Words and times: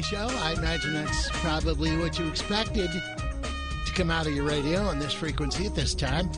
my 0.00 0.06
show. 0.06 0.28
I 0.42 0.52
imagine 0.52 0.94
that's 0.94 1.28
probably 1.40 1.94
what 1.96 2.18
you 2.18 2.26
expected 2.26 2.90
to 2.90 3.92
come 3.92 4.10
out 4.10 4.26
of 4.26 4.34
your 4.34 4.44
radio 4.44 4.80
on 4.80 4.98
this 4.98 5.12
frequency 5.12 5.66
at 5.66 5.74
this 5.74 5.94
time. 5.94 6.30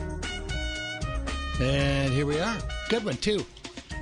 And 1.61 2.11
here 2.11 2.25
we 2.25 2.39
are. 2.39 2.57
Good 2.89 3.05
one, 3.05 3.15
too. 3.17 3.45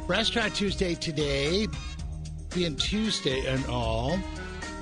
Restaurant 0.08 0.56
Tuesday 0.56 0.96
today, 0.96 1.68
being 2.56 2.76
Tuesday 2.76 3.46
and 3.46 3.64
all, 3.68 4.18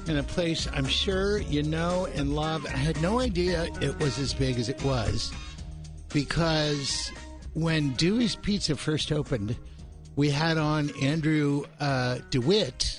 in 0.07 0.18
a 0.18 0.23
place 0.23 0.68
I'm 0.73 0.88
sure 0.88 1.39
you 1.39 1.64
know 1.64 2.07
and 2.16 2.34
love. 2.34 2.66
I 2.66 2.70
had 2.70 3.02
no 3.02 3.20
idea 3.20 3.68
it 3.82 4.00
was 4.00 4.18
as 4.18 4.34
big 4.34 4.59
as 4.59 4.70
it 4.70 4.82
was 4.84 5.34
because 6.14 7.11
when 7.54 7.91
Dewey's 7.96 8.36
Pizza 8.36 8.77
first 8.77 9.11
opened, 9.11 9.57
we 10.16 10.30
had 10.30 10.57
on 10.57 10.89
Andrew 11.02 11.66
uh, 11.82 12.20
DeWitt, 12.30 12.98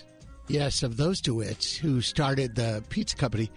yes, 0.51 0.83
of 0.83 0.97
those 0.97 1.23
DeWitts 1.23 1.77
who 1.77 2.01
started 2.01 2.55
the 2.55 2.83
pizza 2.89 3.17
company. 3.17 3.51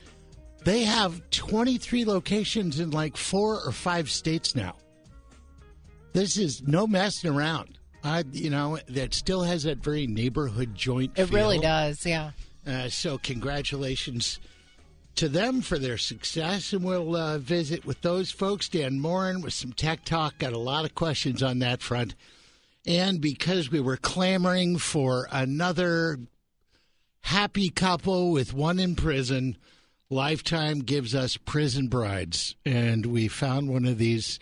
They 0.63 0.83
have 0.83 1.29
23 1.31 2.05
locations 2.05 2.79
in 2.79 2.91
like 2.91 3.17
four 3.17 3.61
or 3.65 3.71
five 3.71 4.09
states 4.09 4.55
now. 4.55 4.75
This 6.13 6.37
is 6.37 6.65
no 6.65 6.87
messing 6.87 7.31
around. 7.31 7.77
I, 8.03 8.23
you 8.31 8.49
know, 8.49 8.79
that 8.89 9.13
still 9.13 9.41
has 9.43 9.63
that 9.63 9.79
very 9.79 10.07
neighborhood 10.07 10.75
joint. 10.75 11.17
It 11.17 11.31
really 11.31 11.59
does, 11.59 12.05
yeah. 12.05 12.31
Uh, 12.65 12.87
so, 12.89 13.17
congratulations 13.17 14.39
to 15.15 15.27
them 15.27 15.61
for 15.61 15.77
their 15.77 15.97
success, 15.97 16.73
and 16.73 16.83
we'll 16.83 17.15
uh, 17.15 17.37
visit 17.37 17.85
with 17.85 18.01
those 18.01 18.31
folks. 18.31 18.69
Dan 18.69 18.99
Moren 18.99 19.41
with 19.41 19.53
some 19.53 19.73
tech 19.73 20.05
talk. 20.05 20.37
Got 20.37 20.53
a 20.53 20.59
lot 20.59 20.85
of 20.85 20.95
questions 20.95 21.43
on 21.43 21.59
that 21.59 21.81
front. 21.81 22.15
And 22.85 23.21
because 23.21 23.71
we 23.71 23.79
were 23.79 23.97
clamoring 23.97 24.77
for 24.77 25.27
another 25.31 26.19
happy 27.23 27.69
couple 27.69 28.31
with 28.31 28.53
one 28.53 28.79
in 28.79 28.95
prison, 28.95 29.57
Lifetime 30.09 30.79
gives 30.79 31.15
us 31.15 31.37
prison 31.37 31.87
brides. 31.87 32.55
And 32.65 33.05
we 33.07 33.27
found 33.27 33.69
one 33.69 33.85
of 33.85 33.97
these 33.97 34.39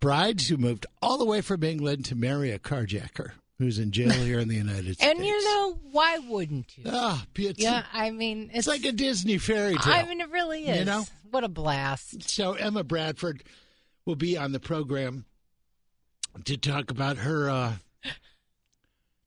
brides 0.00 0.48
who 0.48 0.56
moved 0.56 0.86
all 1.02 1.18
the 1.18 1.24
way 1.24 1.40
from 1.40 1.64
England 1.64 2.04
to 2.06 2.14
marry 2.14 2.52
a 2.52 2.58
carjacker 2.58 3.32
who's 3.58 3.78
in 3.78 3.90
jail 3.90 4.10
here 4.24 4.38
in 4.38 4.48
the 4.48 4.54
United 4.54 4.94
States. 4.94 5.02
And 5.02 5.26
you 5.26 5.44
know, 5.44 5.78
why 5.90 6.18
wouldn't 6.18 6.78
you? 6.78 6.84
Ah, 6.86 7.24
it's, 7.34 7.60
yeah, 7.60 7.82
I 7.92 8.10
mean, 8.10 8.50
it's, 8.54 8.68
like 8.68 8.84
a 8.84 8.92
Disney 8.92 9.38
fairy 9.38 9.76
tale. 9.76 9.92
I 9.92 10.04
mean, 10.04 10.20
it 10.20 10.30
really 10.30 10.68
is. 10.68 10.78
You 10.78 10.84
know? 10.84 11.04
What 11.30 11.44
a 11.44 11.48
blast. 11.48 12.30
So 12.30 12.52
Emma 12.52 12.84
Bradford 12.84 13.42
will 14.04 14.16
be 14.16 14.38
on 14.38 14.52
the 14.52 14.60
program 14.60 15.24
to 16.44 16.56
talk 16.56 16.90
about 16.90 17.18
her 17.18 17.50
uh, 17.50 17.72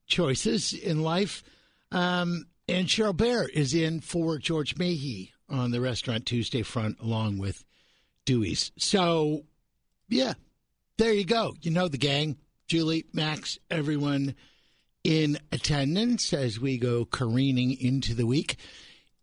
choices 0.08 0.74
in 0.74 1.04
life. 1.04 1.44
Um, 1.92 2.46
and 2.68 2.88
Cheryl 2.88 3.16
Baehr 3.16 3.50
is 3.50 3.74
in 3.74 4.02
for 4.02 4.38
George 4.38 4.78
Mahe 4.78 5.32
on 5.50 5.72
the 5.72 5.82
Restaurant 5.82 6.26
Tuesday 6.26 6.62
front, 6.62 7.00
along 7.00 7.38
with 7.38 7.64
Dewey's. 8.26 8.72
So, 8.78 9.44
yeah, 10.08 10.34
there 10.98 11.14
you 11.14 11.26
go. 11.26 11.56
You 11.62 11.72
know 11.72 11.88
the 11.88 11.98
gang. 11.98 12.38
Julie, 12.68 13.06
Max, 13.12 13.60
everyone 13.70 14.36
in 15.04 15.38
attendance 15.52 16.32
as 16.32 16.60
we 16.60 16.78
go 16.78 17.06
careening 17.06 17.78
into 17.80 18.14
the 18.14 18.26
week. 18.26 18.56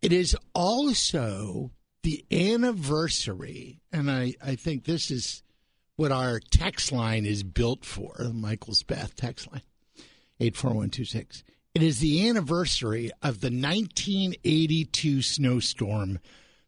It 0.01 0.13
is 0.13 0.35
also 0.53 1.71
the 2.03 2.25
anniversary, 2.31 3.81
and 3.91 4.09
I, 4.09 4.35
I 4.43 4.55
think 4.55 4.85
this 4.85 5.11
is 5.11 5.43
what 5.95 6.11
our 6.11 6.39
text 6.39 6.91
line 6.91 7.25
is 7.25 7.43
built 7.43 7.83
for, 7.83 8.31
Michael's 8.33 8.83
Bath 8.83 9.15
text 9.15 9.51
line, 9.51 9.63
84126. 10.39 11.43
It 11.75 11.83
is 11.83 11.99
the 11.99 12.27
anniversary 12.27 13.11
of 13.21 13.41
the 13.41 13.47
1982 13.51 15.21
snowstorm 15.21 16.19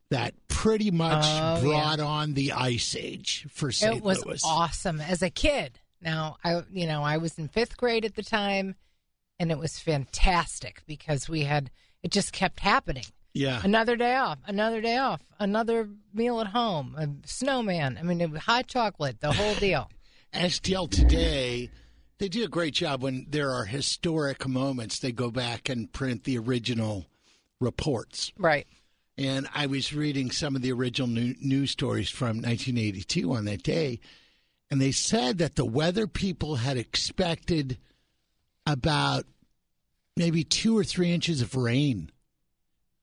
that 0.10 0.34
pretty 0.48 0.92
much 0.92 1.24
Oh, 1.28 1.62
brought 1.62 2.00
on 2.00 2.34
the 2.34 2.52
ice 2.52 2.96
age 2.98 3.48
for 3.50 3.72
St. 3.72 3.98
It 3.98 4.04
was 4.04 4.26
Louis. 4.26 4.42
awesome 4.46 5.00
as 5.02 5.22
a 5.22 5.30
kid. 5.30 5.80
Now, 6.02 6.38
I 6.44 6.64
you 6.72 6.86
know, 6.86 7.04
I 7.04 7.18
was 7.18 7.38
in 7.38 7.48
5th 7.50 7.78
grade 7.78 8.06
at 8.06 8.16
the 8.16 8.24
time 8.24 8.76
and 9.40 9.52
it 9.52 9.58
was 9.58 9.80
fantastic 9.80 10.82
because 10.86 11.28
we 11.30 11.44
had 11.44 11.72
it 12.04 12.12
just 12.12 12.34
kept 12.34 12.60
happening. 12.60 13.06
Yeah. 13.34 13.62
Another 13.64 13.96
day 13.96 14.16
off, 14.16 14.40
another 14.46 14.82
day 14.82 14.98
off, 14.98 15.22
another 15.40 15.88
meal 16.14 16.42
at 16.42 16.48
home, 16.48 16.96
a 16.98 17.08
snowman. 17.28 17.98
I 17.98 18.04
mean, 18.04 18.20
it 18.20 18.30
was 18.30 18.42
hot 18.42 18.68
chocolate, 18.68 19.22
the 19.22 19.32
whole 19.32 19.56
deal. 19.56 19.90
STL 20.34 20.90
today, 20.92 21.70
they 22.22 22.30
do 22.30 22.44
a 22.44 22.48
great 22.48 22.76
job 22.76 23.02
when 23.02 23.26
there 23.28 23.50
are 23.50 23.66
historic 23.66 24.48
moments. 24.48 25.00
They 25.00 25.12
go 25.12 25.32
back 25.32 25.70
and 25.70 25.92
print 25.92 26.24
the 26.24 26.38
original 26.38 27.08
reports. 27.60 28.32
right. 28.38 28.68
And 29.18 29.48
I 29.56 29.66
was 29.66 29.92
reading 29.92 30.30
some 30.30 30.56
of 30.56 30.62
the 30.62 30.72
original 30.72 31.08
new, 31.08 31.34
news 31.42 31.72
stories 31.72 32.10
from 32.10 32.38
1982 32.38 33.34
on 33.34 33.46
that 33.46 33.64
day, 33.64 34.00
and 34.70 34.80
they 34.80 34.92
said 34.92 35.40
that 35.40 35.56
the 35.56 35.66
weather 35.66 36.06
people 36.06 36.58
had 36.58 36.78
expected 36.78 37.80
about 38.68 39.26
maybe 40.16 40.44
two 40.44 40.78
or 40.78 40.84
three 40.84 41.12
inches 41.12 41.42
of 41.42 41.56
rain, 41.56 42.12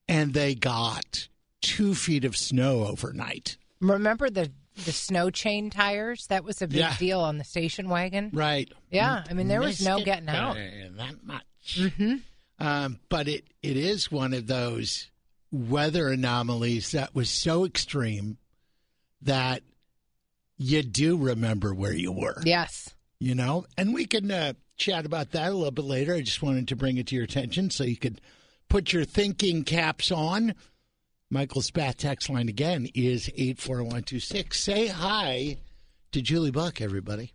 and 0.08 0.32
they 0.32 0.54
got 0.54 1.28
two 1.60 1.94
feet 1.94 2.24
of 2.24 2.36
snow 2.36 2.86
overnight. 2.86 3.56
Remember 3.80 4.30
the 4.30 4.50
the 4.84 4.92
snow 4.92 5.30
chain 5.30 5.70
tires? 5.70 6.26
That 6.28 6.44
was 6.44 6.62
a 6.62 6.66
big 6.68 6.78
Yeah. 6.78 6.96
deal 6.98 7.20
on 7.20 7.38
the 7.38 7.44
station 7.44 7.88
wagon. 7.88 8.30
Right. 8.32 8.70
Yeah, 8.90 9.24
I 9.28 9.32
mean 9.34 9.48
there 9.48 9.60
was 9.60 9.84
no 9.84 9.98
it 9.98 10.04
getting 10.04 10.28
out. 10.28 10.54
by 10.54 10.88
That 10.96 11.24
much. 11.24 11.78
hmm 11.96 12.16
Um, 12.58 12.98
but 13.08 13.28
it, 13.28 13.44
it 13.62 13.76
is 13.76 14.10
one 14.10 14.34
of 14.34 14.46
those 14.46 15.10
weather 15.52 16.08
anomalies 16.08 16.92
that 16.92 17.14
was 17.14 17.30
so 17.30 17.64
extreme 17.64 18.36
that 19.22 19.62
you 20.56 20.82
do 20.82 21.16
remember 21.16 21.72
where 21.74 21.94
you 21.94 22.12
were. 22.12 22.42
Yes. 22.44 22.94
You 23.20 23.34
know, 23.34 23.64
and 23.76 23.94
we 23.94 24.06
can 24.06 24.30
uh, 24.30 24.52
chat 24.76 25.06
about 25.06 25.32
that 25.32 25.50
a 25.50 25.54
little 25.54 25.70
bit 25.72 25.84
later. 25.84 26.14
I 26.14 26.20
just 26.20 26.42
wanted 26.42 26.68
to 26.68 26.76
bring 26.76 26.98
it 26.98 27.06
to 27.08 27.14
your 27.16 27.24
attention 27.24 27.70
so 27.70 27.84
you 27.84 27.96
could 27.96 28.20
put 28.68 28.92
your 28.92 29.04
thinking 29.04 29.64
caps 29.64 30.10
on. 30.12 30.54
Michael's 31.30 31.70
Bath 31.70 31.98
text 31.98 32.30
line 32.30 32.48
again 32.48 32.88
is 32.94 33.28
84126. 33.36 34.58
Say 34.58 34.86
hi 34.86 35.58
to 36.12 36.22
Julie 36.22 36.50
Buck, 36.50 36.80
everybody. 36.80 37.32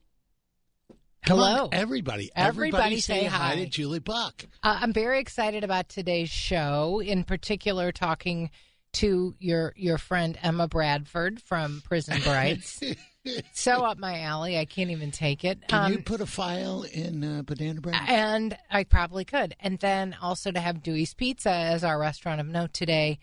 Come 1.26 1.40
on, 1.40 1.56
Hello. 1.56 1.70
everybody. 1.72 2.30
Everybody 2.36 3.00
say, 3.00 3.22
say 3.22 3.26
hi 3.28 3.50
hi. 3.50 3.56
to 3.58 3.66
Julie 3.68 4.00
Buck. 4.00 4.46
Uh, 4.64 4.80
I'm 4.81 4.92
very 4.92 5.20
excited 5.20 5.64
about 5.64 5.88
today's 5.90 6.30
show. 6.30 7.02
In 7.02 7.24
particular, 7.24 7.92
talking 7.92 8.50
to 8.94 9.34
your 9.40 9.74
your 9.78 9.98
friend 9.98 10.38
Emma 10.44 10.68
Bradford 10.68 11.42
from 11.42 11.81
Prison 11.86 12.20
Brides. 12.24 12.84
so 13.54 13.86
up 13.86 13.98
my 14.00 14.20
alley. 14.22 14.58
I 14.58 14.66
can't 14.66 14.90
even 14.92 15.12
take 15.12 15.46
it. 15.46 15.66
Can 15.70 15.86
Um, 15.86 15.92
you 15.94 16.00
put 16.00 16.20
a 16.20 16.25
file 16.25 16.84
in 16.84 17.24
uh, 17.24 17.44
Banana 17.44 17.80
Bread? 17.80 17.96
and 18.08 18.58
I 18.70 18.84
probably 18.84 19.24
could. 19.24 19.56
And 19.62 19.80
then 19.80 20.16
also 20.22 20.52
to 20.52 20.60
have 20.60 20.84
Dewey's 20.84 21.14
Pizza 21.14 21.52
as 21.52 21.84
our 21.86 21.98
restaurant 22.00 22.42
of 22.42 22.48
note 22.48 22.74
today 22.74 23.20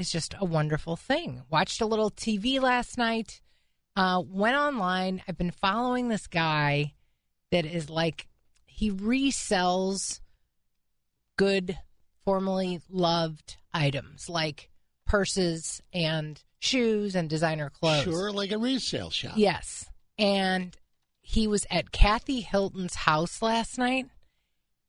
is 0.00 0.10
just 0.10 0.34
a 0.38 0.44
wonderful 0.44 0.96
thing. 0.96 1.42
Watched 1.50 1.80
a 1.80 1.86
little 1.86 2.10
TV 2.10 2.60
last 2.60 2.98
night. 2.98 3.40
Uh, 3.96 4.22
went 4.26 4.56
online. 4.56 5.22
I've 5.28 5.38
been 5.38 5.50
following 5.50 6.08
this 6.08 6.26
guy 6.26 6.94
that 7.50 7.66
is 7.66 7.90
like 7.90 8.26
he 8.66 8.90
resells 8.90 10.20
good, 11.36 11.78
formerly 12.24 12.80
loved 12.88 13.56
items 13.72 14.28
like 14.28 14.70
purses 15.06 15.82
and 15.92 16.42
shoes 16.60 17.14
and 17.14 17.28
designer 17.28 17.70
clothes. 17.70 18.04
Sure, 18.04 18.30
like 18.32 18.52
a 18.52 18.58
resale 18.58 19.10
shop. 19.10 19.32
Yes. 19.36 19.90
And 20.18 20.76
he 21.20 21.46
was 21.46 21.66
at 21.70 21.92
Kathy 21.92 22.40
Hilton's 22.40 22.94
house 22.94 23.42
last 23.42 23.78
night. 23.78 24.06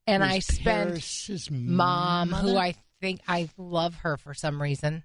And 0.06 0.22
Was 0.22 0.32
I 0.32 0.38
spent 0.40 0.88
Paris's 0.90 1.50
mom, 1.50 2.30
who? 2.30 2.56
I 2.56 2.74
think 3.02 3.20
I 3.28 3.50
love 3.58 3.96
her 3.96 4.16
for 4.16 4.32
some 4.32 4.62
reason. 4.62 5.02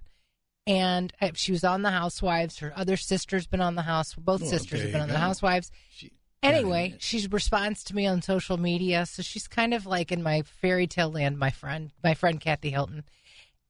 And 0.66 1.12
uh, 1.20 1.30
she 1.34 1.50
was 1.52 1.64
on 1.64 1.82
the 1.82 1.90
Housewives. 1.90 2.58
Her 2.60 2.72
other 2.76 2.96
sister's 2.96 3.46
been 3.46 3.60
on 3.60 3.74
the 3.74 3.82
House. 3.82 4.14
Both 4.14 4.42
Well, 4.42 4.50
sisters 4.50 4.82
have 4.82 4.92
been 4.92 5.00
on 5.02 5.08
the. 5.08 5.18
Housewives. 5.18 5.70
She- 5.90 6.12
Anyway, 6.40 6.94
she 7.00 7.26
responds 7.26 7.82
to 7.82 7.96
me 7.96 8.06
on 8.06 8.22
social 8.22 8.56
media, 8.58 9.04
so 9.06 9.22
she's 9.22 9.48
kind 9.48 9.74
of 9.74 9.86
like 9.86 10.12
in 10.12 10.22
my 10.22 10.42
fairy 10.42 10.86
tale 10.86 11.10
land. 11.10 11.36
My 11.36 11.50
friend, 11.50 11.90
my 12.04 12.14
friend 12.14 12.40
Kathy 12.40 12.70
Hilton, 12.70 13.02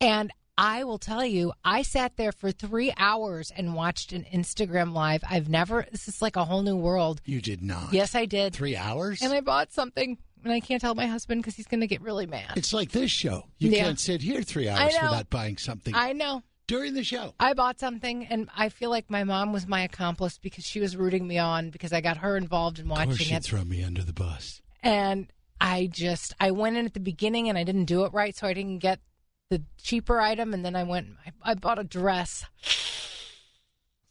and 0.02 0.30
I 0.58 0.84
will 0.84 0.98
tell 0.98 1.25
you, 1.25 1.54
I 1.64 1.80
sat 1.80 2.19
there 2.19 2.30
for 2.30 2.52
three 2.52 2.92
hours 2.98 3.50
and 3.56 3.75
watched 3.75 4.12
an 4.12 4.26
Instagram 4.30 4.92
live. 4.92 5.25
I've 5.30 5.48
never. 5.48 5.86
This 5.90 6.08
is 6.08 6.20
like 6.20 6.36
a 6.36 6.44
whole 6.44 6.60
new 6.60 6.76
world. 6.76 7.22
You 7.25 7.40
did 7.40 7.62
not. 7.62 7.94
Yes, 7.94 8.14
I 8.14 8.26
did. 8.26 8.52
Three 8.52 8.76
hours? 8.76 9.22
And 9.22 9.32
I 9.32 9.40
bought 9.40 9.72
something, 9.72 10.19
and 10.44 10.52
I 10.52 10.61
can't 10.61 10.81
tell 10.81 10.94
my 10.94 11.06
husband 11.06 11.43
because 11.43 11.56
he's 11.56 11.67
going 11.67 11.81
to 11.81 11.87
get 11.87 12.00
really 12.02 12.26
mad. 12.26 12.52
it's 12.56 12.73
like 12.73 12.90
this 12.93 13.11
show. 13.11 13.44
You 13.58 13.70
Yeah. 13.70 13.85
can't 13.85 14.00
sit 14.00 14.23
here 14.23 14.43
three 14.43 14.69
hours 14.69 14.94
without 15.00 15.31
buying 15.31 15.56
something 15.58 15.94
I 15.94 16.12
know. 16.12 16.43
during 16.67 16.94
the 16.94 17.05
show. 17.05 17.35
I 17.40 17.55
bought 17.55 17.81
something, 17.81 18.26
and 18.26 18.49
I 18.56 18.69
feel 18.69 18.90
like 18.90 19.08
my 19.11 19.25
mom 19.25 19.52
was 19.52 19.67
my 19.67 19.81
accomplice 19.82 20.38
because 20.38 20.64
she 20.64 20.81
was 20.81 20.96
rooting 20.96 21.26
me 21.26 21.38
on 21.38 21.70
because 21.70 21.93
I 21.93 22.00
got 22.00 22.19
her 22.19 22.37
involved 22.37 22.79
in 22.79 22.90
Of 22.90 22.96
course, 22.96 23.06
watching 23.08 23.26
she'd 23.26 23.35
it. 23.37 23.43
throw 23.44 23.64
me 23.64 23.82
under 23.82 24.02
the 24.02 24.12
bus. 24.12 24.61
and 24.82 25.32
I 25.61 25.87
just 25.90 26.35
I 26.38 26.52
went 26.52 26.76
in 26.76 26.87
at 26.87 26.94
the 26.94 27.00
beginning 27.00 27.49
and 27.49 27.58
I 27.58 27.64
didn't 27.64 27.87
do 27.87 28.05
it 28.05 28.12
right, 28.12 28.37
so 28.37 28.46
I 28.46 28.55
didn't 28.55 28.79
get 28.79 29.00
the 29.50 29.62
cheaper 29.82 30.20
item, 30.20 30.52
and 30.55 30.64
then 30.64 30.76
I 30.76 30.85
went. 30.85 31.08
I, 31.26 31.50
I 31.52 31.55
bought 31.55 31.79
a 31.79 31.85
dress. 31.85 32.44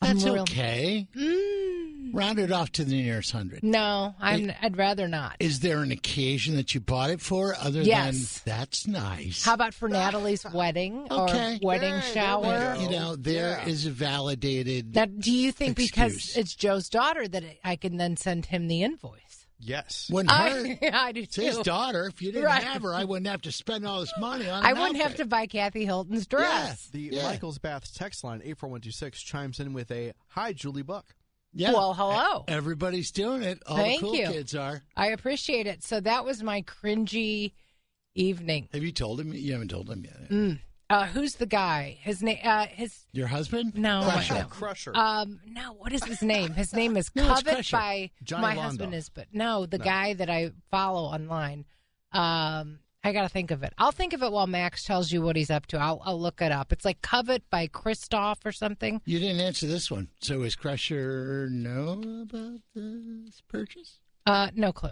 That's 0.01 0.23
Unreal. 0.23 0.43
okay. 0.43 1.07
Mm, 1.15 2.13
Round 2.13 2.39
it 2.39 2.51
off 2.51 2.71
to 2.73 2.85
the 2.85 2.93
nearest 3.01 3.31
hundred. 3.31 3.63
no, 3.63 4.13
I'm. 4.19 4.51
I'd 4.61 4.77
rather 4.77 5.07
not. 5.07 5.35
Is 5.39 5.59
there 5.59 5.79
an 5.81 5.91
occasion 5.91 6.55
that 6.55 6.73
you 6.73 6.79
bought 6.79 7.09
it 7.09 7.19
for 7.19 7.55
other 7.59 7.81
Yes. 7.81 8.39
than 8.39 8.53
that's 8.57 8.87
nice? 8.87 9.43
How 9.43 9.53
about 9.55 9.73
for 9.73 9.89
Natalie's 9.89 10.45
wedding 10.53 11.07
Okay. 11.11 11.55
or 11.61 11.67
wedding 11.67 11.93
Yeah, 11.95 12.01
shower? 12.13 12.77
you 12.79 12.89
know, 12.89 13.15
there 13.15 13.61
is 13.67 13.83
Yeah. 13.85 13.91
a 13.91 13.93
validated. 13.93 14.95
Now, 14.95 15.05
do 15.05 15.31
you 15.31 15.51
think 15.51 15.75
because 15.75 16.35
it's 16.37 16.55
Joe's 16.55 16.87
daughter 16.89 17.27
that 17.27 17.43
I 17.63 17.75
can 17.75 17.97
then 17.97 18.15
send 18.17 18.45
him 18.47 18.67
the 18.67 18.83
invoice? 18.83 19.26
Yes. 19.59 20.09
wouldn't 20.11 20.31
hurt. 20.31 20.77
I, 20.83 21.07
I 21.07 21.11
do 21.11 21.21
It's 21.21 21.35
his 21.35 21.57
daughter. 21.59 22.05
If 22.05 22.21
you 22.21 22.31
didn't 22.31 22.45
Right. 22.45 22.63
have 22.63 22.83
her, 22.83 22.93
I 22.93 23.03
wouldn't 23.05 23.27
have 23.27 23.41
to 23.43 23.51
spend 23.51 23.87
all 23.87 24.01
this 24.01 24.13
money 24.19 24.47
on. 24.49 24.63
I 24.65 24.71
an 24.71 24.79
wouldn't 24.79 25.01
have 25.01 25.15
to 25.15 25.25
buy 25.25 25.47
Kathy 25.47 25.83
Hilton's 25.85 26.27
dress. 26.27 26.87
The 26.89 27.09
Yeah. 27.13 27.23
Michael's 27.23 27.57
Bath 27.57 27.93
text 27.95 28.23
line, 28.23 28.41
84126, 28.43 29.21
chimes 29.23 29.59
in 29.59 29.73
with 29.73 29.89
a 29.91 30.13
Hi, 30.29 30.53
Julie 30.53 30.83
Buck. 30.83 31.15
Yeah. 31.53 31.71
Well, 31.73 31.93
hello. 31.95 32.43
Everybody's 32.47 33.11
doing 33.11 33.41
it. 33.41 33.63
All 33.65 33.77
Thank 33.77 34.01
the 34.01 34.05
cool 34.05 34.15
you. 34.15 34.27
kids 34.27 34.53
are. 34.53 34.83
I 34.95 35.07
appreciate 35.07 35.65
it. 35.65 35.83
So 35.83 35.99
that 36.01 36.23
was 36.23 36.43
my 36.43 36.61
cringy 36.61 37.53
evening. 38.13 38.67
Have 38.73 38.83
you 38.83 38.91
told 38.91 39.19
him? 39.19 39.33
You 39.33 39.53
haven't 39.53 39.69
told 39.69 39.89
him 39.89 40.03
yet. 40.05 40.29
Mm. 40.29 40.59
Uh, 40.89 41.05
who's 41.07 41.35
the 41.35 41.45
guy? 41.45 41.97
His 42.01 42.23
name? 42.23 42.37
Uh, 42.43 42.65
his 42.67 43.05
Your 43.11 43.27
husband? 43.27 43.73
no, 43.75 44.01
Crusher. 44.03 44.33
no. 44.35 44.45
Crusher. 44.45 44.95
Um, 44.95 45.39
no. 45.45 45.73
What 45.73 45.91
is 45.91 46.03
his 46.03 46.21
name? 46.21 46.53
His 46.53 46.73
name 46.73 46.95
is 46.95 47.09
No, 47.15 47.27
Covet 47.27 47.69
by 47.71 48.11
Johnny 48.23 48.41
my 48.41 48.55
Londo. 48.55 48.61
husband 48.61 48.95
is, 48.95 49.09
but 49.09 49.27
no, 49.33 49.65
the 49.65 49.79
No. 49.79 49.83
guy 49.83 50.13
that 50.13 50.29
I 50.29 50.51
follow 50.71 51.03
online. 51.09 51.65
Um, 52.13 52.79
I 53.03 53.13
got 53.13 53.23
to 53.23 53.29
think 53.29 53.51
of 53.51 53.63
it. 53.63 53.73
I'll 53.77 53.91
think 53.91 54.13
of 54.13 54.23
it 54.23 54.31
while 54.31 54.47
Max 54.47 54.83
tells 54.83 55.11
you 55.11 55.21
what 55.21 55.35
he's 55.35 55.49
up 55.51 55.65
to. 55.67 55.77
I'll, 55.77 56.01
I'll 56.05 56.19
look 56.19 56.41
it 56.41 56.51
up. 56.51 56.71
It's 56.73 56.83
like 56.85 57.01
Covet 57.01 57.43
by 57.49 57.67
Christoph 57.67 58.45
or 58.45 58.51
something. 58.51 59.01
You 59.05 59.19
didn't 59.19 59.39
answer 59.41 59.67
this 59.67 59.91
one. 59.91 60.07
So 60.21 60.41
is 60.43 60.55
Crusher 60.55 61.47
know 61.49 62.01
about 62.21 62.59
this 62.75 63.41
purchase? 63.47 63.99
Uh, 64.25 64.49
no 64.55 64.73
clue. 64.73 64.91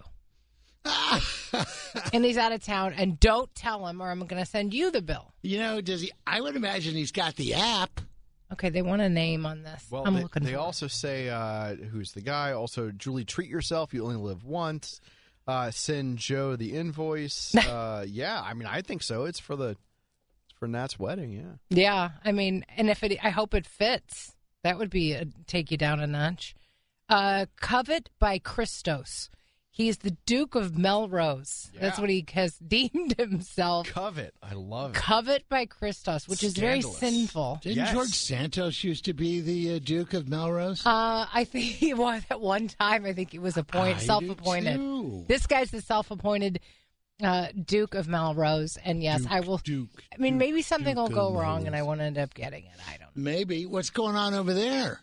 and 2.14 2.24
he's 2.24 2.38
out 2.38 2.52
of 2.52 2.64
town. 2.64 2.94
And 2.96 3.20
don't 3.20 3.54
tell 3.56 3.88
him, 3.88 4.02
or 4.02 4.10
I'm 4.10 4.20
going 4.26 4.44
to 4.44 4.50
send 4.50 4.74
you 4.74 4.92
the 4.92 5.02
bill. 5.02 5.34
you 5.42 5.58
know, 5.60 5.82
does 5.82 6.02
he? 6.02 6.12
I 6.26 6.42
would 6.42 6.56
imagine 6.56 6.94
he's 6.96 7.12
got 7.12 7.36
the 7.36 7.54
app. 7.56 8.02
Okay, 8.54 8.70
they 8.70 8.82
want 8.84 9.02
a 9.02 9.10
name 9.10 9.46
on 9.46 9.64
this. 9.64 9.86
well, 9.90 10.04
I'm 10.06 10.14
they, 10.14 10.22
looking 10.22 10.44
they 10.44 10.52
for 10.52 10.58
it. 10.58 10.60
also 10.60 10.88
say, 10.88 11.30
uh, 11.30 11.76
Who's 11.76 12.12
the 12.12 12.22
guy? 12.22 12.52
Also, 12.52 12.92
Julie, 12.92 13.26
treat 13.26 13.50
yourself. 13.50 13.94
You 13.94 14.04
only 14.04 14.18
live 14.18 14.46
once. 14.46 15.02
Uh, 15.48 15.72
send 15.72 16.18
Joe 16.20 16.56
the 16.56 16.74
invoice. 16.76 17.56
uh, 17.56 18.06
yeah, 18.08 18.42
I 18.42 18.54
mean, 18.54 18.68
I 18.68 18.82
think 18.82 19.04
so. 19.04 19.26
It's 19.26 19.40
for 19.40 19.56
the. 19.56 19.70
It's 19.70 20.60
for 20.60 20.68
Nat's 20.68 21.00
wedding, 21.00 21.32
yeah. 21.32 21.58
Yeah, 21.70 22.10
I 22.24 22.32
mean, 22.32 22.66
and 22.78 22.90
if 22.90 23.04
it, 23.04 23.18
I 23.24 23.32
hope 23.32 23.54
it 23.54 23.66
fits. 23.66 24.34
That 24.64 24.78
would 24.78 24.90
be 24.90 25.14
a, 25.14 25.26
take 25.48 25.70
you 25.72 25.78
down 25.78 26.00
a 26.00 26.08
notch. 26.08 26.56
Uh, 27.10 27.46
Covet 27.60 28.10
by 28.20 28.40
Christos. 28.40 29.30
He's 29.76 29.98
the 29.98 30.12
Duke 30.26 30.56
of 30.56 30.78
Melrose. 30.78 31.70
That's 31.78 32.00
what 32.00 32.10
he 32.10 32.26
has 32.32 32.58
deemed 32.66 33.16
himself. 33.18 33.90
Covet. 33.90 34.34
I 34.42 34.54
love 34.54 34.92
it. 34.92 34.96
Covet 34.96 35.50
by 35.50 35.66
Christos, 35.66 36.30
which 36.30 36.44
is 36.46 36.56
very 36.56 36.80
sinful. 36.82 37.60
Didn't 37.62 37.76
Yes. 37.76 37.92
George 37.92 38.08
Santos 38.08 38.86
used 38.86 39.04
to 39.04 39.14
be 39.14 39.42
the 39.42 39.76
uh, 39.76 39.80
Duke 39.84 40.14
of 40.14 40.30
Melrose? 40.30 40.86
Uh, 40.86 41.26
I 41.34 41.44
think 41.44 41.66
he 41.66 41.94
was 42.06 42.24
at 42.30 42.40
one 42.40 42.70
time. 42.70 43.06
I 43.06 43.12
think 43.12 43.34
he 43.34 43.40
was 43.40 43.58
appointed, 43.58 43.98
I 43.98 44.00
self-appointed. 44.00 44.78
too. 44.78 45.26
This 45.28 45.46
guy's 45.46 45.72
the 45.72 45.82
self-appointed 45.82 46.62
uh, 47.22 47.48
Duke 47.66 47.96
of 47.96 48.08
Melrose, 48.08 48.78
and 48.78 49.04
yes, 49.04 49.24
Duke, 49.24 49.32
I 49.32 49.40
will. 49.42 49.58
Duke. 49.58 49.90
I 50.14 50.22
mean, 50.22 50.36
Duke, 50.36 50.40
maybe 50.40 50.62
something 50.62 50.96
Duke 50.96 51.10
will 51.10 51.16
go 51.16 51.28
of 51.28 51.36
wrong, 51.36 51.68
and 51.68 51.76
I 51.76 51.82
won't 51.82 52.00
end 52.00 52.18
up 52.18 52.34
getting 52.34 52.64
it. 52.64 52.72
I 52.88 52.92
don't 52.92 53.14
know. 53.14 53.24
Maybe. 53.30 53.66
What's 53.66 53.90
going 53.90 54.16
on 54.16 54.34
over 54.34 54.54
there 54.54 55.02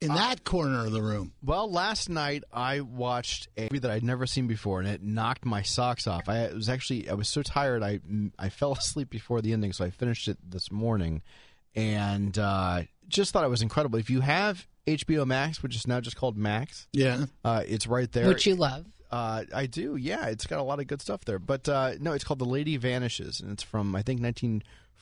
in 0.00 0.08
that 0.08 0.44
corner 0.44 0.84
of 0.86 0.92
the 0.92 1.02
room? 1.02 1.32
Well, 1.42 1.70
last 1.70 2.08
night 2.08 2.44
I 2.52 2.80
watched 2.80 3.48
a 3.56 3.62
movie 3.62 3.80
that 3.80 3.90
I'd 3.90 4.04
never 4.04 4.26
seen 4.26 4.46
before, 4.46 4.80
and 4.80 4.88
it 4.88 5.02
knocked 5.02 5.44
my 5.44 5.62
socks 5.62 6.06
off. 6.06 6.28
I 6.28 6.52
was 6.52 6.68
actually 6.68 7.08
I 7.10 7.14
was 7.14 7.28
so 7.28 7.42
tired 7.42 7.82
I 7.82 8.00
I 8.38 8.48
fell 8.48 8.72
asleep 8.72 9.10
before 9.10 9.40
the 9.40 9.52
ending, 9.52 9.72
so 9.72 9.84
I 9.84 9.90
finished 9.90 10.28
it 10.28 10.38
this 10.48 10.70
morning, 10.70 11.22
and 11.74 12.36
uh, 12.38 12.82
just 13.08 13.32
thought 13.32 13.44
it 13.44 13.50
was 13.50 13.62
incredible. 13.62 13.98
If 13.98 14.10
you 14.10 14.20
have 14.20 14.66
HBO 14.86 15.26
Max, 15.26 15.62
which 15.62 15.74
is 15.76 15.86
now 15.86 16.00
just 16.00 16.16
called 16.16 16.36
Max, 16.36 16.86
Yeah. 16.92 17.26
uh, 17.44 17.62
it's 17.66 17.86
right 17.86 18.10
there. 18.10 18.28
Which 18.28 18.46
you 18.46 18.54
love. 18.54 18.86
Uh, 19.10 19.44
I 19.54 19.64
do, 19.66 19.96
yeah. 19.96 20.26
It's 20.26 20.46
got 20.46 20.58
a 20.58 20.62
lot 20.62 20.80
of 20.80 20.86
good 20.86 21.00
stuff 21.00 21.24
there. 21.24 21.38
But 21.38 21.66
uh, 21.66 21.92
no, 21.98 22.12
it's 22.12 22.24
called 22.24 22.38
The 22.40 22.44
Lady 22.44 22.76
Vanishes, 22.76 23.40
and 23.40 23.50
it's 23.52 23.62
from 23.62 23.94
I 23.96 24.02
think 24.02 24.20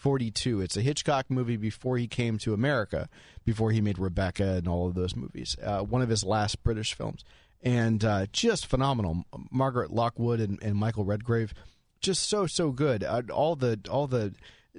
1942. 0.02 0.60
It's 0.60 0.76
a 0.76 0.80
Hitchcock 0.82 1.26
movie 1.30 1.56
before 1.56 1.98
he 1.98 2.06
came 2.06 2.38
to 2.38 2.54
America, 2.54 3.08
before 3.44 3.70
he 3.72 3.80
made 3.80 3.98
Rebecca 3.98 4.54
and 4.54 4.68
all 4.68 4.86
of 4.86 4.94
those 4.94 5.16
movies. 5.16 5.56
Uh, 5.62 5.80
one 5.80 6.02
of 6.02 6.08
his 6.08 6.24
last 6.24 6.62
British 6.62 6.94
films, 6.94 7.24
and 7.62 8.04
uh, 8.04 8.26
just 8.32 8.66
phenomenal. 8.66 9.24
Margaret 9.50 9.90
Lockwood 9.92 10.40
and, 10.40 10.62
and 10.62 10.76
Michael 10.76 11.04
Redgrave, 11.04 11.54
just 12.00 12.28
so 12.28 12.46
so 12.46 12.70
good. 12.70 13.02
Uh, 13.04 13.22
all 13.32 13.56
the 13.56 13.80
all 13.90 14.06
the 14.06 14.34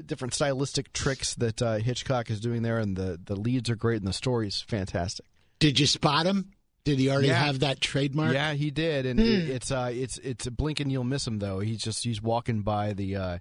different 0.06 0.34
stylistic 0.34 0.94
tricks 0.94 1.34
that 1.36 1.62
uh, 1.62 1.78
Hitchcock 1.78 2.30
is 2.30 2.40
doing 2.40 2.62
there, 2.62 2.78
and 2.80 2.96
the 2.96 3.20
the 3.24 3.36
leads 3.36 3.70
are 3.70 3.76
great, 3.76 3.98
and 3.98 4.08
the 4.08 4.14
story's 4.14 4.62
fantastic. 4.62 5.26
Did 5.60 5.80
you 5.80 5.88
spot 5.88 6.26
him? 6.26 6.52
Did 6.84 7.00
he 7.00 7.10
already 7.10 7.28
Yeah. 7.28 7.44
have 7.44 7.60
that 7.60 7.82
trademark? 7.82 8.34
Yeah, 8.34 8.54
he 8.54 8.72
did, 8.72 9.06
and 9.06 9.20
it, 9.20 9.50
it's 9.50 9.72
uh, 9.72 9.90
it's 9.94 10.20
it's 10.20 10.48
a 10.48 10.52
blink 10.52 10.80
and 10.80 10.90
you'll 10.92 11.04
miss 11.04 11.28
him 11.28 11.40
though. 11.40 11.60
He's 11.60 11.82
just 11.82 12.04
he's 12.04 12.22
walking 12.22 12.62
by 12.62 12.94
the 12.94 13.16
uh, 13.18 13.38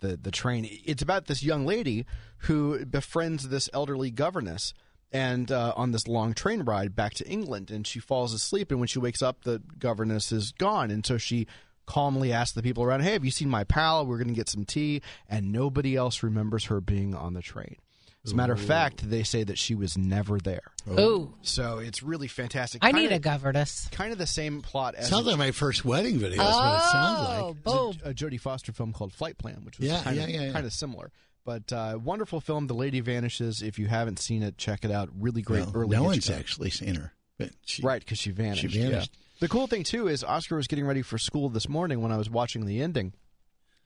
the 0.00 0.16
the 0.16 0.30
train. 0.30 0.68
It's 0.84 1.02
about 1.02 1.26
this 1.26 1.42
young 1.42 1.66
lady 1.66 2.06
who 2.38 2.84
befriends 2.84 3.48
this 3.48 3.68
elderly 3.72 4.10
governess, 4.10 4.74
and 5.12 5.50
uh, 5.50 5.72
on 5.76 5.92
this 5.92 6.08
long 6.08 6.34
train 6.34 6.62
ride 6.62 6.94
back 6.94 7.14
to 7.14 7.28
England, 7.28 7.70
and 7.70 7.86
she 7.86 8.00
falls 8.00 8.32
asleep, 8.32 8.70
and 8.70 8.80
when 8.80 8.88
she 8.88 8.98
wakes 8.98 9.22
up, 9.22 9.44
the 9.44 9.62
governess 9.78 10.32
is 10.32 10.52
gone, 10.52 10.90
and 10.90 11.04
so 11.04 11.18
she 11.18 11.46
calmly 11.86 12.32
asks 12.32 12.54
the 12.54 12.62
people 12.62 12.84
around, 12.84 13.02
"Hey, 13.02 13.12
have 13.12 13.24
you 13.24 13.30
seen 13.30 13.48
my 13.48 13.64
pal? 13.64 14.06
We're 14.06 14.18
going 14.18 14.28
to 14.28 14.34
get 14.34 14.48
some 14.48 14.64
tea," 14.64 15.02
and 15.28 15.52
nobody 15.52 15.96
else 15.96 16.22
remembers 16.22 16.66
her 16.66 16.80
being 16.80 17.14
on 17.14 17.34
the 17.34 17.42
train. 17.42 17.76
As 18.24 18.32
a 18.32 18.36
matter 18.36 18.52
of 18.52 18.60
fact, 18.60 19.08
they 19.08 19.22
say 19.22 19.44
that 19.44 19.56
she 19.56 19.74
was 19.74 19.96
never 19.96 20.38
there. 20.38 20.60
Ooh, 20.90 21.32
So 21.40 21.78
it's 21.78 22.02
really 22.02 22.28
fantastic. 22.28 22.84
I 22.84 22.88
Kinda- 22.92 23.02
need 23.02 23.12
a 23.12 23.18
governess. 23.18 23.88
kind 23.92 24.12
of 24.12 24.18
the 24.18 24.26
same 24.26 24.60
plot 24.60 24.94
as 24.94 25.08
Sounds 25.08 25.26
like 25.26 25.38
my 25.38 25.52
first 25.52 25.86
wedding 25.86 26.18
video. 26.18 26.36
That's 26.36 26.56
what 26.56 26.76
it 26.76 26.90
sounds 26.90 27.18
Oh, 27.20 27.46
like. 27.48 27.62
boom. 27.62 27.98
a, 28.04 28.10
a 28.10 28.14
Jodie 28.14 28.38
Foster 28.40 28.72
film 28.72 28.92
called 28.92 29.12
Flightplan, 29.14 29.64
which 29.64 29.78
was 29.78 29.88
Yeah, 29.88 30.02
kind, 30.02 30.16
yeah, 30.16 30.22
of, 30.24 30.28
yeah, 30.30 30.40
yeah. 30.42 30.52
kind 30.52 30.66
of 30.66 30.72
similar. 30.74 31.10
But 31.46 31.72
uh, 31.72 31.98
wonderful 32.02 32.42
film. 32.42 32.66
The 32.66 32.74
Lady 32.74 33.00
Vanishes. 33.00 33.62
If 33.62 33.78
you 33.78 33.86
haven't 33.86 34.18
seen 34.18 34.42
it, 34.42 34.58
check 34.58 34.84
it 34.84 34.90
out. 34.90 35.08
Really 35.18 35.40
great 35.40 35.64
Well, 35.66 35.72
early. 35.74 35.96
no 35.96 36.02
one's 36.02 36.26
Hitchcock. 36.26 36.38
actually 36.38 36.70
seen 36.70 36.96
her. 36.96 37.14
But 37.38 37.52
she, 37.64 37.80
right 37.80 38.00
because 38.00 38.18
she 38.18 38.30
vanished. 38.32 38.60
She 38.60 38.66
vanished. 38.68 39.12
yeah. 39.14 39.26
The 39.40 39.48
cool 39.48 39.66
thing 39.66 39.82
too 39.82 40.06
is 40.08 40.22
Oscar 40.22 40.56
was 40.56 40.66
getting 40.66 40.84
ready 40.84 41.00
for 41.00 41.16
school 41.16 41.48
this 41.48 41.66
morning 41.70 42.02
when 42.02 42.12
I 42.12 42.18
was 42.18 42.28
watching 42.28 42.66
the 42.66 42.82
ending, 42.82 43.14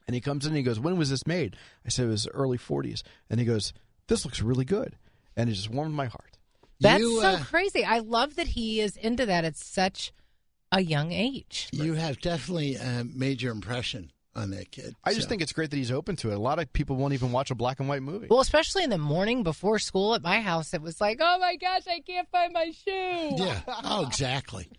and 0.09 0.15
he 0.17 0.21
comes 0.21 0.45
in 0.45 0.49
and 0.51 0.57
he 0.57 0.65
goes, 0.65 0.81
"When 0.81 0.97
was 0.99 1.11
this 1.11 1.25
made?" 1.29 1.57
I 1.87 1.91
said 1.91 2.07
it 2.07 2.09
was 2.09 2.27
early 2.35 2.59
'40s, 2.59 3.03
and 3.31 3.39
he 3.39 3.47
goes, 3.47 3.73
"This 4.09 4.25
looks 4.25 4.41
really 4.43 4.65
good," 4.65 4.97
and 5.37 5.49
it 5.49 5.55
just 5.55 5.71
warmed 5.71 5.95
my 5.95 6.07
heart. 6.07 6.39
That's 6.81 7.01
You, 7.01 7.21
so 7.21 7.29
uh, 7.29 7.45
crazy. 7.45 7.85
I 7.85 8.01
love 8.01 8.37
that 8.37 8.49
he 8.49 8.81
is 8.81 8.97
into 8.97 9.27
that 9.27 9.45
at 9.45 9.57
such 9.57 10.13
a 10.73 10.81
young 10.81 11.13
age. 11.13 11.69
You 11.73 11.95
have 11.95 12.21
definitely 12.21 12.77
uh, 12.77 13.05
made 13.15 13.41
your 13.41 13.53
impression 13.53 14.11
on 14.37 14.51
that 14.51 14.71
kid. 14.71 14.95
I 15.05 15.15
just 15.15 15.29
think 15.29 15.43
it's 15.43 15.53
great 15.53 15.71
that 15.71 15.77
he's 15.77 15.93
open 15.93 16.17
to 16.17 16.31
it. 16.31 16.35
A 16.35 16.39
lot 16.39 16.59
of 16.59 16.73
people 16.73 16.97
won't 16.97 17.15
even 17.15 17.31
watch 17.33 17.51
a 17.51 17.55
black 17.55 17.79
and 17.79 17.89
white 17.89 18.03
movie. 18.03 18.27
Well, 18.29 18.41
especially 18.41 18.83
in 18.83 18.91
the 18.91 18.99
morning 18.99 19.43
before 19.45 19.79
school 19.79 20.15
at 20.15 20.23
my 20.23 20.41
house, 20.41 20.75
it 20.75 20.83
was 20.83 21.01
like, 21.01 21.19
oh 21.21 21.39
my 21.39 21.57
gosh, 21.57 21.83
I 21.87 22.01
can't 22.01 22.29
find 22.31 22.53
my 22.53 22.73
shoe. 22.73 23.37
Yeah. 23.37 23.61
Oh, 23.85 24.05
exactly. 24.07 24.69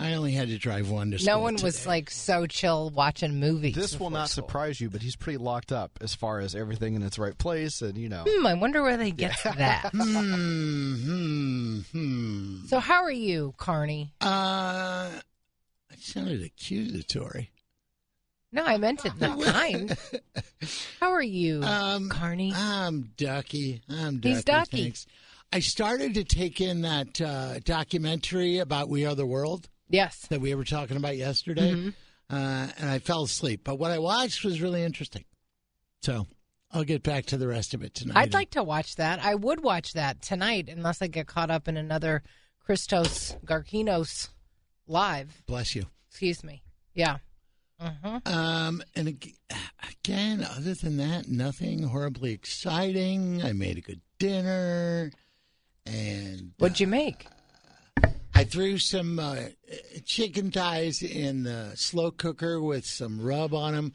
I 0.00 0.14
only 0.14 0.30
had 0.30 0.46
to 0.48 0.58
drive 0.58 0.90
one 0.90 1.10
to 1.10 1.18
school. 1.18 1.34
No 1.34 1.40
one 1.40 1.56
was 1.60 1.84
like 1.86 2.08
so 2.10 2.46
chill 2.46 2.90
watching 2.90 3.40
movies. 3.40 3.74
This 3.74 3.98
will 3.98 4.10
not 4.10 4.30
school. 4.30 4.44
surprise 4.46 4.80
you, 4.80 4.88
but 4.90 5.02
he's 5.02 5.16
pretty 5.16 5.38
locked 5.38 5.72
up 5.72 5.98
as 6.00 6.14
far 6.14 6.38
as 6.38 6.54
everything 6.54 6.94
in 6.94 7.02
its 7.02 7.18
right 7.18 7.36
place, 7.36 7.82
and 7.82 7.98
you 7.98 8.08
know. 8.08 8.24
Hmm, 8.26 8.46
I 8.46 8.54
wonder 8.54 8.82
where 8.82 8.96
they 8.96 9.10
get 9.10 9.36
to 9.38 9.52
that. 9.58 9.90
Hmm, 9.94 10.94
hmm, 10.94 11.78
hmm. 11.92 12.66
so, 12.66 12.78
how 12.78 13.02
are 13.02 13.10
you, 13.10 13.54
Carney? 13.56 14.12
Uh, 14.20 15.10
it 15.90 16.00
sounded 16.00 16.42
accusatory. 16.42 17.50
No, 18.52 18.64
I 18.64 18.78
meant 18.78 19.04
it 19.04 19.12
not 19.20 19.40
kind. 19.42 19.96
How 21.00 21.10
are 21.12 21.22
you, 21.22 21.60
Um, 21.62 22.08
Carney? 22.08 22.52
I'm 22.54 23.10
Ducky. 23.18 23.82
I'm 23.90 24.20
Ducky. 24.20 24.34
He's 24.34 24.44
Ducky. 24.44 24.82
Thanks. 24.84 25.06
I 25.52 25.60
started 25.60 26.14
to 26.14 26.24
take 26.24 26.60
in 26.60 26.82
that 26.82 27.20
uh, 27.20 27.58
documentary 27.60 28.58
about 28.58 28.88
We 28.88 29.04
Are 29.04 29.14
the 29.14 29.26
World 29.26 29.68
yes. 29.88 30.26
that 30.28 30.40
we 30.40 30.54
were 30.54 30.64
talking 30.64 30.96
about 30.96 31.16
yesterday, 31.16 31.72
Mm-hmm. 31.72 31.88
uh, 32.34 32.68
and 32.78 32.90
I 32.90 32.98
fell 32.98 33.22
asleep. 33.24 33.62
But 33.64 33.78
what 33.78 33.90
I 33.90 33.98
watched 33.98 34.44
was 34.44 34.60
really 34.60 34.82
interesting. 34.82 35.24
So 36.02 36.26
I'll 36.72 36.84
get 36.84 37.02
back 37.02 37.26
to 37.26 37.36
the 37.36 37.48
rest 37.48 37.74
of 37.74 37.82
it 37.82 37.94
tonight. 37.94 38.16
I'd 38.16 38.34
like 38.34 38.50
to 38.50 38.62
watch 38.62 38.96
that. 38.96 39.24
I 39.24 39.34
would 39.34 39.62
watch 39.62 39.94
that 39.94 40.22
tonight, 40.22 40.68
unless 40.68 41.00
I 41.02 41.06
get 41.06 41.26
caught 41.26 41.50
up 41.50 41.66
in 41.68 41.76
another 41.76 42.22
Christos 42.60 43.34
Garkinos 43.44 44.28
live. 44.86 45.42
Bless 45.46 45.74
you. 45.74 45.86
Excuse 46.10 46.44
me. 46.44 46.62
Yeah. 46.94 47.18
Mm-hmm. 47.82 48.32
Um, 48.32 48.82
and 48.96 49.08
again, 49.08 50.44
other 50.44 50.74
than 50.74 50.96
that, 50.96 51.28
nothing 51.28 51.84
horribly 51.84 52.32
exciting. 52.32 53.42
I 53.42 53.52
made 53.52 53.78
a 53.78 53.80
good 53.80 54.00
dinner, 54.18 55.12
and 55.86 56.52
What'd 56.58 56.80
you 56.80 56.88
make? 56.88 57.26
I 58.38 58.44
threw 58.44 58.78
some 58.78 59.18
uh, 59.18 59.36
chicken 60.04 60.52
thighs 60.52 61.02
in 61.02 61.42
the 61.42 61.72
slow 61.74 62.12
cooker 62.12 62.62
with 62.62 62.86
some 62.86 63.20
rub 63.20 63.52
on 63.52 63.74
them. 63.74 63.94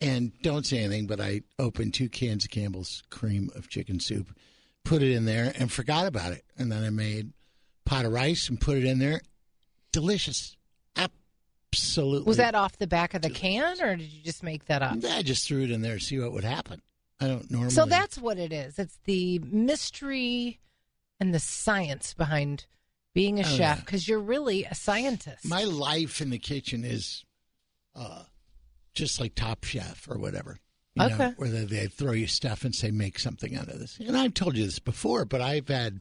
And 0.00 0.32
don't 0.42 0.66
say 0.66 0.78
anything, 0.78 1.06
but 1.06 1.20
I 1.20 1.42
opened 1.60 1.94
two 1.94 2.08
cans 2.08 2.44
of 2.44 2.50
Campbell's 2.50 3.04
cream 3.10 3.50
of 3.54 3.68
chicken 3.68 4.00
soup, 4.00 4.36
put 4.84 5.00
it 5.00 5.12
in 5.12 5.26
there, 5.26 5.52
and 5.56 5.70
forgot 5.70 6.08
about 6.08 6.32
it. 6.32 6.44
And 6.58 6.72
then 6.72 6.82
I 6.82 6.90
made 6.90 7.34
pot 7.86 8.04
of 8.04 8.12
rice 8.12 8.48
and 8.48 8.60
put 8.60 8.78
it 8.78 8.84
in 8.84 8.98
there. 8.98 9.20
Delicious. 9.92 10.56
Absolutely. 10.96 12.26
Was 12.26 12.38
that 12.38 12.56
off 12.56 12.76
the 12.76 12.88
back 12.88 13.14
of 13.14 13.22
the 13.22 13.30
can, 13.30 13.80
or 13.80 13.94
did 13.94 14.10
you 14.12 14.24
just 14.24 14.42
make 14.42 14.64
that 14.64 14.82
up? 14.82 14.98
I 15.08 15.22
just 15.22 15.46
threw 15.46 15.62
it 15.62 15.70
in 15.70 15.82
there 15.82 15.98
to 15.98 16.04
see 16.04 16.18
what 16.18 16.32
would 16.32 16.42
happen. 16.42 16.82
I 17.20 17.28
don't 17.28 17.48
normally. 17.48 17.70
So 17.70 17.86
that's 17.86 18.18
what 18.18 18.38
it 18.38 18.52
is. 18.52 18.76
It's 18.76 18.98
the 19.04 19.38
mystery 19.38 20.58
and 21.20 21.32
the 21.32 21.38
science 21.38 22.12
behind 22.12 22.66
being 23.14 23.38
a 23.38 23.42
Oh, 23.42 23.46
chef 23.48 23.58
yeah. 23.58 23.74
because 23.76 24.06
you're 24.08 24.20
really 24.20 24.64
a 24.64 24.74
scientist. 24.74 25.44
my 25.48 25.64
life 25.64 26.20
in 26.20 26.30
the 26.30 26.38
kitchen 26.38 26.84
is 26.84 27.24
uh, 27.94 28.24
just 28.92 29.20
like 29.20 29.34
Top 29.34 29.64
Chef 29.64 30.06
or 30.10 30.18
whatever. 30.18 30.58
You 30.94 31.08
know, 31.08 31.14
Okay. 31.14 31.32
where 31.36 31.48
they, 31.48 31.64
they 31.64 31.86
throw 31.88 32.12
you 32.12 32.26
stuff 32.26 32.64
and 32.64 32.74
say, 32.74 32.90
make 32.90 33.18
something 33.18 33.56
out 33.56 33.68
of 33.68 33.78
this. 33.80 33.98
And 33.98 34.16
I've 34.16 34.34
told 34.34 34.56
you 34.56 34.64
this 34.64 34.78
before, 34.78 35.24
but 35.24 35.40
I've 35.40 35.68
had 35.68 36.00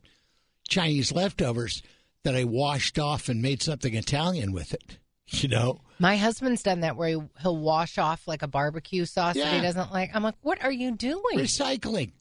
Chinese 0.67 1.11
leftovers 1.11 1.81
that 2.23 2.35
I 2.35 2.43
washed 2.43 2.97
off 2.99 3.27
and 3.29 3.41
made 3.41 3.61
something 3.61 3.93
Italian 3.95 4.51
with 4.51 4.73
it. 4.73 4.97
You 5.27 5.47
know? 5.49 5.79
My 5.99 6.17
husband's 6.17 6.61
done 6.63 6.81
that 6.81 6.97
where 6.97 7.07
he, 7.07 7.19
he'll 7.41 7.57
wash 7.57 7.97
off 7.97 8.27
like 8.27 8.41
a 8.43 8.47
barbecue 8.47 9.05
sauce 9.05 9.35
that 9.35 9.53
he 9.53 9.61
doesn't 9.61 9.91
like. 9.91 10.11
I'm 10.13 10.21
like, 10.21 10.35
what 10.41 10.61
are 10.63 10.71
you 10.71 10.91
doing? 10.91 11.37
Recycling. 11.37 12.11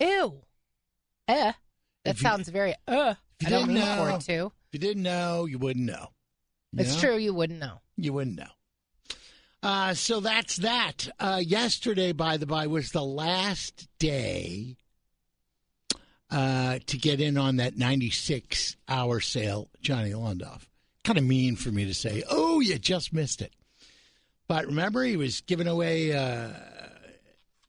Ew. 0.00 0.40
Eh. 1.28 1.52
That 1.52 1.56
If 2.10 2.16
you- 2.16 2.22
sounds 2.22 2.48
very 2.48 2.74
uh. 2.88 3.14
If 3.42 3.50
you 3.50 3.56
I 3.56 3.58
don't 3.58 3.68
didn't 3.68 3.74
mean 3.86 3.96
for 3.98 4.08
know, 4.08 4.16
it 4.16 4.20
to. 4.22 4.46
If 4.46 4.72
you 4.72 4.78
didn't 4.78 5.02
know, 5.02 5.44
you 5.46 5.58
wouldn't 5.58 5.86
know. 5.86 6.08
You 6.72 6.80
It's 6.80 6.94
know? 6.94 7.00
true. 7.08 7.16
You 7.18 7.34
wouldn't 7.34 7.58
know. 7.60 7.80
You 7.96 8.12
wouldn't 8.12 8.36
know. 8.36 8.48
Uh, 9.62 9.94
so 9.94 10.20
that's 10.20 10.56
that. 10.56 11.08
Uh, 11.20 11.40
yesterday, 11.44 12.12
by 12.12 12.36
the 12.36 12.46
by, 12.46 12.66
was 12.66 12.90
the 12.90 13.02
last 13.04 13.86
day 13.98 14.76
uh, 16.30 16.78
to 16.86 16.98
get 16.98 17.20
in 17.20 17.36
on 17.36 17.56
that 17.56 17.76
96 17.76 18.76
hour 18.88 19.20
sale, 19.20 19.68
Johnny 19.80 20.10
Londoff. 20.12 20.66
Kind 21.04 21.18
of 21.18 21.24
mean 21.24 21.56
for 21.56 21.70
me 21.70 21.84
to 21.84 21.94
say, 21.94 22.22
oh, 22.28 22.60
you 22.60 22.78
just 22.78 23.12
missed 23.12 23.42
it. 23.42 23.52
But 24.48 24.66
remember, 24.66 25.02
he 25.04 25.16
was 25.16 25.40
giving 25.42 25.66
away 25.68 26.12
uh, 26.12 26.48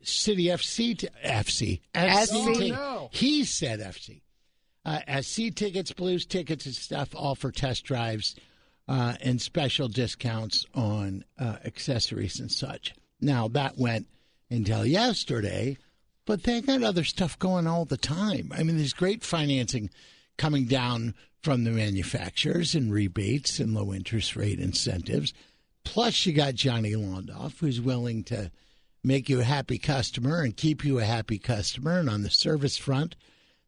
City 0.02 0.46
FC, 0.46 0.98
to 1.00 1.12
FC, 1.24 1.60
ti- 1.60 1.82
Oh, 1.96 2.54
no. 2.70 3.10
He 3.12 3.44
said 3.46 3.80
FC. 3.80 4.22
Uh, 4.86 5.22
SC 5.22 5.54
tickets, 5.56 5.94
Blues 5.94 6.26
tickets, 6.26 6.66
and 6.66 6.76
stuff, 6.76 7.16
all 7.16 7.36
for 7.36 7.52
test 7.52 7.86
drives 7.86 8.36
uh, 8.88 9.16
and 9.22 9.42
special 9.42 9.88
discounts 9.88 10.66
on 10.74 11.24
uh, 11.40 11.58
accessories 11.66 12.40
and 12.40 12.52
such. 12.52 12.94
Now, 13.22 13.48
that 13.50 13.78
went 13.78 14.08
until 14.50 14.86
yesterday, 14.86 15.78
but 16.26 16.44
they 16.44 16.62
got 16.62 16.84
other 16.84 17.04
stuff 17.04 17.40
going 17.40 17.68
all 17.68 17.86
the 17.86 17.98
time. 17.98 18.52
I 18.54 18.64
mean, 18.64 18.78
there's 18.78 18.94
great 18.94 19.24
financing 19.24 19.90
coming 20.38 20.66
down 20.66 21.16
from 21.42 21.64
the 21.64 21.72
manufacturers 21.72 22.76
and 22.76 22.92
rebates 22.92 23.60
and 23.60 23.74
low 23.74 23.94
interest 23.94 24.36
rate 24.36 24.60
incentives. 24.60 25.34
Plus, 25.84 26.26
you 26.26 26.34
got 26.34 26.56
Johnny 26.56 26.94
Londoff, 26.94 27.60
who's 27.60 27.82
willing 27.82 28.24
to 28.26 28.52
make 29.04 29.28
you 29.28 29.42
a 29.42 29.46
happy 29.46 29.78
customer 29.78 30.42
and 30.42 30.56
keep 30.56 30.86
you 30.86 31.00
a 31.00 31.04
happy 31.04 31.38
customer. 31.38 32.00
And 32.00 32.10
on 32.10 32.24
the 32.24 32.30
service 32.30 32.78
front, 32.78 33.16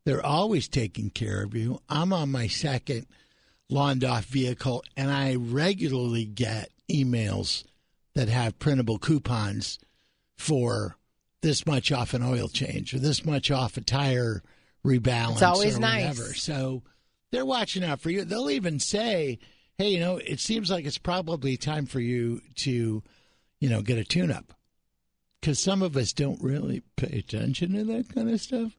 they're 0.05 0.25
always 0.25 0.67
taking 0.67 1.09
care 1.09 1.43
of 1.43 1.53
you. 1.55 1.81
I'm 1.89 2.13
on 2.13 2.31
my 2.31 2.47
second 2.47 3.07
Londoff 3.71 4.25
vehicle, 4.25 4.83
and 4.95 5.12
I 5.12 5.35
regularly 5.35 6.25
get 6.25 6.69
emails 6.89 7.63
that 8.13 8.29
have 8.29 8.59
printable 8.59 9.00
coupons 9.00 9.79
for 10.38 10.97
this 11.41 11.65
much 11.65 11.91
off 11.91 12.13
an 12.13 12.24
oil 12.24 12.47
change 12.47 12.93
or 12.93 13.00
this 13.00 13.25
much 13.25 13.51
off 13.51 13.77
a 13.77 13.81
tire 13.81 14.43
rebalance. 14.85 15.33
It's 15.33 15.41
always 15.41 15.77
or 15.77 15.81
nice. 15.81 16.17
Whatever. 16.17 16.33
So 16.35 16.83
they're 17.31 17.45
watching 17.45 17.83
out 17.83 18.00
for 18.00 18.09
you. 18.09 18.24
They'll 18.24 18.50
even 18.50 18.79
say, 18.79 19.39
"Hey, 19.77 19.89
you 19.89 20.00
know, 20.00 20.17
it 20.17 20.39
seems 20.39 20.69
like 20.69 20.85
it's 20.85 20.97
probably 20.97 21.57
time 21.57 21.85
for 21.88 22.00
you 22.00 22.41
to, 22.57 23.03
you 23.59 23.69
know, 23.69 23.81
get 23.81 23.97
a 23.97 24.03
tune-up." 24.03 24.53
Because 25.41 25.59
some 25.59 25.81
of 25.81 25.97
us 25.97 26.13
don't 26.13 26.41
really 26.41 26.81
pay 26.95 27.19
attention 27.19 27.74
to 27.74 27.83
that 27.83 28.09
kind 28.09 28.29
of 28.29 28.41
stuff. 28.41 28.75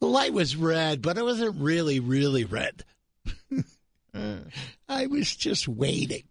The 0.00 0.06
light 0.06 0.32
was 0.32 0.56
red, 0.56 1.02
but 1.02 1.16
it 1.16 1.22
wasn't 1.22 1.60
really, 1.60 2.00
really 2.00 2.44
red. 2.44 2.84
I 4.88 5.06
was 5.06 5.34
just 5.34 5.68
waiting. 5.68 6.24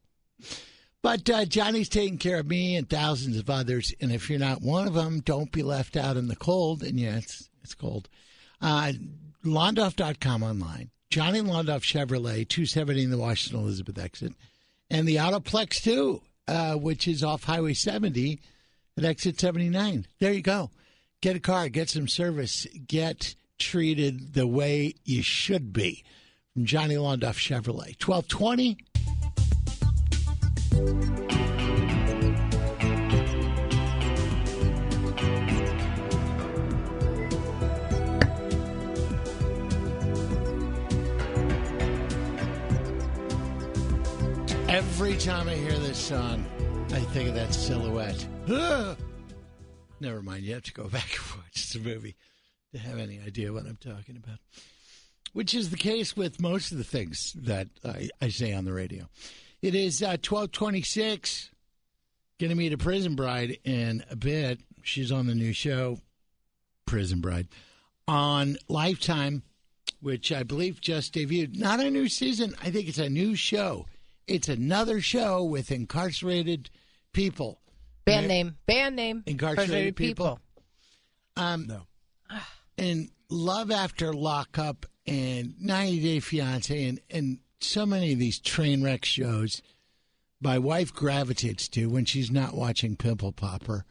But 1.01 1.29
uh, 1.29 1.45
Johnny's 1.45 1.89
taking 1.89 2.17
care 2.17 2.39
of 2.39 2.47
me 2.47 2.75
and 2.75 2.89
thousands 2.89 3.37
of 3.37 3.49
others. 3.49 3.93
And 4.01 4.11
if 4.11 4.29
you're 4.29 4.39
not 4.39 4.61
one 4.61 4.87
of 4.87 4.93
them, 4.93 5.19
don't 5.19 5.51
be 5.51 5.61
left 5.61 5.95
out 5.95 6.17
in 6.17 6.27
the 6.27 6.35
cold. 6.35 6.81
And 6.81 6.99
yeah, 6.99 7.17
it's, 7.17 7.49
it's 7.63 7.75
cold. 7.75 8.09
Uh, 8.61 8.93
Londoff.com 9.43 10.41
online. 10.41 10.89
Johnny 11.11 11.41
Londoff 11.41 11.81
Chevrolet, 11.81 12.47
270 12.49 13.03
in 13.03 13.11
the 13.11 13.17
Washington 13.17 13.61
Elizabeth 13.61 13.99
exit. 13.99 14.33
And 14.89 15.07
the 15.07 15.17
Autoplex, 15.17 15.81
too, 15.81 16.21
uh, 16.47 16.73
which 16.73 17.07
is 17.07 17.23
off 17.23 17.43
Highway 17.43 17.73
70 17.73 18.39
at 18.97 19.05
exit 19.05 19.39
79. 19.39 20.07
There 20.19 20.33
you 20.33 20.41
go. 20.41 20.71
Get 21.21 21.35
a 21.35 21.39
car, 21.39 21.69
get 21.69 21.89
some 21.89 22.07
service, 22.07 22.65
get 22.87 23.35
treated 23.57 24.33
the 24.33 24.47
way 24.47 24.93
you 25.03 25.21
should 25.21 25.73
be. 25.73 26.03
From 26.53 26.65
Johnny 26.65 26.95
Londoff 26.95 27.37
Chevrolet. 27.37 27.95
1220. 28.01 28.77
Every 44.67 45.15
time 45.17 45.47
I 45.47 45.55
hear 45.55 45.77
this 45.79 45.97
song, 45.97 46.45
I 46.91 46.99
think 46.99 47.29
of 47.29 47.35
that 47.35 47.53
silhouette. 47.53 48.27
Never 49.99 50.21
mind, 50.21 50.43
you 50.43 50.53
have 50.53 50.63
to 50.63 50.73
go 50.73 50.87
back 50.89 51.17
and 51.17 51.41
watch 51.41 51.69
the 51.71 51.79
movie 51.79 52.15
to 52.75 52.81
have 52.81 52.99
any 52.99 53.19
idea 53.19 53.51
what 53.53 53.65
I'm 53.65 53.77
talking 53.77 54.17
about. 54.17 54.39
Which 55.33 55.53
is 55.53 55.69
the 55.69 55.77
case 55.77 56.15
with 56.15 56.39
most 56.39 56.71
of 56.71 56.77
the 56.77 56.83
things 56.83 57.33
that 57.41 57.67
I, 57.83 58.09
I 58.21 58.29
say 58.29 58.53
on 58.53 58.65
the 58.65 58.73
radio. 58.73 59.07
It 59.61 59.75
is 59.75 60.01
uh, 60.01 60.15
1226. 60.21 61.51
Going 62.39 62.49
to 62.49 62.55
meet 62.55 62.73
a 62.73 62.77
prison 62.77 63.15
bride 63.15 63.57
in 63.63 64.03
a 64.09 64.15
bit. 64.15 64.59
She's 64.83 65.11
on 65.11 65.25
the 65.27 65.35
new 65.35 65.53
show, 65.53 65.99
Prison 66.85 67.21
Bride, 67.21 67.47
on 68.07 68.57
Lifetime, 68.67 69.41
which 70.01 70.31
I 70.31 70.43
believe 70.43 70.79
just 70.81 71.13
debuted. 71.13 71.57
Not 71.57 71.79
a 71.79 71.89
new 71.89 72.07
season. 72.07 72.53
I 72.61 72.71
think 72.71 72.87
it's 72.87 72.97
a 72.97 73.09
new 73.09 73.35
show. 73.35 73.85
It's 74.27 74.49
another 74.49 75.01
show 75.01 75.43
with 75.43 75.71
incarcerated 75.71 76.69
people. 77.13 77.61
Band 78.05 78.27
name. 78.27 78.57
Band 78.67 78.95
name. 78.95 79.23
Incarcerated 79.25 79.95
people. 79.95 80.39
Um, 81.37 81.67
No. 81.67 81.81
And 82.77 83.09
Love 83.29 83.71
After 83.71 84.13
Lockup 84.13 84.85
and 85.07 85.55
90 85.59 85.99
Day 85.99 86.19
Fiance 86.19 86.87
and, 86.87 86.99
and 87.09 87.39
so 87.59 87.85
many 87.85 88.13
of 88.13 88.19
these 88.19 88.39
train 88.39 88.83
wreck 88.83 89.05
shows 89.05 89.61
my 90.41 90.59
wife 90.59 90.93
gravitates 90.93 91.67
to 91.69 91.87
when 91.87 92.05
she's 92.05 92.29
not 92.29 92.53
watching 92.53 92.95
Pimple 92.95 93.31
Popper 93.31 93.85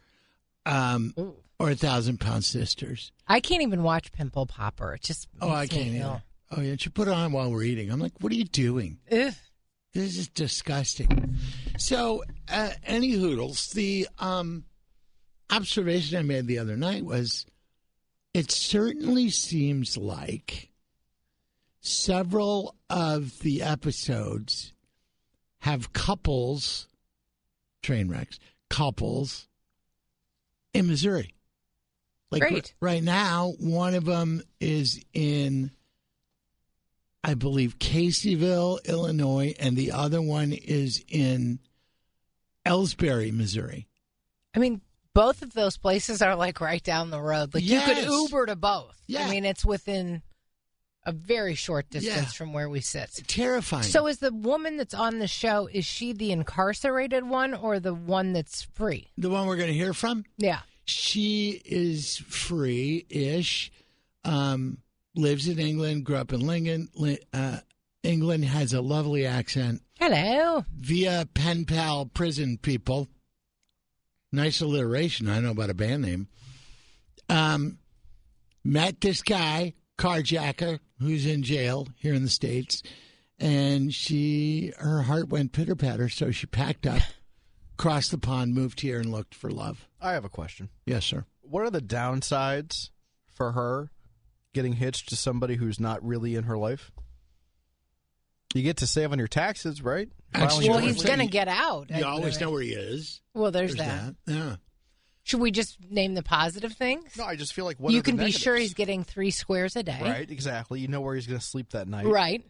um, 0.66 1.14
Ooh. 1.18 1.34
or 1.58 1.70
A 1.70 1.74
Thousand 1.74 2.20
Pound 2.20 2.44
Sisters. 2.44 3.12
I 3.26 3.40
can't 3.40 3.62
even 3.62 3.82
watch 3.82 4.12
Pimple 4.12 4.46
Popper. 4.46 4.94
It 4.94 5.02
just 5.02 5.28
Oh, 5.40 5.50
I 5.50 5.66
can't 5.66 5.94
ill. 5.94 6.22
Oh, 6.56 6.60
yeah, 6.60 6.76
she 6.78 6.90
put 6.90 7.08
it 7.08 7.14
on 7.14 7.32
while 7.32 7.50
we're 7.50 7.62
eating. 7.64 7.90
I'm 7.90 7.98
like, 7.98 8.12
what 8.20 8.30
are 8.30 8.36
you 8.36 8.44
doing? 8.44 8.98
Ugh. 9.10 9.32
This 9.94 10.18
is 10.18 10.28
disgusting. 10.28 11.36
So, 11.78 12.24
uh, 12.52 12.70
any 12.84 13.12
hoodles, 13.12 13.68
the 13.68 14.08
um, 14.18 14.64
observation 15.50 16.18
I 16.18 16.22
made 16.22 16.46
the 16.46 16.58
other 16.58 16.76
night 16.76 17.04
was 17.04 17.46
it 18.34 18.50
certainly 18.50 19.30
seems 19.30 19.96
like 19.96 20.70
several 21.80 22.74
of 22.90 23.38
the 23.40 23.62
episodes 23.62 24.72
have 25.60 25.92
couples, 25.92 26.88
train 27.82 28.08
wrecks, 28.08 28.38
couples 28.68 29.48
in 30.74 30.88
Missouri. 30.88 31.34
Like 32.30 32.42
Great. 32.42 32.74
right 32.80 33.02
now, 33.02 33.54
one 33.60 33.94
of 33.94 34.04
them 34.04 34.42
is 34.60 35.00
in 35.12 35.70
I 37.22 37.32
believe 37.32 37.78
Caseyville, 37.78 38.84
Illinois, 38.84 39.54
and 39.58 39.78
the 39.78 39.92
other 39.92 40.20
one 40.20 40.52
is 40.52 41.02
in 41.08 41.58
Elsberry, 42.66 43.32
Missouri. 43.32 43.88
I 44.54 44.58
mean, 44.58 44.82
both 45.14 45.42
of 45.42 45.52
those 45.54 45.76
places 45.76 46.20
are 46.22 46.34
like 46.36 46.60
right 46.60 46.82
down 46.82 47.10
the 47.10 47.20
road. 47.20 47.54
Like 47.54 47.64
you 47.64 47.80
could 47.80 47.98
Uber 47.98 48.46
to 48.46 48.56
both. 48.56 49.00
Yeah. 49.06 49.26
I 49.26 49.30
mean, 49.30 49.44
it's 49.44 49.64
within 49.64 50.22
a 51.06 51.12
very 51.12 51.54
short 51.54 51.88
distance 51.90 52.16
Yeah. 52.16 52.24
from 52.24 52.52
where 52.52 52.68
we 52.68 52.80
sit. 52.80 53.10
Terrifying. 53.26 53.82
So 53.84 54.06
is 54.06 54.18
the 54.18 54.32
woman 54.32 54.76
that's 54.76 54.94
on 54.94 55.18
the 55.18 55.28
show 55.28 55.68
is 55.72 55.84
she 55.84 56.12
the 56.12 56.32
incarcerated 56.32 57.28
one 57.28 57.54
or 57.54 57.78
the 57.78 57.94
one 57.94 58.32
that's 58.32 58.62
free? 58.62 59.10
the 59.18 59.28
one 59.30 59.46
we're 59.46 59.56
going 59.56 59.68
to 59.68 59.74
hear 59.74 59.92
from, 59.94 60.24
Yeah. 60.38 60.60
she 60.86 61.60
is 61.64 62.16
free-ish. 62.28 63.70
Um, 64.24 64.78
lives 65.14 65.46
in 65.46 65.58
England. 65.58 66.04
Grew 66.06 66.16
up 66.16 66.32
in 66.32 66.40
Lincoln. 66.46 66.88
Uh, 67.32 67.58
England 68.02 68.46
has 68.46 68.72
a 68.72 68.80
lovely 68.80 69.26
accent. 69.26 69.82
Hello. 69.98 70.64
Via 70.78 71.28
pen 71.34 71.66
pal 71.66 72.06
prison 72.06 72.56
people. 72.58 73.08
Nice 74.34 74.60
alliteration. 74.60 75.28
I 75.28 75.38
know 75.38 75.52
about 75.52 75.70
a 75.70 75.74
band 75.74 76.02
name. 76.02 76.26
Um, 77.28 77.78
met 78.64 79.00
this 79.00 79.22
guy, 79.22 79.74
carjacker, 79.96 80.80
who's 80.98 81.24
in 81.24 81.44
jail 81.44 81.86
here 81.96 82.14
in 82.14 82.24
the 82.24 82.28
states, 82.28 82.82
and 83.38 83.94
she 83.94 84.72
her 84.78 85.02
heart 85.02 85.28
went 85.28 85.52
pitter 85.52 85.76
patter, 85.76 86.08
so 86.08 86.32
she 86.32 86.46
packed 86.46 86.84
up, 86.84 87.00
crossed 87.76 88.10
the 88.10 88.18
pond, 88.18 88.54
moved 88.54 88.80
here, 88.80 88.98
and 88.98 89.12
looked 89.12 89.36
for 89.36 89.52
love. 89.52 89.88
I 90.00 90.14
have 90.14 90.24
a 90.24 90.28
question. 90.28 90.68
Yes, 90.84 91.04
sir. 91.04 91.26
What 91.40 91.62
are 91.62 91.70
the 91.70 91.80
downsides 91.80 92.90
for 93.32 93.52
her 93.52 93.92
getting 94.52 94.72
hitched 94.74 95.10
to 95.10 95.16
somebody 95.16 95.54
who's 95.54 95.78
not 95.78 96.04
really 96.04 96.34
in 96.34 96.44
her 96.44 96.58
life? 96.58 96.90
You 98.54 98.62
get 98.62 98.78
to 98.78 98.86
save 98.86 99.12
on 99.12 99.18
your 99.18 99.28
taxes, 99.28 99.82
right? 99.82 100.08
Actually, 100.32 100.68
Well, 100.70 100.78
he's 100.78 101.02
going 101.02 101.18
to 101.18 101.26
get 101.26 101.48
out. 101.48 101.90
You 101.90 102.04
always 102.04 102.40
know 102.40 102.50
where 102.50 102.62
he 102.62 102.70
is. 102.70 103.20
Well, 103.34 103.50
there's, 103.50 103.74
There's 103.74 103.88
that. 103.88 104.14
that. 104.26 104.32
Yeah. 104.32 104.56
Should 105.24 105.40
we 105.40 105.50
just 105.50 105.78
name 105.90 106.14
the 106.14 106.22
positive 106.22 106.72
things? 106.72 107.16
No, 107.16 107.24
I 107.24 107.34
just 107.36 107.52
feel 107.54 107.64
like 107.64 107.78
what 107.78 107.92
you 107.92 107.98
are 107.98 108.02
the 108.02 108.10
can 108.12 108.16
be 108.18 108.30
sure 108.30 108.54
he's 108.56 108.74
getting 108.74 109.04
three 109.04 109.30
squares 109.30 109.74
a 109.74 109.82
day. 109.82 109.98
right. 110.00 110.30
Exactly. 110.30 110.80
You 110.80 110.88
know 110.88 111.00
where 111.00 111.14
he's 111.14 111.26
going 111.26 111.38
to 111.40 111.44
sleep 111.44 111.70
that 111.70 111.88
night. 111.88 112.06
Right. 112.06 112.44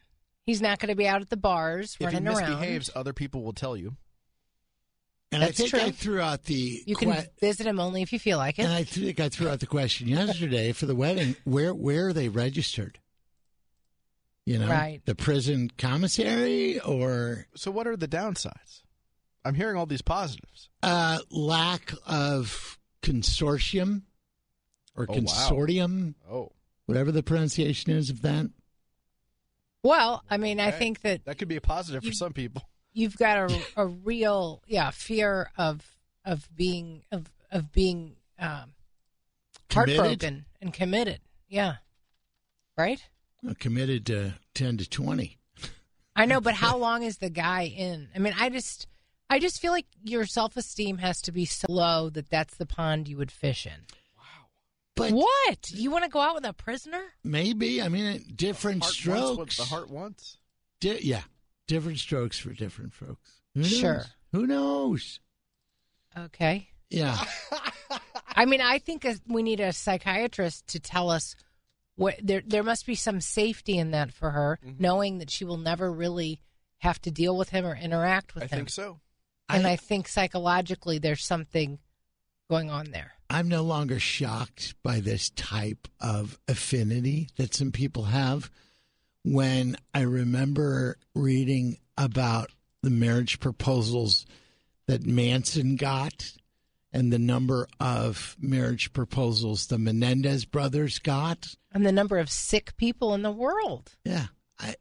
He's 0.45 0.61
not 0.61 0.79
going 0.79 0.89
to 0.91 0.95
be 0.97 1.07
out 1.09 1.23
at 1.23 1.31
the 1.31 1.37
bars 1.37 1.95
If 1.95 1.99
he 2.01 2.05
running 2.17 2.27
around. 2.29 2.41
misbehaves, 2.51 2.91
other 2.95 3.13
people 3.13 3.43
will 3.43 3.53
tell 3.55 3.77
you. 3.77 3.97
And 5.33 5.43
I 5.43 5.47
That's 5.47 5.59
think 5.59 5.71
true. 5.71 5.81
I 5.81 5.91
threw 5.91 6.21
out 6.21 6.45
the 6.45 6.83
You 6.87 6.97
can 6.97 7.13
que- 7.13 7.27
visit 7.41 7.67
him 7.67 7.81
only 7.81 8.03
if 8.03 8.13
you 8.13 8.19
feel 8.19 8.39
like 8.39 8.59
it. 8.59 8.63
and 8.65 8.73
I 8.73 8.85
think 8.85 9.21
I 9.21 9.29
threw 9.31 9.49
out 9.49 9.61
the 9.61 9.67
question 9.67 10.07
yesterday 10.07 10.73
for 10.73 10.87
the 10.87 10.95
wedding. 10.95 11.35
Where 11.45 11.75
where 11.75 12.09
are 12.09 12.13
they 12.13 12.29
registered? 12.29 12.99
You 14.47 14.59
know, 14.59 14.69
Right. 14.69 15.01
The 15.07 15.15
prison 15.15 15.71
commissary 15.79 16.79
or 16.81 17.47
So, 17.55 17.71
what 17.71 17.87
are 17.87 17.97
the 17.97 18.09
downsides? 18.09 18.83
I'm 19.45 19.55
hearing 19.55 19.77
all 19.77 19.87
these 19.87 20.03
positives. 20.03 20.69
uh, 20.83 21.19
lack 21.31 21.93
of 22.07 22.79
consortium 23.03 24.03
or 24.95 25.07
Oh, 25.09 25.13
wow. 25.15 25.19
consortium, 25.21 26.15
Oh, 26.31 26.53
whatever 26.87 27.11
the 27.13 27.23
pronunciation 27.23 27.93
is 27.93 28.11
of 28.11 28.23
that. 28.23 28.47
well, 29.83 30.23
I 30.31 30.37
mean, 30.37 30.61
I 30.61 30.71
think 30.71 31.01
that 31.03 31.25
that 31.25 31.39
could 31.39 31.49
be 31.49 31.57
a 31.57 31.61
positive 31.61 32.05
for 32.05 32.13
some 32.13 32.33
people. 32.33 32.63
you've 32.93 33.17
got 33.17 33.51
a, 33.51 33.63
a 33.77 33.87
real 33.87 34.63
yeah 34.67 34.91
fear 34.91 35.51
of 35.57 35.97
of 36.25 36.49
being 36.55 37.03
of 37.11 37.31
of 37.51 37.73
being 37.73 38.17
um, 38.39 38.75
Committed? 39.69 39.97
heartbroken 39.97 40.45
and 40.61 40.73
committed. 40.73 41.21
Yeah, 41.49 41.77
right. 42.79 43.03
Uh, 43.49 43.55
committed 43.59 44.07
to 44.07 44.35
ten 44.55 44.77
to 44.79 44.89
twenty. 44.89 45.39
I 46.17 46.27
know, 46.27 46.41
but 46.41 46.55
how 46.55 46.77
long 46.77 47.03
is 47.03 47.19
the 47.19 47.29
guy 47.31 47.63
in? 47.65 48.09
I 48.15 48.19
mean, 48.19 48.35
I 48.39 48.49
just 48.49 48.87
I 49.29 49.39
just 49.39 49.61
feel 49.61 49.73
like 49.73 49.87
your 50.03 50.27
self 50.27 50.57
esteem 50.57 50.99
has 50.99 51.21
to 51.23 51.33
be 51.33 51.45
so 51.45 51.67
low 51.69 52.09
that 52.11 52.31
that's 52.31 52.57
the 52.57 52.67
pond 52.67 53.09
you 53.09 53.17
would 53.17 53.31
fish 53.33 53.67
in. 53.67 53.73
Wow. 54.17 54.23
But 54.97 55.13
What 55.13 55.71
you 55.71 55.91
want 55.91 56.05
to 56.05 56.11
go 56.11 56.21
out 56.21 56.35
with 56.37 56.45
a 56.47 56.53
prisoner? 56.53 57.03
maybe 57.25 57.83
I 57.83 57.89
mean 57.89 58.33
different 58.35 58.83
Heart 58.83 58.95
strokes. 58.95 59.21
wants 59.37 59.39
what 59.39 59.51
the 59.57 59.65
heart 59.75 59.91
wants. 59.91 60.39
Di- 60.81 61.01
yeah, 61.03 61.23
different 61.67 61.99
strokes 61.99 62.39
for 62.39 62.51
different 62.53 62.93
folks. 62.95 63.41
Who 63.55 63.61
knows? 63.63 63.71
Sure. 63.79 64.05
Who 64.33 64.47
knows? 64.47 65.21
Okay. 66.17 66.69
Yeah. 66.91 67.19
I 68.37 68.47
mean, 68.47 68.61
I 68.61 68.79
think 68.79 69.05
a, 69.05 69.17
we 69.29 69.43
need 69.43 69.61
a 69.61 69.73
psychiatrist 69.73 70.67
to 70.69 70.81
tell 70.81 71.11
us 71.11 71.35
what 71.97 72.17
there. 72.23 72.43
There 72.47 72.63
must 72.63 72.87
be 72.87 72.95
some 72.95 73.21
safety 73.21 73.79
in 73.79 73.91
that 73.93 74.13
for 74.13 74.31
her, 74.31 74.59
Mm-hmm. 74.65 74.83
knowing 74.83 75.19
that 75.19 75.31
she 75.31 75.45
will 75.45 75.57
never 75.59 75.93
really 75.93 76.41
have 76.79 77.01
to 77.03 77.11
deal 77.11 77.37
with 77.37 77.51
him 77.51 77.65
or 77.65 77.75
interact 77.77 78.35
with 78.35 78.45
I 78.45 78.47
him. 78.47 78.53
I 78.53 78.57
think 78.57 78.71
so. 78.71 79.01
And 79.49 79.67
I- 79.67 79.73
I, 79.73 79.77
think 79.77 80.09
psychologically, 80.09 80.99
there's 80.99 81.25
something 81.25 81.79
going 82.51 82.71
on 82.71 82.91
there. 82.91 83.13
I'm 83.31 83.49
no 83.49 83.63
longer 83.63 83.99
shocked 83.99 84.75
by 84.83 85.01
this 85.01 85.31
type 85.31 85.89
of 86.01 86.39
affinity 86.47 87.29
that 87.37 87.55
some 87.55 87.73
people 87.73 88.05
have. 88.05 88.51
When 89.25 89.77
I 89.95 90.03
remember 90.03 90.99
reading 91.15 91.79
about 91.97 92.51
the 92.83 92.91
marriage 92.91 93.41
proposals 93.41 94.27
that 94.87 95.07
Manson 95.07 95.77
got 95.77 96.33
and 96.95 97.13
the 97.13 97.19
number 97.19 97.69
of 97.81 98.37
marriage 98.41 98.93
proposals 98.93 99.67
the 99.67 99.79
Menendez 99.79 100.45
brothers 100.45 101.01
got, 101.01 101.55
And 101.73 101.85
the 101.85 101.93
number 101.93 102.19
of 102.19 102.31
sick 102.31 102.77
people 102.77 103.15
in 103.15 103.23
the 103.23 103.33
world. 103.33 103.93
yeah, 104.05 104.27
I, 104.59 104.77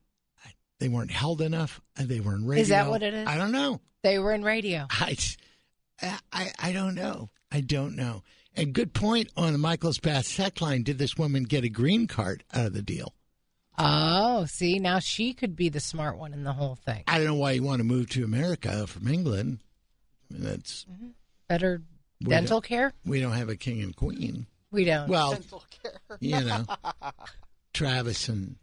I 0.45 0.51
they 0.79 0.87
weren't 0.87 1.11
held 1.11 1.41
enough. 1.41 1.81
and 1.97 2.07
They 2.07 2.19
weren't 2.19 2.47
radio. 2.47 2.61
Is 2.61 2.69
that 2.69 2.89
what 2.89 3.03
it 3.03 3.13
is? 3.13 3.27
I 3.27 3.35
don't 3.35 3.51
know. 3.51 3.81
They 4.03 4.19
were 4.19 4.31
in 4.31 4.43
radio. 4.43 4.85
I, 4.91 5.17
I, 6.31 6.51
I 6.59 6.71
don't 6.71 6.95
know. 6.95 7.29
I 7.51 7.61
don't 7.61 7.95
know. 7.95 8.23
And 8.55 8.73
good 8.73 8.93
point 8.93 9.29
on 9.35 9.51
the 9.51 9.57
Michael's 9.57 9.99
Bath 9.99 10.35
tech 10.35 10.61
line. 10.61 10.83
Did 10.83 10.99
this 10.99 11.17
woman 11.17 11.43
get 11.43 11.63
a 11.63 11.69
green 11.69 12.05
card 12.05 12.43
out 12.53 12.67
of 12.67 12.73
the 12.73 12.81
deal? 12.83 13.15
Oh, 13.79 14.45
see, 14.45 14.77
now 14.77 14.99
she 14.99 15.33
could 15.33 15.55
be 15.55 15.69
the 15.69 15.79
smart 15.79 16.19
one 16.19 16.33
in 16.33 16.43
the 16.43 16.53
whole 16.53 16.75
thing. 16.75 17.03
I 17.07 17.17
don't 17.17 17.25
know 17.25 17.33
why 17.33 17.53
you 17.53 17.63
want 17.63 17.79
to 17.79 17.83
move 17.83 18.09
to 18.11 18.23
America 18.23 18.85
from 18.85 19.07
England. 19.07 19.59
I 20.29 20.33
mean, 20.33 20.43
that's 20.43 20.85
mm-hmm. 20.85 21.07
Better 21.47 21.81
We 21.91 21.92
dental 22.29 22.61
care? 22.61 22.93
we 23.05 23.19
don't 23.21 23.33
have 23.33 23.49
a 23.49 23.55
king 23.55 23.81
and 23.81 23.95
queen. 23.95 24.47
We 24.71 24.85
don't. 24.85 25.07
Well, 25.09 25.31
dental 25.33 25.63
care. 25.83 26.17
you 26.19 26.39
know, 26.41 26.65
Travis 27.73 28.29
and 28.29 28.55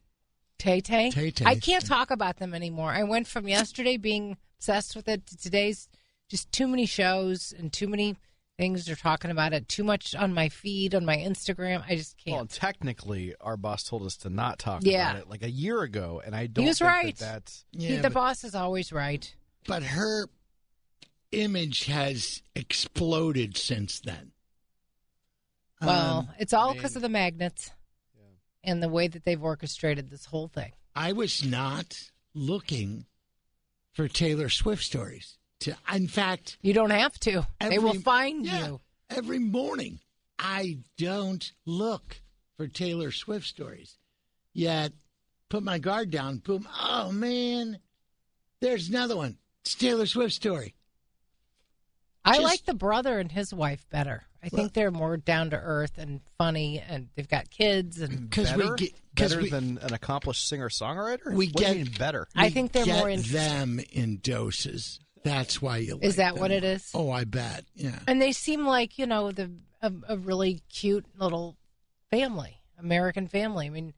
Tay 0.59 0.81
Tay? 0.81 1.11
Tay-Tay. 1.11 1.45
I 1.47 1.55
can't 1.57 1.85
talk 1.87 2.11
about 2.11 2.37
them 2.37 2.53
anymore. 2.55 2.91
I 2.91 3.05
went 3.05 3.27
from 3.27 3.49
yesterday 3.49 3.97
being 3.97 4.37
obsessed 4.59 4.95
with 4.95 5.09
it 5.09 5.27
to 5.27 5.37
today's 5.39 5.89
just 6.29 6.53
too 6.53 6.69
many 6.69 6.85
shows 6.87 7.55
and 7.57 7.73
too 7.73 7.89
many 7.89 8.17
things 8.59 8.85
they're 8.85 8.95
talking 8.95 9.31
about 9.31 9.55
it. 9.55 9.69
Too 9.69 9.83
much 9.83 10.15
on 10.15 10.35
my 10.35 10.51
feed, 10.51 10.95
on 10.95 11.05
my 11.07 11.17
Instagram. 11.17 11.83
I 11.89 11.97
just 11.97 12.19
can't. 12.19 12.37
Well 12.37 12.47
technically, 12.47 13.35
our 13.41 13.57
boss 13.57 13.85
told 13.85 14.03
us 14.05 14.17
to 14.19 14.31
not 14.31 14.59
talk 14.59 14.83
Yeah. 14.85 15.11
about 15.13 15.23
it 15.23 15.29
like 15.31 15.43
a 15.43 15.51
year 15.51 15.81
ago, 15.83 16.21
and 16.25 16.37
I 16.37 16.47
don't. 16.47 16.65
he 16.65 16.69
was 16.69 16.79
think 16.79 16.91
that 16.91 16.95
right. 17.05 17.17
that's 17.17 17.65
He- 17.73 17.97
the 17.97 18.03
but, 18.03 18.13
boss 18.13 18.45
is 18.45 18.55
always 18.55 18.93
right. 18.93 19.35
but 19.67 19.83
her 19.83 20.27
image 21.33 21.87
has 21.87 22.43
exploded 22.55 23.57
since 23.57 24.01
then. 24.01 24.33
Well, 25.81 26.19
Um, 26.19 26.29
it's 26.39 26.53
all 26.53 26.71
I 26.71 26.75
because 26.75 26.93
mean- 26.93 26.97
of 26.99 27.03
the 27.03 27.09
magnets 27.09 27.71
and 28.63 28.83
the 28.83 28.89
way 28.89 29.09
that 29.09 29.25
they've 29.25 29.43
orchestrated 29.43 30.11
this 30.11 30.27
whole 30.27 30.49
thing. 30.49 30.73
I 30.95 31.13
was 31.13 31.45
not 31.45 32.11
looking 32.35 33.07
for 33.93 34.07
Taylor 34.09 34.49
Swift 34.49 34.83
stories. 34.85 35.39
To, 35.61 35.77
in 35.93 36.09
fact, 36.09 36.59
You 36.63 36.73
don't 36.73 36.91
have 36.91 37.19
to. 37.21 37.47
they 37.61 37.79
will 37.79 37.95
find 38.01 38.45
yeah, 38.47 38.67
you. 38.67 38.81
every 39.11 39.39
morning. 39.39 40.01
I 40.39 40.79
don't 40.97 41.53
look 41.67 42.23
for 42.57 42.67
Taylor 42.67 43.13
Swift 43.13 43.47
stories. 43.47 43.99
Yet, 44.55 44.93
put 45.51 45.63
my 45.63 45.79
guard 45.79 46.11
down. 46.11 46.39
Boom! 46.39 46.67
Oh 46.79 47.13
man, 47.13 47.79
there's 48.61 48.89
another 48.89 49.17
one. 49.17 49.37
It's 49.63 49.75
Taylor 49.75 50.07
Swift 50.07 50.35
story. 50.35 50.75
I 52.25 52.33
Just- 52.37 52.45
like 52.45 52.65
the 52.67 52.75
brother 52.75 53.19
and 53.19 53.31
his 53.33 53.53
wife 53.55 53.89
better. 53.91 54.25
I 54.43 54.49
Well- 54.53 54.61
think 54.63 54.73
they're 54.73 54.91
more 54.91 55.17
down 55.17 55.51
to 55.51 55.57
earth 55.57 55.99
and 55.99 56.21
funny, 56.39 56.79
and 56.81 57.09
they've 57.15 57.29
got 57.29 57.51
kids. 57.51 58.01
And 58.01 58.29
Because 58.31 58.55
we 58.55 58.63
better, 58.63 58.75
get 58.77 58.93
better 59.15 59.41
we, 59.43 59.51
than 59.51 59.79
an 59.79 59.93
accomplished 59.93 60.49
singer 60.49 60.69
songwriter. 60.69 61.33
We 61.35 61.49
what 61.49 61.57
get- 61.65 61.77
mean 61.77 61.91
better. 61.99 62.27
I 62.35 62.51
think 62.51 62.73
they're 62.73 62.85
get 62.85 62.99
more 62.99 63.09
interesting. 63.11 63.37
them 63.39 63.81
in 63.93 64.19
doses. 64.19 64.99
That's 65.23 65.61
why 65.61 65.79
you. 65.79 65.99
Is 66.01 66.17
like 66.17 66.35
that 66.35 66.41
what 66.41 66.51
it 66.51 66.65
is? 66.65 66.91
Oh, 66.95 67.11
I 67.11 67.25
bet. 67.25 67.65
Yeah. 67.75 67.99
and 68.09 68.21
they 68.23 68.33
seem 68.33 68.67
like 68.67 68.99
you 68.99 69.07
know 69.07 69.31
the 69.31 69.51
a, 69.83 69.93
a 70.09 70.17
really 70.17 70.63
cute 70.71 71.05
little 71.19 71.57
family, 72.11 72.61
American 72.79 73.29
family. 73.29 73.67
I 73.67 73.71
mean, 73.71 73.93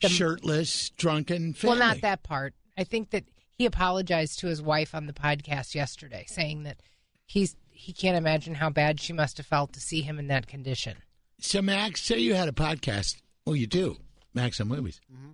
the- 0.00 0.08
Shirtless, 0.08 0.90
drunken 0.90 1.52
family. 1.52 1.78
well, 1.78 1.88
not 1.88 2.00
that 2.00 2.22
part. 2.22 2.54
I 2.78 2.84
think 2.84 3.10
that 3.10 3.24
he 3.50 3.66
apologized 3.66 4.38
to 4.40 4.46
his 4.48 4.60
wife 4.62 4.94
on 4.94 5.06
the 5.06 5.12
podcast 5.12 5.74
yesterday, 5.74 6.24
saying 6.28 6.62
that 6.64 6.78
he's 7.26 7.56
he 7.70 7.92
can't 7.92 8.16
imagine 8.16 8.54
how 8.54 8.70
bad 8.70 9.00
she 9.00 9.12
must 9.12 9.36
have 9.36 9.46
felt 9.46 9.72
to 9.74 9.80
see 9.80 10.00
him 10.02 10.18
in 10.18 10.28
that 10.28 10.46
condition. 10.46 10.96
So, 11.40 11.60
Max, 11.60 12.00
say 12.02 12.18
you 12.18 12.34
had 12.34 12.48
a 12.48 12.52
podcast. 12.52 13.16
Well, 13.44 13.56
you 13.56 13.66
do, 13.66 13.96
Max 14.32 14.60
on 14.60 14.68
Movies. 14.68 15.00
Mm-hmm. 15.12 15.32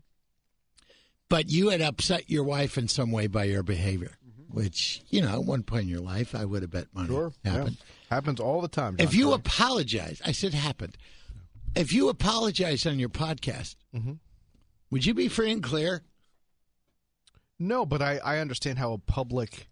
But 1.29 1.49
you 1.51 1.69
had 1.69 1.81
upset 1.81 2.29
your 2.29 2.43
wife 2.43 2.77
in 2.77 2.89
some 2.89 3.13
way 3.13 3.27
by 3.29 3.45
your 3.45 3.63
behavior. 3.63 4.17
which 4.49 5.03
you 5.11 5.23
know, 5.23 5.29
at 5.35 5.45
one 5.45 5.63
point 5.63 5.85
in 5.85 5.89
your 5.89 6.01
life, 6.01 6.35
I 6.35 6.45
would 6.45 6.63
have 6.63 6.73
bet 6.73 6.87
money 6.93 7.15
happened. 7.45 7.77
Yeah. 7.79 8.15
Happens 8.17 8.41
all 8.41 8.61
the 8.61 8.67
time. 8.69 8.97
John 8.97 9.07
If 9.07 9.15
you 9.15 9.27
Troy. 9.27 9.35
apologize, 9.35 10.21
I 10.27 10.33
said 10.33 10.55
happened. 10.55 10.97
If 11.77 11.93
you 11.93 12.09
apologize 12.09 12.85
on 12.85 12.99
your 12.99 13.11
podcast, 13.11 13.77
Mhm. 13.95 14.19
would 14.91 15.07
you 15.07 15.15
be 15.15 15.29
free 15.29 15.53
and 15.53 15.63
clear? 15.63 16.03
No, 17.61 17.87
but 17.87 18.03
I, 18.03 18.17
I 18.19 18.39
understand 18.39 18.79
how 18.81 18.93
a 18.93 18.99
public 18.99 19.69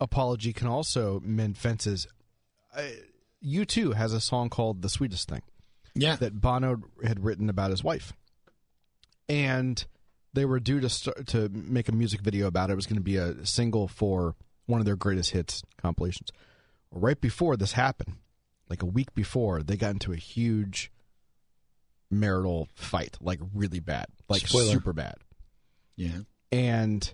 apology 0.00 0.52
can 0.52 0.66
also 0.68 1.20
mend 1.24 1.56
fences. 1.58 2.06
U2 3.44 3.94
has 3.94 4.12
a 4.12 4.20
song 4.20 4.48
called 4.50 4.82
"The 4.82 4.88
Sweetest 4.88 5.28
Thing" 5.28 5.42
Yeah. 5.94 6.16
that 6.16 6.40
Bono 6.40 6.82
had 7.04 7.24
written 7.24 7.48
about 7.48 7.70
his 7.70 7.82
wife, 7.84 8.12
and 9.28 9.84
they 10.32 10.44
were 10.44 10.60
due 10.60 10.80
to 10.80 10.88
start, 10.88 11.26
to 11.28 11.48
make 11.48 11.88
a 11.88 11.92
music 11.92 12.20
video 12.20 12.46
about 12.46 12.70
it. 12.70 12.74
It 12.74 12.76
was 12.76 12.86
going 12.86 12.96
to 12.96 13.02
be 13.02 13.16
a 13.16 13.44
single 13.46 13.88
for 13.88 14.34
one 14.66 14.80
of 14.80 14.86
their 14.86 14.96
greatest 14.96 15.30
hits 15.30 15.62
compilations. 15.80 16.30
Right 16.90 17.20
before 17.20 17.56
this 17.56 17.72
happened, 17.72 18.16
like 18.68 18.82
a 18.82 18.86
week 18.86 19.14
before, 19.14 19.62
they 19.62 19.76
got 19.76 19.92
into 19.92 20.12
a 20.12 20.16
huge 20.16 20.90
marital 22.10 22.68
fight, 22.74 23.16
like 23.20 23.40
really 23.54 23.80
bad, 23.80 24.06
like 24.28 24.46
Spoiler. 24.46 24.72
super 24.72 24.92
bad 24.94 25.16
yeah. 25.96 26.20
and 26.50 27.12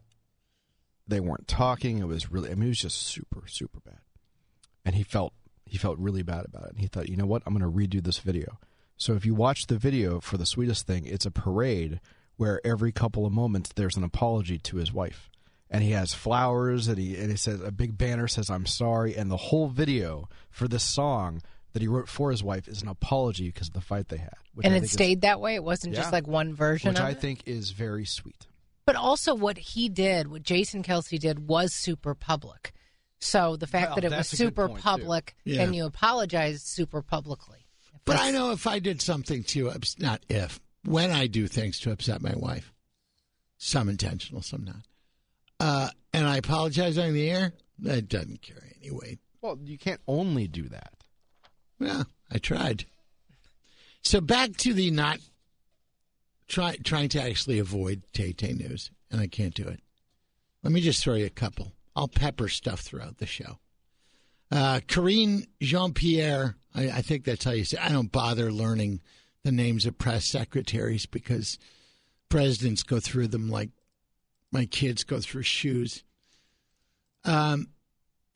they 1.06 1.20
weren't 1.20 1.46
talking. 1.48 1.98
It 1.98 2.06
was 2.06 2.30
really, 2.30 2.50
I 2.50 2.54
mean, 2.54 2.64
it 2.64 2.68
was 2.68 2.78
just 2.78 2.98
super, 3.02 3.44
super 3.46 3.80
bad. 3.80 3.98
And 4.84 4.94
he 4.94 5.02
felt 5.02 5.32
he 5.66 5.78
felt 5.78 5.98
really 5.98 6.22
bad 6.22 6.44
about 6.44 6.64
it. 6.64 6.70
And 6.72 6.80
he 6.80 6.86
thought, 6.86 7.08
you 7.08 7.16
know 7.16 7.26
what, 7.26 7.42
I'm 7.46 7.56
going 7.56 7.64
to 7.70 7.76
redo 7.98 8.02
this 8.04 8.18
video. 8.18 8.58
So 8.96 9.14
if 9.14 9.24
you 9.24 9.34
watch 9.34 9.66
the 9.66 9.78
video 9.78 10.20
for 10.20 10.36
the 10.36 10.46
sweetest 10.46 10.86
thing, 10.86 11.06
it's 11.06 11.26
a 11.26 11.30
parade 11.30 12.00
where 12.36 12.60
every 12.64 12.92
couple 12.92 13.24
of 13.26 13.32
moments 13.32 13.70
there's 13.74 13.96
an 13.96 14.04
apology 14.04 14.58
to 14.58 14.76
his 14.76 14.92
wife, 14.92 15.30
and 15.70 15.82
he 15.82 15.90
has 15.92 16.12
flowers, 16.14 16.86
and 16.88 16.98
he 16.98 17.16
and 17.16 17.30
he 17.30 17.36
says 17.36 17.60
a 17.60 17.72
big 17.72 17.96
banner 17.98 18.28
says 18.28 18.50
I'm 18.50 18.66
sorry, 18.66 19.16
and 19.16 19.30
the 19.30 19.36
whole 19.36 19.68
video 19.68 20.28
for 20.50 20.68
this 20.68 20.84
song 20.84 21.40
that 21.72 21.82
he 21.82 21.88
wrote 21.88 22.08
for 22.08 22.30
his 22.30 22.42
wife 22.44 22.68
is 22.68 22.82
an 22.82 22.88
apology 22.88 23.46
because 23.48 23.66
of 23.68 23.74
the 23.74 23.80
fight 23.80 24.08
they 24.08 24.18
had. 24.18 24.34
And 24.62 24.66
I 24.72 24.76
it 24.76 24.80
think 24.80 24.84
is- 24.84 24.92
stayed 24.92 25.20
that 25.22 25.40
way. 25.40 25.54
It 25.56 25.64
wasn't 25.64 25.94
Yeah. 25.94 26.00
just 26.02 26.12
like 26.12 26.26
one 26.28 26.54
version 26.54 26.90
which 26.90 27.00
I 27.00 27.10
it. 27.10 27.20
think 27.20 27.42
is 27.46 27.70
very 27.72 28.04
sweet. 28.04 28.46
But 28.86 28.96
also, 28.96 29.34
what 29.34 29.56
he 29.56 29.88
did, 29.88 30.28
what 30.30 30.42
Jason 30.42 30.82
Kelce 30.82 31.18
did, 31.18 31.48
was 31.48 31.72
super 31.72 32.14
public. 32.14 32.72
So 33.18 33.56
the 33.56 33.66
fact 33.66 33.88
Well, 33.90 33.94
that 33.96 34.04
it 34.04 34.08
was 34.08 34.16
that's 34.30 34.32
a 34.34 34.36
good 34.36 34.48
super 34.50 34.68
public 34.68 35.34
Yeah. 35.44 35.62
and 35.62 35.74
you 35.74 35.86
apologized 35.86 36.66
super 36.66 37.00
publicly. 37.00 37.66
But 38.04 38.20
I 38.20 38.30
know 38.30 38.50
if 38.52 38.66
I 38.66 38.80
did 38.80 39.00
something 39.00 39.42
to 39.44 39.70
ups- 39.70 39.98
not 39.98 40.22
if 40.28 40.60
when 40.84 41.10
I 41.10 41.26
do 41.26 41.46
things 41.48 41.80
to 41.80 41.90
upset 41.92 42.20
my 42.20 42.34
wife, 42.36 42.74
some 43.56 43.88
intentional, 43.88 44.42
some 44.42 44.64
not, 44.64 44.84
uh, 45.58 45.88
and 46.12 46.26
I 46.26 46.36
apologize 46.36 46.98
on 46.98 47.14
the 47.14 47.30
air, 47.30 47.54
that 47.78 48.08
doesn't 48.10 48.42
carry 48.42 48.76
any 48.82 48.90
weight. 48.90 49.20
Well, 49.40 49.58
you 49.64 49.78
can't 49.78 50.02
only 50.06 50.46
do 50.46 50.68
that. 50.68 50.92
Yeah, 51.80 52.02
I 52.30 52.36
tried. 52.36 52.84
So 54.02 54.20
back 54.20 54.54
to 54.58 54.74
the 54.74 54.90
not 54.90 55.18
try, 56.48 56.76
trying 56.84 57.08
to 57.10 57.22
actually 57.22 57.58
avoid 57.58 58.02
Tay 58.12 58.32
Tay 58.32 58.52
news, 58.52 58.90
and 59.10 59.20
I 59.20 59.26
can't 59.26 59.54
do 59.54 59.66
it. 59.66 59.80
Let 60.62 60.72
me 60.72 60.80
just 60.80 61.02
throw 61.02 61.14
you 61.14 61.26
a 61.26 61.30
couple. 61.30 61.72
I'll 61.96 62.08
pepper 62.08 62.48
stuff 62.48 62.80
throughout 62.80 63.18
the 63.18 63.26
show. 63.26 63.58
Uh, 64.50 64.80
Karine 64.86 65.46
Jean 65.60 65.92
Pierre, 65.92 66.56
I, 66.74 66.88
I 66.90 67.02
think 67.02 67.24
that's 67.24 67.44
how 67.44 67.52
you 67.52 67.64
say. 67.64 67.78
I 67.78 67.90
don't 67.90 68.10
bother 68.12 68.50
learning 68.52 69.00
the 69.42 69.52
names 69.52 69.84
of 69.86 69.98
press 69.98 70.24
secretaries 70.24 71.06
because 71.06 71.58
presidents 72.28 72.82
go 72.82 72.98
through 73.00 73.28
them 73.28 73.48
like 73.48 73.70
my 74.50 74.64
kids 74.66 75.04
go 75.04 75.20
through 75.20 75.42
shoes. 75.42 76.02
Um, 77.24 77.68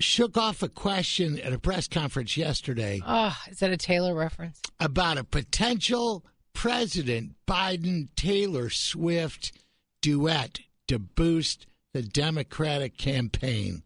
shook 0.01 0.37
off 0.37 0.62
a 0.62 0.68
question 0.68 1.38
at 1.40 1.53
a 1.53 1.59
press 1.59 1.88
conference 1.88 2.37
yesterday 2.37 3.01
Oh, 3.07 3.37
is 3.51 3.59
that 3.59 3.71
a 3.71 3.77
Taylor 3.77 4.14
reference? 4.14 4.61
about 4.81 5.18
a 5.18 5.25
potential 5.25 6.25
President 6.59 7.37
Biden 7.47 8.09
Taylor 8.16 8.68
Swift 8.68 9.53
duet 10.03 10.59
to 10.88 10.99
boost 10.99 11.68
the 11.92 12.03
Democratic 12.03 12.99
campaign 12.99 13.85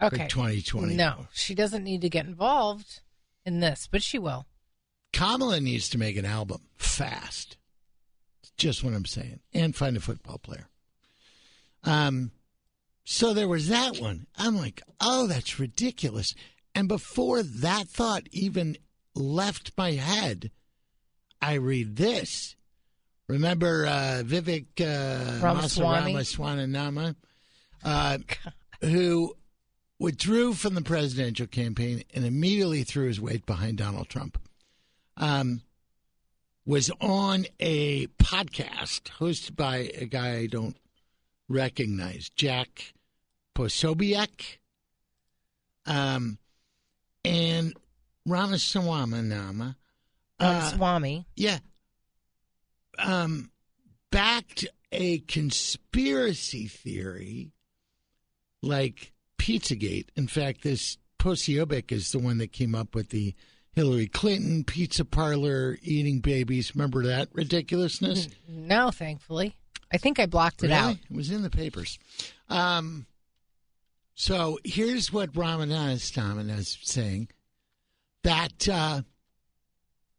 Okay. 0.00 0.18
for 0.18 0.28
2020. 0.28 0.94
No, 0.94 1.26
she 1.32 1.52
doesn't 1.56 1.82
need 1.82 2.00
to 2.02 2.08
get 2.08 2.26
involved 2.26 3.00
in 3.44 3.58
this, 3.58 3.88
but 3.90 4.04
she 4.04 4.20
will. 4.20 4.46
Kamala 5.12 5.58
needs 5.58 5.88
to 5.88 5.98
make 5.98 6.16
an 6.16 6.24
album 6.24 6.60
fast. 6.76 7.56
Just 8.56 8.84
what 8.84 8.94
I'm 8.94 9.04
saying. 9.04 9.40
And 9.52 9.74
find 9.74 9.96
a 9.96 10.00
football 10.00 10.38
player. 10.38 10.68
Um, 11.82 12.30
so 13.02 13.34
there 13.34 13.48
was 13.48 13.66
that 13.66 13.98
one. 13.98 14.28
I'm 14.38 14.56
like, 14.56 14.80
oh, 15.00 15.26
that's 15.26 15.58
ridiculous. 15.58 16.36
And 16.72 16.86
before 16.86 17.42
that 17.42 17.88
thought 17.88 18.28
even 18.30 18.76
left 19.12 19.72
my 19.76 19.92
head, 19.92 20.52
I 21.42 21.54
read 21.54 21.96
this. 21.96 22.54
Remember 23.28 23.86
uh, 23.86 24.22
Vivek 24.24 24.66
uh, 24.80 25.44
Ramaswamy? 25.44 26.12
Ramaswamy, 26.12 27.14
uh, 27.84 28.18
who 28.80 29.34
withdrew 29.98 30.54
from 30.54 30.74
the 30.74 30.82
presidential 30.82 31.46
campaign 31.46 32.04
and 32.14 32.24
immediately 32.24 32.84
threw 32.84 33.08
his 33.08 33.20
weight 33.20 33.44
behind 33.44 33.78
Donald 33.78 34.08
Trump. 34.08 34.38
Um, 35.16 35.62
was 36.64 36.90
on 37.00 37.46
a 37.58 38.06
podcast 38.18 39.02
hosted 39.18 39.56
by 39.56 39.90
a 39.96 40.06
guy 40.06 40.36
I 40.36 40.46
don't 40.46 40.76
recognize, 41.48 42.28
Jack 42.28 42.94
Posobiec. 43.56 44.58
Um, 45.86 46.38
and 47.24 47.74
Ramaswamy 48.26 49.22
Nama. 49.22 49.76
Uh, 50.42 50.70
Swami. 50.70 51.26
yeah. 51.36 51.58
Um, 52.98 53.50
backed 54.10 54.66
a 54.92 55.18
conspiracy 55.20 56.66
theory 56.66 57.52
like 58.62 59.12
Pizzagate. 59.38 60.08
In 60.16 60.26
fact, 60.28 60.62
this 60.62 60.98
Posobiec 61.18 61.90
is 61.92 62.12
the 62.12 62.18
one 62.18 62.38
that 62.38 62.52
came 62.52 62.74
up 62.74 62.94
with 62.94 63.08
the 63.10 63.34
Hillary 63.72 64.06
Clinton 64.06 64.64
pizza 64.64 65.04
parlor 65.04 65.78
eating 65.82 66.20
babies. 66.20 66.74
Remember 66.74 67.04
that 67.06 67.28
ridiculousness? 67.32 68.28
No, 68.46 68.90
thankfully. 68.90 69.56
I 69.92 69.96
think 69.98 70.18
I 70.18 70.26
blocked 70.26 70.62
it 70.62 70.66
Really? 70.68 70.78
out. 70.78 70.96
It 71.10 71.16
was 71.16 71.30
in 71.30 71.42
the 71.42 71.50
papers. 71.50 71.98
Um, 72.48 73.06
so 74.14 74.58
here's 74.64 75.12
what 75.12 75.32
Ramanathan 75.32 76.50
is 76.58 76.76
saying 76.82 77.28
that 78.24 78.68
uh, 78.68 79.02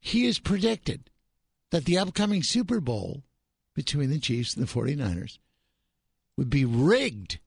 he 0.05 0.25
has 0.25 0.37
predicted 0.37 1.09
that 1.71 1.85
the 1.85 1.97
upcoming 1.97 2.43
Super 2.43 2.81
Bowl 2.81 3.23
between 3.73 4.09
the 4.09 4.19
Chiefs 4.19 4.53
and 4.53 4.67
the 4.67 4.71
49ers 4.71 5.39
would 6.35 6.49
be 6.49 6.65
rigged 6.65 7.39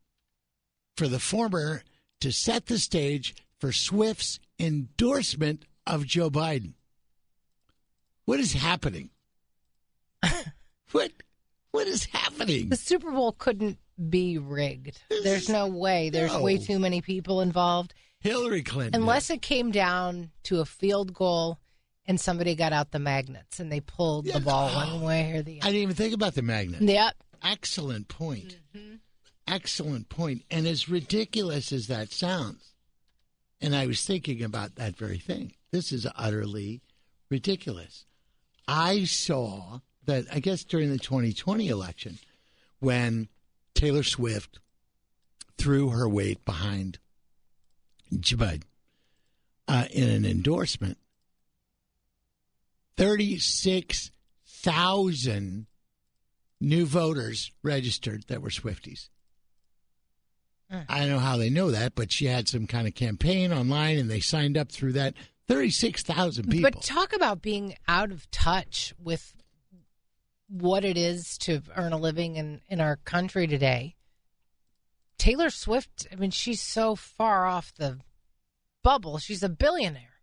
for 0.97 1.07
the 1.07 1.19
former 1.19 1.83
to 2.23 2.33
set 2.33 2.65
the 2.65 2.79
stage 2.79 3.35
for 3.61 3.73
Swift's 3.73 4.41
endorsement 4.59 5.67
of 5.87 6.07
Joe 6.07 6.31
Biden. 6.31 6.73
What 8.25 8.41
is 8.41 8.55
happening? 8.55 9.11
what 10.93 11.13
what 11.73 11.87
is 11.87 12.07
happening? 12.07 12.71
The 12.71 12.77
Super 12.77 13.11
Bowl 13.11 13.33
couldn't 13.33 13.79
be 14.09 14.39
rigged. 14.39 14.99
There's 15.23 15.51
no 15.51 15.67
way. 15.67 16.09
There's 16.09 16.35
way 16.35 16.57
too 16.57 16.79
many 16.79 17.03
people 17.03 17.43
involved. 17.43 17.93
Hillary 18.21 18.63
Clinton. 18.63 18.99
Unless 18.99 19.29
it 19.29 19.43
came 19.43 19.71
down 19.71 20.31
to 20.45 20.61
a 20.61 20.65
field 20.65 21.13
goal 21.13 21.61
and 22.09 22.21
somebody 22.21 22.55
got 22.55 22.73
out 22.73 22.91
the 22.91 22.99
magnets 22.99 23.61
and 23.61 23.71
they 23.71 23.81
pulled 23.81 24.27
Yeah, 24.27 24.39
the 24.39 24.45
ball 24.45 24.73
one 24.75 25.03
way 25.03 25.33
or 25.33 25.43
the 25.43 25.61
other. 25.61 25.69
I 25.69 25.73
didn't 25.73 25.83
even 25.83 25.95
think 25.95 26.15
about 26.15 26.35
the 26.35 26.43
magnet. 26.43 26.81
Yep. 26.83 27.15
Excellent 27.43 28.09
point. 28.09 28.59
Excellent 29.47 30.09
point. 30.09 30.43
And 30.51 30.67
as 30.67 30.89
ridiculous 30.89 31.73
as 31.73 31.87
that 31.87 32.13
sounds, 32.13 32.73
and 33.61 33.75
I 33.75 33.87
was 33.87 34.05
thinking 34.05 34.43
about 34.43 34.77
that 34.77 34.97
very 34.97 35.19
thing. 35.19 35.53
This 35.71 35.93
is 35.93 36.07
utterly 36.17 36.83
ridiculous. 37.31 38.05
I 38.69 39.05
saw 39.05 39.81
that, 40.05 40.25
I 40.33 40.41
guess, 40.41 40.65
during 40.65 40.91
the 40.91 40.99
2020 40.99 41.69
election, 41.69 42.19
when 42.81 43.29
Taylor 43.75 44.03
Swift 44.03 44.59
threw 45.59 45.91
her 45.91 46.09
weight 46.09 46.45
behind 46.45 46.99
Joe 48.19 48.37
Biden 48.37 48.63
uh, 49.69 49.87
in 49.91 50.09
an 50.09 50.25
endorsement, 50.25 50.99
36,000 52.97 55.67
new 56.61 56.87
voters 56.87 57.53
registered 57.63 58.25
that 58.29 58.43
were 58.43 58.51
Swifties. 58.51 59.09
Hmm. 60.71 60.81
I 60.89 61.01
don't 61.01 61.11
know 61.11 61.19
how 61.19 61.37
they 61.37 61.51
know 61.51 61.71
that, 61.71 61.95
but 61.95 62.11
she 62.11 62.25
had 62.27 62.49
some 62.49 62.67
kind 62.67 62.89
of 62.89 62.95
campaign 62.95 63.53
online 63.53 63.99
and 63.99 64.11
they 64.11 64.21
signed 64.21 64.57
up 64.57 64.73
through 64.73 64.93
that. 64.93 65.15
36,000 65.49 66.51
people. 66.51 66.71
But 66.71 66.83
talk 66.83 67.15
about 67.15 67.41
being 67.41 67.77
out 67.87 68.11
of 68.11 68.29
touch 68.31 68.93
with 69.01 69.33
what 70.49 70.85
it 70.85 70.97
is 70.97 71.39
to 71.39 71.63
earn 71.77 71.93
a 71.93 71.99
living 71.99 72.37
in, 72.37 72.61
in 72.69 72.81
our 72.81 72.97
country 72.97 73.47
today. 73.47 73.95
Taylor 75.19 75.51
Swift, 75.51 76.07
I 76.13 76.17
mean, 76.17 76.31
she's 76.31 76.61
so 76.61 76.97
far 76.97 77.47
off 77.47 77.73
the 77.77 78.01
bubble. 78.83 79.19
She's 79.19 79.43
a 79.43 79.49
billionaire. 79.49 80.16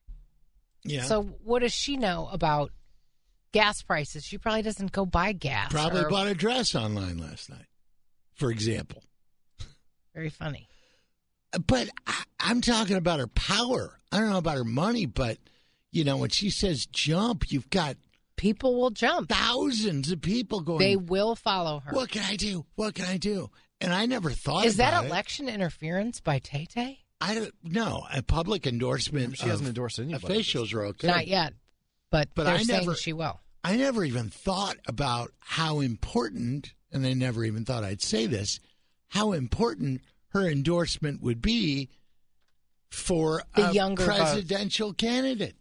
Yeah. 0.83 1.03
So 1.03 1.23
what 1.43 1.59
does 1.59 1.73
she 1.73 1.97
know 1.97 2.29
about 2.31 2.71
gas 3.51 3.81
prices? 3.81 4.23
She 4.25 4.37
probably 4.37 4.61
doesn't 4.63 4.91
go 4.91 5.05
buy 5.05 5.31
gas. 5.31 5.71
Probably 5.71 6.03
or- 6.03 6.09
bought 6.09 6.27
a 6.27 6.33
dress 6.35 6.75
online 6.75 7.17
last 7.17 7.49
night, 7.49 7.67
for 8.35 8.51
example. 8.51 9.03
Very 10.13 10.29
funny. 10.29 10.67
But 11.67 11.89
I, 12.07 12.23
I'm 12.39 12.61
talking 12.61 12.97
about 12.97 13.19
her 13.19 13.27
power. 13.27 13.99
I 14.11 14.19
don't 14.19 14.29
know 14.29 14.37
about 14.37 14.57
her 14.57 14.63
money, 14.63 15.05
but 15.05 15.37
you 15.91 16.03
know 16.03 16.17
when 16.17 16.29
she 16.29 16.49
says 16.49 16.85
jump, 16.85 17.51
you've 17.51 17.69
got 17.69 17.95
People 18.35 18.79
will 18.81 18.89
jump. 18.89 19.29
thousands 19.29 20.11
of 20.11 20.19
people 20.19 20.61
going. 20.61 20.79
They 20.79 20.95
will 20.95 21.35
follow 21.35 21.79
her. 21.79 21.91
what 21.93 22.09
can 22.09 22.23
I 22.23 22.35
do? 22.35 22.65
What 22.75 22.95
can 22.95 23.05
I 23.05 23.17
do? 23.17 23.49
And 23.79 23.93
I 23.93 24.05
never 24.07 24.31
thought. 24.31 24.65
Is 24.65 24.77
that 24.77 24.89
about 24.93 25.05
it. 25.05 25.07
election 25.09 25.47
interference 25.47 26.19
by 26.19 26.39
Tay 26.39 26.65
Tay? 26.65 26.99
I 27.25 27.35
don't 27.35 27.53
know. 27.63 28.05
A 28.13 28.21
public 28.21 28.67
endorsement. 28.67 29.37
She 29.37 29.47
hasn't 29.47 29.67
endorsed 29.67 29.97
anybody. 29.99 30.25
Officials 30.33 30.73
are 30.73 30.83
okay. 30.87 31.07
Not 31.07 31.25
yet, 31.27 31.53
but, 32.11 32.29
But 32.35 32.43
they're 32.43 32.55
I 32.55 32.63
saying 32.63 32.81
never- 32.85 32.95
she 32.95 33.13
will. 33.13 33.39
I 33.63 33.77
never 33.77 34.03
even 34.03 34.29
thought 34.29 34.75
about 34.87 35.31
how 35.39 35.79
important, 35.79 36.73
and 36.91 37.05
I 37.07 37.13
never 37.13 37.45
even 37.45 37.63
thought 37.63 37.85
I'd 37.85 38.01
say 38.01 38.25
this, 38.25 38.59
how 39.07 39.31
important 39.31 40.01
her 40.29 40.45
endorsement 40.49 41.21
would 41.21 41.41
be 41.41 41.89
for 42.89 43.43
The 43.55 43.69
a 43.69 43.73
younger 43.73 44.05
vote. 44.05 44.17
presidential 44.17 44.93
candidate. 44.93 45.55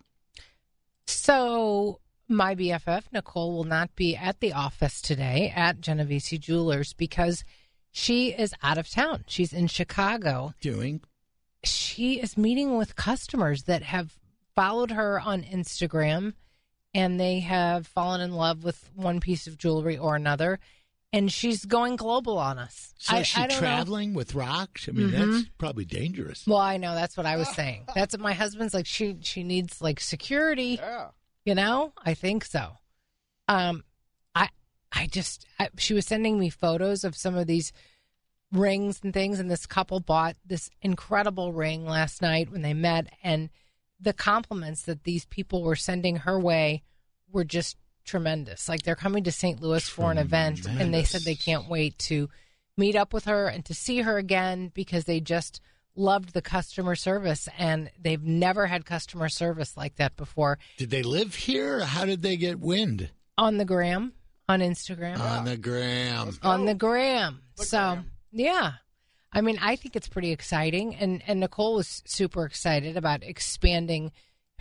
So 1.05 1.99
my 2.27 2.55
BFF 2.55 3.03
Nicole 3.13 3.53
will 3.53 3.65
not 3.65 3.95
be 3.95 4.15
at 4.15 4.39
the 4.39 4.51
office 4.51 4.99
today 4.99 5.53
at 5.55 5.79
Genovese 5.79 6.39
Jewelers 6.39 6.93
because 6.93 7.43
she 7.91 8.29
is 8.29 8.51
out 8.63 8.79
of 8.79 8.89
town. 8.89 9.25
She's 9.27 9.53
in 9.53 9.67
Chicago. 9.67 10.55
Doing 10.59 11.01
She 11.63 12.19
is 12.19 12.35
meeting 12.35 12.75
with 12.75 12.95
customers 12.95 13.65
that 13.65 13.83
have 13.83 14.17
followed 14.55 14.89
her 14.89 15.19
on 15.19 15.43
Instagram 15.43 16.33
and 16.95 17.19
they 17.19 17.41
have 17.41 17.85
fallen 17.85 18.21
in 18.21 18.31
love 18.31 18.63
with 18.63 18.89
one 18.95 19.19
piece 19.19 19.45
of 19.45 19.59
jewelry 19.59 19.99
or 19.99 20.15
another. 20.15 20.59
And 21.15 21.31
she's 21.31 21.63
going 21.65 21.95
global 21.95 22.37
on 22.37 22.59
us. 22.59 22.93
so 22.99 23.15
I- 23.15 23.19
is 23.21 23.27
she 23.27 23.39
I 23.41 23.47
don't 23.47 23.55
know. 23.55 23.59
traveling 23.59 24.13
with 24.13 24.35
rocks? 24.35 24.87
I 24.89 24.91
mean, 24.91 25.09
Mhm. 25.11 25.33
that's 25.41 25.49
probably 25.57 25.85
dangerous. 25.85 26.45
Well, 26.45 26.57
I 26.59 26.77
know 26.77 26.93
that's 26.95 27.15
what 27.15 27.25
I 27.25 27.37
was 27.37 27.47
saying. 27.55 27.85
That's 27.95 28.13
what 28.13 28.21
my 28.21 28.33
husband's 28.33 28.73
like. 28.73 28.85
She 28.85 29.17
she 29.21 29.43
needs 29.43 29.81
like 29.81 29.99
security. 29.99 30.77
Yeah. 30.81 31.09
You 31.45 31.55
know, 31.55 31.93
I 32.03 32.13
think 32.15 32.43
so. 32.45 32.77
Um, 33.47 33.83
I 34.33 34.49
I 34.91 35.07
just 35.07 35.45
I, 35.59 35.69
she 35.77 35.93
was 35.93 36.05
sending 36.05 36.37
me 36.39 36.49
photos 36.49 37.03
of 37.03 37.15
some 37.15 37.35
of 37.35 37.47
these 37.47 37.71
rings 38.51 38.99
and 39.03 39.13
things, 39.13 39.39
and 39.39 39.49
this 39.51 39.65
couple 39.65 39.99
bought 39.99 40.35
this 40.45 40.69
incredible 40.81 41.53
ring 41.53 41.85
last 41.85 42.21
night 42.21 42.49
when 42.51 42.61
they 42.61 42.73
met, 42.73 43.07
and 43.23 43.49
the 43.99 44.13
compliments 44.13 44.81
that 44.83 45.03
these 45.03 45.25
people 45.25 45.63
were 45.63 45.75
sending 45.75 46.17
her 46.17 46.39
way 46.39 46.83
were 47.31 47.43
just 47.45 47.77
tremendous. 48.05 48.69
Like 48.69 48.83
they're 48.83 48.95
coming 48.95 49.23
to 49.25 49.31
St. 49.31 49.61
Louis 49.61 49.87
for 49.89 50.11
an 50.11 50.17
event, 50.17 50.65
and 50.67 50.93
they 50.93 51.03
said 51.03 51.21
they 51.21 51.35
can't 51.35 51.67
wait 51.67 51.97
to 51.99 52.29
meet 52.77 52.95
up 52.95 53.13
with 53.13 53.25
her 53.25 53.47
and 53.47 53.63
to 53.65 53.73
see 53.73 54.01
her 54.01 54.17
again 54.17 54.71
because 54.73 55.05
they 55.05 55.19
just 55.19 55.61
loved 55.95 56.33
the 56.33 56.41
customer 56.41 56.93
service 56.95 57.47
and 57.57 57.89
they've 58.01 58.21
never 58.23 58.67
had 58.67 58.85
customer 58.85 59.29
service 59.29 59.77
like 59.77 59.95
that 59.95 60.15
before 60.17 60.59
Did 60.77 60.89
they 60.89 61.03
live 61.03 61.33
here? 61.35 61.85
How 61.85 62.03
did 62.03 62.21
they 62.21 62.35
get 62.37 62.59
wind? 62.59 63.09
on 63.37 63.57
the 63.57 63.63
gram 63.65 64.11
on 64.49 64.59
instagram 64.61 65.19
On 65.19 65.43
the 65.45 65.55
gram. 65.57 66.37
on 66.43 66.65
the 66.65 66.73
gram 66.73 67.41
The 67.57 67.63
so 67.65 67.77
gram. 67.77 68.11
yeah 68.31 68.71
i 69.33 69.41
mean 69.41 69.57
i 69.61 69.75
think 69.75 69.95
it's 69.97 70.07
pretty 70.07 70.31
exciting 70.31 70.95
and 70.95 71.21
and 71.27 71.39
nicole 71.41 71.75
was 71.75 72.01
super 72.05 72.45
excited 72.45 72.95
about 72.95 73.23
expanding 73.23 74.11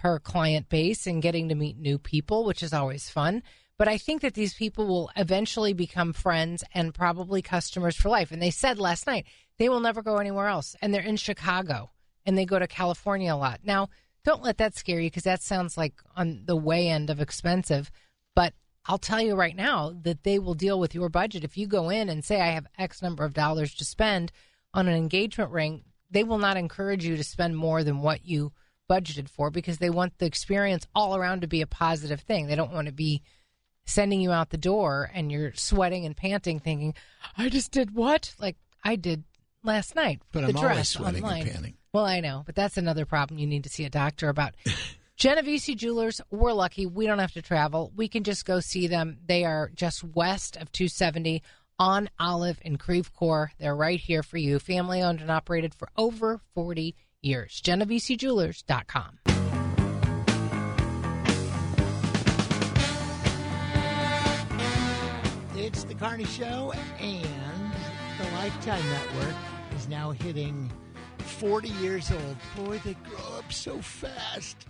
her 0.04 0.20
client 0.20 0.68
base 0.68 1.06
and 1.06 1.22
getting 1.22 1.48
to 1.48 1.54
meet 1.54 1.78
new 1.78 1.98
people 1.98 2.44
which 2.44 2.62
is 2.62 2.74
always 2.74 3.08
fun. 3.08 3.42
But 3.78 3.88
i 3.88 3.96
think 3.96 4.20
that 4.20 4.34
these 4.34 4.52
people 4.52 4.86
will 4.86 5.10
eventually 5.16 5.72
become 5.72 6.12
friends 6.12 6.62
and 6.74 6.94
probably 6.94 7.40
customers 7.40 7.96
for 7.96 8.10
life. 8.10 8.30
And 8.30 8.40
they 8.40 8.50
said 8.50 8.78
last 8.78 9.06
night 9.06 9.24
they 9.58 9.70
will 9.70 9.80
never 9.80 10.02
go 10.02 10.18
anywhere 10.18 10.48
else. 10.48 10.76
And 10.82 10.92
they're 10.92 11.00
in 11.00 11.16
chicago 11.16 11.90
and 12.26 12.36
they 12.36 12.44
go 12.44 12.58
to 12.58 12.66
california 12.66 13.34
a 13.34 13.36
lot. 13.36 13.60
Now 13.64 13.88
don't 14.24 14.42
let 14.42 14.58
that 14.58 14.76
scare 14.76 15.00
you 15.00 15.08
because 15.08 15.22
that 15.22 15.42
sounds 15.42 15.78
like 15.78 15.94
on 16.14 16.42
the 16.44 16.54
way 16.54 16.88
end 16.88 17.08
of 17.08 17.20
expensive. 17.20 17.90
But 18.34 18.52
I'll 18.84 18.98
tell 18.98 19.22
you 19.22 19.34
right 19.34 19.56
now 19.56 19.94
that 20.02 20.22
they 20.22 20.38
will 20.38 20.54
deal 20.54 20.78
with 20.78 20.94
your 20.94 21.08
budget. 21.08 21.44
If 21.44 21.56
you 21.56 21.66
go 21.66 21.88
in 21.88 22.10
and 22.10 22.22
say, 22.22 22.42
I 22.42 22.48
have 22.48 22.66
X 22.76 23.00
number 23.00 23.24
of 23.24 23.32
dollars 23.32 23.74
to 23.76 23.86
spend 23.86 24.32
on 24.74 24.86
an 24.86 24.94
engagement 24.94 25.50
ring, 25.50 25.84
they 26.10 26.24
will 26.24 26.38
not 26.38 26.58
encourage 26.58 27.06
you 27.06 27.16
to 27.16 27.24
spend 27.24 27.56
more 27.56 27.82
than 27.82 28.02
what 28.02 28.26
you 28.26 28.52
budgeted 28.90 29.28
for 29.28 29.50
because 29.50 29.78
they 29.78 29.90
want 29.90 30.18
the 30.18 30.26
experience 30.26 30.86
all 30.94 31.16
around 31.16 31.40
to 31.40 31.46
be 31.46 31.60
a 31.60 31.66
positive 31.66 32.20
thing. 32.20 32.46
They 32.46 32.56
don't 32.56 32.72
want 32.72 32.86
to 32.86 32.92
be 32.92 33.22
sending 33.86 34.20
you 34.20 34.32
out 34.32 34.50
the 34.50 34.58
door 34.58 35.10
and 35.14 35.30
you're 35.30 35.52
sweating 35.54 36.04
and 36.06 36.16
panting 36.16 36.58
thinking, 36.60 36.94
I 37.36 37.48
just 37.48 37.70
did 37.70 37.94
what? 37.94 38.34
Like 38.38 38.56
I 38.82 38.96
did 38.96 39.24
last 39.62 39.94
night. 39.94 40.22
But 40.32 40.44
I'm 40.44 40.56
always 40.56 40.88
sweating 40.88 41.24
online. 41.24 41.42
and 41.42 41.50
panting. 41.52 41.74
Well, 41.92 42.04
I 42.04 42.20
know, 42.20 42.42
but 42.44 42.54
that's 42.54 42.76
another 42.76 43.06
problem 43.06 43.38
you 43.38 43.46
need 43.46 43.64
to 43.64 43.70
see 43.70 43.84
a 43.84 43.90
doctor 43.90 44.28
about. 44.28 44.54
Genovese 45.16 45.66
Jewelers, 45.76 46.20
we're 46.30 46.52
lucky. 46.52 46.86
We 46.86 47.06
don't 47.06 47.20
have 47.20 47.32
to 47.32 47.42
travel. 47.42 47.92
We 47.94 48.08
can 48.08 48.24
just 48.24 48.44
go 48.44 48.58
see 48.58 48.88
them. 48.88 49.18
They 49.26 49.44
are 49.44 49.70
just 49.74 50.02
west 50.02 50.56
of 50.56 50.72
270 50.72 51.40
on 51.78 52.10
Olive 52.18 52.58
in 52.62 52.78
Creve 52.78 53.12
Coeur. 53.14 53.52
They're 53.58 53.76
right 53.76 54.00
here 54.00 54.24
for 54.24 54.38
you. 54.38 54.58
Family 54.58 55.02
owned 55.02 55.20
and 55.20 55.30
operated 55.30 55.72
for 55.74 55.88
over 55.96 56.40
40 56.54 56.96
years. 57.24 57.60
GenoveseJewelers.com. 57.64 59.18
It's 65.56 65.84
the 65.84 65.94
Carney 65.94 66.24
Show, 66.26 66.72
and 67.00 67.72
the 68.18 68.24
Lifetime 68.34 68.84
Network 68.90 69.34
is 69.76 69.88
now 69.88 70.10
hitting 70.10 70.70
40 71.18 71.68
years 71.68 72.10
old. 72.12 72.36
Boy, 72.56 72.78
they 72.84 72.94
grow 72.94 73.38
up 73.38 73.52
so 73.52 73.80
fast. 73.80 74.66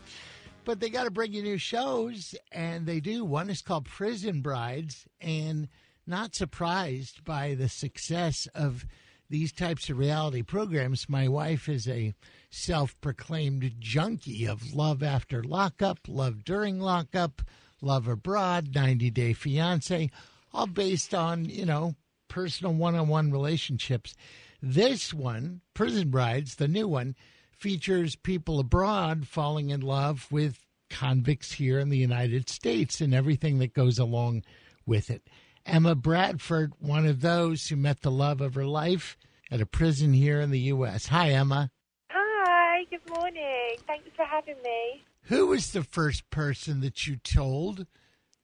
But 0.65 0.81
they 0.81 0.89
got 0.89 1.05
to 1.05 1.11
bring 1.11 1.33
you 1.33 1.43
new 1.43 1.59
shows, 1.59 2.35
and 2.53 2.87
they 2.87 3.01
do. 3.01 3.25
One 3.25 3.51
is 3.51 3.61
called 3.61 3.85
Prison 3.87 4.41
Brides, 4.41 5.05
and 5.21 5.69
not 6.07 6.35
surprised 6.35 7.25
by 7.25 7.55
the 7.55 7.69
success 7.69 8.49
of 8.55 8.87
these 9.29 9.53
types 9.53 9.91
of 9.91 9.99
reality 9.99 10.43
programs. 10.43 11.09
My 11.09 11.29
wife 11.29 11.69
is 11.69 11.89
a 11.89 12.15
self 12.55 12.99
proclaimed 13.01 13.75
junkie 13.79 14.47
of 14.47 14.75
love 14.75 15.03
after 15.03 15.43
lockup, 15.43 15.99
love 16.09 16.45
during 16.45 16.81
lockup, 16.81 17.43
love 17.83 18.07
abroad, 18.07 18.75
90 18.75 19.11
Day 19.11 19.33
Fiance, 19.33 20.11
all 20.53 20.67
based 20.67 21.15
on, 21.15 21.45
you 21.45 21.67
know, 21.67 21.95
personal 22.29 22.73
one 22.73 22.95
on 22.95 23.09
one 23.09 23.31
relationships. 23.31 24.15
This 24.63 25.13
one, 25.13 25.61
Prison 25.75 26.11
Brides, 26.11 26.55
the 26.55 26.69
new 26.69 26.89
one, 26.89 27.17
features 27.51 28.17
people 28.17 28.61
abroad 28.61 29.27
falling 29.27 29.71
in 29.71 29.81
love 29.81 30.27
with 30.31 30.61
convicts 30.89 31.53
here 31.53 31.79
in 31.79 31.89
the 31.89 31.99
United 31.99 32.49
States 32.49 33.01
and 33.01 33.13
everything 33.13 33.59
that 33.59 33.75
goes 33.75 33.99
along 33.99 34.45
with 34.87 35.11
it. 35.11 35.29
Emma 35.67 35.95
Bradford, 35.95 36.73
one 36.79 37.07
of 37.07 37.21
those 37.21 37.69
who 37.69 37.77
met 37.77 38.03
the 38.03 38.11
love 38.11 38.41
of 38.41 38.55
her 38.55 38.67
life 38.67 39.17
at 39.51 39.61
a 39.61 39.67
prison 39.67 40.13
here 40.13 40.41
in 40.41 40.51
the 40.51 40.61
U.S. 40.61 41.07
Hi, 41.07 41.31
Emma. 41.31 41.71
Morning. 43.15 43.79
Thanks 43.87 44.11
for 44.17 44.25
having 44.25 44.59
me. 44.65 45.05
Who 45.31 45.47
was 45.47 45.71
the 45.71 45.85
first 45.85 46.29
person 46.31 46.81
that 46.81 47.07
you 47.07 47.17
told 47.17 47.87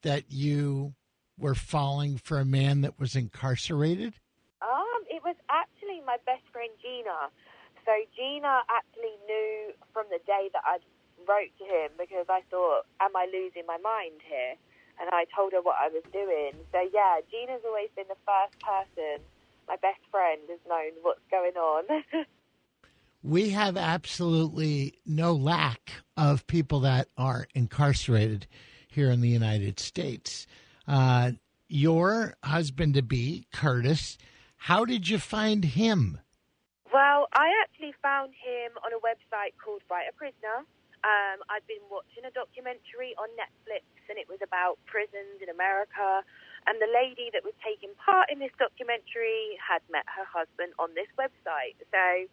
that 0.02 0.30
you 0.30 0.94
were 1.36 1.56
falling 1.56 2.18
for 2.18 2.38
a 2.38 2.44
man 2.44 2.82
that 2.82 2.94
was 2.98 3.16
incarcerated? 3.16 4.14
Um, 4.62 5.02
it 5.10 5.26
was 5.26 5.34
actually 5.50 6.00
my 6.06 6.18
best 6.24 6.46
friend 6.52 6.70
Gina. 6.80 7.34
So 7.84 7.90
Gina 8.14 8.62
actually 8.70 9.18
knew 9.26 9.74
from 9.92 10.06
the 10.06 10.22
day 10.22 10.48
that 10.54 10.62
I 10.64 10.78
wrote 11.26 11.50
to 11.58 11.64
him 11.66 11.90
because 11.98 12.30
I 12.30 12.46
thought, 12.48 12.86
am 13.00 13.16
I 13.16 13.26
losing 13.26 13.66
my 13.66 13.78
mind 13.82 14.22
here? 14.22 14.54
And 15.02 15.10
I 15.10 15.26
told 15.34 15.50
her 15.50 15.62
what 15.66 15.82
I 15.82 15.88
was 15.90 16.06
doing. 16.12 16.54
So 16.70 16.78
yeah, 16.94 17.18
Gina's 17.26 17.66
always 17.66 17.90
been 17.96 18.06
the 18.06 18.22
first 18.22 18.54
person. 18.62 19.18
My 19.66 19.76
best 19.82 20.00
friend 20.14 20.40
has 20.48 20.62
known 20.68 20.94
what's 21.02 21.26
going 21.28 21.58
on. 21.58 21.90
we 23.22 23.50
have 23.50 23.76
absolutely 23.76 24.94
no 25.04 25.32
lack 25.32 25.92
of 26.16 26.46
people 26.46 26.80
that 26.80 27.08
are 27.16 27.46
incarcerated 27.54 28.46
here 28.88 29.10
in 29.10 29.20
the 29.20 29.28
United 29.28 29.78
States. 29.78 30.46
Uh, 30.88 31.32
your 31.68 32.34
husband 32.42 32.94
to 32.94 33.02
be, 33.02 33.46
Curtis, 33.52 34.18
how 34.56 34.84
did 34.84 35.08
you 35.08 35.18
find 35.18 35.64
him? 35.64 36.18
Well, 36.92 37.28
I 37.32 37.52
actually 37.62 37.94
found 38.02 38.32
him 38.34 38.72
on 38.84 38.90
a 38.92 38.98
website 38.98 39.54
called 39.62 39.82
Write 39.90 40.10
a 40.10 40.14
Prisoner. 40.16 40.66
Um, 41.00 41.38
I'd 41.48 41.64
been 41.64 41.84
watching 41.88 42.26
a 42.26 42.32
documentary 42.34 43.14
on 43.16 43.30
Netflix, 43.38 43.86
and 44.10 44.18
it 44.18 44.28
was 44.28 44.42
about 44.42 44.76
prisons 44.84 45.40
in 45.40 45.48
America. 45.48 46.26
And 46.66 46.76
the 46.76 46.90
lady 46.92 47.32
that 47.32 47.40
was 47.40 47.56
taking 47.64 47.94
part 47.96 48.28
in 48.28 48.36
this 48.42 48.52
documentary 48.58 49.56
had 49.56 49.80
met 49.88 50.04
her 50.12 50.26
husband 50.28 50.76
on 50.76 50.92
this 50.92 51.08
website. 51.16 51.78
So 51.88 52.28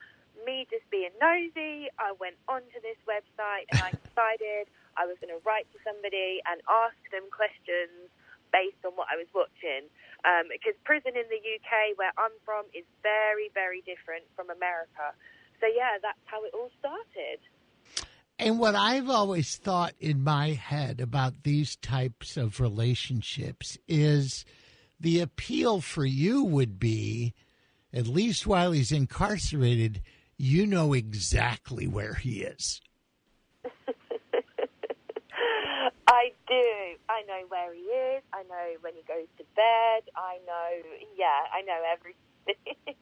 me 0.46 0.68
just 0.70 0.86
being 0.90 1.14
nosy, 1.22 1.90
I 1.98 2.14
went 2.20 2.36
onto 2.48 2.78
this 2.84 3.00
website 3.08 3.66
and 3.72 3.82
I 3.82 3.92
decided 4.06 4.70
I 4.98 5.06
was 5.06 5.18
going 5.22 5.34
to 5.34 5.42
write 5.46 5.70
to 5.74 5.80
somebody 5.86 6.42
and 6.50 6.62
ask 6.66 6.98
them 7.14 7.30
questions 7.30 8.10
based 8.52 8.82
on 8.86 8.96
what 8.96 9.08
I 9.12 9.18
was 9.18 9.30
watching. 9.34 9.90
Um, 10.26 10.50
because 10.50 10.74
prison 10.84 11.14
in 11.14 11.28
the 11.30 11.42
UK, 11.42 11.96
where 11.96 12.14
I'm 12.18 12.34
from, 12.44 12.66
is 12.74 12.86
very, 13.04 13.54
very 13.54 13.86
different 13.86 14.26
from 14.36 14.50
America. 14.50 15.14
So, 15.62 15.68
yeah, 15.70 16.02
that's 16.02 16.22
how 16.26 16.44
it 16.44 16.54
all 16.54 16.72
started. 16.80 17.40
And 18.40 18.60
what 18.60 18.76
I've 18.76 19.10
always 19.10 19.58
thought 19.58 19.94
in 20.00 20.24
my 20.24 20.52
head 20.52 21.02
about 21.02 21.44
these 21.44 21.76
types 21.76 22.38
of 22.38 22.60
relationships 22.60 23.78
is 23.88 24.46
the 25.00 25.22
appeal 25.22 25.82
for 25.82 26.06
you 26.06 26.44
would 26.44 26.80
be, 26.80 27.34
at 27.92 28.08
least 28.08 28.46
while 28.46 28.72
he's 28.74 28.92
incarcerated, 28.92 30.02
you 30.38 30.66
know 30.66 30.94
exactly 30.94 31.88
where 31.88 32.14
he 32.14 32.42
is. 32.42 32.82
I 36.08 36.32
do. 36.48 36.96
I 37.10 37.24
know 37.28 37.44
where 37.50 37.74
he 37.74 37.82
is. 37.82 38.24
I 38.34 38.44
know 38.44 38.76
when 38.82 38.94
he 38.94 39.02
goes 39.08 39.28
to 39.38 39.44
bed. 39.56 40.04
I 40.16 40.38
know, 40.46 40.70
yeah, 41.18 41.48
I 41.54 41.62
know 41.62 41.82
everything. 41.92 42.16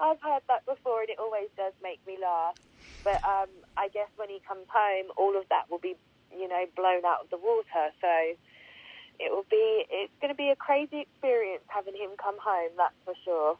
I've 0.00 0.20
heard 0.20 0.42
that 0.48 0.66
before 0.66 1.02
and 1.02 1.10
it 1.10 1.18
always 1.18 1.48
does 1.56 1.72
make 1.82 2.00
me 2.06 2.18
laugh. 2.20 2.56
But 3.04 3.22
um, 3.24 3.48
I 3.76 3.88
guess 3.88 4.08
when 4.16 4.28
he 4.28 4.40
comes 4.46 4.66
home, 4.72 5.12
all 5.16 5.36
of 5.38 5.48
that 5.50 5.70
will 5.70 5.78
be, 5.78 5.94
you 6.32 6.48
know, 6.48 6.64
blown 6.74 7.04
out 7.04 7.24
of 7.24 7.30
the 7.30 7.38
water. 7.38 7.92
So 8.00 8.34
it 9.20 9.30
will 9.30 9.46
be, 9.50 9.84
it's 9.90 10.12
going 10.20 10.32
to 10.32 10.36
be 10.36 10.48
a 10.50 10.56
crazy 10.56 11.00
experience 11.00 11.62
having 11.68 11.94
him 11.94 12.10
come 12.18 12.36
home, 12.42 12.70
that's 12.76 12.94
for 13.04 13.14
sure. 13.24 13.58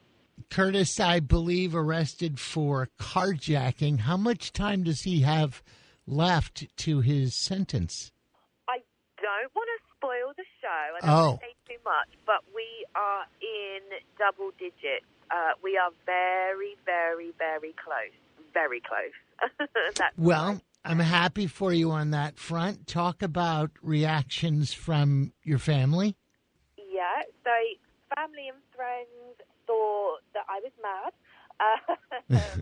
Curtis, 0.51 1.01
I 1.01 1.21
believe, 1.21 1.75
arrested 1.75 2.39
for 2.39 2.89
carjacking. 2.99 4.01
How 4.01 4.17
much 4.17 4.53
time 4.53 4.83
does 4.83 5.03
he 5.03 5.21
have 5.21 5.63
left 6.07 6.67
to 6.79 7.01
his 7.01 7.35
sentence? 7.35 8.13
I 8.69 8.79
don't 9.21 9.55
want 9.55 9.69
to 9.69 9.97
spoil 9.97 10.33
the 10.37 10.45
show. 10.61 10.69
I 10.69 11.01
don't 11.01 11.11
oh. 11.11 11.29
want 11.29 11.41
to 11.41 11.47
say 11.47 11.75
too 11.75 11.81
much, 11.85 12.09
but 12.27 12.45
we 12.55 12.87
are 12.95 13.25
in 13.41 13.81
double 14.19 14.51
digits. 14.59 15.07
Uh, 15.31 15.53
we 15.63 15.79
are 15.79 15.91
very, 16.05 16.77
very, 16.85 17.33
very 17.39 17.75
close. 17.83 18.13
Very 18.53 18.83
close. 18.83 19.99
well, 20.19 20.61
I'm 20.85 20.99
happy 20.99 21.47
for 21.47 21.73
you 21.73 21.91
on 21.91 22.11
that 22.11 22.39
front. 22.39 22.87
Talk 22.87 23.23
about 23.23 23.71
reactions 23.81 24.73
from 24.73 25.33
your 25.43 25.59
family. 25.59 26.17
Yeah, 26.77 27.23
so 27.45 27.51
family 28.15 28.49
and 28.49 28.59
friends 28.77 29.41
thought 29.67 30.21
that 30.35 30.47
I 30.49 30.61
was 30.61 30.75
mad. 30.83 31.13
Uh, 31.61 31.79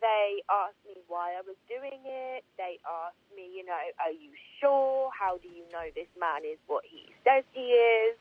they 0.00 0.42
asked 0.50 0.82
me 0.86 0.94
why 1.08 1.34
I 1.34 1.42
was 1.42 1.58
doing 1.66 2.00
it. 2.04 2.44
They 2.56 2.78
asked 2.86 3.28
me, 3.34 3.50
you 3.50 3.64
know, 3.64 3.78
are 3.98 4.14
you 4.14 4.30
sure? 4.60 5.10
How 5.14 5.38
do 5.38 5.48
you 5.48 5.66
know 5.72 5.86
this 5.94 6.10
man 6.18 6.46
is 6.46 6.58
what 6.66 6.84
he 6.86 7.06
says 7.24 7.44
he 7.52 7.74
is? 7.74 8.16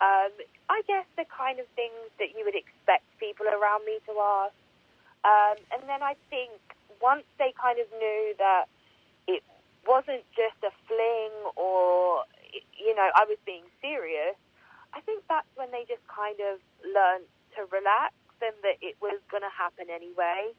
Um, 0.00 0.32
I 0.68 0.84
guess 0.84 1.08
the 1.16 1.24
kind 1.32 1.58
of 1.58 1.66
things 1.72 2.12
that 2.20 2.36
you 2.36 2.44
would 2.44 2.56
expect 2.56 3.04
people 3.18 3.48
around 3.48 3.84
me 3.88 3.96
to 4.04 4.12
ask. 4.20 4.56
Um, 5.24 5.56
and 5.72 5.82
then 5.88 6.04
I 6.04 6.14
think 6.28 6.52
once 7.00 7.24
they 7.38 7.52
kind 7.56 7.80
of 7.80 7.88
knew 7.96 8.34
that 8.38 8.68
it 9.26 9.42
wasn't 9.88 10.22
just 10.36 10.60
a 10.62 10.72
fling 10.86 11.32
or, 11.56 12.24
you 12.76 12.94
know, 12.94 13.08
I 13.16 13.24
was 13.24 13.38
being 13.46 13.64
serious, 13.80 14.36
I 14.92 15.00
think 15.00 15.24
that's 15.28 15.48
when 15.56 15.70
they 15.72 15.84
just 15.88 16.04
kind 16.08 16.36
of 16.40 16.60
learned 16.84 17.28
to 17.56 17.64
relax 17.72 18.14
and 18.40 18.54
that 18.62 18.78
it 18.84 18.96
was 19.00 19.18
going 19.32 19.42
to 19.42 19.52
happen 19.52 19.88
anyway 19.88 20.52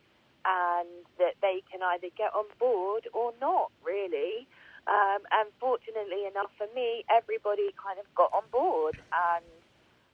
and 0.45 0.89
that 1.19 1.35
they 1.41 1.61
can 1.69 1.83
either 1.83 2.07
get 2.15 2.31
on 2.33 2.45
board 2.59 3.07
or 3.13 3.33
not, 3.41 3.71
really. 3.83 4.47
Um, 4.87 5.27
and 5.35 5.51
fortunately 5.59 6.23
enough 6.23 6.51
for 6.55 6.67
me, 6.71 7.03
everybody 7.11 7.75
kind 7.75 7.99
of 7.99 8.07
got 8.15 8.31
on 8.31 8.47
board. 8.51 8.95
And 9.11 9.43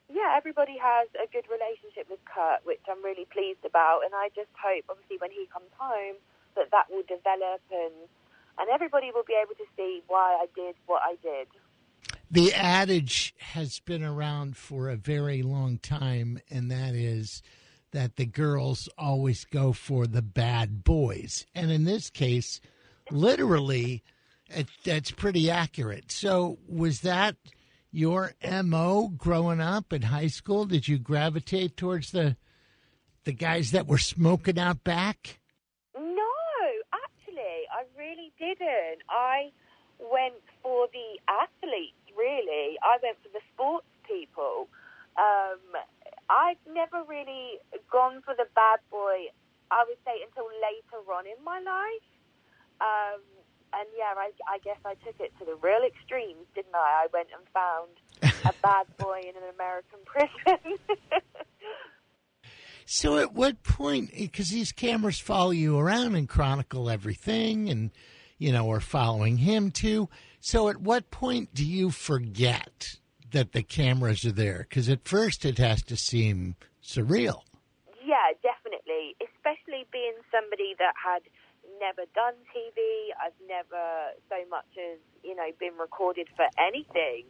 yeah, 0.10 0.34
everybody 0.34 0.76
has 0.82 1.08
a 1.15 1.30
good 1.30 1.46
relationship 1.46 2.10
with 2.10 2.19
Kurt, 2.26 2.65
which 2.65 2.82
I'm 2.89 3.06
really 3.06 3.30
pleased 3.30 3.62
about. 3.62 4.02
And 4.02 4.17
I 4.17 4.34
just 4.34 4.50
hope, 4.58 4.89
obviously, 4.89 5.22
when 5.22 5.30
he 5.30 5.46
comes 5.54 5.69
home, 5.78 6.17
that 6.58 6.74
that 6.74 6.89
will 6.89 7.06
develop 7.06 7.62
and 7.69 7.93
and 8.58 8.69
everybody 8.69 9.10
will 9.10 9.26
be 9.26 9.34
able 9.34 9.58
to 9.58 9.65
see 9.74 10.04
why 10.06 10.38
I 10.38 10.46
did 10.54 10.76
what 10.86 11.02
I 11.02 11.17
did. 11.26 11.50
The 12.34 12.52
adage 12.56 13.36
has 13.38 13.78
been 13.78 14.04
around 14.04 14.58
for 14.58 14.89
a 14.89 14.96
very 14.96 15.43
long 15.43 15.78
time, 15.78 16.39
and 16.50 16.72
that 16.72 16.96
is 16.96 17.43
that 17.91 18.15
the 18.15 18.26
girls 18.26 18.89
always 18.98 19.46
go 19.46 19.72
for 19.72 20.08
the 20.08 20.24
bad 20.24 20.84
boys. 20.84 21.46
And 21.54 21.69
in 21.69 21.84
this 21.84 22.10
case, 22.10 22.60
literally, 23.12 24.02
it, 24.48 24.65
that's 24.84 25.12
pretty 25.12 25.52
accurate. 25.52 26.12
So, 26.12 26.58
was 26.67 27.02
that 27.02 27.36
your 27.91 28.34
MO 28.63 29.10
growing 29.15 29.62
up 29.62 29.93
in 29.93 30.02
high 30.02 30.26
school? 30.26 30.65
Did 30.65 30.88
you 30.88 30.98
gravitate 30.98 31.78
towards 31.78 32.10
the 32.10 32.36
the 33.26 33.34
guys 33.34 33.69
that 33.74 33.86
were 33.86 34.00
smoking 34.00 34.58
out 34.58 34.84
back? 34.84 35.39
No, 35.96 36.32
actually, 36.91 37.67
I 37.72 37.84
really 37.96 38.34
didn't. 38.39 39.04
I 39.08 39.52
went 40.00 40.41
for 40.63 40.88
the 40.91 41.19
athletes 41.30 42.03
really. 42.23 42.79
I 42.79 42.95
went 43.03 43.19
for 43.19 43.31
the 43.36 43.43
sports 43.51 43.91
people. 44.07 44.71
Um, 45.19 45.59
I've 46.31 46.63
never 46.63 47.03
really 47.03 47.59
gone 47.91 48.23
for 48.23 48.33
the 48.33 48.47
bad 48.55 48.79
boy, 48.89 49.27
I 49.69 49.83
would 49.88 49.99
say, 50.07 50.23
until 50.23 50.47
later 50.63 51.03
on 51.12 51.27
in 51.27 51.43
my 51.43 51.59
life. 51.59 52.09
Um, 52.79 53.21
and 53.75 53.88
yeah, 53.97 54.13
I, 54.15 54.31
I 54.47 54.57
guess 54.63 54.79
I 54.86 54.95
took 55.05 55.19
it 55.19 55.33
to 55.39 55.45
the 55.45 55.55
real 55.55 55.83
extremes, 55.86 56.47
didn't 56.55 56.75
I? 56.75 57.05
I 57.05 57.07
went 57.12 57.30
and 57.36 57.45
found 57.51 57.91
a 58.45 58.53
bad 58.63 58.86
boy 58.97 59.21
in 59.21 59.36
an 59.36 59.49
American 59.53 59.99
prison. 60.05 60.78
so, 62.86 63.17
at 63.17 63.34
what 63.34 63.63
point? 63.63 64.11
Because 64.15 64.49
these 64.49 64.71
cameras 64.71 65.19
follow 65.19 65.51
you 65.51 65.78
around 65.78 66.15
and 66.15 66.30
chronicle 66.30 66.89
everything, 66.89 67.69
and 67.69 67.91
you 68.38 68.51
know, 68.51 68.69
are 68.71 68.80
following 68.80 69.38
him 69.38 69.71
too. 69.71 70.09
So, 70.44 70.68
at 70.68 70.84
what 70.84 71.08
point 71.10 71.56
do 71.56 71.64
you 71.64 71.89
forget 71.89 73.00
that 73.32 73.54
the 73.54 73.64
cameras 73.64 74.26
are 74.26 74.36
there? 74.36 74.68
Because 74.68 74.89
at 74.89 75.08
first 75.08 75.46
it 75.46 75.58
has 75.58 75.82
to 75.84 75.96
seem 75.96 76.60
surreal. 76.84 77.48
Yeah, 78.04 78.36
definitely. 78.44 79.16
Especially 79.24 79.88
being 79.96 80.20
somebody 80.36 80.76
that 80.84 81.00
had 81.00 81.24
never 81.80 82.04
done 82.12 82.36
TV. 82.52 82.76
I've 83.16 83.39
never 83.48 84.20
so 84.28 84.36
much 84.52 84.68
as, 84.76 85.00
you 85.24 85.32
know, 85.32 85.48
been 85.64 85.80
recorded 85.80 86.28
for 86.36 86.44
anything. 86.60 87.24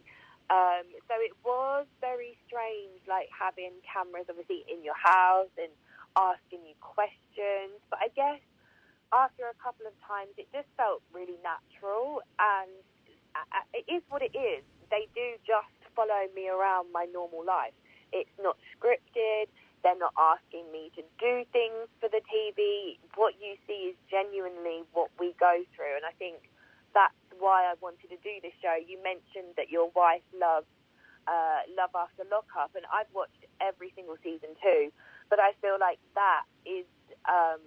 Um, 0.50 0.82
so 1.06 1.14
it 1.22 1.38
was 1.46 1.86
very 2.02 2.34
strange, 2.50 2.98
like 3.06 3.30
having 3.30 3.78
cameras 3.86 4.26
obviously 4.26 4.66
in 4.66 4.82
your 4.82 4.98
house 4.98 5.54
and 5.54 5.70
asking 6.18 6.66
you 6.66 6.74
questions. 6.82 7.78
But 7.94 8.02
I 8.02 8.10
guess 8.10 8.42
after 9.14 9.46
a 9.46 9.54
couple 9.62 9.86
of 9.86 9.94
times, 10.02 10.34
it 10.34 10.50
just 10.50 10.66
felt 10.74 10.98
really 11.14 11.38
natural, 11.46 12.18
and 12.42 12.74
it 13.72 13.84
is 13.90 14.02
what 14.08 14.22
it 14.22 14.34
is. 14.36 14.62
They 14.90 15.08
do 15.14 15.36
just 15.46 15.74
follow 15.94 16.26
me 16.34 16.48
around 16.48 16.92
my 16.92 17.06
normal 17.12 17.44
life. 17.44 17.74
It's 18.12 18.32
not 18.40 18.56
scripted. 18.74 19.50
They're 19.82 19.98
not 19.98 20.14
asking 20.16 20.70
me 20.72 20.90
to 20.96 21.02
do 21.20 21.44
things 21.52 21.90
for 22.00 22.08
the 22.08 22.22
TV. 22.24 22.96
What 23.16 23.34
you 23.36 23.56
see 23.66 23.92
is 23.92 23.96
genuinely 24.08 24.82
what 24.92 25.10
we 25.20 25.34
go 25.38 25.60
through, 25.76 26.00
and 26.00 26.06
I 26.08 26.14
think 26.16 26.48
that's 26.94 27.14
why 27.38 27.68
I 27.68 27.74
wanted 27.82 28.08
to 28.08 28.18
do 28.22 28.40
this 28.40 28.54
show. 28.62 28.72
You 28.78 28.96
mentioned 29.02 29.58
that 29.58 29.68
your 29.68 29.90
wife 29.92 30.24
loves 30.32 30.70
uh, 31.26 31.64
Love 31.76 31.92
After 31.92 32.24
Lockup, 32.30 32.72
and 32.76 32.84
I've 32.88 33.10
watched 33.12 33.44
every 33.60 33.92
single 33.96 34.16
season 34.22 34.56
too. 34.62 34.92
But 35.28 35.40
I 35.40 35.52
feel 35.60 35.76
like 35.80 35.98
that 36.14 36.44
is 36.64 36.86
um, 37.28 37.60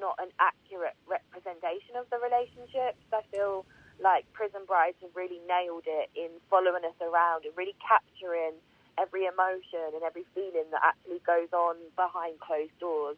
not 0.00 0.16
an 0.20 0.32
accurate 0.38 0.96
representation 1.08 1.96
of 1.96 2.08
the 2.08 2.20
relationships. 2.20 3.00
I 3.12 3.24
feel 3.32 3.66
like 4.02 4.30
Prison 4.32 4.62
Brides 4.66 4.96
have 5.02 5.14
really 5.14 5.40
nailed 5.48 5.84
it 5.86 6.10
in 6.16 6.30
following 6.48 6.84
us 6.84 6.96
around 7.00 7.44
and 7.44 7.56
really 7.56 7.76
capturing 7.86 8.54
every 8.98 9.24
emotion 9.24 9.94
and 9.94 10.02
every 10.02 10.24
feeling 10.34 10.64
that 10.70 10.80
actually 10.84 11.20
goes 11.26 11.48
on 11.52 11.76
behind 11.96 12.38
closed 12.40 12.78
doors. 12.80 13.16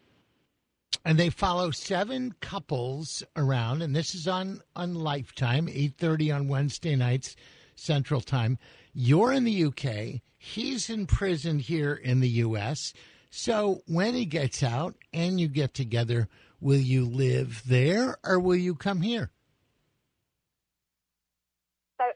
And 1.04 1.18
they 1.18 1.30
follow 1.30 1.70
seven 1.70 2.34
couples 2.40 3.22
around, 3.36 3.82
and 3.82 3.94
this 3.94 4.14
is 4.14 4.28
on 4.28 4.60
on 4.76 4.94
Lifetime, 4.94 5.68
eight 5.68 5.94
thirty 5.98 6.30
on 6.30 6.48
Wednesday 6.48 6.94
nights, 6.94 7.34
Central 7.74 8.20
Time. 8.20 8.58
You're 8.94 9.32
in 9.32 9.44
the 9.44 9.64
UK. 9.64 10.20
He's 10.38 10.90
in 10.90 11.06
prison 11.06 11.58
here 11.58 11.94
in 11.94 12.20
the 12.20 12.28
U.S. 12.28 12.92
So 13.30 13.80
when 13.86 14.14
he 14.14 14.26
gets 14.26 14.62
out 14.62 14.94
and 15.12 15.40
you 15.40 15.48
get 15.48 15.72
together, 15.72 16.28
will 16.60 16.78
you 16.78 17.04
live 17.04 17.62
there 17.66 18.18
or 18.22 18.38
will 18.38 18.56
you 18.56 18.74
come 18.74 19.00
here? 19.00 19.30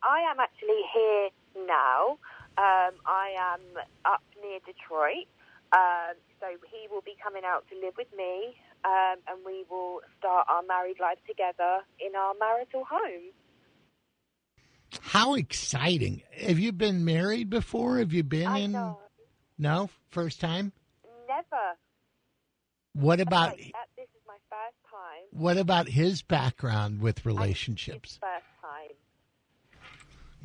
I 0.03 0.31
am 0.31 0.41
actually 0.41 0.83
here 0.95 1.29
now. 1.67 2.19
Um, 2.59 2.95
I 3.07 3.35
am 3.55 3.61
up 4.05 4.23
near 4.43 4.59
Detroit. 4.65 5.27
Um, 5.73 6.15
so 6.41 6.47
he 6.71 6.87
will 6.91 7.03
be 7.03 7.15
coming 7.23 7.43
out 7.45 7.65
to 7.71 7.75
live 7.85 7.95
with 7.99 8.07
me, 8.17 8.55
um, 8.85 9.17
and 9.29 9.39
we 9.45 9.65
will 9.69 10.01
start 10.19 10.47
our 10.49 10.63
married 10.63 11.01
life 11.01 11.19
together 11.27 11.81
in 11.99 12.15
our 12.15 12.35
marital 12.39 12.85
home. 12.89 13.33
How 15.01 15.35
exciting! 15.35 16.23
Have 16.33 16.59
you 16.59 16.73
been 16.73 17.05
married 17.05 17.51
before? 17.51 17.99
Have 17.99 18.13
you 18.13 18.23
been 18.23 18.47
I 18.47 18.59
in? 18.59 18.73
know. 18.73 19.01
No, 19.59 19.91
first 20.11 20.41
time. 20.41 20.73
Never. 21.29 21.75
What 22.93 23.21
about 23.21 23.57
Like, 23.59 23.73
uh, 23.75 23.79
this 23.97 24.05
is 24.15 24.23
my 24.27 24.37
first 24.49 24.77
time. 24.91 25.25
what 25.31 25.57
about 25.59 25.89
his 25.89 26.23
background 26.23 27.01
with 27.01 27.27
relationships? 27.27 28.19
first 28.23 28.47
time. 28.63 28.97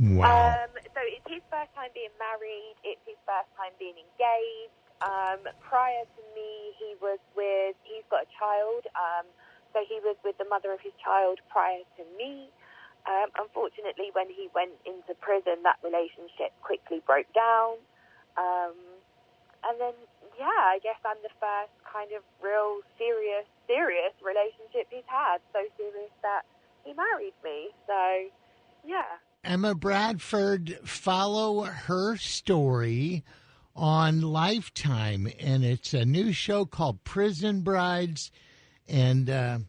Wow. 0.02 0.66
Um, 0.66 0.74
so 0.98 1.00
it's 1.06 1.30
his 1.30 1.46
first 1.54 1.70
time 1.78 1.94
being 1.94 2.14
married. 2.18 2.74
It's 2.82 3.06
his 3.06 3.22
first 3.22 3.54
time 3.54 3.70
being 3.78 3.94
engaged. 3.94 4.74
Um, 5.06 5.46
prior 5.62 6.10
to 6.10 6.22
me, 6.34 6.74
he 6.82 6.98
was 6.98 7.22
with. 7.38 7.78
He's 7.86 8.06
got 8.10 8.26
a 8.26 8.32
child. 8.34 8.90
Um, 8.98 9.30
so 9.78 9.86
he 9.86 10.02
was 10.02 10.18
with 10.26 10.42
the 10.42 10.50
mother 10.50 10.74
of 10.74 10.82
his 10.82 10.94
child 10.98 11.38
prior 11.54 11.86
to 12.02 12.04
me. 12.18 12.50
Um, 13.06 13.30
unfortunately, 13.38 14.10
when 14.14 14.26
he 14.30 14.50
went 14.58 14.74
into 14.90 15.14
prison, 15.22 15.62
that 15.70 15.78
relationship 15.86 16.50
quickly 16.66 17.02
broke 17.06 17.30
down. 17.38 17.78
Um, 18.42 18.78
and 19.66 19.78
then, 19.78 19.94
yeah, 20.38 20.66
I 20.66 20.82
guess 20.82 20.98
I'm 21.06 21.22
the 21.22 21.34
first 21.38 21.74
kind 21.86 22.10
of 22.18 22.26
real 22.42 22.82
serious, 22.98 23.46
serious 23.70 24.14
relationship 24.22 24.90
he's 24.90 25.06
had. 25.06 25.46
So 25.54 25.62
serious 25.78 26.14
that 26.26 26.42
he 26.86 26.94
married 26.98 27.38
me. 27.46 27.70
So, 27.86 28.30
yeah. 28.82 29.22
Emma 29.44 29.74
Bradford, 29.74 30.78
follow 30.84 31.64
her 31.64 32.16
story 32.16 33.24
on 33.76 34.22
Lifetime, 34.22 35.28
and 35.40 35.66
it's 35.66 35.96
a 35.96 36.06
new 36.06 36.32
show 36.32 36.64
called 36.66 37.04
Prison 37.04 37.62
Brides. 37.62 38.32
And 38.88 39.28
uh, 39.30 39.60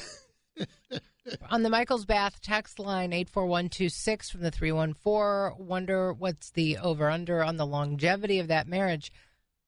On 1.50 1.64
the 1.64 1.68
Michael's 1.68 2.04
Bath 2.04 2.40
text 2.40 2.78
line 2.78 3.12
84126 3.12 4.30
from 4.30 4.42
the 4.42 4.52
314, 4.52 5.66
wonder 5.66 6.12
what's 6.12 6.52
the 6.52 6.78
over 6.78 7.10
under 7.10 7.42
on 7.42 7.56
the 7.56 7.66
longevity 7.66 8.38
of 8.38 8.46
that 8.46 8.68
marriage. 8.68 9.10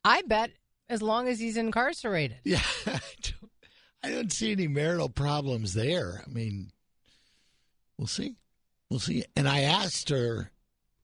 I 0.04 0.22
bet 0.22 0.52
as 0.88 1.02
long 1.02 1.26
as 1.26 1.40
he's 1.40 1.56
incarcerated. 1.56 2.38
Yeah. 2.44 2.62
I 2.86 3.00
don't, 3.20 3.52
I 4.04 4.10
don't 4.10 4.32
see 4.32 4.52
any 4.52 4.68
marital 4.68 5.08
problems 5.08 5.74
there. 5.74 6.22
I 6.24 6.30
mean, 6.32 6.70
we'll 7.98 8.06
see. 8.06 8.36
We'll 8.90 9.00
see. 9.00 9.24
And 9.34 9.48
I 9.48 9.62
asked 9.62 10.08
her 10.10 10.52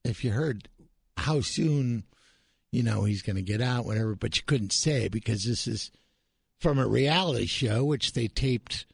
if 0.05 0.25
you 0.25 0.31
heard 0.31 0.69
how 1.17 1.41
soon, 1.41 2.05
you 2.71 2.83
know, 2.83 3.05
he's 3.05 3.23
going 3.23 3.37
to 3.37 3.43
get 3.43 3.61
out, 3.61 3.85
whatever, 3.85 4.15
but 4.15 4.37
you 4.37 4.43
couldn't 4.45 4.73
say 4.73 5.09
because 5.09 5.45
this 5.45 5.67
is 5.67 5.91
from 6.59 6.79
a 6.79 6.87
reality 6.87 7.47
show, 7.47 7.85
which 7.85 8.13
they 8.13 8.29
taped, 8.29 8.87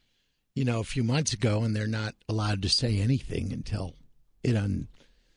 you 0.54 0.64
know, 0.64 0.80
a 0.80 0.84
few 0.84 1.04
months 1.04 1.32
ago, 1.32 1.62
and 1.62 1.74
they're 1.74 1.86
not 1.86 2.14
allowed 2.28 2.62
to 2.62 2.68
say 2.68 2.98
anything 2.98 3.52
until 3.52 3.94
it 4.42 4.56
un. 4.56 4.88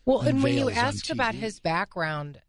Well, 0.06 0.22
and 0.22 0.42
when 0.42 0.54
you 0.54 0.68
unveils 0.68 0.78
on 0.78 0.86
ask 0.86 1.10
about 1.10 1.36
his 1.36 1.60
background, 1.60 2.42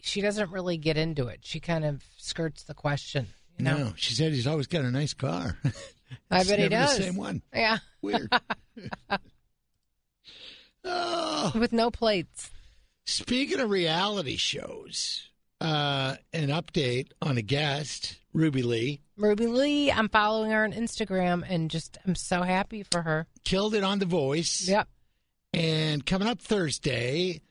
she 0.00 0.20
doesn't 0.20 0.50
really 0.50 0.76
get 0.76 0.96
into 0.96 1.26
it. 1.28 1.40
She 1.42 1.60
kind 1.60 1.84
of 1.84 2.04
skirts 2.16 2.62
the 2.64 2.74
question. 2.74 3.26
You 3.58 3.64
know? 3.64 3.76
No, 3.76 3.92
she 3.96 4.14
said 4.14 4.32
he's 4.32 4.46
always 4.46 4.66
got 4.66 4.84
a 4.84 4.90
nice 4.90 5.14
car. 5.14 5.58
I 6.30 6.44
bet 6.44 6.58
he 6.58 6.68
does. 6.68 6.96
The 6.96 7.04
same 7.04 7.16
one. 7.16 7.42
Yeah, 7.54 7.78
Weird. 8.00 8.32
oh. 10.84 11.52
with 11.54 11.72
no 11.72 11.90
plates. 11.90 12.50
Speaking 13.12 13.60
of 13.60 13.68
reality 13.68 14.36
shows, 14.38 15.28
uh, 15.60 16.16
an 16.32 16.48
update 16.48 17.08
on 17.20 17.36
a 17.36 17.42
guest, 17.42 18.16
Ruby 18.32 18.62
Leigh, 18.62 19.00
Ruby 19.18 19.46
Leigh, 19.46 19.92
I'm 19.92 20.08
following 20.08 20.50
her 20.50 20.64
on 20.64 20.72
Instagram 20.72 21.44
and 21.46 21.70
just 21.70 21.98
I'm 22.06 22.14
so 22.14 22.40
happy 22.40 22.82
for 22.90 23.02
her. 23.02 23.26
killed 23.44 23.74
it 23.74 23.84
on 23.84 23.98
The 23.98 24.06
Voice. 24.06 24.66
Yep. 24.66 24.88
And 25.52 26.06
coming 26.06 26.26
up 26.26 26.40
Thursday 26.40 27.42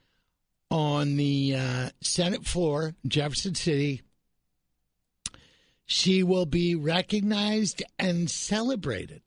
on 0.71 1.15
the 1.17 1.55
uh, 1.55 1.89
Senate 2.01 2.43
floor, 2.47 2.95
Jefferson 3.07 3.53
City, 3.53 4.01
she 5.85 6.23
will 6.23 6.47
be 6.47 6.73
recognized 6.73 7.83
and 7.99 8.31
celebrated. 8.31 9.21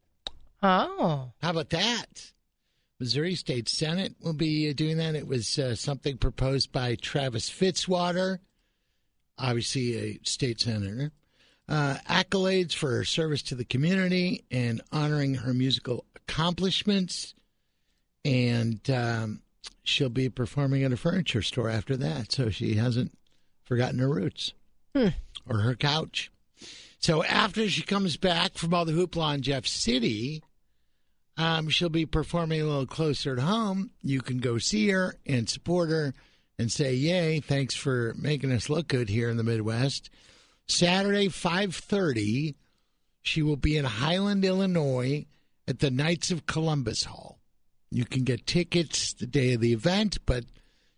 Oh, 0.65 1.31
How 1.41 1.51
about 1.51 1.71
that? 1.71 2.33
Missouri 3.01 3.35
State 3.35 3.69
Senate 3.69 4.15
will 4.23 4.33
be 4.35 4.73
doing 4.73 4.97
that. 4.99 5.15
It 5.15 5.27
was 5.27 5.59
uh, 5.59 5.75
something 5.75 6.17
proposed 6.17 6.71
by 6.73 6.95
Travis 6.97 7.51
Fitzwater, 7.51 8.39
obviously 9.39 9.97
a 9.97 10.21
state 10.23 10.61
senator. 10.61 11.11
Uh, 11.69 11.97
accolades 12.09 12.75
for 12.75 12.91
her 12.91 13.05
service 13.05 13.43
to 13.43 13.55
the 13.55 13.65
community 13.65 14.45
and 14.51 14.81
honoring 14.93 15.35
her 15.35 15.55
musical 15.55 16.05
accomplishments. 16.15 17.35
And 18.25 18.89
um, 18.91 19.43
she'll 19.83 20.09
be 20.11 20.29
performing 20.29 20.85
at 20.85 20.93
a 20.93 20.97
furniture 20.97 21.43
store 21.43 21.69
after 21.71 21.97
that. 21.97 22.33
So 22.33 22.51
she 22.51 22.75
hasn't 22.75 23.17
forgotten 23.65 23.99
her 23.99 24.09
roots 24.09 24.53
Hmm. 24.95 25.09
or 25.49 25.59
her 25.61 25.75
couch. 25.75 26.31
So 27.01 27.25
after 27.25 27.69
she 27.69 27.83
comes 27.83 28.17
back 28.17 28.55
from 28.57 28.73
all 28.73 28.85
the 28.85 28.93
hoopla 28.93 29.35
in 29.35 29.43
Jeff 29.43 29.67
City, 29.67 30.43
um, 31.37 31.69
she'll 31.69 31.89
be 31.89 32.07
performing 32.07 32.61
a 32.61 32.65
little 32.65 32.87
closer 32.87 33.37
to 33.37 33.43
home. 33.43 33.91
You 34.03 34.21
can 34.21 34.39
go 34.39 34.59
see 34.59 34.89
her 34.91 35.17
and 35.27 35.49
support 35.49 35.91
her 35.91 36.15
and 36.59 36.71
say, 36.71 36.95
"Yay! 36.95 37.41
Thanks 37.41 37.75
for 37.75 38.15
making 38.17 38.53
us 38.53 38.71
look 38.71 38.89
good 38.89 39.09
here 39.09 39.29
in 39.29 39.37
the 39.37 39.45
Midwest." 39.45 40.11
Saturday, 40.67 41.29
five 41.29 41.75
thirty, 41.75 42.55
she 43.21 43.43
will 43.43 43.57
be 43.57 43.77
in 43.77 43.85
Highland, 43.85 44.45
Illinois, 44.45 45.27
at 45.67 45.81
the 45.81 45.91
Knights 45.91 46.31
of 46.31 46.47
Columbus 46.47 47.05
Hall. 47.05 47.39
You 47.91 48.05
can 48.05 48.25
get 48.25 48.47
tickets 48.47 49.13
the 49.13 49.27
day 49.27 49.55
of 49.55 49.61
the 49.61 49.73
event, 49.73 50.19
but 50.27 50.45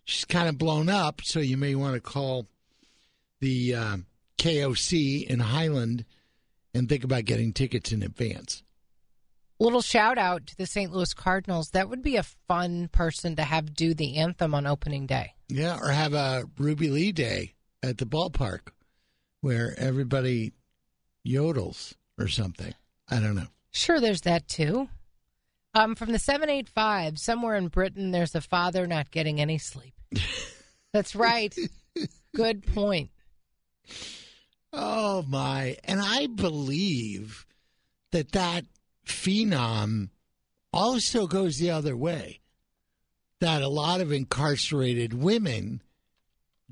she's 0.03 0.25
kind 0.25 0.49
of 0.49 0.57
blown 0.57 0.89
up, 0.89 1.21
so 1.23 1.39
you 1.39 1.57
may 1.57 1.75
want 1.75 1.95
to 1.95 2.01
call 2.01 2.47
the 3.39 3.75
uh, 3.75 3.97
KOC 4.37 5.25
in 5.25 5.39
Highland 5.39 6.05
and 6.73 6.87
think 6.87 7.03
about 7.03 7.25
getting 7.25 7.53
tickets 7.53 7.91
in 7.91 8.03
advance. 8.03 8.63
Little 9.59 9.81
shout 9.81 10.17
out 10.17 10.45
to 10.47 10.57
the 10.57 10.67
St. 10.67 10.91
Louis 10.91 11.13
Cardinals. 11.13 11.71
That 11.71 11.89
would 11.89 12.03
be 12.03 12.15
a 12.15 12.23
fun 12.23 12.89
person 12.89 13.35
to 13.37 13.43
have 13.43 13.73
do 13.73 13.93
the 13.93 14.17
anthem 14.17 14.53
on 14.53 14.67
opening 14.67 15.07
day. 15.07 15.33
Yeah, 15.49 15.79
or 15.81 15.89
have 15.89 16.13
a 16.13 16.45
Ruby 16.57 16.89
Leigh 16.89 17.11
Day 17.11 17.53
at 17.81 17.97
the 17.97 18.05
ballpark 18.05 18.69
where 19.41 19.73
everybody 19.77 20.53
yodels 21.25 21.93
or 22.19 22.27
something. 22.27 22.73
I 23.09 23.19
don't 23.19 23.35
know. 23.35 23.47
Sure, 23.71 23.99
there's 23.99 24.21
that 24.21 24.47
too. 24.47 24.89
Um, 25.73 25.95
from 25.95 26.11
the 26.11 26.19
785, 26.19 27.19
somewhere 27.19 27.55
in 27.55 27.67
Britain, 27.67 28.11
there's 28.11 28.35
a 28.35 28.41
father 28.41 28.87
not 28.87 29.11
getting 29.11 29.39
any 29.39 29.57
sleep. 29.57 29.93
That's 30.93 31.15
right. 31.15 31.55
Good 32.35 32.65
point. 32.73 33.11
Oh, 34.73 35.23
my. 35.27 35.77
And 35.83 36.01
I 36.01 36.27
believe 36.27 37.45
that 38.11 38.31
that 38.31 38.65
phenom 39.07 40.09
also 40.73 41.27
goes 41.27 41.57
the 41.57 41.71
other 41.71 41.95
way. 41.95 42.41
That 43.39 43.61
a 43.61 43.67
lot 43.67 44.01
of 44.01 44.11
incarcerated 44.11 45.13
women 45.13 45.81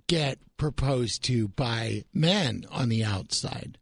get 0.07 0.39
proposed 0.57 1.23
to 1.25 1.47
by 1.47 2.05
men 2.13 2.65
on 2.71 2.89
the 2.89 3.03
outside. 3.03 3.77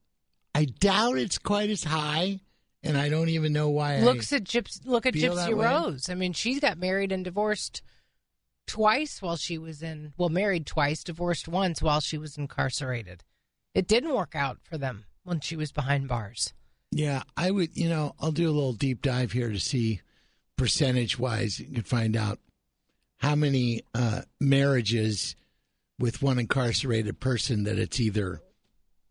I 0.54 0.66
doubt 0.66 1.18
it's 1.18 1.38
quite 1.38 1.70
as 1.70 1.86
high, 1.86 2.42
and 2.84 2.98
I 2.98 3.10
don't 3.10 3.30
even 3.30 3.54
know 3.54 3.70
why. 3.70 4.00
Looks 4.02 4.34
I, 4.34 4.38
at 4.38 4.44
Gyps- 4.44 4.86
look 4.86 5.06
at 5.06 5.14
Gypsy. 5.14 5.56
Rose. 5.56 6.10
I 6.10 6.16
mean, 6.16 6.34
she 6.34 6.60
got 6.60 6.78
married 6.78 7.12
and 7.12 7.24
divorced 7.24 7.82
twice 8.68 9.22
while 9.22 9.38
she 9.38 9.58
was 9.58 9.82
in. 9.82 10.14
Well, 10.18 10.30
married 10.30 10.66
twice, 10.66 11.04
divorced 11.04 11.48
once 11.48 11.82
while 11.82 12.02
she 12.02 12.18
was 12.18 12.38
incarcerated. 12.38 13.24
It 13.74 13.88
didn't 13.88 14.14
work 14.14 14.36
out 14.36 14.60
for 14.62 14.78
them 14.78 15.06
when 15.24 15.40
she 15.40 15.56
was 15.56 15.72
behind 15.72 16.08
bars. 16.08 16.54
Yeah, 16.96 17.24
I 17.36 17.52
would. 17.52 17.76
You 17.76 17.90
know, 17.90 18.16
I'll 18.20 18.32
do 18.32 18.50
a 18.50 18.52
little 18.52 18.74
deep 18.74 19.02
dive 19.02 19.32
here 19.32 19.50
to 19.50 19.60
see 19.60 20.02
percentage 20.58 21.18
wise. 21.18 21.60
You 21.60 21.68
can 21.74 21.84
find 21.84 22.16
out 22.16 22.40
how 23.18 23.36
many 23.36 23.82
uh, 23.96 24.22
marriages 24.40 25.36
with 26.00 26.22
one 26.22 26.40
incarcerated 26.40 27.20
person 27.20 27.64
that 27.64 27.80
it's 27.80 28.00
either 28.00 28.42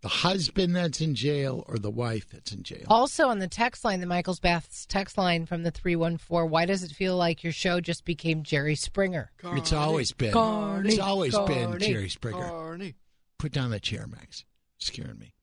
the 0.03 0.09
husband 0.09 0.75
that's 0.75 1.01
in 1.01 1.15
jail 1.15 1.65
or 1.69 1.79
the 1.79 1.91
wife 1.91 2.29
that's 2.31 2.53
in 2.53 2.63
jail. 2.65 2.85
Also 2.89 3.29
on 3.29 3.39
the 3.39 3.49
text 3.49 3.85
line, 3.85 4.01
the 4.01 4.07
Michaels 4.07 4.41
Baths 4.41 4.85
text 4.85 5.17
line 5.17 5.47
from 5.47 5.63
the 5.63 5.71
314, 5.71 6.51
why 6.51 6.67
does 6.67 6.83
it 6.83 6.91
feel 6.91 7.17
like 7.17 7.45
your 7.45 7.53
show 7.53 7.81
just 7.81 8.05
became 8.05 8.43
Jerry 8.43 8.75
Springer? 8.75 9.31
it's 9.45 9.73
always 9.73 10.13
been. 10.13 10.33
Carney, 10.33 10.91
it's 10.91 10.99
always 10.99 11.39
been 11.39 11.79
Jerry 11.79 12.09
Springer. 12.09 12.49
Carney. 12.49 12.95
Put 13.39 13.53
down 13.53 13.71
that 13.71 13.83
chair, 13.83 14.07
Max. 14.07 14.45
Scaring 14.79 15.19
me. 15.19 15.35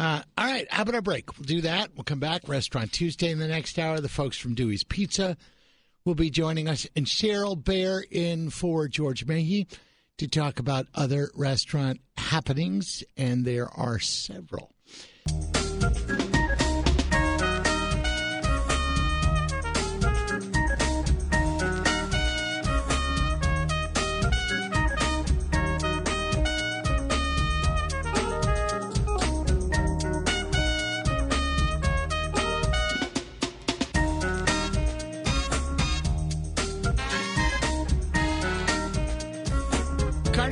Uh, 0.00 0.22
all 0.38 0.46
right, 0.46 0.66
how 0.72 0.80
about 0.80 0.94
a 0.94 1.02
break? 1.02 1.36
We'll 1.36 1.44
do 1.44 1.60
that. 1.60 1.90
We'll 1.94 2.04
come 2.04 2.20
back. 2.20 2.48
Restaurant 2.48 2.90
Tuesday 2.90 3.30
in 3.30 3.38
the 3.38 3.46
next 3.46 3.78
hour. 3.78 4.00
The 4.00 4.08
folks 4.08 4.38
from 4.38 4.54
Dewey's 4.54 4.82
Pizza 4.82 5.36
will 6.06 6.14
be 6.14 6.30
joining 6.30 6.68
us, 6.68 6.86
and 6.96 7.04
Cheryl 7.04 7.62
Baehr 7.62 8.02
in 8.10 8.48
for 8.48 8.88
George 8.88 9.26
Mahe 9.26 9.66
to 10.16 10.26
talk 10.26 10.58
about 10.58 10.86
other 10.94 11.30
restaurant 11.34 12.00
happenings, 12.16 13.04
and 13.18 13.44
there 13.44 13.68
are 13.68 13.98
several. 13.98 14.72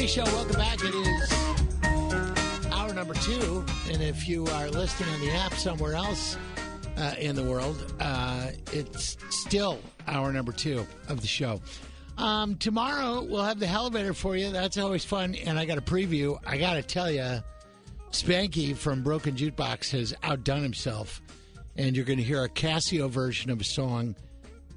Show, 0.08 0.24
welcome 0.24 0.56
back. 0.56 0.78
It 0.82 0.94
is 0.94 2.72
hour 2.72 2.94
number 2.94 3.12
two, 3.12 3.62
and 3.90 4.02
if 4.02 4.26
you 4.26 4.46
are 4.46 4.70
listening 4.70 5.10
on 5.10 5.20
the 5.20 5.30
app 5.32 5.52
somewhere 5.52 5.92
else 5.96 6.38
uh, 6.96 7.14
in 7.18 7.36
the 7.36 7.42
world, 7.42 7.92
uh, 8.00 8.52
it's 8.72 9.18
still 9.28 9.78
hour 10.06 10.32
number 10.32 10.50
two 10.50 10.86
of 11.08 11.20
the 11.20 11.26
show. 11.26 11.60
Um, 12.16 12.56
tomorrow 12.56 13.22
we'll 13.22 13.44
have 13.44 13.60
the 13.60 13.66
elevator 13.66 14.14
for 14.14 14.34
you. 14.34 14.50
That's 14.50 14.78
always 14.78 15.04
fun, 15.04 15.34
and 15.34 15.58
I 15.58 15.66
got 15.66 15.76
a 15.76 15.82
preview. 15.82 16.38
I 16.46 16.56
got 16.56 16.74
to 16.74 16.82
tell 16.82 17.10
you, 17.10 17.42
Spanky 18.10 18.74
from 18.74 19.02
Broken 19.02 19.36
Jukebox 19.36 19.90
has 19.90 20.14
outdone 20.22 20.62
himself, 20.62 21.20
and 21.76 21.94
you're 21.94 22.06
going 22.06 22.18
to 22.18 22.24
hear 22.24 22.42
a 22.44 22.48
Casio 22.48 23.10
version 23.10 23.50
of 23.50 23.60
a 23.60 23.64
song 23.64 24.16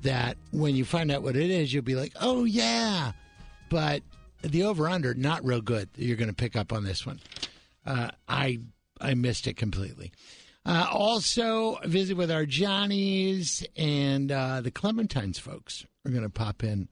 that, 0.02 0.36
when 0.52 0.76
you 0.76 0.84
find 0.84 1.10
out 1.10 1.24
what 1.24 1.38
it 1.38 1.50
is, 1.50 1.74
you'll 1.74 1.84
be 1.84 1.96
like, 1.96 2.12
"Oh 2.20 2.44
yeah," 2.44 3.14
but 3.70 4.04
the 4.42 4.64
over 4.64 4.88
under 4.88 5.14
not 5.14 5.44
real 5.44 5.62
good. 5.62 5.90
You're 5.96 6.18
going 6.18 6.30
to 6.30 6.36
pick 6.36 6.56
up 6.56 6.74
on 6.74 6.84
this 6.84 7.06
one. 7.06 7.20
Uh, 7.86 8.10
I 8.28 8.60
I 9.00 9.14
missed 9.16 9.48
it 9.48 9.58
completely. 9.58 10.12
Uh, 10.66 10.86
also, 10.92 11.80
visit 11.86 12.16
with 12.16 12.30
our 12.30 12.46
Johnnies 12.46 13.66
and 13.76 14.32
uh, 14.32 14.62
the 14.62 14.72
Clementines 14.72 15.40
folks 15.40 15.86
are 16.06 16.12
going 16.12 16.24
to 16.24 16.30
pop 16.30 16.64
in 16.64 16.88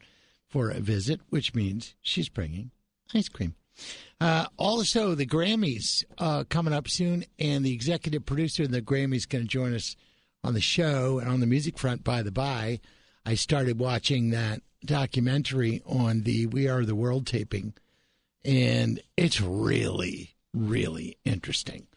for 0.47 0.71
a 0.71 0.79
visit, 0.79 1.21
which 1.29 1.53
means 1.53 1.93
she's 2.01 2.29
bringing 2.29 2.71
ice 3.13 3.29
cream. 3.29 3.53
Uh, 4.19 4.47
also, 4.57 5.13
the 5.15 5.25
Grammys 5.25 6.03
uh, 6.17 6.43
coming 6.49 6.73
up 6.73 6.87
soon, 6.87 7.25
and 7.37 7.63
the 7.63 7.73
executive 7.73 8.25
producer 8.25 8.63
of 8.63 8.71
the 8.71 8.81
Grammys 8.81 9.29
going 9.29 9.43
to 9.43 9.47
join 9.47 9.73
us 9.73 9.95
on 10.43 10.53
the 10.53 10.61
show 10.61 11.19
and 11.19 11.29
on 11.29 11.39
the 11.39 11.45
music 11.45 11.77
front. 11.77 12.03
By 12.03 12.23
the 12.23 12.31
by, 12.31 12.79
I 13.25 13.35
started 13.35 13.79
watching 13.79 14.31
that 14.31 14.61
documentary 14.85 15.81
on 15.85 16.21
the 16.21 16.45
We 16.47 16.67
Are 16.67 16.85
the 16.85 16.95
World 16.95 17.27
taping, 17.27 17.73
and 18.45 19.01
it's 19.17 19.41
really, 19.41 20.35
really 20.53 21.17
interesting. 21.25 21.87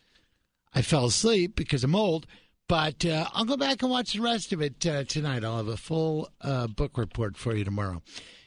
I 0.74 0.83
fell 0.83 1.07
asleep 1.07 1.55
because 1.55 1.85
I'm 1.85 1.95
old, 1.95 2.26
but 2.68 3.05
uh, 3.05 3.28
I'll 3.33 3.45
go 3.45 3.57
back 3.57 3.83
and 3.83 3.91
watch 3.91 4.12
the 4.12 4.20
rest 4.22 4.53
of 4.53 4.62
it 4.62 4.87
uh, 4.87 5.05
tonight. 5.05 5.45
I'll 5.45 5.59
have 5.59 5.68
a 5.68 5.76
full 5.76 6.30
uh, 6.41 6.66
book 6.66 6.97
report 6.97 7.37
for 7.37 7.55
you 7.55 7.64
tomorrow. 7.64 8.03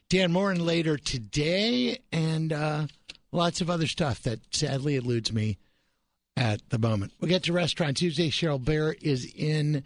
Dan 0.10 0.32
Moren 0.32 0.66
later 0.66 0.98
today, 0.98 2.00
and 2.12 2.52
uh, 2.54 2.88
lots 3.32 3.62
of 3.62 3.70
other 3.70 3.88
stuff 3.88 4.24
that 4.24 4.40
sadly 4.54 4.96
eludes 4.96 5.32
me 5.32 5.58
at 6.38 6.68
the 6.70 6.80
moment. 6.80 7.14
We'll 7.20 7.30
get 7.30 7.44
to 7.44 7.54
Restaurant 7.54 7.98
Tuesday. 7.98 8.30
Cheryl 8.30 8.64
Baehr 8.64 8.96
is 9.02 9.32
in 9.36 9.84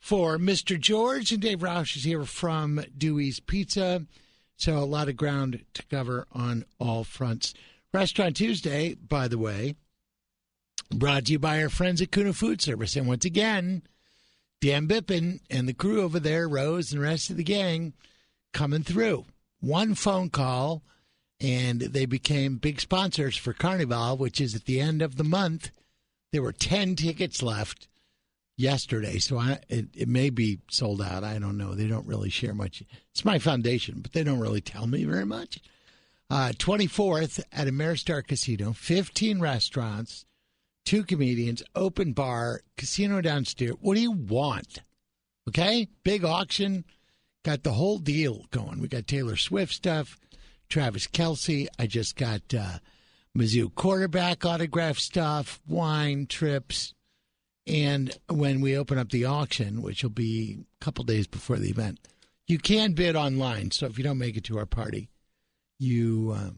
for 0.00 0.38
Mr. 0.38 0.80
George, 0.80 1.30
and 1.30 1.42
Dave 1.42 1.60
Roush 1.60 1.96
is 1.96 2.04
here 2.04 2.24
from 2.24 2.82
Dewey's 2.96 3.38
Pizza. 3.38 4.06
So 4.56 4.78
a 4.78 4.84
lot 4.84 5.08
of 5.08 5.16
ground 5.16 5.64
to 5.74 5.82
cover 5.84 6.26
on 6.32 6.64
all 6.78 7.04
fronts. 7.04 7.54
Restaurant 7.92 8.36
Tuesday, 8.36 8.94
by 8.94 9.28
the 9.28 9.38
way, 9.38 9.76
brought 10.92 11.26
to 11.26 11.32
you 11.32 11.38
by 11.38 11.62
our 11.62 11.68
friends 11.68 12.00
at 12.00 12.10
Kuna 12.10 12.32
Food 12.32 12.60
Service. 12.60 12.96
And 12.96 13.06
once 13.06 13.24
again, 13.24 13.82
Dan 14.60 14.88
Bippin 14.88 15.40
and 15.50 15.68
the 15.68 15.74
crew 15.74 16.02
over 16.02 16.18
there, 16.18 16.48
Rose 16.48 16.92
and 16.92 17.00
the 17.00 17.06
rest 17.06 17.30
of 17.30 17.36
the 17.36 17.44
gang, 17.44 17.92
coming 18.52 18.82
through. 18.82 19.26
One 19.60 19.94
phone 19.94 20.30
call, 20.30 20.82
and 21.40 21.80
they 21.80 22.06
became 22.06 22.56
big 22.56 22.80
sponsors 22.80 23.36
for 23.36 23.52
Carnival, 23.52 24.16
which 24.16 24.40
is 24.40 24.54
at 24.54 24.64
the 24.64 24.80
end 24.80 25.02
of 25.02 25.16
the 25.16 25.24
month. 25.24 25.70
There 26.32 26.42
were 26.42 26.52
10 26.52 26.96
tickets 26.96 27.42
left 27.42 27.88
yesterday, 28.60 29.18
so 29.18 29.38
I, 29.38 29.58
it, 29.68 29.86
it 29.94 30.08
may 30.08 30.30
be 30.30 30.60
sold 30.70 31.00
out. 31.02 31.24
I 31.24 31.38
don't 31.38 31.56
know. 31.56 31.74
They 31.74 31.86
don't 31.86 32.06
really 32.06 32.30
share 32.30 32.54
much. 32.54 32.82
It's 33.10 33.24
my 33.24 33.38
foundation, 33.38 34.00
but 34.00 34.12
they 34.12 34.22
don't 34.22 34.40
really 34.40 34.60
tell 34.60 34.86
me 34.86 35.04
very 35.04 35.24
much. 35.24 35.60
Uh, 36.28 36.52
24th 36.56 37.42
at 37.52 37.66
Ameristar 37.66 38.24
Casino, 38.24 38.72
15 38.72 39.40
restaurants, 39.40 40.26
two 40.84 41.02
comedians, 41.02 41.62
open 41.74 42.12
bar, 42.12 42.60
casino 42.76 43.20
downstairs. 43.20 43.74
What 43.80 43.94
do 43.94 44.00
you 44.00 44.12
want? 44.12 44.78
Okay? 45.48 45.88
Big 46.04 46.24
auction. 46.24 46.84
Got 47.42 47.62
the 47.62 47.72
whole 47.72 47.98
deal 47.98 48.44
going. 48.50 48.80
We 48.80 48.88
got 48.88 49.06
Taylor 49.06 49.36
Swift 49.36 49.72
stuff, 49.72 50.18
Travis 50.68 51.06
Kelce. 51.06 51.66
I 51.78 51.86
just 51.86 52.14
got 52.14 52.42
uh, 52.54 52.78
Mizzou 53.36 53.74
quarterback 53.74 54.44
autograph 54.44 54.98
stuff, 54.98 55.60
wine, 55.66 56.26
trips. 56.26 56.94
And 57.66 58.16
when 58.28 58.60
we 58.60 58.76
open 58.76 58.98
up 58.98 59.10
the 59.10 59.26
auction, 59.26 59.82
which 59.82 60.02
will 60.02 60.10
be 60.10 60.58
a 60.80 60.84
couple 60.84 61.04
days 61.04 61.26
before 61.26 61.56
the 61.56 61.70
event, 61.70 61.98
you 62.46 62.58
can 62.58 62.92
bid 62.92 63.14
online. 63.14 63.70
So 63.70 63.86
if 63.86 63.96
you 63.96 64.04
don't 64.04 64.18
make 64.18 64.36
it 64.36 64.44
to 64.44 64.58
our 64.58 64.66
party, 64.66 65.08
you 65.78 66.34
uh, 66.36 66.50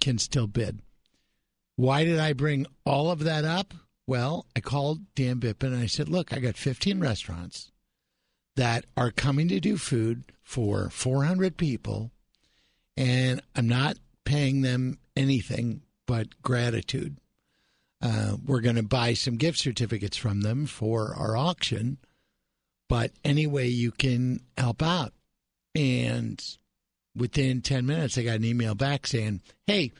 can 0.00 0.18
still 0.18 0.46
bid. 0.46 0.80
Why 1.76 2.04
did 2.04 2.18
I 2.18 2.32
bring 2.32 2.66
all 2.84 3.10
of 3.10 3.20
that 3.20 3.44
up? 3.44 3.74
Well, 4.06 4.46
I 4.54 4.60
called 4.60 5.00
Dan 5.14 5.40
Bippin 5.40 5.72
and 5.72 5.82
I 5.82 5.86
said, 5.86 6.08
look, 6.08 6.32
I 6.32 6.38
got 6.38 6.56
15 6.56 7.00
restaurants 7.00 7.72
that 8.56 8.86
are 8.96 9.10
coming 9.10 9.48
to 9.48 9.60
do 9.60 9.76
food 9.76 10.24
for 10.42 10.88
400 10.90 11.56
people, 11.56 12.12
and 12.96 13.42
I'm 13.54 13.68
not 13.68 13.98
paying 14.24 14.62
them 14.62 14.98
anything 15.16 15.82
but 16.06 16.40
gratitude. 16.42 17.18
Uh, 18.02 18.36
we're 18.44 18.60
going 18.60 18.76
to 18.76 18.82
buy 18.82 19.14
some 19.14 19.36
gift 19.36 19.58
certificates 19.58 20.16
from 20.16 20.42
them 20.42 20.66
for 20.66 21.14
our 21.14 21.36
auction, 21.36 21.98
but 22.88 23.12
any 23.24 23.46
way 23.46 23.66
you 23.66 23.90
can 23.90 24.40
help 24.58 24.82
out. 24.82 25.12
And 25.74 26.42
within 27.14 27.62
10 27.62 27.86
minutes, 27.86 28.18
I 28.18 28.22
got 28.22 28.36
an 28.36 28.44
email 28.44 28.74
back 28.74 29.06
saying, 29.06 29.40
hey, 29.66 29.92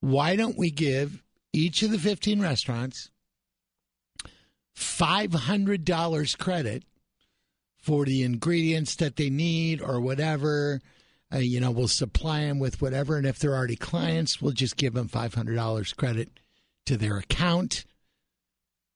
why 0.00 0.36
don't 0.36 0.58
we 0.58 0.70
give 0.70 1.22
each 1.52 1.82
of 1.82 1.90
the 1.90 1.98
15 1.98 2.40
restaurants 2.40 3.10
$500 4.76 6.38
credit 6.38 6.84
for 7.78 8.04
the 8.04 8.22
ingredients 8.22 8.96
that 8.96 9.16
they 9.16 9.30
need 9.30 9.80
or 9.80 10.00
whatever? 10.00 10.80
Uh, 11.32 11.38
you 11.38 11.58
know, 11.58 11.70
we'll 11.72 11.88
supply 11.88 12.40
them 12.40 12.60
with 12.60 12.80
whatever. 12.80 13.16
And 13.16 13.26
if 13.26 13.38
they're 13.38 13.54
already 13.54 13.76
clients, 13.76 14.40
we'll 14.40 14.52
just 14.52 14.76
give 14.76 14.94
them 14.94 15.08
$500 15.08 15.96
credit 15.96 16.28
to 16.86 16.96
their 16.96 17.18
account. 17.18 17.84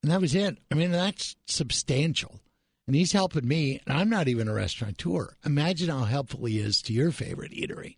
And 0.03 0.13
that 0.13 0.21
was 0.21 0.35
it. 0.35 0.59
I 0.71 0.75
mean, 0.75 0.93
that's 0.93 1.37
substantial. 1.47 2.41
And 2.87 2.97
he's 2.97 3.13
helping 3.13 3.47
me, 3.47 3.81
and 3.87 3.99
I'm 3.99 4.09
not 4.09 4.29
even 4.29 4.49
a 4.49 4.55
restaurateur. 4.55 5.35
Imagine 5.45 5.91
how 5.91 6.05
helpful 6.05 6.47
he 6.47 6.59
is 6.59 6.81
to 6.83 6.93
your 6.93 7.11
favorite 7.11 7.53
eatery. 7.53 7.97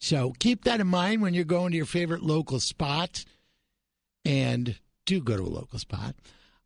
So 0.00 0.32
keep 0.38 0.64
that 0.64 0.80
in 0.80 0.86
mind 0.86 1.22
when 1.22 1.34
you're 1.34 1.44
going 1.44 1.72
to 1.72 1.76
your 1.76 1.86
favorite 1.86 2.22
local 2.22 2.60
spot. 2.60 3.24
And 4.24 4.78
do 5.06 5.20
go 5.20 5.36
to 5.36 5.42
a 5.42 5.48
local 5.48 5.78
spot. 5.78 6.14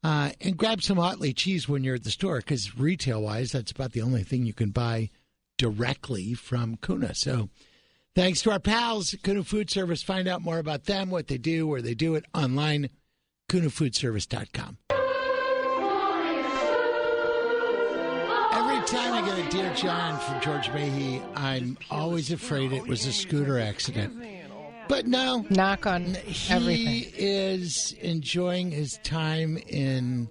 Uh, 0.04 0.30
and 0.40 0.56
grab 0.56 0.82
some 0.82 0.98
Otley 0.98 1.32
cheese 1.32 1.68
when 1.68 1.84
you're 1.84 1.94
at 1.94 2.04
the 2.04 2.10
store 2.10 2.38
because 2.38 2.76
retail 2.76 3.22
wise, 3.22 3.52
that's 3.52 3.70
about 3.70 3.92
the 3.92 4.02
only 4.02 4.24
thing 4.24 4.44
you 4.44 4.52
can 4.52 4.70
buy 4.70 5.08
directly 5.58 6.34
from 6.34 6.76
Kuna. 6.76 7.14
So 7.14 7.48
thanks 8.14 8.42
to 8.42 8.50
our 8.50 8.58
pals 8.60 9.14
Kuna 9.22 9.44
Food 9.44 9.70
Service. 9.70 10.02
Find 10.02 10.28
out 10.28 10.42
more 10.42 10.58
about 10.58 10.84
them, 10.84 11.10
what 11.10 11.28
they 11.28 11.38
do, 11.38 11.66
where 11.66 11.82
they 11.82 11.94
do 11.94 12.14
it 12.14 12.24
online, 12.34 12.90
kunafoodservice.com. 13.50 14.78
Every 18.54 18.86
time 18.86 19.12
I 19.14 19.22
get 19.24 19.38
a 19.46 19.50
Dear 19.50 19.72
John 19.74 20.18
from 20.20 20.40
George 20.40 20.68
Mahe, 20.70 21.20
I'm 21.34 21.76
always 21.90 22.30
afraid 22.30 22.72
it 22.72 22.86
was 22.86 23.06
a 23.06 23.12
scooter 23.12 23.58
accident. 23.58 24.14
But 24.88 25.06
no, 25.06 25.46
Knock 25.48 25.86
on 25.86 26.14
he 26.14 26.52
everything. 26.52 27.12
is 27.16 27.94
enjoying 28.00 28.70
his 28.70 28.98
time 29.02 29.56
in, 29.68 30.28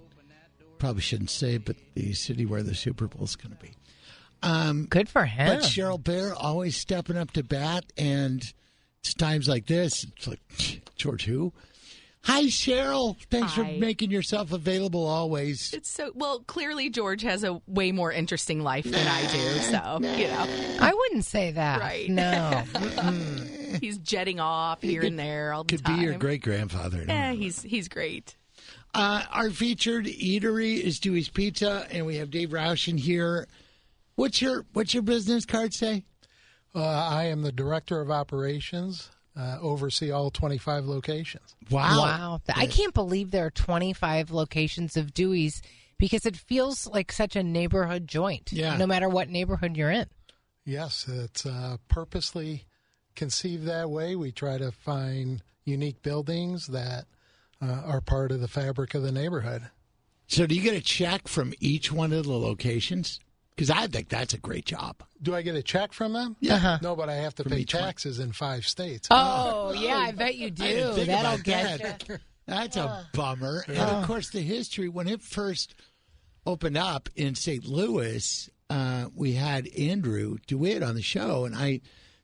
probably 0.78 1.02
shouldn't 1.02 1.30
say, 1.32 1.58
but 1.58 1.76
the 1.96 2.14
city 2.14 2.46
where 2.46 2.62
the 2.62 2.76
Super 2.76 3.08
Bowl 3.08 3.24
is 3.24 3.36
going 3.36 3.56
to 3.56 3.62
be. 3.64 3.72
Um, 4.44 4.86
Good 4.90 5.10
for 5.10 5.26
him. 5.26 5.48
but 5.48 5.64
Cheryl 5.64 6.02
Baehr 6.02 6.34
always 6.36 6.76
stepping 6.76 7.18
up 7.18 7.32
to 7.32 7.44
bat, 7.44 7.86
and 7.98 8.42
it's 9.00 9.14
times 9.14 9.48
like 9.48 9.68
this. 9.68 10.04
It's 10.04 10.28
like 10.28 10.40
George 10.96 11.26
who? 11.26 11.54
Hi, 12.24 12.44
Cheryl. 12.44 13.18
Thanks 13.32 13.54
Hi. 13.54 13.64
for 13.64 13.80
making 13.80 14.12
yourself 14.12 14.52
available 14.52 15.08
always. 15.08 15.74
It's 15.74 15.90
so 15.90 16.12
well. 16.14 16.42
Clearly, 16.42 16.90
George 16.92 17.24
has 17.24 17.44
a 17.44 17.62
way 17.66 17.92
more 17.92 18.12
interesting 18.12 18.62
life 18.62 18.86
than 18.86 19.08
I 19.08 19.22
do. 19.22 19.60
So 19.60 20.00
you 20.18 20.28
know, 20.28 20.46
I 20.80 20.94
wouldn't 20.94 21.26
say 21.26 21.52
that. 21.52 21.80
Right. 21.80 22.10
No. 22.10 22.64
he's 23.82 23.98
jetting 23.98 24.40
off 24.40 24.82
here 24.84 25.02
and 25.02 25.18
there 25.18 25.52
all 25.54 25.64
the 25.64 25.78
time. 25.78 25.78
Could 25.78 25.86
time. 25.86 26.00
be 26.00 26.06
your 26.06 26.18
great 26.18 26.44
grandfather. 26.44 27.04
Yeah, 27.08 27.32
he's 27.32 27.64
he's 27.64 27.88
great. 27.88 28.36
Uh, 28.94 29.24
our 29.32 29.50
featured 29.50 30.06
eatery 30.06 30.80
is 30.80 31.00
Dewey's 31.00 31.30
Pizza, 31.30 31.88
and 31.90 32.06
we 32.06 32.18
have 32.18 32.30
Dave 32.30 32.50
Roush 32.50 32.88
in 32.88 32.98
here. 32.98 33.48
What's 34.22 34.40
your 34.40 34.68
What's 34.74 34.94
your 34.94 35.02
business 35.02 35.48
card 35.48 35.74
say? 35.74 36.04
Uh, 36.76 36.84
I 36.84 37.26
am 37.26 37.42
the 37.42 37.52
director 37.52 38.00
of 38.02 38.12
operations, 38.12 39.10
uh, 39.36 39.58
oversee 39.60 40.12
all 40.12 40.30
25 40.30 40.86
locations. 40.86 41.56
Wow. 41.72 42.40
I 42.56 42.68
can't 42.68 42.94
believe 42.94 43.32
there 43.32 43.48
are 43.48 43.52
25 43.52 44.30
locations 44.30 44.96
of 44.96 45.16
Dewey's 45.16 45.64
because 45.98 46.28
it 46.28 46.38
feels 46.38 46.86
like 46.86 47.12
such 47.12 47.36
a 47.36 47.42
neighborhood 47.42 48.08
joint. 48.08 48.54
Yeah. 48.54 48.78
No 48.78 48.86
matter 48.86 49.10
what 49.10 49.28
neighborhood 49.28 49.76
you're 49.76 49.90
in. 49.90 50.06
Yes, 50.66 51.08
it's 51.08 51.48
uh, 51.48 51.78
purposely 51.88 52.66
conceived 53.16 53.66
that 53.66 53.90
way. 53.90 54.16
We 54.16 54.32
try 54.32 54.60
to 54.60 54.72
find 54.72 55.42
unique 55.66 56.04
buildings 56.04 56.68
that 56.68 57.06
uh, 57.60 57.82
are 57.86 58.02
part 58.02 58.32
of 58.32 58.40
the 58.40 58.48
fabric 58.48 58.94
of 58.94 59.02
the 59.02 59.12
neighborhood. 59.12 59.64
So, 60.28 60.46
do 60.46 60.54
you 60.54 60.62
get 60.62 60.76
a 60.76 60.82
check 60.82 61.28
from 61.28 61.56
each 61.60 61.92
one 61.92 62.14
of 62.14 62.26
the 62.26 62.38
locations? 62.38 63.20
Because 63.56 63.70
I 63.70 63.88
think 63.88 64.10
that's 64.10 64.34
a 64.34 64.38
great 64.38 64.66
job. 64.66 65.04
Do 65.22 65.36
I 65.36 65.42
get 65.42 65.56
a 65.56 65.62
check 65.62 65.94
from 65.94 66.14
them? 66.14 66.36
Yeah. 66.40 66.56
Uh-huh. 66.56 66.80
No, 66.82 66.96
but 66.96 67.10
I 67.10 67.16
have 67.16 67.36
to 67.36 67.44
From 67.44 67.52
pay 67.52 67.60
each 67.60 67.74
one. 67.76 67.84
taxes 67.84 68.20
in 68.20 68.32
five 68.32 68.66
states. 68.66 69.08
Oh, 69.12 69.74
yeah, 69.78 69.98
I 69.98 70.12
bet 70.14 70.36
you 70.36 70.50
do. 70.50 70.64
I 70.64 70.68
didn't 70.68 70.94
think 70.96 71.08
That'll 71.08 71.38
get 71.40 71.82
that. 71.82 72.10
you. 72.10 72.18
That's 72.48 72.76
a 72.78 73.08
bummer. 73.14 73.64
And 73.68 73.78
of 73.78 74.08
course, 74.08 74.30
the 74.30 74.42
history 74.42 74.90
when 74.90 75.08
it 75.08 75.22
first 75.22 75.76
opened 76.46 76.78
up 76.78 77.08
in 77.16 77.36
St. 77.36 77.64
Louis, 77.66 78.50
uh, 78.70 79.06
we 79.16 79.34
had 79.34 79.68
Andrew 79.78 80.38
DeWitt 80.48 80.82
on 80.84 80.96
the 80.96 81.02
show, 81.02 81.46
and 81.46 81.56
I. 81.56 81.82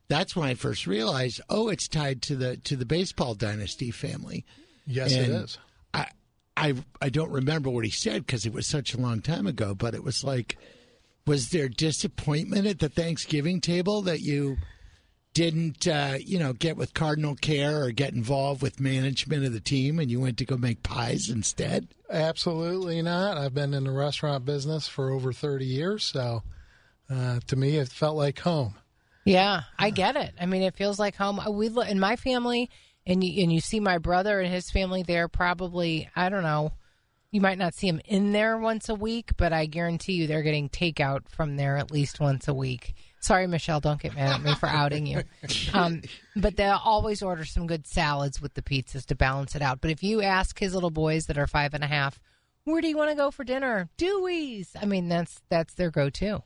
That's 0.10 0.38
when 0.38 0.48
I 0.48 0.54
first 0.54 0.88
realized, 0.88 1.42
oh, 1.50 1.68
it's 1.68 1.90
tied 1.90 2.22
to 2.24 2.38
the 2.38 2.56
to 2.58 2.78
the 2.78 2.86
baseball 2.86 3.36
dynasty 3.36 3.92
family. 3.92 4.46
yes, 4.86 5.12
it 5.12 5.30
And 5.30 5.44
is. 5.44 5.58
I 5.94 6.08
I 6.56 6.76
I 7.02 7.10
don't 7.10 7.30
remember 7.30 7.70
what 7.70 7.84
he 7.84 7.92
said 7.92 8.26
because 8.26 8.46
it 8.46 8.54
was 8.54 8.66
such 8.66 8.94
a 8.94 8.98
long 9.02 9.22
time 9.22 9.46
ago. 9.48 9.76
But 9.76 9.94
it 9.96 10.04
was 10.06 10.24
like, 10.24 10.58
was 11.28 11.50
there 11.50 11.70
disappointment 11.70 12.66
at 12.66 12.80
the 12.80 12.90
Thanksgiving 12.90 13.62
table 13.62 14.02
that 14.04 14.22
you 14.22 14.58
didn't, 15.34 15.88
uh, 15.88 16.18
you 16.20 16.40
know, 16.40 16.54
get 16.54 16.78
with 16.78 16.96
Cardinal 16.96 17.36
Care 17.36 17.84
or 17.84 17.92
get 17.92 18.14
involved 18.14 18.64
with 18.64 18.80
management 18.80 19.46
of 19.46 19.54
the 19.54 19.60
team, 19.60 20.00
and 20.00 20.10
you 20.10 20.20
went 20.20 20.40
to 20.40 20.46
go 20.46 20.58
make 20.58 20.82
pies 20.82 21.30
instead? 21.30 21.90
Absolutely 22.10 23.02
not. 23.04 23.38
I've 23.38 23.54
been 23.54 23.76
in 23.76 23.84
the 23.84 23.92
restaurant 23.92 24.46
business 24.46 24.88
for 24.88 25.12
over 25.12 25.32
30 25.32 25.66
years, 25.66 26.06
so 26.06 26.42
uh, 27.10 27.40
to 27.46 27.56
me, 27.56 27.76
it 27.76 27.90
felt 27.90 28.16
like 28.16 28.40
home. 28.40 28.76
Yeah, 29.26 29.64
I 29.78 29.90
get 29.90 30.16
it. 30.16 30.34
I 30.40 30.46
mean, 30.46 30.62
it 30.62 30.76
feels 30.76 30.98
like 30.98 31.16
home. 31.16 31.40
Uh, 31.40 31.52
We 31.52 31.68
in 31.68 32.00
my 32.00 32.16
family, 32.16 32.70
and 33.06 33.24
you 33.24 33.44
and 33.44 33.52
you 33.52 33.60
see 33.60 33.82
my 33.82 33.98
brother 33.98 34.40
and 34.40 34.52
his 34.52 34.72
family. 34.72 35.04
They're 35.04 35.28
probably 35.28 36.10
I 36.16 36.30
don't 36.30 36.44
know. 36.44 36.72
You 37.32 37.42
might 37.42 37.58
not 37.58 37.74
see 37.74 37.92
them 37.92 38.00
in 38.06 38.32
there 38.32 38.58
once 38.58 38.88
a 38.88 38.96
week, 38.96 39.32
but 39.36 39.52
I 39.52 39.66
guarantee 39.66 40.14
you 40.14 40.28
they're 40.28 40.44
getting 40.44 40.70
takeout 40.70 41.28
from 41.30 41.58
there 41.58 41.78
at 41.78 41.92
least 41.92 42.20
once 42.20 42.48
a 42.48 42.54
week. 42.54 42.96
Sorry, 43.20 43.48
Michelle, 43.48 43.82
don't 43.82 44.00
get 44.00 44.16
mad 44.16 44.36
at 44.36 44.42
me 44.42 44.56
for 44.56 44.68
outing 44.68 45.06
you. 45.06 45.24
Um, 45.74 46.02
but 46.36 46.56
they'll 46.56 46.80
always 46.84 47.22
order 47.22 47.44
some 47.44 47.68
good 47.68 47.86
salads 47.86 48.42
with 48.42 48.54
the 48.54 48.62
pizzas 48.62 49.06
to 49.08 49.16
balance 49.16 49.56
it 49.56 49.62
out. 49.62 49.82
But 49.82 49.92
if 49.92 50.02
you 50.02 50.22
ask 50.22 50.58
his 50.58 50.74
little 50.74 50.90
boys 50.90 51.26
that 51.26 51.38
are 51.38 51.48
five 51.48 51.74
and 51.74 51.84
a 51.84 51.88
half, 51.88 52.20
where 52.64 52.82
do 52.82 52.88
you 52.88 52.98
want 52.98 53.12
to 53.12 53.16
go 53.16 53.32
for 53.32 53.44
dinner? 53.44 53.90
Dewey's. 53.98 54.72
I 54.80 54.86
mean, 54.86 55.10
that's 55.10 55.42
that's 55.50 55.74
their 55.74 55.92
go-to. 55.92 56.44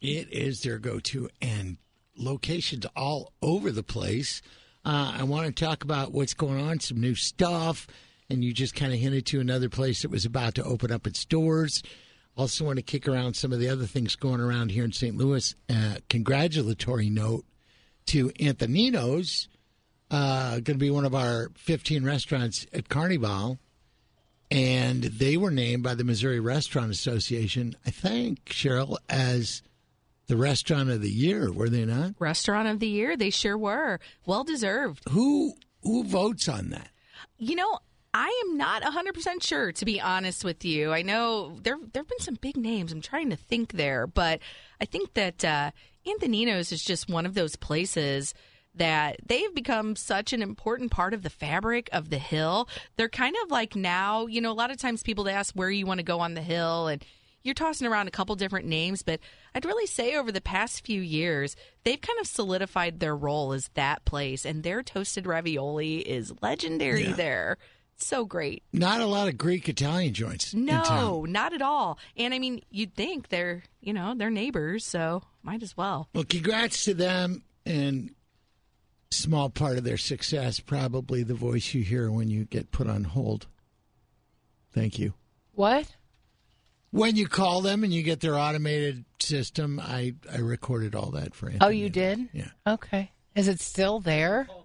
It 0.00 0.32
is 0.32 0.62
their 0.62 0.78
go-to 0.78 1.28
and 1.40 1.76
locations 2.16 2.86
all 2.96 3.32
over 3.42 3.70
the 3.70 3.82
place. 3.82 4.42
Uh, 4.84 5.14
I 5.18 5.24
want 5.24 5.46
to 5.46 5.64
talk 5.64 5.84
about 5.84 6.12
what's 6.12 6.34
going 6.34 6.60
on, 6.60 6.80
some 6.80 7.00
new 7.00 7.14
stuff, 7.14 7.86
and 8.28 8.44
you 8.44 8.52
just 8.52 8.74
kind 8.74 8.92
of 8.92 8.98
hinted 8.98 9.26
to 9.26 9.40
another 9.40 9.68
place 9.68 10.02
that 10.02 10.10
was 10.10 10.24
about 10.24 10.54
to 10.56 10.64
open 10.64 10.90
up 10.90 11.06
its 11.06 11.24
doors. 11.24 11.82
Also, 12.36 12.64
want 12.64 12.76
to 12.76 12.82
kick 12.82 13.08
around 13.08 13.34
some 13.34 13.52
of 13.52 13.60
the 13.60 13.68
other 13.68 13.86
things 13.86 14.14
going 14.14 14.40
around 14.40 14.70
here 14.70 14.84
in 14.84 14.92
St. 14.92 15.16
Louis. 15.16 15.54
Uh, 15.70 15.96
congratulatory 16.10 17.08
note 17.08 17.44
to 18.06 18.28
Anthonino's, 18.30 19.48
uh, 20.10 20.52
going 20.60 20.64
to 20.64 20.74
be 20.74 20.90
one 20.90 21.04
of 21.04 21.14
our 21.14 21.50
15 21.56 22.04
restaurants 22.04 22.66
at 22.72 22.88
Carnival. 22.88 23.58
And 24.50 25.02
they 25.02 25.36
were 25.36 25.50
named 25.50 25.82
by 25.82 25.94
the 25.94 26.04
Missouri 26.04 26.38
Restaurant 26.38 26.90
Association, 26.92 27.74
I 27.84 27.90
think, 27.90 28.44
Cheryl, 28.44 28.96
as 29.08 29.62
the 30.28 30.36
restaurant 30.36 30.90
of 30.90 31.02
the 31.02 31.10
year, 31.10 31.52
were 31.52 31.68
they 31.68 31.84
not? 31.84 32.14
Restaurant 32.18 32.68
of 32.68 32.78
the 32.78 32.86
year, 32.86 33.16
they 33.16 33.30
sure 33.30 33.58
were. 33.58 33.98
Well 34.24 34.44
deserved. 34.44 35.02
Who 35.10 35.54
who 35.82 36.04
votes 36.04 36.48
on 36.48 36.70
that? 36.70 36.90
You 37.38 37.56
know, 37.56 37.78
I 38.18 38.42
am 38.46 38.56
not 38.56 38.82
100% 38.82 39.42
sure, 39.42 39.72
to 39.72 39.84
be 39.84 40.00
honest 40.00 40.42
with 40.42 40.64
you. 40.64 40.90
I 40.92 41.02
know 41.02 41.58
there 41.62 41.76
there 41.92 42.00
have 42.02 42.08
been 42.08 42.18
some 42.20 42.36
big 42.40 42.56
names. 42.56 42.90
I'm 42.90 43.02
trying 43.02 43.28
to 43.28 43.36
think 43.36 43.72
there, 43.72 44.06
but 44.06 44.40
I 44.80 44.86
think 44.86 45.12
that 45.14 45.44
uh, 45.44 45.70
Anthonino's 46.06 46.72
is 46.72 46.82
just 46.82 47.10
one 47.10 47.26
of 47.26 47.34
those 47.34 47.56
places 47.56 48.32
that 48.74 49.16
they've 49.26 49.54
become 49.54 49.96
such 49.96 50.32
an 50.32 50.40
important 50.40 50.90
part 50.90 51.12
of 51.12 51.22
the 51.24 51.30
fabric 51.30 51.90
of 51.92 52.08
the 52.08 52.18
hill. 52.18 52.68
They're 52.96 53.10
kind 53.10 53.36
of 53.44 53.50
like 53.50 53.76
now, 53.76 54.26
you 54.26 54.40
know, 54.40 54.50
a 54.50 54.54
lot 54.54 54.70
of 54.70 54.78
times 54.78 55.02
people 55.02 55.28
ask 55.28 55.54
where 55.54 55.70
you 55.70 55.84
want 55.84 55.98
to 55.98 56.04
go 56.04 56.20
on 56.20 56.32
the 56.34 56.42
hill 56.42 56.86
and 56.88 57.04
you're 57.42 57.54
tossing 57.54 57.86
around 57.86 58.08
a 58.08 58.10
couple 58.10 58.34
different 58.34 58.66
names, 58.66 59.02
but 59.02 59.20
I'd 59.54 59.64
really 59.66 59.86
say 59.86 60.16
over 60.16 60.32
the 60.32 60.40
past 60.40 60.84
few 60.84 61.00
years, 61.02 61.54
they've 61.84 62.00
kind 62.00 62.18
of 62.18 62.26
solidified 62.26 62.98
their 62.98 63.14
role 63.14 63.52
as 63.52 63.68
that 63.74 64.04
place, 64.04 64.44
and 64.44 64.62
their 64.62 64.82
toasted 64.82 65.26
ravioli 65.26 65.98
is 65.98 66.32
legendary 66.42 67.04
Yeah. 67.08 67.12
there. 67.12 67.58
So 67.98 68.24
great. 68.26 68.62
Not 68.72 69.00
a 69.00 69.06
lot 69.06 69.28
of 69.28 69.38
Greek 69.38 69.68
Italian 69.68 70.12
joints. 70.12 70.52
in 70.52 70.64
No, 70.66 70.82
town. 70.82 71.32
not 71.32 71.52
at 71.54 71.62
all. 71.62 71.98
And 72.16 72.34
I 72.34 72.38
mean, 72.38 72.60
you'd 72.70 72.94
think 72.94 73.28
they're, 73.28 73.62
you 73.80 73.92
know, 73.94 74.14
they're 74.16 74.30
neighbors, 74.30 74.84
so 74.84 75.22
might 75.42 75.62
as 75.62 75.76
well. 75.76 76.08
Well, 76.14 76.24
congrats 76.24 76.84
to 76.84 76.94
them 76.94 77.42
and 77.64 78.10
small 79.10 79.48
part 79.48 79.78
of 79.78 79.84
their 79.84 79.96
success, 79.96 80.60
probably 80.60 81.22
the 81.22 81.34
voice 81.34 81.72
you 81.72 81.82
hear 81.82 82.10
when 82.10 82.28
you 82.28 82.44
get 82.44 82.70
put 82.70 82.86
on 82.86 83.04
hold. 83.04 83.46
Thank 84.72 84.98
you. 84.98 85.14
What? 85.52 85.96
When 86.90 87.16
you 87.16 87.26
call 87.28 87.62
them 87.62 87.82
and 87.82 87.92
you 87.94 88.02
get 88.02 88.20
their 88.20 88.36
automated 88.36 89.04
system, 89.20 89.80
I, 89.82 90.14
I 90.32 90.38
recorded 90.38 90.94
all 90.94 91.10
that 91.12 91.34
for 91.34 91.46
Anthony. 91.46 91.64
Oh, 91.66 91.70
you 91.70 91.88
did? 91.88 92.28
Yeah. 92.32 92.48
Okay. 92.66 93.10
Is 93.34 93.48
it 93.48 93.60
still 93.60 94.00
there? 94.00 94.46
Oh, 94.50 94.64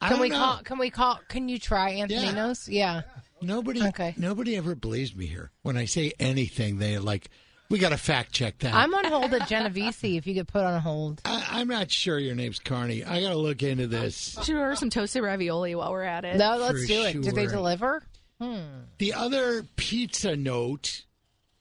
I 0.00 0.08
Can 0.08 0.16
don't 0.16 0.22
we 0.22 0.28
know. 0.30 0.38
call? 0.38 0.56
Can 0.58 0.78
we 0.78 0.90
call? 0.90 1.20
Can 1.28 1.48
you 1.48 1.58
try 1.58 1.90
Anthony's? 1.90 2.68
Yeah. 2.68 3.02
Nobody, 3.40 3.82
Okay. 3.82 4.14
nobody 4.16 4.56
ever 4.56 4.74
believes 4.74 5.14
me 5.14 5.26
here. 5.26 5.50
When 5.62 5.76
I 5.76 5.84
say 5.84 6.12
anything, 6.18 6.78
they 6.78 6.98
like, 6.98 7.30
we 7.70 7.78
got 7.78 7.90
to 7.90 7.96
fact 7.96 8.32
check 8.32 8.58
that. 8.60 8.74
I'm 8.74 8.92
on 8.94 9.04
hold 9.04 9.32
at 9.34 9.46
Genovese. 9.48 10.16
If 10.16 10.26
you 10.26 10.34
get 10.34 10.46
put 10.48 10.64
on 10.64 10.80
hold, 10.80 11.20
I, 11.24 11.46
I'm 11.50 11.68
not 11.68 11.90
sure 11.90 12.18
your 12.18 12.34
name's 12.34 12.58
Carney. 12.58 13.04
I 13.04 13.20
got 13.20 13.30
to 13.30 13.36
look 13.36 13.62
into 13.62 13.86
this. 13.86 14.36
Should 14.42 14.56
order 14.56 14.74
some 14.74 14.90
toasted 14.90 15.22
ravioli 15.22 15.74
while 15.74 15.92
we're 15.92 16.02
at 16.02 16.24
it. 16.24 16.36
no, 16.36 16.56
let's 16.56 16.80
For 16.82 16.86
do 16.86 17.02
it. 17.04 17.20
Did 17.22 17.34
they 17.34 17.46
deliver? 17.46 18.02
Hmm. 18.40 18.60
The 18.98 19.14
other 19.14 19.64
pizza 19.76 20.34
note 20.36 21.04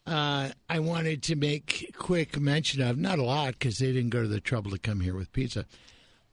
uh, 0.08 0.50
I 0.70 0.80
wanted 0.80 1.22
to 1.24 1.36
make 1.36 1.94
quick 1.98 2.40
mention 2.40 2.82
of, 2.82 2.98
not 2.98 3.20
a 3.20 3.24
lot 3.24 3.54
because 3.54 3.78
they 3.80 3.92
didn't 3.92 4.10
go 4.12 4.22
to 4.22 4.28
the 4.28 4.40
trouble 4.40 4.72
to 4.72 4.80
come 4.80 5.02
here 5.02 5.16
with 5.16 5.32
pizza, 5.34 5.66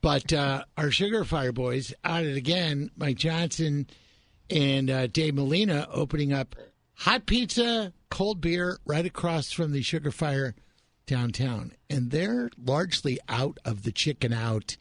but 0.04 0.34
uh, 0.34 0.64
our 0.76 0.90
Sugar 0.90 1.24
Fire 1.24 1.50
boys 1.50 1.94
out 2.04 2.24
it 2.24 2.36
again. 2.36 2.90
Mike 2.94 3.16
Johnson 3.16 3.86
and 4.50 4.90
uh, 4.90 5.06
Dave 5.06 5.34
Molina 5.34 5.88
opening 5.90 6.30
up 6.30 6.54
hot 6.92 7.24
pizza, 7.24 7.90
cold 8.10 8.42
beer 8.42 8.78
right 8.84 9.06
across 9.06 9.50
from 9.50 9.72
the 9.72 9.80
Sugar 9.80 10.10
Fire 10.10 10.54
downtown. 11.06 11.72
And 11.88 12.10
they're 12.10 12.50
largely 12.62 13.18
out 13.30 13.56
of 13.64 13.82
the 13.82 13.92
chicken 13.92 14.34
out 14.34 14.76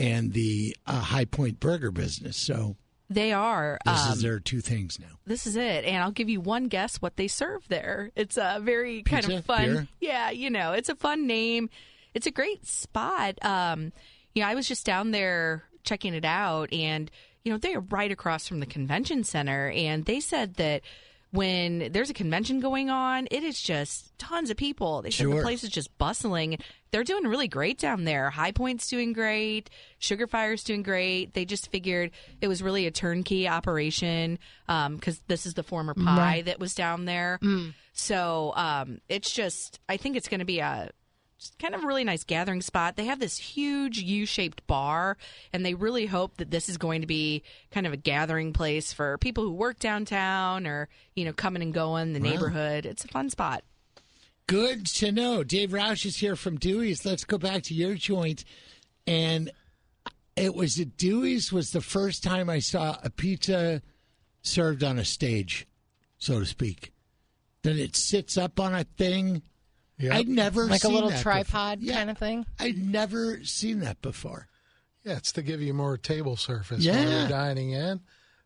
and 0.00 0.32
the 0.32 0.76
uh, 0.84 0.98
High 0.98 1.26
Point 1.26 1.60
burger 1.60 1.92
business. 1.92 2.36
So 2.36 2.74
They 3.08 3.32
are. 3.32 3.78
this 3.84 4.06
um, 4.06 4.12
is 4.14 4.22
their 4.22 4.40
two 4.40 4.60
things 4.60 4.98
now. 4.98 5.20
this 5.28 5.46
is 5.46 5.54
it 5.54 5.84
and 5.84 6.02
i'll 6.02 6.10
give 6.10 6.28
you 6.28 6.40
one 6.40 6.64
guess 6.64 6.96
what 6.96 7.16
they 7.16 7.28
serve 7.28 7.62
there 7.68 8.10
it's 8.16 8.36
a 8.36 8.58
very 8.60 9.04
kind 9.04 9.30
of 9.30 9.44
fun 9.44 9.64
Beer? 9.64 9.88
yeah 10.00 10.30
you 10.30 10.50
know 10.50 10.72
it's 10.72 10.88
a 10.88 10.96
fun 10.96 11.28
name 11.28 11.70
it's 12.14 12.26
a 12.26 12.32
great 12.32 12.66
spot 12.66 13.38
um 13.42 13.92
you 14.36 14.42
know 14.42 14.48
i 14.48 14.54
was 14.54 14.68
just 14.68 14.86
down 14.86 15.10
there 15.10 15.64
checking 15.82 16.14
it 16.14 16.24
out 16.24 16.72
and 16.72 17.10
you 17.42 17.50
know 17.50 17.58
they're 17.58 17.80
right 17.80 18.12
across 18.12 18.46
from 18.46 18.60
the 18.60 18.66
convention 18.66 19.24
center 19.24 19.70
and 19.70 20.04
they 20.04 20.20
said 20.20 20.54
that 20.54 20.82
when 21.32 21.90
there's 21.92 22.08
a 22.10 22.14
convention 22.14 22.60
going 22.60 22.88
on 22.88 23.26
it 23.30 23.42
is 23.42 23.60
just 23.60 24.16
tons 24.18 24.48
of 24.48 24.56
people. 24.56 25.02
They 25.02 25.10
said 25.10 25.24
Sure. 25.24 25.36
the 25.36 25.42
place 25.42 25.64
is 25.64 25.70
just 25.70 25.96
bustling. 25.98 26.58
They're 26.92 27.04
doing 27.04 27.24
really 27.24 27.48
great 27.48 27.78
down 27.78 28.04
there. 28.04 28.30
High 28.30 28.52
point's 28.52 28.88
doing 28.88 29.12
great. 29.12 29.68
Sugar 29.98 30.26
fire's 30.26 30.64
doing 30.64 30.82
great. 30.82 31.34
They 31.34 31.44
just 31.44 31.70
figured 31.70 32.12
it 32.40 32.48
was 32.48 32.62
really 32.62 32.86
a 32.86 32.90
turnkey 32.90 33.48
operation 33.48 34.38
because 34.66 35.20
this 35.26 35.46
is 35.46 35.54
the 35.54 35.62
former 35.62 35.94
pie 35.94 36.42
that 36.42 36.58
was 36.60 36.74
down 36.74 37.04
there. 37.04 37.38
So 37.92 38.52
um, 38.56 39.00
it's 39.08 39.32
just 39.32 39.80
i 39.88 39.96
think 39.96 40.16
it's 40.16 40.28
going 40.28 40.40
to 40.40 40.46
be 40.46 40.60
a 40.60 40.90
kind 41.58 41.74
of 41.74 41.84
a 41.84 41.86
really 41.86 42.04
nice 42.04 42.24
gathering 42.24 42.62
spot. 42.62 42.96
They 42.96 43.04
have 43.04 43.20
this 43.20 43.38
huge 43.38 43.98
U-shaped 43.98 44.66
bar, 44.66 45.16
and 45.52 45.64
they 45.64 45.74
really 45.74 46.06
hope 46.06 46.38
that 46.38 46.50
this 46.50 46.68
is 46.68 46.78
going 46.78 47.00
to 47.02 47.06
be 47.06 47.42
kind 47.70 47.86
of 47.86 47.92
a 47.92 47.98
gathering 47.98 48.52
place 48.52 48.92
for 48.92 49.18
people 49.18 49.44
who 49.44 49.52
work 49.52 49.78
downtown 49.78 50.66
or 50.66 50.88
you 51.14 51.24
know 51.24 51.32
coming 51.32 51.62
and 51.62 51.74
going 51.74 52.12
the 52.12 52.20
neighborhood. 52.20 52.86
It's 52.86 53.04
a 53.04 53.08
fun 53.08 53.30
spot. 53.30 53.62
Good 54.46 54.86
to 54.86 55.10
know. 55.10 55.42
Dave 55.42 55.70
Roush 55.70 56.06
is 56.06 56.18
here 56.18 56.36
from 56.36 56.56
Dewey's. 56.56 57.04
Let's 57.04 57.24
go 57.24 57.36
back 57.36 57.64
to 57.64 57.74
your 57.74 57.94
joint. 57.94 58.44
And 59.06 59.50
it 60.36 60.54
was 60.54 60.78
at 60.78 60.96
Dewey's 60.96 61.52
was 61.52 61.72
the 61.72 61.80
first 61.80 62.22
time 62.22 62.48
I 62.48 62.60
saw 62.60 62.96
a 63.02 63.10
pizza 63.10 63.82
served 64.42 64.84
on 64.84 64.98
a 64.98 65.04
stage, 65.04 65.66
so 66.18 66.38
to 66.38 66.46
speak. 66.46 66.92
Then 67.62 67.76
it 67.78 67.96
sits 67.96 68.38
up 68.38 68.60
on 68.60 68.72
a 68.72 68.84
thing. 68.84 69.42
Yep. 69.98 70.12
I'd 70.12 70.28
never 70.28 70.64
like 70.64 70.82
a 70.82 70.86
seen 70.86 70.94
little 70.94 71.10
that 71.10 71.22
tripod 71.22 71.80
before. 71.80 71.92
Yeah, 71.92 71.98
kind 71.98 72.10
of 72.10 72.18
thing. 72.18 72.46
I'd 72.60 72.76
never 72.78 73.42
seen 73.44 73.80
that 73.80 74.02
before. 74.02 74.46
Yeah, 75.04 75.16
it's 75.16 75.32
to 75.32 75.42
give 75.42 75.62
you 75.62 75.72
more 75.72 75.96
table 75.96 76.36
surface 76.36 76.84
Yeah. 76.84 76.96
when 76.96 77.08
you're 77.10 77.28
dining 77.28 77.70
in, 77.70 78.00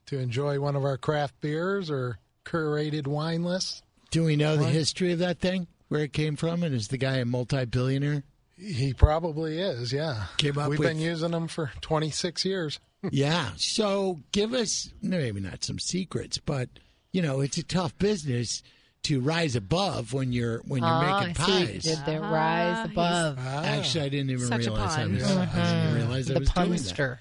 to 0.07 0.19
enjoy 0.19 0.61
one 0.61 0.77
of 0.77 0.85
our 0.85 0.97
craft 0.99 1.41
beers 1.41 1.91
or 1.91 2.19
curated 2.45 3.07
wine 3.07 3.43
lists. 3.45 3.83
Do 4.11 4.25
we 4.25 4.37
know 4.37 4.57
the 4.57 4.67
history 4.67 5.13
of 5.13 5.19
that 5.21 5.41
thing? 5.41 5.67
Where 5.89 6.03
it 6.03 6.13
came 6.13 6.37
from? 6.37 6.63
And 6.63 6.75
is 6.75 6.89
the 6.89 6.99
guy 6.99 7.17
a 7.17 7.25
multi-billionaire? 7.25 8.23
He 8.57 8.93
probably 8.93 9.59
is, 9.59 9.93
yeah. 9.93 10.27
Came 10.37 10.59
up 10.59 10.69
We've 10.69 10.79
with- 10.79 10.89
been 10.89 10.99
using 11.01 11.31
them 11.31 11.49
for 11.49 11.73
26 11.81 12.45
years. 12.45 12.79
yeah. 13.11 13.51
So 13.57 14.21
give 14.33 14.53
us 14.53 14.91
maybe 15.03 15.41
not 15.41 15.65
some 15.65 15.79
secrets, 15.79 16.39
but 16.39 16.69
you 17.13 17.23
know, 17.23 17.41
it's 17.41 17.57
a 17.59 17.63
tough 17.65 17.97
business 17.99 18.63
to 19.05 19.21
rise 19.21 19.57
above 19.57 20.13
when 20.13 20.33
you're 20.33 20.59
when 20.67 20.83
you're 20.83 20.91
Ah, 20.91 21.21
making 21.27 21.43
I 21.43 21.47
see 21.47 21.67
pies. 21.73 21.83
did 21.85 21.99
there. 22.07 22.21
Rise 22.21 22.85
above. 22.91 23.39
Actually, 23.39 24.05
I 24.05 24.09
didn't 24.11 24.31
even 24.31 24.47
Such 24.47 24.61
realize 24.61 24.93
I 24.93 25.03
pun. 25.03 25.15
was. 25.15 25.23
I 25.25 25.45
didn't 25.47 25.95
realize 25.95 26.31
I 26.31 26.35
the 26.35 26.41
was 26.41 26.49
doing 26.51 26.71
that. 26.71 26.77
punster. 26.79 27.21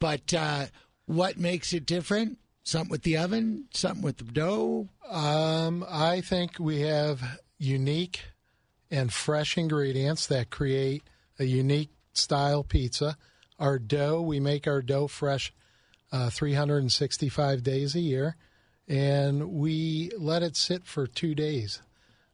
But 0.00 0.34
uh, 0.34 0.66
what 1.06 1.38
makes 1.38 1.72
it 1.72 1.86
different? 1.86 2.38
Something 2.62 2.90
with 2.90 3.02
the 3.02 3.16
oven, 3.16 3.66
something 3.72 4.02
with 4.02 4.18
the 4.18 4.24
dough. 4.24 4.88
Um, 5.08 5.84
I 5.88 6.20
think 6.20 6.58
we 6.58 6.80
have 6.80 7.40
unique 7.58 8.20
and 8.90 9.12
fresh 9.12 9.56
ingredients 9.56 10.26
that 10.26 10.50
create 10.50 11.02
a 11.38 11.44
unique 11.44 11.90
style 12.12 12.62
pizza. 12.64 13.16
Our 13.58 13.78
dough, 13.78 14.20
we 14.20 14.40
make 14.40 14.66
our 14.66 14.82
dough 14.82 15.06
fresh 15.06 15.52
uh, 16.12 16.28
365 16.30 17.62
days 17.62 17.94
a 17.94 18.00
year, 18.00 18.36
and 18.90 19.52
we 19.52 20.10
let 20.18 20.42
it 20.42 20.56
sit 20.56 20.84
for 20.84 21.06
two 21.06 21.32
days, 21.34 21.80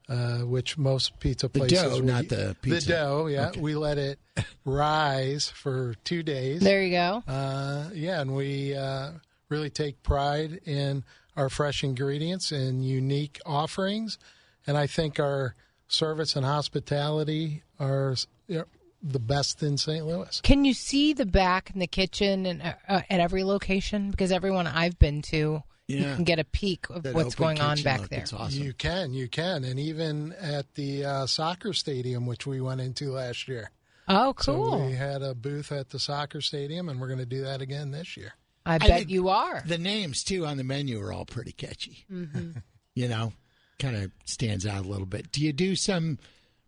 uh, 0.09 0.39
which 0.39 0.79
most 0.79 1.21
pizza 1.21 1.51
places 1.51 1.83
The 1.83 1.89
dough, 1.89 1.95
would- 1.97 2.05
not 2.05 2.29
the 2.29 2.57
pizza. 2.63 2.87
The 2.87 2.93
dough, 2.93 3.27
yeah. 3.27 3.49
Okay. 3.49 3.61
We 3.61 3.75
let 3.75 3.99
it 3.99 4.19
rise 4.65 5.51
for 5.51 5.95
two 6.05 6.23
days. 6.23 6.63
There 6.63 6.83
you 6.83 6.91
go. 6.93 7.23
Uh, 7.29 7.91
yeah, 7.93 8.23
and 8.23 8.35
we 8.35 8.75
uh, 8.75 9.11
really 9.51 9.69
take 9.71 10.03
pride 10.03 10.61
in 10.65 11.05
our 11.37 11.51
fresh 11.51 11.85
ingredients 11.85 12.51
and 12.53 12.83
unique 12.85 13.39
offerings. 13.45 14.19
And 14.67 14.79
I 14.79 14.87
think 14.87 15.21
our 15.21 15.55
service 15.89 16.35
and 16.37 16.45
hospitality 16.47 17.63
are 17.79 18.17
you 18.49 18.59
know, 18.59 18.65
the 19.03 19.21
best 19.21 19.63
in 19.63 19.77
St. 19.77 20.07
Louis. 20.07 20.41
Can 20.41 20.65
you 20.65 20.73
see 20.73 21.13
the 21.13 21.27
back 21.27 21.71
in 21.75 21.81
the 21.81 21.87
kitchen 21.87 22.47
and 22.47 22.63
uh, 22.63 22.73
uh, 22.89 23.03
at 23.11 23.21
every 23.21 23.45
location? 23.45 24.11
Because 24.11 24.33
everyone 24.33 24.67
I've 24.67 24.99
been 24.99 25.21
to, 25.23 25.63
you 25.89 25.99
Yeah. 25.99 26.15
can 26.17 26.25
get 26.25 26.39
a 26.39 26.45
peek 26.45 26.89
of 26.91 27.03
That 27.05 27.15
what's 27.15 27.35
going 27.35 27.61
on 27.61 27.81
back 27.83 28.01
look, 28.01 28.11
there. 28.11 28.21
It's 28.21 28.33
awesome. 28.33 28.63
You 28.63 28.73
can, 28.73 29.13
you 29.15 29.29
can. 29.29 29.63
And 29.65 29.79
even 29.79 30.33
at 30.35 30.75
the 30.75 31.05
uh, 31.05 31.27
soccer 31.27 31.73
stadium, 31.73 32.27
which 32.27 32.47
we 32.47 32.61
went 32.61 32.81
into 32.81 33.11
last 33.13 33.47
year. 33.49 33.71
Oh, 34.09 34.35
So 34.41 34.53
cool! 34.55 34.87
we 34.87 34.93
had 34.93 35.23
a 35.23 35.35
booth 35.35 35.73
at 35.73 35.91
the 35.91 35.99
soccer 35.99 36.41
stadium, 36.41 36.89
and 36.89 37.01
we're 37.01 37.09
going 37.09 37.19
to 37.19 37.27
do 37.27 37.43
that 37.43 37.61
again 37.61 37.91
this 37.91 38.17
year. 38.17 38.35
I 38.65 38.79
bet 38.79 38.89
think 38.89 39.11
you 39.11 39.29
are. 39.29 39.63
The 39.67 39.79
names 39.79 40.23
too 40.25 40.45
on 40.47 40.57
the 40.57 40.65
menu 40.65 41.01
are 41.01 41.13
all 41.13 41.25
pretty 41.25 41.53
catchy. 41.53 42.05
Mm-hmm. 42.13 42.59
you 42.95 43.09
know, 43.09 43.33
kind 43.79 43.97
of 43.97 44.11
stands 44.25 44.65
out 44.67 44.85
a 44.85 44.89
little 44.89 45.07
bit. 45.07 45.31
Do 45.33 45.41
you 45.41 45.53
do 45.53 45.75
some 45.77 46.19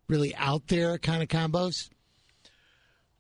really 0.09 0.35
out 0.37 0.67
there 0.69 0.99
kind 0.99 1.23
of 1.23 1.29
combos? 1.29 1.89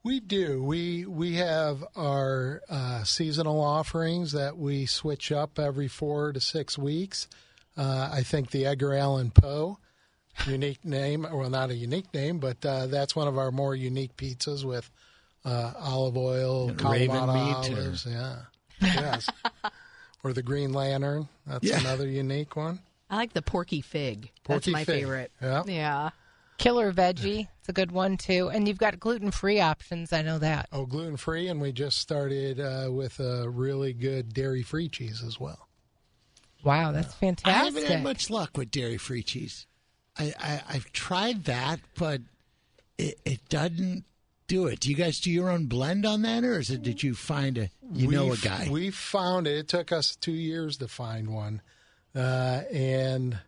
We 0.08 0.20
do. 0.20 0.62
We 0.62 1.04
we 1.04 1.34
have 1.34 1.84
our 1.94 2.62
uh, 2.70 3.04
seasonal 3.04 3.60
offerings 3.60 4.32
that 4.32 4.56
we 4.56 4.86
switch 4.86 5.30
up 5.30 5.58
every 5.58 5.86
four 5.86 6.32
to 6.32 6.40
six 6.40 6.78
weeks. 6.78 7.28
Uh, 7.76 8.08
I 8.10 8.22
think 8.22 8.50
the 8.50 8.64
Edgar 8.64 8.94
Allan 8.94 9.30
Poe, 9.30 9.76
unique 10.46 10.82
name, 10.82 11.26
well, 11.30 11.50
not 11.50 11.68
a 11.68 11.74
unique 11.74 12.14
name, 12.14 12.38
but 12.38 12.64
uh, 12.64 12.86
that's 12.86 13.14
one 13.14 13.28
of 13.28 13.36
our 13.36 13.50
more 13.52 13.74
unique 13.74 14.16
pizzas 14.16 14.64
with 14.64 14.90
uh, 15.44 15.74
olive 15.78 16.16
oil, 16.16 16.70
And 16.70 16.82
raven 16.82 17.14
Kalamata 17.14 17.68
meat, 17.68 18.06
or- 18.08 18.10
yeah, 18.10 18.36
yes, 18.80 19.28
or 20.24 20.32
the 20.32 20.42
Green 20.42 20.72
Lantern. 20.72 21.28
That's 21.46 21.64
Yeah. 21.64 21.80
another 21.80 22.06
unique 22.08 22.56
one. 22.56 22.78
I 23.10 23.16
like 23.16 23.34
the 23.34 23.42
porky 23.42 23.82
fig. 23.82 24.30
Porky 24.42 24.72
That's 24.72 24.72
my 24.72 24.84
fig. 24.84 25.00
favorite. 25.02 25.32
Yeah. 25.42 25.62
Yeah. 25.66 26.10
Killer 26.58 26.92
veggie. 26.92 27.48
It's 27.60 27.68
a 27.68 27.72
good 27.72 27.92
one 27.92 28.16
too. 28.16 28.50
And 28.50 28.66
you've 28.68 28.78
got 28.78 28.98
gluten 29.00 29.30
free 29.30 29.60
options. 29.60 30.12
I 30.12 30.22
know 30.22 30.38
that. 30.38 30.68
Oh, 30.72 30.84
gluten 30.86 31.16
free, 31.16 31.48
and 31.48 31.60
we 31.60 31.72
just 31.72 31.98
started 31.98 32.60
uh, 32.60 32.88
with 32.92 33.20
a 33.20 33.48
really 33.48 33.92
good 33.92 34.34
dairy 34.34 34.62
free 34.62 34.88
cheese 34.88 35.22
as 35.24 35.38
well. 35.40 35.68
Wow, 36.64 36.90
that's 36.92 37.14
fantastic. 37.14 37.46
I 37.46 37.64
haven't 37.64 37.86
had 37.86 38.02
much 38.02 38.28
luck 38.30 38.56
with 38.56 38.70
dairy 38.70 38.98
free 38.98 39.22
cheese. 39.22 39.66
I, 40.18 40.34
I 40.40 40.62
I've 40.70 40.92
tried 40.92 41.44
that, 41.44 41.78
but 41.96 42.20
it, 42.98 43.18
it 43.24 43.48
doesn't 43.48 44.04
do 44.48 44.66
it. 44.66 44.80
Do 44.80 44.90
you 44.90 44.96
guys 44.96 45.20
do 45.20 45.30
your 45.30 45.50
own 45.50 45.66
blend 45.66 46.04
on 46.04 46.22
that, 46.22 46.42
or 46.42 46.58
is 46.58 46.70
it 46.70 46.82
did 46.82 47.02
you 47.04 47.14
find 47.14 47.56
a 47.56 47.70
you 47.92 48.08
know 48.08 48.26
a 48.26 48.30
We've- 48.30 48.42
guy? 48.48 48.68
We 48.68 48.90
found 48.90 49.46
it. 49.46 49.56
It 49.56 49.68
took 49.68 49.92
us 49.92 50.16
two 50.16 50.32
years 50.32 50.78
to 50.78 50.88
find 50.88 51.32
one, 51.32 51.62
uh, 52.16 52.62
and 52.72 53.38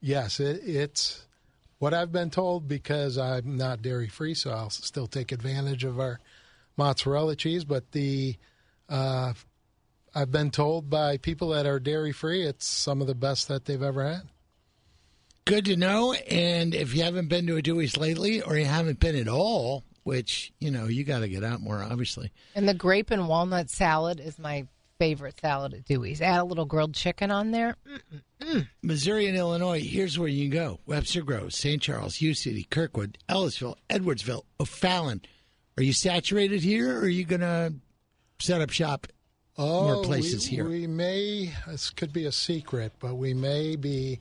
yes, 0.00 0.40
it, 0.40 0.62
it's 0.64 1.25
what 1.78 1.94
I've 1.94 2.12
been 2.12 2.30
told 2.30 2.68
because 2.68 3.18
I'm 3.18 3.56
not 3.56 3.82
dairy 3.82 4.08
free, 4.08 4.34
so 4.34 4.50
I'll 4.50 4.70
still 4.70 5.06
take 5.06 5.32
advantage 5.32 5.84
of 5.84 6.00
our 6.00 6.20
mozzarella 6.76 7.36
cheese. 7.36 7.64
But 7.64 7.92
the 7.92 8.36
uh, 8.88 9.34
I've 10.14 10.32
been 10.32 10.50
told 10.50 10.88
by 10.88 11.18
people 11.18 11.50
that 11.50 11.66
are 11.66 11.78
dairy 11.78 12.12
free, 12.12 12.46
it's 12.46 12.66
some 12.66 13.00
of 13.00 13.06
the 13.06 13.14
best 13.14 13.48
that 13.48 13.66
they've 13.66 13.82
ever 13.82 14.06
had. 14.06 14.22
Good 15.44 15.66
to 15.66 15.76
know. 15.76 16.12
And 16.12 16.74
if 16.74 16.94
you 16.94 17.02
haven't 17.02 17.28
been 17.28 17.46
to 17.46 17.56
a 17.56 17.62
Dewey's 17.62 17.96
lately, 17.96 18.42
or 18.42 18.56
you 18.56 18.64
haven't 18.64 18.98
been 18.98 19.14
at 19.14 19.28
all, 19.28 19.84
which 20.02 20.52
you 20.58 20.70
know 20.70 20.86
you 20.86 21.04
got 21.04 21.20
to 21.20 21.28
get 21.28 21.44
out 21.44 21.60
more, 21.60 21.82
obviously. 21.82 22.32
And 22.54 22.68
the 22.68 22.74
grape 22.74 23.10
and 23.10 23.28
walnut 23.28 23.70
salad 23.70 24.20
is 24.20 24.38
my 24.38 24.66
favorite 24.98 25.40
salad 25.40 25.74
at 25.74 25.84
Dewey's. 25.84 26.20
Add 26.20 26.40
a 26.40 26.44
little 26.44 26.64
grilled 26.64 26.94
chicken 26.94 27.30
on 27.30 27.50
there. 27.50 27.76
Missouri 28.82 29.26
and 29.26 29.36
Illinois, 29.36 29.82
here's 29.82 30.18
where 30.18 30.28
you 30.28 30.48
can 30.48 30.58
go 30.58 30.80
Webster 30.86 31.22
Groves, 31.22 31.56
St. 31.56 31.80
Charles, 31.80 32.20
U 32.20 32.34
City, 32.34 32.66
Kirkwood, 32.68 33.18
Ellisville, 33.28 33.76
Edwardsville, 33.88 34.42
O'Fallon. 34.60 35.22
Are 35.78 35.82
you 35.82 35.92
saturated 35.92 36.62
here 36.62 36.98
or 36.98 37.02
are 37.02 37.08
you 37.08 37.24
going 37.24 37.40
to 37.40 37.74
set 38.38 38.60
up 38.60 38.70
shop 38.70 39.06
Oh, 39.58 39.94
more 39.94 40.04
places 40.04 40.50
we, 40.50 40.56
here? 40.56 40.64
We 40.68 40.86
may, 40.86 41.52
this 41.66 41.90
could 41.90 42.12
be 42.12 42.26
a 42.26 42.32
secret, 42.32 42.92
but 42.98 43.14
we 43.14 43.32
may 43.32 43.76
be 43.76 44.20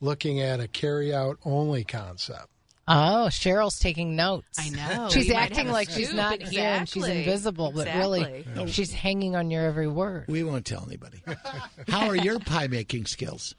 looking 0.00 0.40
at 0.40 0.58
a 0.60 0.66
carry-out 0.66 1.38
only 1.44 1.84
concept. 1.84 2.48
Oh, 2.86 3.28
Cheryl's 3.30 3.78
taking 3.78 4.14
notes. 4.14 4.58
I 4.58 4.68
know. 4.68 5.08
She's 5.12 5.28
You 5.28 5.34
acting 5.34 5.58
have 5.58 5.68
a 5.68 5.72
like 5.72 5.88
she's 5.88 6.08
scoop. 6.08 6.16
not 6.18 6.40
Zoom. 6.42 6.84
She's 6.84 7.06
invisible, 7.06 7.72
but 7.74 7.86
really 7.86 8.22
Exactly. 8.22 8.70
she's 8.72 8.92
hanging 8.92 9.34
on 9.36 9.50
your 9.50 9.64
every 9.64 9.88
word. 9.88 10.26
We 10.28 10.42
won't 10.44 10.66
tell 10.66 10.84
anybody. 10.86 11.22
How 11.88 12.08
are 12.08 12.16
your 12.16 12.38
pie 12.40 12.66
making 12.66 13.06
skills? 13.06 13.54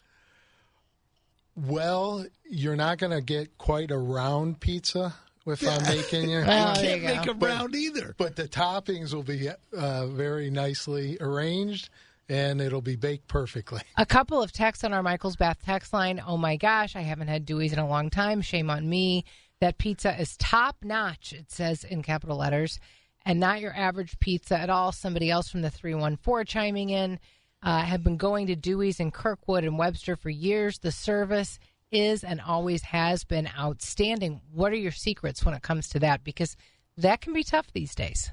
Well, 1.55 2.25
you're 2.49 2.75
not 2.75 2.97
going 2.97 3.11
to 3.13 3.21
get 3.21 3.57
quite 3.57 3.91
a 3.91 3.97
round 3.97 4.59
pizza 4.59 5.13
if 5.45 5.67
I'm 5.67 5.83
making 5.83 6.29
you. 6.29 6.39
Well, 6.45 6.75
there 6.75 6.83
Can't 6.83 7.01
you 7.01 7.07
make 7.07 7.25
go. 7.25 7.33
them 7.33 7.39
round 7.39 7.75
either. 7.75 8.13
But 8.17 8.35
the 8.35 8.47
toppings 8.47 9.13
will 9.13 9.23
be 9.23 9.49
uh, 9.75 10.07
very 10.07 10.49
nicely 10.49 11.17
arranged, 11.21 11.89
and 12.29 12.61
it'll 12.61 12.81
be 12.81 12.95
baked 12.95 13.27
perfectly. 13.27 13.81
A 13.97 14.05
couple 14.05 14.41
of 14.41 14.51
texts 14.51 14.83
on 14.83 14.93
our 14.93 15.03
Michael's 15.03 15.35
Bath 15.35 15.59
text 15.63 15.93
line. 15.93 16.21
Oh 16.25 16.37
my 16.37 16.57
gosh, 16.57 16.95
I 16.95 17.01
haven't 17.01 17.27
had 17.27 17.45
Dewey's 17.45 17.73
in 17.73 17.79
a 17.79 17.87
long 17.87 18.09
time. 18.09 18.41
Shame 18.41 18.69
on 18.69 18.89
me. 18.89 19.25
That 19.61 19.77
pizza 19.77 20.19
is 20.19 20.35
top 20.37 20.77
notch, 20.83 21.33
it 21.33 21.51
says 21.51 21.83
in 21.83 22.03
capital 22.03 22.37
letters, 22.37 22.79
and 23.25 23.39
not 23.39 23.61
your 23.61 23.73
average 23.73 24.19
pizza 24.19 24.59
at 24.59 24.69
all. 24.69 24.91
Somebody 24.91 25.29
else 25.29 25.49
from 25.49 25.61
the 25.61 25.69
314 25.69 26.45
chiming 26.45 26.89
in. 26.89 27.19
Uh, 27.63 27.81
have 27.81 28.03
been 28.03 28.17
going 28.17 28.45
to 28.45 28.55
Dewey's 28.55 28.99
in 28.99 29.09
Kirkwood 29.09 29.63
and 29.63 29.79
Webster 29.79 30.15
for 30.15 30.29
years. 30.29 30.77
The 30.77 30.91
service 30.91 31.57
is 31.91 32.23
and 32.23 32.39
always 32.39 32.83
has 32.83 33.23
been 33.23 33.49
outstanding. 33.57 34.41
What 34.51 34.71
are 34.71 34.77
your 34.77 34.91
secrets 34.91 35.43
when 35.43 35.55
it 35.55 35.63
comes 35.63 35.87
to 35.89 35.99
that? 35.99 36.23
Because 36.23 36.55
that 36.97 37.21
can 37.21 37.33
be 37.33 37.43
tough 37.43 37.71
these 37.73 37.95
days. 37.95 38.31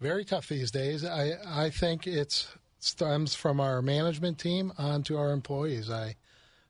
Very 0.00 0.24
tough 0.24 0.48
these 0.48 0.70
days. 0.70 1.04
I 1.04 1.34
I 1.46 1.70
think 1.70 2.06
it 2.06 2.48
stems 2.84 3.34
from 3.34 3.60
our 3.60 3.82
management 3.82 4.38
team 4.38 4.72
onto 4.78 5.16
our 5.16 5.32
employees. 5.32 5.90
I 5.90 6.16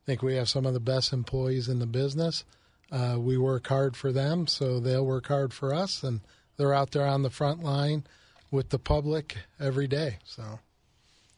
think 0.06 0.22
we 0.22 0.34
have 0.34 0.48
some 0.48 0.66
of 0.66 0.74
the 0.74 0.80
best 0.80 1.12
employees 1.12 1.68
in 1.68 1.78
the 1.78 1.86
business. 1.86 2.44
Uh, 2.90 3.16
we 3.18 3.38
work 3.38 3.66
hard 3.68 3.96
for 3.96 4.12
them, 4.12 4.46
so 4.46 4.80
they'll 4.80 5.06
work 5.06 5.28
hard 5.28 5.52
for 5.52 5.72
us, 5.72 6.02
and 6.02 6.20
they're 6.56 6.74
out 6.74 6.90
there 6.90 7.06
on 7.06 7.22
the 7.22 7.30
front 7.30 7.62
line 7.62 8.04
with 8.50 8.70
the 8.70 8.78
public 8.78 9.36
every 9.60 9.86
day. 9.86 10.18
So, 10.24 10.58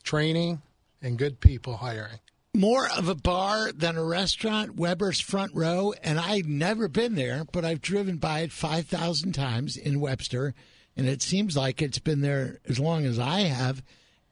training 0.02 0.62
and 1.02 1.18
good 1.18 1.40
people 1.40 1.76
hiring. 1.76 2.20
More 2.54 2.88
of 2.90 3.08
a 3.08 3.14
bar 3.14 3.72
than 3.72 3.96
a 3.96 4.04
restaurant, 4.04 4.76
Weber's 4.76 5.20
Front 5.20 5.54
Row, 5.54 5.94
and 6.02 6.18
I've 6.18 6.46
never 6.46 6.86
been 6.86 7.14
there, 7.14 7.44
but 7.50 7.64
I've 7.64 7.80
driven 7.80 8.16
by 8.16 8.40
it 8.40 8.52
5,000 8.52 9.32
times 9.32 9.76
in 9.76 10.00
Webster, 10.00 10.54
and 10.96 11.06
it 11.06 11.22
seems 11.22 11.56
like 11.56 11.80
it's 11.80 11.98
been 11.98 12.20
there 12.20 12.60
as 12.68 12.78
long 12.78 13.06
as 13.06 13.18
I 13.18 13.40
have, 13.40 13.82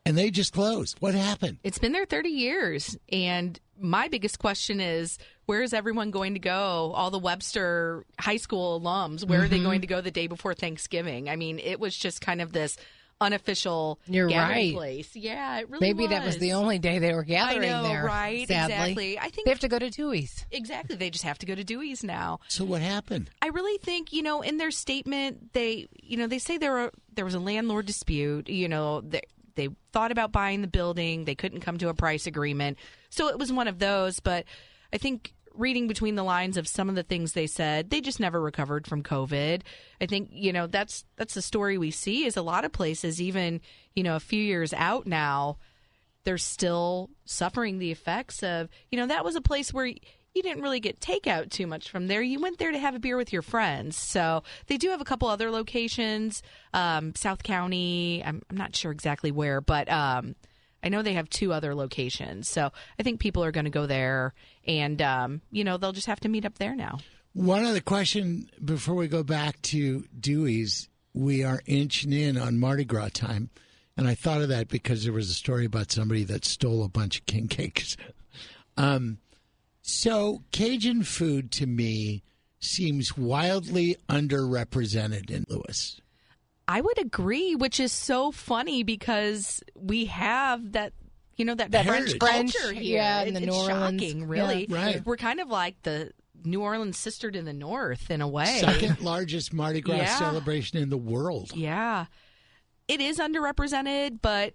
and 0.07 0.16
they 0.16 0.30
just 0.30 0.53
closed. 0.53 0.96
What 1.01 1.14
happened? 1.14 1.59
It's 1.62 1.78
been 1.78 1.92
there 1.92 2.07
30 2.07 2.28
years. 2.30 2.96
And 3.11 3.59
my 3.78 4.09
biggest 4.09 4.38
question 4.38 4.80
is 4.80 5.18
where 5.46 5.62
is 5.62 5.72
everyone 5.72 6.11
going 6.11 6.34
to 6.34 6.40
go? 6.40 6.92
All 6.94 7.11
the 7.11 7.18
Webster 7.18 8.05
High 8.18 8.36
School 8.38 8.80
alums, 8.80 9.24
where 9.24 9.40
are 9.40 9.42
Mm-hmm. 9.44 9.51
they 9.55 9.62
going 9.62 9.80
to 9.82 9.86
go 9.86 10.01
the 10.01 10.11
day 10.11 10.26
before 10.26 10.55
Thanksgiving? 10.55 11.28
I 11.28 11.36
mean, 11.36 11.59
it 11.59 11.80
was 11.80 11.96
just 11.96 12.20
kind 12.20 12.40
of 12.40 12.53
this 12.53 12.76
unofficial 13.22 14.01
You're 14.07 14.28
gathering 14.28 14.57
right. 14.68 14.74
place. 14.74 15.14
Yeah, 15.14 15.59
it 15.59 15.68
really 15.68 15.88
Maybe 15.92 16.07
that 16.07 16.24
was 16.24 16.38
the 16.38 16.55
only 16.55 16.78
day 16.78 16.98
they 16.98 17.12
were 17.12 17.22
gathering 17.22 17.68
know, 17.68 17.82
there. 17.82 18.03
right? 18.05 18.48
Sadly. 18.48 18.72
Exactly. 18.74 19.18
I 19.18 19.28
think- 19.28 19.44
they 19.44 19.51
have 19.51 19.61
to 19.61 19.68
go 19.68 19.78
to 19.78 19.90
Dewey's. 19.90 20.46
Exactly. 20.51 20.96
They 20.96 21.11
just 21.11 21.24
have 21.24 21.38
to 21.38 21.46
go 21.46 21.55
to 21.55 21.62
Dewey's 21.64 22.03
now. 22.03 22.40
So 22.48 22.64
what 22.64 22.80
happened? 22.80 23.30
I 23.42 23.48
really 23.48 23.76
think 23.78 24.12
you 24.14 24.22
know 24.22 24.40
in 24.40 24.57
their 24.57 24.70
statement 24.70 25.53
they 25.53 25.88
you 26.03 26.16
know 26.16 26.26
they 26.26 26.38
say 26.38 26.57
there 26.59 26.72
were 26.72 26.92
there 27.14 27.24
was 27.26 27.34
a 27.34 27.40
landlord 27.40 27.84
dispute. 27.86 28.48
You 28.48 28.68
know 28.68 29.03
they 29.03 29.20
they 29.61 29.74
thought 29.92 30.12
about 30.12 30.32
buying 30.32 30.62
the 30.62 30.68
building, 30.68 31.24
they 31.24 31.34
couldn't 31.34 31.61
come 31.61 31.78
to 31.78 31.88
a 31.88 31.94
price 31.94 32.26
agreement, 32.26 32.78
so 33.11 33.28
it 33.28 33.38
was 33.38 33.52
one 33.52 33.68
of 33.68 33.78
those. 33.78 34.20
But 34.20 34.44
I 34.92 34.98
think 34.98 35.34
reading 35.54 35.88
between 35.88 36.14
the 36.14 36.22
lines 36.22 36.56
of 36.56 36.66
some 36.66 36.88
of 36.88 36.94
the 36.94 37.02
things 37.02 37.32
they 37.32 37.46
said, 37.46 37.90
they 37.90 38.00
just 38.00 38.20
never 38.20 38.40
recovered 38.40 38.86
from 38.86 39.02
COVID. 39.02 39.62
I 40.00 40.06
think 40.06 40.30
you 40.32 40.52
know 40.52 40.66
that's 40.66 41.04
that's 41.16 41.34
the 41.34 41.42
story 41.42 41.78
we 41.78 41.90
see 41.90 42.24
is 42.24 42.36
a 42.36 42.42
lot 42.42 42.64
of 42.64 42.72
places 42.72 43.20
even 43.20 43.61
you 43.94 44.02
know 44.02 44.16
a 44.16 44.20
few 44.20 44.42
years 44.42 44.72
out 44.72 45.06
now 45.06 45.58
they're 46.24 46.38
still 46.38 47.11
suffering 47.24 47.78
the 47.78 47.90
effects 47.90 48.42
of 48.42 48.68
you 48.90 48.98
know 48.98 49.06
that 49.06 49.24
was 49.24 49.36
a 49.36 49.40
place 49.40 49.72
where 49.72 49.92
you 50.35 50.43
didn't 50.43 50.62
really 50.62 50.81
get 50.81 51.01
takeout 51.01 51.51
too 51.51 51.66
much 51.66 51.91
from 51.91 52.07
there 52.07 52.22
you 52.22 52.41
went 52.41 52.59
there 52.59 52.70
to 52.72 52.78
have 52.78 52.95
a 52.95 52.99
beer 52.99 53.16
with 53.16 53.33
your 53.33 53.43
friends 53.43 53.97
so 53.97 54.43
they 54.66 54.76
do 54.76 54.91
have 54.91 55.01
a 55.01 55.05
couple 55.05 55.28
other 55.28 55.51
locations 55.51 56.43
um, 56.74 57.14
south 57.14 57.43
county 57.43 58.22
I'm, 58.24 58.43
I'm 58.51 58.57
not 58.57 58.76
sure 58.76 58.93
exactly 58.93 59.31
where 59.33 59.61
but 59.61 59.91
um, 59.91 60.35
i 60.83 60.89
know 60.89 61.03
they 61.03 61.14
have 61.14 61.28
two 61.28 61.53
other 61.53 61.74
locations 61.74 62.49
so 62.49 62.70
i 62.99 63.03
think 63.03 63.20
people 63.20 63.43
are 63.45 63.53
going 63.53 63.64
to 63.64 63.70
go 63.70 63.87
there 63.87 64.35
and 64.66 65.01
um, 65.03 65.41
you 65.51 65.64
know 65.64 65.76
they'll 65.76 65.93
just 65.93 66.07
have 66.07 66.20
to 66.20 66.28
meet 66.28 66.45
up 66.45 66.59
there 66.59 66.74
now 66.76 66.99
One 67.33 67.64
other 67.64 67.81
question 67.81 68.51
before 68.64 68.97
we 68.97 69.07
go 69.07 69.22
back 69.22 69.62
to 69.62 70.05
Dewey's. 70.18 70.89
We 71.14 71.45
are 71.45 71.62
inching 71.66 72.12
in 72.12 72.37
on 72.37 72.59
Mardi 72.59 72.85
Gras 72.85 73.11
time. 73.14 73.51
And 73.97 74.09
I 74.09 74.14
thought 74.16 74.43
of 74.43 74.49
that 74.49 74.66
because 74.68 75.05
there 75.05 75.12
was 75.12 75.31
a 75.31 75.35
story 75.35 75.64
about 75.64 75.93
somebody 75.93 76.24
that 76.24 76.45
stole 76.45 76.83
a 76.83 76.89
bunch 76.89 77.18
of 77.20 77.26
king 77.26 77.47
cakes. 77.49 77.97
Um, 78.76 79.18
so 79.91 80.43
Cajun 80.53 81.03
food 81.03 81.51
to 81.53 81.66
me 81.66 82.22
seems 82.61 83.16
wildly 83.16 83.97
underrepresented 84.09 85.30
in 85.30 85.45
Louis. 85.49 86.01
I 86.68 86.80
would 86.80 86.99
agree, 86.99 87.55
which 87.57 87.80
is 87.80 87.91
so 87.93 88.30
funny 88.30 88.82
because 88.82 89.62
we 89.74 90.05
have 90.07 90.72
that, 90.72 90.93
you 91.36 91.45
know, 91.45 91.55
that, 91.55 91.72
That 91.72 91.86
French 91.86 92.14
heritage. 92.22 92.53
culture 92.55 92.72
here. 92.72 92.97
yeah, 92.99 93.22
it's, 93.22 93.32
the 93.32 93.38
it's 93.38 93.47
New 93.47 93.53
Orleans- 93.62 94.03
shocking, 94.03 94.28
really. 94.28 94.66
yeah, 94.68 94.76
right. 94.84 95.07
We're 95.07 95.16
kind 95.16 95.41
of 95.41 95.49
like 95.49 95.82
the 95.82 96.12
New 96.45 96.62
Orleans 96.62 96.97
sister 96.97 97.30
to 97.30 97.43
the 97.43 97.53
north 97.53 98.11
in 98.11 98.20
a 98.20 98.28
way. 98.28 98.61
Second 98.61 99.01
largest 99.01 99.53
Mardi 99.53 99.80
Gras 99.80 99.97
Yeah. 99.97 100.16
celebration 100.18 100.78
in 100.78 100.91
the 100.91 100.97
world. 100.99 101.51
Yeah, 101.55 102.07
it 102.88 103.01
is 103.01 103.18
underrepresented, 103.18 104.18
but 104.22 104.55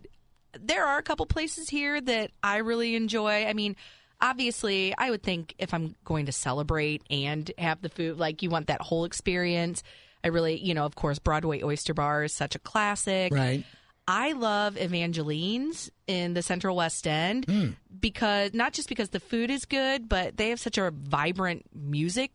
there 0.57 0.85
are 0.85 0.97
a 0.97 1.03
couple 1.03 1.25
places 1.25 1.69
here 1.69 1.99
that 1.99 2.31
I 2.41 2.57
really 2.57 2.95
enjoy. 2.95 3.45
I 3.45 3.53
mean. 3.53 3.75
Obviously, 4.21 4.93
I 4.97 5.11
would 5.11 5.23
think 5.23 5.53
if 5.59 5.73
I'm 5.73 5.95
going 6.05 6.25
to 6.27 6.31
celebrate 6.31 7.03
and 7.09 7.51
have 7.57 7.81
the 7.81 7.89
food, 7.89 8.17
like 8.17 8.41
you 8.41 8.49
want 8.49 8.67
that 8.67 8.81
whole 8.81 9.05
experience. 9.05 9.83
I 10.23 10.29
really, 10.29 10.57
you 10.57 10.73
know, 10.73 10.85
of 10.85 10.95
course, 10.95 11.19
Broadway 11.19 11.61
Oyster 11.61 11.93
Bar 11.93 12.23
is 12.23 12.33
such 12.33 12.55
a 12.55 12.59
classic. 12.59 13.31
Right. 13.33 13.63
I 14.07 14.33
love 14.33 14.77
Evangeline's 14.77 15.91
in 16.07 16.33
the 16.33 16.41
Central 16.41 16.75
West 16.75 17.05
End 17.07 17.45
Hmm. 17.45 17.69
because 17.99 18.53
not 18.53 18.73
just 18.73 18.87
because 18.89 19.09
the 19.09 19.19
food 19.19 19.49
is 19.51 19.65
good, 19.65 20.07
but 20.07 20.37
they 20.37 20.49
have 20.49 20.59
such 20.59 20.77
a 20.77 20.91
vibrant 20.91 21.65
music 21.73 22.31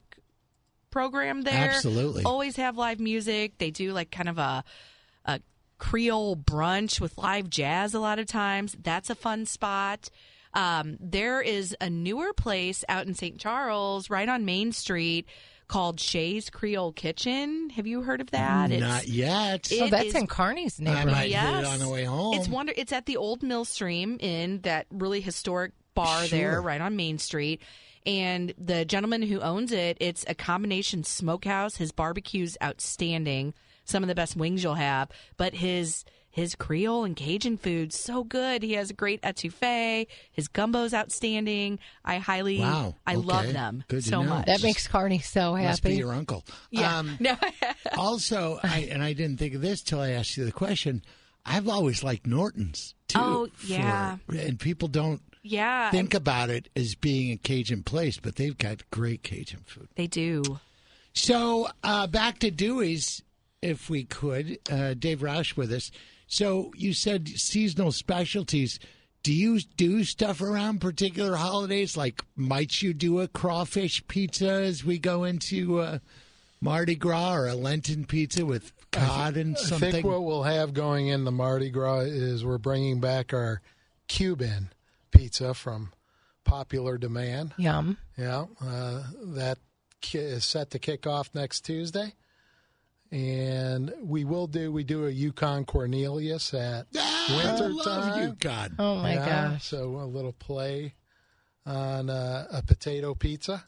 program 0.91 1.43
there. 1.43 1.71
Absolutely. 1.71 2.25
Always 2.25 2.57
have 2.57 2.77
live 2.77 3.01
music. 3.01 3.59
They 3.59 3.71
do 3.71 3.93
like 3.93 4.11
kind 4.11 4.29
of 4.29 4.39
a 4.39 4.65
a 5.25 5.41
Creole 5.79 6.37
brunch 6.37 7.01
with 7.01 7.17
live 7.17 7.49
jazz 7.49 7.95
a 7.95 8.01
lot 8.01 8.19
of 8.19 8.27
times. 8.27 8.77
That's 8.83 9.11
a 9.11 9.15
fun 9.15 9.47
spot. 9.47 10.11
Um, 10.55 10.97
there 11.01 11.41
is 11.41 11.77
a 11.81 11.89
newer 11.89 12.33
place 12.33 12.85
out 12.89 13.07
in 13.07 13.15
St. 13.15 13.39
Charles, 13.39 14.11
right 14.11 14.29
on 14.29 14.45
Main 14.45 14.73
Street, 14.73 15.27
called 15.69 16.01
Shay's 16.01 16.51
Creole 16.51 16.93
Kitchen. 16.93 17.71
Have 17.71 17.87
you 17.87 18.03
heard 18.03 18.21
of 18.21 18.31
that? 18.33 18.71
Not 18.71 19.07
yet. 19.07 19.71
It 19.71 19.83
oh, 19.83 19.89
that's 19.89 20.07
is- 20.09 20.15
in 20.17 20.27
Carney's 20.27 20.81
I 20.81 20.85
neighborhood. 20.85 21.13
might 21.13 21.31
hit 21.31 21.59
it 21.61 21.65
on 21.65 21.79
the 21.79 21.89
way 21.89 22.05
home. 22.05 22.35
It's 22.35 22.49
wonder. 22.49 22.73
It's 22.77 22.93
at 22.93 23.07
the 23.07 23.17
old 23.17 23.43
Mill 23.45 23.65
Stream 23.65 24.17
in 24.21 24.61
that 24.63 24.87
really 24.91 25.21
historic 25.21 25.73
bar 25.95 26.25
Sure. 26.25 26.39
there, 26.39 26.63
right 26.63 26.81
on 26.81 26.97
Main 26.97 27.19
Street. 27.19 27.63
And 28.07 28.55
the 28.59 28.85
gentleman 28.85 29.23
who 29.23 29.41
owns 29.41 29.73
it, 29.73 29.99
it's 30.01 30.25
a 30.27 30.35
combination 30.35 31.05
smokehouse. 31.05 31.77
His 31.77 31.93
barbecue's 31.93 32.57
outstanding. 32.63 33.55
Some 33.85 34.03
of 34.03 34.09
the 34.09 34.15
best 34.15 34.37
wings 34.37 34.63
you'll 34.63 34.75
have, 34.75 35.09
but 35.37 35.53
his 35.55 36.05
his 36.31 36.55
Creole 36.55 37.05
and 37.05 37.17
Cajun 37.17 37.57
food 37.59 37.93
so 37.93 38.23
good. 38.23 38.63
He 38.63 38.75
has 38.75 38.91
a 38.91 38.95
great 38.95 39.21
etouffee. 39.23 40.07
His 40.31 40.47
gumbo's 40.49 40.95
outstanding. 40.95 41.79
I 42.05 42.19
highly, 42.19 42.61
Wow. 42.61 42.95
I 43.07 43.17
love 43.17 43.53
them 43.53 43.83
Good 43.89 44.05
so 44.05 44.23
know. 44.23 44.29
much. 44.31 44.47
That 44.47 44.63
makes 44.63 44.87
Carney 44.87 45.19
so 45.19 45.57
Must 45.57 45.83
be 45.83 45.91
happy. 45.91 45.99
your 45.99 46.13
uncle. 46.13 46.45
yeah. 46.71 46.99
Um, 46.99 47.17
no, 47.21 47.37
also, 47.97 48.61
I, 48.63 48.89
and 48.91 49.03
I 49.03 49.13
didn't 49.13 49.39
think 49.39 49.55
of 49.55 49.61
this 49.61 49.83
till 49.83 50.01
I 50.01 50.11
asked 50.11 50.37
you 50.37 50.45
the 50.45 50.53
question. 50.53 51.03
I've 51.45 51.69
always 51.69 52.05
liked 52.05 52.27
Norton's 52.27 52.95
too. 53.09 53.19
Oh, 53.21 53.49
for- 53.55 53.67
yeah. 53.67 54.19
and 54.29 54.61
people 54.61 54.87
don't 54.89 55.23
Yeah, 55.43 55.91
think 55.91 56.15
about 56.15 56.49
it 56.51 56.69
as 56.77 56.95
being 56.95 57.33
a 57.33 57.37
Cajun 57.39 57.83
place, 57.83 58.19
but 58.19 58.37
they've 58.37 58.57
got 58.57 58.89
great 58.91 59.23
Cajun 59.23 59.61
food. 59.67 59.89
they 59.97 60.07
do. 60.07 60.43
So 61.13 61.69
uh, 61.83 62.07
back 62.07 62.39
to 62.41 62.51
Dewey's, 62.51 63.23
if 63.63 63.91
we 63.91 64.05
could. 64.05 64.59
Uh, 64.71 64.95
Dave 64.95 65.21
Roush 65.21 65.57
with 65.57 65.73
us. 65.73 65.91
So 66.31 66.71
you 66.77 66.93
said 66.93 67.27
seasonal 67.29 67.91
specialties. 67.91 68.79
Do 69.25 69.35
you 69.35 69.59
do 69.77 70.05
stuff 70.05 70.41
around 70.41 70.81
particular 70.81 71.35
holidays? 71.35 71.97
Like, 71.97 72.23
might 72.37 72.81
you 72.81 72.95
do 72.95 73.19
a 73.19 73.27
crawfish 73.27 74.07
pizza 74.07 74.49
as 74.49 74.85
we 74.85 74.99
go 75.01 75.25
into 75.25 75.81
uh, 75.81 75.99
Mardi 76.61 76.95
Gras 76.95 77.35
or 77.35 77.49
a 77.49 77.55
Lenten 77.57 78.05
pizza 78.05 78.47
with 78.47 78.73
cod 78.93 79.37
and 79.37 79.59
something? 79.59 79.89
I 79.89 79.91
think 79.91 80.07
what 80.07 80.23
we'll 80.23 80.45
have 80.45 80.73
going 80.73 81.09
in 81.09 81.25
the 81.25 81.33
Mardi 81.33 81.69
Gras 81.69 82.03
is 82.03 82.45
we're 82.45 82.59
bringing 82.59 83.01
back 83.01 83.35
our 83.35 83.61
Cuban 84.07 84.71
pizza 85.11 85.53
from 85.53 85.93
popular 86.45 86.97
demand. 86.97 87.55
Yum. 87.59 87.99
Yeah, 88.17 88.47
uh, 88.65 89.03
that 89.35 89.59
ki- 90.01 90.19
is 90.19 90.45
set 90.45 90.71
to 90.71 90.79
kick 90.79 91.09
off 91.09 91.35
next 91.35 91.63
Tuesday, 91.63 92.15
and 93.13 93.93
we 94.03 94.25
will 94.25 94.47
do 94.47 94.71
we 94.73 94.85
do 94.85 95.07
a 95.07 95.11
Yukon 95.11 95.65
Cornelius 95.65 96.55
at 96.55 96.87
Ah, 96.97 97.27
I 97.29 97.47
winter 97.47 97.69
love 97.71 97.85
time. 98.15 98.23
you, 98.29 98.37
God. 98.39 98.73
Oh 98.79 98.97
my 98.97 99.15
Yeah, 99.15 99.51
gosh. 99.53 99.65
So 99.65 99.97
a 99.97 100.07
little 100.07 100.33
play 100.33 100.95
on 101.67 102.09
uh, 102.11 102.47
a 102.53 102.63
potato 102.63 103.15
pizza. 103.15 103.65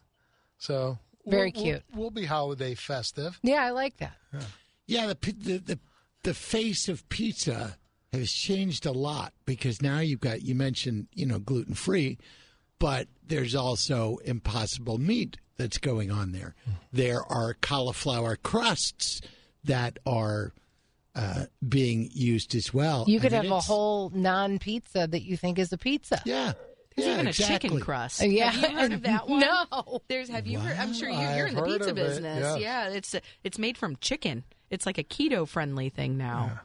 So 0.59 0.99
Very 1.27 1.53
we'll- 1.55 1.65
cute. 1.65 1.83
We'll, 1.93 2.01
we'll 2.03 2.11
be 2.11 2.25
holiday 2.25 2.75
festive. 2.75 3.39
Yeah, 3.43 3.63
I 3.65 3.71
like 3.71 3.97
that. 3.99 4.17
Yeah, 4.87 5.07
the, 5.09 5.33
the 5.33 5.59
the 5.59 5.79
the 6.25 6.35
face 6.35 6.89
of 6.89 7.09
pizza 7.09 7.77
has 8.13 8.31
changed 8.31 8.87
a 8.87 8.93
lot 8.93 9.33
because 9.47 9.81
now 9.83 9.99
you've 10.01 10.21
got 10.21 10.43
you 10.43 10.55
mentioned 10.55 11.09
you 11.15 11.27
know 11.27 11.39
gluten 11.39 11.75
free, 11.75 12.19
but 12.79 13.09
there's 13.27 13.55
also 13.55 14.19
impossible 14.25 14.99
meat 14.99 15.37
that's 15.63 15.79
going 15.79 16.11
on 16.11 16.33
there. 16.33 16.55
There 16.93 17.23
are 17.23 17.55
cauliflower 17.61 18.37
crusts 18.37 19.21
that 19.65 19.99
are 20.05 20.53
uh, 21.15 21.45
being 21.67 22.09
used 22.13 22.55
as 22.55 22.75
well. 22.75 23.05
You 23.07 23.21
could 23.21 23.33
I 23.33 23.37
mean, 23.43 23.45
have 23.45 23.53
a 23.53 23.57
it's- 23.59 23.67
whole 23.67 24.11
non 24.15 24.59
pizza 24.59 25.07
that 25.07 25.23
you 25.23 25.37
think 25.37 25.59
is 25.59 25.73
a 25.73 25.79
pizza. 25.79 26.21
yeah. 26.25 26.53
There's 26.95 27.09
yeah, 27.09 27.15
even 27.15 27.27
a 27.29 27.33
chicken 27.33 27.81
crust. 27.81 28.21
Uh, 28.23 28.27
yeah. 28.27 28.51
Have 28.51 28.71
you 28.71 28.77
heard 28.79 28.93
of 28.93 29.03
that 29.05 29.27
one? 29.29 29.41
No. 29.41 30.03
There's. 30.09 30.29
Have 30.29 30.47
you 30.47 30.59
heard? 30.59 30.77
I'm 30.77 30.93
sure 30.93 31.09
you, 31.09 31.17
I've 31.17 31.39
you're 31.39 31.47
in 31.47 31.55
the 31.55 31.61
heard 31.63 31.71
pizza 31.71 31.91
of 31.91 31.97
it, 31.99 32.07
business. 32.07 32.39
yes. 32.43 32.61
Yeah, 32.61 32.89
it's 32.91 33.15
it's 33.43 33.59
made 33.59 33.79
from 33.79 33.97
chicken. 33.97 34.45
It's 34.69 34.85
like 34.85 34.99
a 34.99 35.03
keto 35.05 35.49
friendly 35.49 35.89
thing 35.89 36.19
now. 36.19 36.61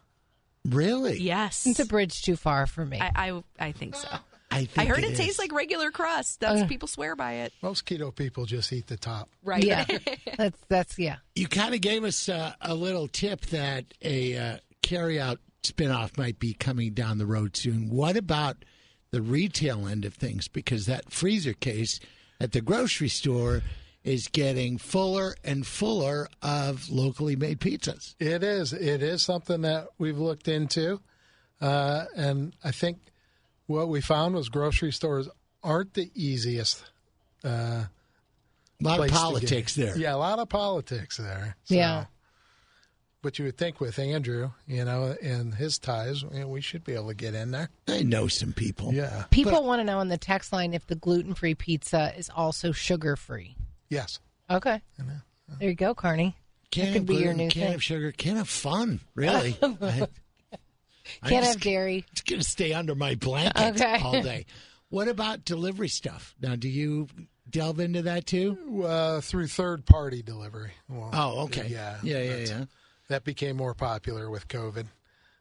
Really? 0.65 1.17
Yes, 1.21 1.65
It's 1.65 1.79
a 1.79 1.85
bridge 1.85 2.23
too 2.23 2.35
far 2.35 2.67
for 2.67 2.85
me. 2.85 2.99
I, 2.99 3.11
I 3.29 3.67
I 3.67 3.71
think 3.71 3.95
so. 3.95 4.09
I, 4.57 4.61
I 4.61 4.65
think 4.65 4.89
heard 4.89 5.03
it 5.03 5.15
tastes 5.15 5.39
like 5.39 5.53
regular 5.53 5.91
crust. 5.91 6.39
That's 6.39 6.63
people 6.67 6.87
swear 6.87 7.15
by 7.15 7.33
it. 7.33 7.53
Most 7.61 7.85
keto 7.85 8.13
people 8.15 8.45
just 8.45 8.71
eat 8.73 8.87
the 8.87 8.97
top. 8.97 9.29
Right. 9.43 9.63
yeah. 9.63 9.85
that's 10.37 10.59
that's 10.67 10.99
yeah. 10.99 11.17
You 11.35 11.47
kind 11.47 11.73
of 11.73 11.81
gave 11.81 12.03
us 12.03 12.29
uh, 12.29 12.53
a 12.61 12.73
little 12.73 13.07
tip 13.07 13.41
that 13.47 13.85
a 14.01 14.37
uh, 14.37 14.57
carryout 14.83 15.37
spinoff 15.63 16.17
might 16.17 16.39
be 16.39 16.53
coming 16.53 16.93
down 16.93 17.17
the 17.17 17.25
road 17.25 17.55
soon. 17.55 17.89
What 17.89 18.17
about 18.17 18.57
the 19.11 19.21
retail 19.21 19.87
end 19.87 20.05
of 20.05 20.13
things? 20.13 20.47
Because 20.47 20.85
that 20.85 21.11
freezer 21.11 21.53
case 21.53 21.99
at 22.39 22.51
the 22.51 22.61
grocery 22.61 23.09
store 23.09 23.63
is 24.03 24.29
getting 24.29 24.77
fuller 24.77 25.35
and 25.43 25.67
fuller 25.67 26.29
of 26.41 26.89
locally 26.89 27.35
made 27.35 27.59
pizzas. 27.59 28.15
It 28.19 28.43
is. 28.43 28.71
It 28.71 29.03
is 29.03 29.21
something 29.21 29.61
that 29.61 29.89
we've 29.97 30.17
looked 30.17 30.47
into, 30.47 31.01
uh, 31.59 32.05
and 32.15 32.55
I 32.63 32.71
think 32.71 32.99
what 33.67 33.87
we 33.89 34.01
found 34.01 34.35
was 34.35 34.49
grocery 34.49 34.91
stores 34.91 35.29
aren't 35.63 35.93
the 35.93 36.09
easiest. 36.15 36.83
Uh, 37.43 37.85
A 38.79 38.81
lot 38.81 38.93
of 38.93 38.97
place 38.97 39.11
to 39.11 39.17
politics 39.17 39.75
there. 39.75 39.97
Yeah, 39.97 40.15
a 40.15 40.17
lot 40.17 40.39
of 40.39 40.49
politics 40.49 41.17
there. 41.17 41.55
So- 41.65 41.75
Yeah. 41.75 42.05
But 43.23 43.39
you 43.39 43.45
would 43.45 43.57
think 43.57 43.81
with 43.81 43.97
Andrew, 43.99 44.51
you 44.67 44.85
know, 44.85 45.15
and 45.21 45.53
his 45.55 45.79
ties, 45.79 46.21
you 46.21 46.29
know, 46.39 46.47
we 46.47 46.61
should 46.61 46.83
be 46.83 46.93
able 46.93 47.07
to 47.09 47.15
get 47.15 47.33
in 47.33 47.49
there. 47.51 47.69
I 47.87 48.03
know 48.03 48.27
some 48.27 48.53
people. 48.53 48.93
Yeah. 48.93 49.25
People 49.31 49.63
want 49.65 49.79
to 49.79 49.83
know 49.83 49.97
on 49.99 50.07
the 50.07 50.19
text 50.19 50.53
line 50.53 50.73
if 50.73 50.85
the 50.85 50.95
gluten 50.95 51.33
free 51.33 51.55
pizza 51.55 52.13
is 52.15 52.29
also 52.33 52.71
sugar 52.71 53.15
free. 53.15 53.55
Yes. 53.89 54.19
Okay. 54.49 54.81
There 55.59 55.69
you 55.69 55.73
go, 55.75 55.93
Carney. 55.95 56.37
Can't 56.69 56.87
That 56.89 56.93
have 56.93 57.01
could 57.01 57.07
be 57.07 57.13
your 57.15 57.23
gluten, 57.33 57.37
new 57.37 57.43
can't 57.49 57.53
thing. 57.63 57.71
have 57.71 57.83
sugar, 57.83 58.11
can't 58.11 58.37
have 58.37 58.49
fun, 58.49 58.99
really. 59.15 59.57
I, 59.63 59.65
I'm 59.65 60.07
Can't 61.23 61.43
just 61.43 61.53
have 61.55 61.61
dairy. 61.61 62.05
It's 62.11 62.21
going 62.21 62.39
to 62.41 62.47
stay 62.47 62.73
under 62.73 62.95
my 62.95 63.15
blanket 63.15 63.81
Okay. 63.81 63.99
all 64.03 64.21
day. 64.21 64.45
What 64.89 65.07
about 65.07 65.43
delivery 65.45 65.89
stuff? 65.89 66.35
Now, 66.41 66.55
do 66.55 66.69
you 66.69 67.07
delve 67.49 67.79
into 67.79 68.03
that 68.03 68.25
too? 68.25 68.83
Uh, 68.85 69.21
through 69.21 69.47
third 69.47 69.85
party 69.85 70.21
delivery. 70.21 70.71
Well, 70.89 71.09
Oh, 71.13 71.39
okay. 71.45 71.67
Yeah. 71.67 71.97
yeah, 72.03 72.21
yeah, 72.21 72.35
yeah. 72.37 72.65
That 73.09 73.23
became 73.23 73.55
more 73.57 73.73
popular 73.73 74.29
with 74.29 74.47
COVID. 74.47 74.85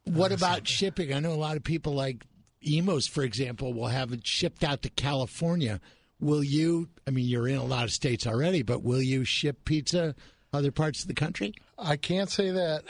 What 0.05 0.31
about 0.33 0.69
shipping? 0.69 1.13
I 1.13 1.19
know 1.21 1.33
a 1.33 1.35
lot 1.35 1.57
of 1.57 1.65
people 1.65 1.93
like 1.95 2.25
Imo's, 2.63 3.07
for 3.09 3.23
example, 3.25 3.73
will 3.75 3.89
have 3.89 4.13
it 4.13 4.27
shipped 4.27 4.63
out 4.65 4.83
to 4.83 4.91
California. 4.91 5.81
Will 6.21 6.43
you? 6.45 6.89
I 7.07 7.11
mean, 7.11 7.27
you're 7.27 7.49
in 7.49 7.57
a 7.57 7.65
lot 7.65 7.85
of 7.85 7.91
states 7.93 8.27
already, 8.27 8.63
but 8.63 8.83
will 8.83 9.03
you 9.03 9.25
ship 9.25 9.65
pizza 9.65 10.15
other 10.53 10.71
parts 10.71 11.03
of 11.03 11.09
the 11.09 11.15
country? 11.15 11.55
I 11.79 11.97
can't 11.97 12.31
say 12.31 12.51
that 12.51 12.85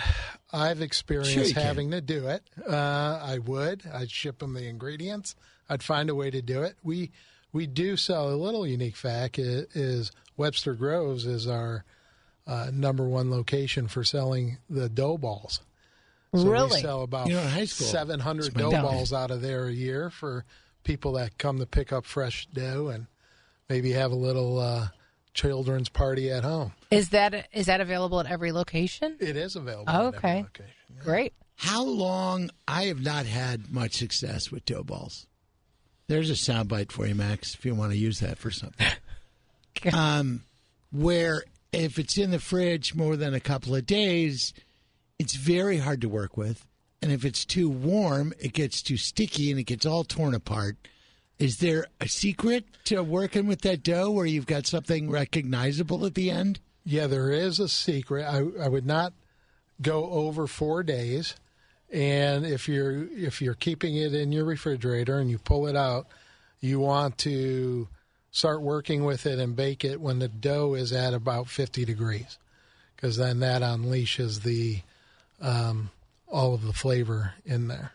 I've 0.53 0.81
experienced 0.81 1.33
Sure 1.35 1.45
can. 1.45 1.63
having 1.63 1.91
to 1.91 2.01
do 2.01 2.29
it. 2.29 2.43
Uh, 2.69 3.21
I 3.23 3.39
would. 3.39 3.83
I'd 3.93 4.11
ship 4.11 4.39
them 4.39 4.55
the 4.55 4.67
ingredients. 4.69 5.35
I'd 5.69 5.83
find 5.83 6.09
a 6.09 6.15
way 6.15 6.31
to 6.31 6.41
do 6.43 6.63
it. 6.63 6.77
We 6.83 7.11
we 7.53 7.67
do 7.67 7.97
sell 7.97 8.29
a 8.33 8.37
little 8.37 8.67
unique 8.67 8.97
fact 8.97 9.39
i- 9.39 9.65
is 9.75 10.13
Webster 10.37 10.75
Groves 10.75 11.27
is 11.27 11.47
our 11.49 11.85
uh, 12.47 12.71
number 12.73 13.09
one 13.09 13.31
location 13.31 13.89
for 13.89 14.05
selling 14.05 14.59
the 14.71 14.89
dough 14.89 15.19
balls. 15.19 15.61
So 16.35 16.45
Really? 16.49 16.71
we 16.77 16.81
sell 16.83 17.03
about 17.03 17.29
You 17.29 17.35
know, 17.35 17.43
high 17.49 17.65
school, 17.65 17.87
700 17.87 18.55
dough 18.55 18.71
dad. 18.71 18.83
balls 18.83 19.13
out 19.13 19.31
of 19.31 19.41
there 19.43 19.67
a 19.67 19.73
year 19.73 20.11
for 20.11 20.45
people 20.85 21.13
that 21.13 21.39
come 21.39 21.59
to 21.59 21.67
pick 21.67 21.93
up 21.93 22.05
fresh 22.05 22.47
dough 22.53 22.89
and 22.89 23.07
maybe 23.69 23.93
have 23.93 24.13
a 24.13 24.17
little 24.17 24.59
uh, 24.61 24.89
children's 25.37 25.89
party 25.89 26.31
at 26.33 26.43
home. 26.43 26.73
Is 26.91 27.11
that 27.11 27.49
is 27.53 27.67
that 27.67 27.81
available 27.81 28.19
at 28.19 28.27
every 28.27 28.51
location? 28.51 29.17
It 29.21 29.37
is 29.37 29.55
available. 29.55 29.85
Oh, 29.87 30.09
at 30.09 30.15
every 30.15 30.19
okay. 30.19 30.37
location. 30.39 30.75
Great. 30.99 31.33
How 31.57 31.85
long? 31.85 32.51
I 32.67 32.85
have 32.85 33.01
not 33.01 33.27
had 33.27 33.71
much 33.71 33.95
success 33.95 34.51
with 34.51 34.65
dough 34.65 34.83
balls. 34.83 35.27
There's 36.09 36.31
a 36.31 36.35
soundbite 36.35 36.93
for 36.93 37.07
you, 37.07 37.15
Max, 37.15 37.55
if 37.55 37.65
you 37.65 37.75
want 37.75 37.93
to 37.93 37.99
use 37.99 38.21
that 38.21 38.39
for 38.39 38.51
something. 38.51 38.87
um, 39.93 40.43
where 40.93 41.43
if 41.73 41.99
it's 41.99 42.17
in 42.17 42.31
the 42.31 42.39
fridge 42.39 42.95
more 42.95 43.17
than 43.17 43.35
a 43.35 43.41
couple 43.41 43.75
of 43.75 43.87
days, 43.87 44.55
it's 45.19 45.35
very 45.35 45.79
hard 45.79 46.01
to 46.03 46.09
work 46.09 46.37
with. 46.37 46.67
And 47.03 47.13
if 47.13 47.25
it's 47.25 47.45
too 47.45 47.69
warm, 47.69 48.33
it 48.41 48.53
gets 48.53 48.83
too 48.83 48.97
sticky 48.97 49.51
and 49.51 49.61
it 49.61 49.65
gets 49.65 49.85
all 49.85 50.05
torn 50.05 50.35
apart. 50.35 50.77
Is 51.39 51.59
there 51.59 51.87
a 52.01 52.09
secret 52.09 52.65
to 52.85 53.03
working 53.03 53.47
with 53.47 53.61
that 53.63 53.83
dough 53.83 54.11
where 54.11 54.27
you've 54.27 54.47
got 54.47 54.67
something 54.67 55.11
recognizable 55.11 56.07
at 56.07 56.15
the 56.15 56.31
end? 56.31 56.61
Yeah, 56.85 57.07
there 57.07 57.31
is 57.31 57.61
a 57.61 57.69
secret. 57.69 58.25
I, 58.25 58.39
I 58.63 58.69
would 58.69 58.87
not 58.87 59.13
go 59.83 60.09
over 60.11 60.47
four 60.47 60.83
days, 60.83 61.35
and 61.93 62.47
if 62.47 62.69
you're 62.69 63.07
if 63.13 63.43
you're 63.43 63.55
keeping 63.55 63.97
it 63.97 64.15
in 64.15 64.33
your 64.33 64.45
refrigerator 64.45 65.19
and 65.19 65.29
you 65.29 65.39
pull 65.39 65.67
it 65.67 65.77
out, 65.77 66.07
you 66.61 66.81
want 66.81 67.19
to 67.19 67.89
start 68.31 68.63
working 68.63 69.05
with 69.05 69.27
it 69.27 69.39
and 69.39 69.57
bake 69.57 69.85
it 69.85 70.01
when 70.01 70.21
the 70.21 70.29
dough 70.29 70.75
is 70.75 70.93
at 70.93 71.13
about 71.13 71.49
50 71.49 71.85
degrees, 71.85 72.39
because 72.95 73.17
then 73.17 73.41
that 73.41 73.63
unleashes 73.63 74.43
the 74.43 74.81
um, 75.41 75.91
all 76.29 76.55
of 76.55 76.63
the 76.63 76.73
flavor 76.73 77.35
in 77.45 77.69
there. 77.69 77.93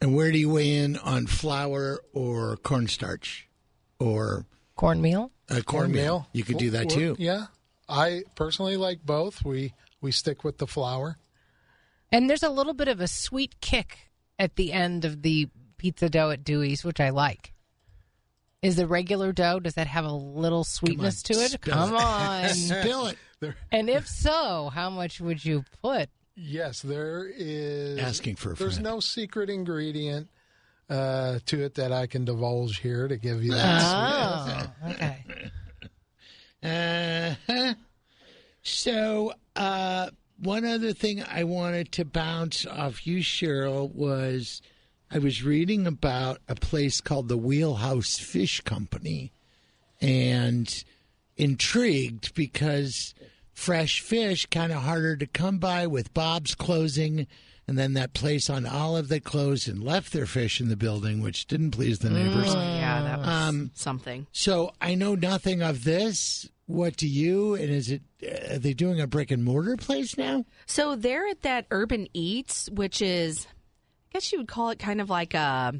And 0.00 0.14
where 0.14 0.30
do 0.30 0.38
you 0.38 0.50
weigh 0.50 0.76
in 0.76 0.96
on 0.98 1.26
flour 1.26 2.00
or 2.12 2.56
cornstarch 2.58 3.48
or 3.98 4.46
Cornmeal. 4.76 5.30
uh, 5.50 5.60
cornmeal? 5.64 6.28
You 6.32 6.44
could 6.44 6.58
do 6.58 6.70
that 6.70 6.90
too. 6.90 7.16
Yeah, 7.18 7.46
I 7.88 8.24
personally 8.34 8.76
like 8.76 9.04
both. 9.04 9.44
We 9.44 9.72
we 10.00 10.12
stick 10.12 10.44
with 10.44 10.58
the 10.58 10.66
flour. 10.66 11.16
And 12.12 12.30
there's 12.30 12.42
a 12.42 12.50
little 12.50 12.74
bit 12.74 12.88
of 12.88 13.00
a 13.00 13.08
sweet 13.08 13.60
kick 13.60 14.10
at 14.38 14.56
the 14.56 14.72
end 14.72 15.04
of 15.04 15.22
the 15.22 15.48
pizza 15.78 16.08
dough 16.08 16.30
at 16.30 16.44
Dewey's, 16.44 16.84
which 16.84 17.00
I 17.00 17.10
like. 17.10 17.52
Is 18.62 18.76
the 18.76 18.86
regular 18.86 19.32
dough, 19.32 19.60
does 19.60 19.74
that 19.74 19.86
have 19.86 20.04
a 20.04 20.12
little 20.12 20.64
sweetness 20.64 21.22
to 21.24 21.34
it? 21.34 21.60
Come 21.60 21.94
it. 21.94 22.00
on. 22.00 22.48
Spill 22.54 23.06
it. 23.06 23.16
and 23.70 23.90
if 23.90 24.08
so, 24.08 24.70
how 24.72 24.90
much 24.90 25.20
would 25.20 25.44
you 25.44 25.64
put? 25.82 26.08
Yes, 26.36 26.82
there 26.82 27.26
is. 27.26 27.98
Asking 27.98 28.36
for 28.36 28.52
a 28.52 28.54
There's 28.54 28.74
friend. 28.74 28.84
no 28.84 29.00
secret 29.00 29.48
ingredient 29.48 30.28
uh, 30.90 31.38
to 31.46 31.64
it 31.64 31.74
that 31.76 31.92
I 31.92 32.06
can 32.06 32.24
divulge 32.24 32.78
here 32.78 33.08
to 33.08 33.16
give 33.16 33.42
you 33.42 33.52
that. 33.52 34.70
Oh, 34.82 34.88
okay. 34.90 35.24
Uh-huh. 36.62 37.74
So, 38.62 39.32
uh, 39.54 40.10
one 40.38 40.64
other 40.64 40.92
thing 40.92 41.22
I 41.22 41.44
wanted 41.44 41.92
to 41.92 42.04
bounce 42.04 42.66
off 42.66 43.06
you, 43.06 43.18
Cheryl, 43.20 43.90
was 43.94 44.60
I 45.10 45.18
was 45.18 45.42
reading 45.42 45.86
about 45.86 46.40
a 46.48 46.54
place 46.54 47.00
called 47.00 47.28
the 47.28 47.36
Wheelhouse 47.36 48.18
Fish 48.18 48.60
Company 48.60 49.32
and 50.00 50.84
intrigued 51.36 52.34
because 52.34 53.14
fresh 53.56 54.00
fish 54.00 54.44
kind 54.46 54.70
of 54.70 54.82
harder 54.82 55.16
to 55.16 55.26
come 55.26 55.56
by 55.58 55.86
with 55.86 56.12
Bob's 56.12 56.54
closing 56.54 57.26
and 57.66 57.76
then 57.76 57.94
that 57.94 58.12
place 58.12 58.48
on 58.50 58.66
Olive 58.66 59.08
that 59.08 59.24
closed 59.24 59.66
and 59.66 59.82
left 59.82 60.12
their 60.12 60.26
fish 60.26 60.60
in 60.60 60.68
the 60.68 60.76
building 60.76 61.22
which 61.22 61.46
didn't 61.46 61.70
please 61.72 61.98
the 62.00 62.10
neighbors. 62.10 62.54
Yeah, 62.54 63.02
that 63.02 63.18
was 63.20 63.26
Um, 63.28 63.70
something. 63.74 64.26
So 64.30 64.72
I 64.80 64.94
know 64.94 65.14
nothing 65.14 65.62
of 65.62 65.82
this. 65.84 66.48
What 66.66 66.96
do 66.96 67.08
you? 67.08 67.54
And 67.54 67.70
is 67.70 67.90
it? 67.90 68.02
Are 68.50 68.58
they 68.58 68.74
doing 68.74 69.00
a 69.00 69.06
brick 69.06 69.30
and 69.30 69.42
mortar 69.42 69.76
place 69.76 70.18
now? 70.18 70.44
So 70.66 70.94
they're 70.94 71.26
at 71.28 71.42
that 71.42 71.66
Urban 71.70 72.08
Eats, 72.12 72.68
which 72.70 73.00
is, 73.00 73.46
I 74.10 74.14
guess 74.14 74.32
you 74.32 74.38
would 74.38 74.48
call 74.48 74.70
it 74.70 74.78
kind 74.78 75.00
of 75.00 75.08
like 75.08 75.32
a 75.32 75.74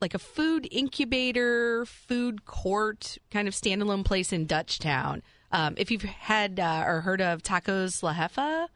like 0.00 0.14
a 0.14 0.18
food 0.18 0.66
incubator, 0.70 1.84
food 1.84 2.44
court 2.44 3.18
kind 3.30 3.46
of 3.48 3.54
standalone 3.54 4.04
place 4.04 4.32
in 4.32 4.46
Dutchtown. 4.46 5.22
Um, 5.50 5.74
if 5.78 5.90
you've 5.90 6.02
had 6.02 6.60
uh, 6.60 6.84
or 6.86 7.00
heard 7.00 7.20
of 7.20 7.42
Tacos 7.42 8.02
La 8.02 8.14
Jefa, 8.14 8.68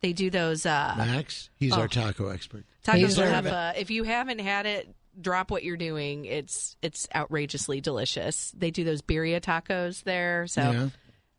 they 0.00 0.12
do 0.12 0.28
those 0.30 0.66
uh, 0.66 0.94
Max, 0.96 1.50
he's 1.56 1.72
Oh. 1.72 1.80
our 1.80 1.88
taco 1.88 2.28
expert. 2.28 2.64
Tacos 2.84 2.96
He's 2.98 3.18
La 3.18 3.24
Jefa. 3.26 3.76
If 3.78 3.90
you 3.90 4.02
haven't 4.04 4.40
had 4.40 4.66
it, 4.66 4.94
drop 5.20 5.50
what 5.50 5.64
you're 5.64 5.76
doing. 5.76 6.24
It's 6.24 6.76
it's 6.82 7.08
outrageously 7.14 7.80
delicious. 7.80 8.52
They 8.56 8.70
do 8.70 8.84
those 8.84 9.02
birria 9.02 9.40
tacos 9.40 10.02
there, 10.04 10.46
so 10.46 10.60
Yeah. 10.62 10.88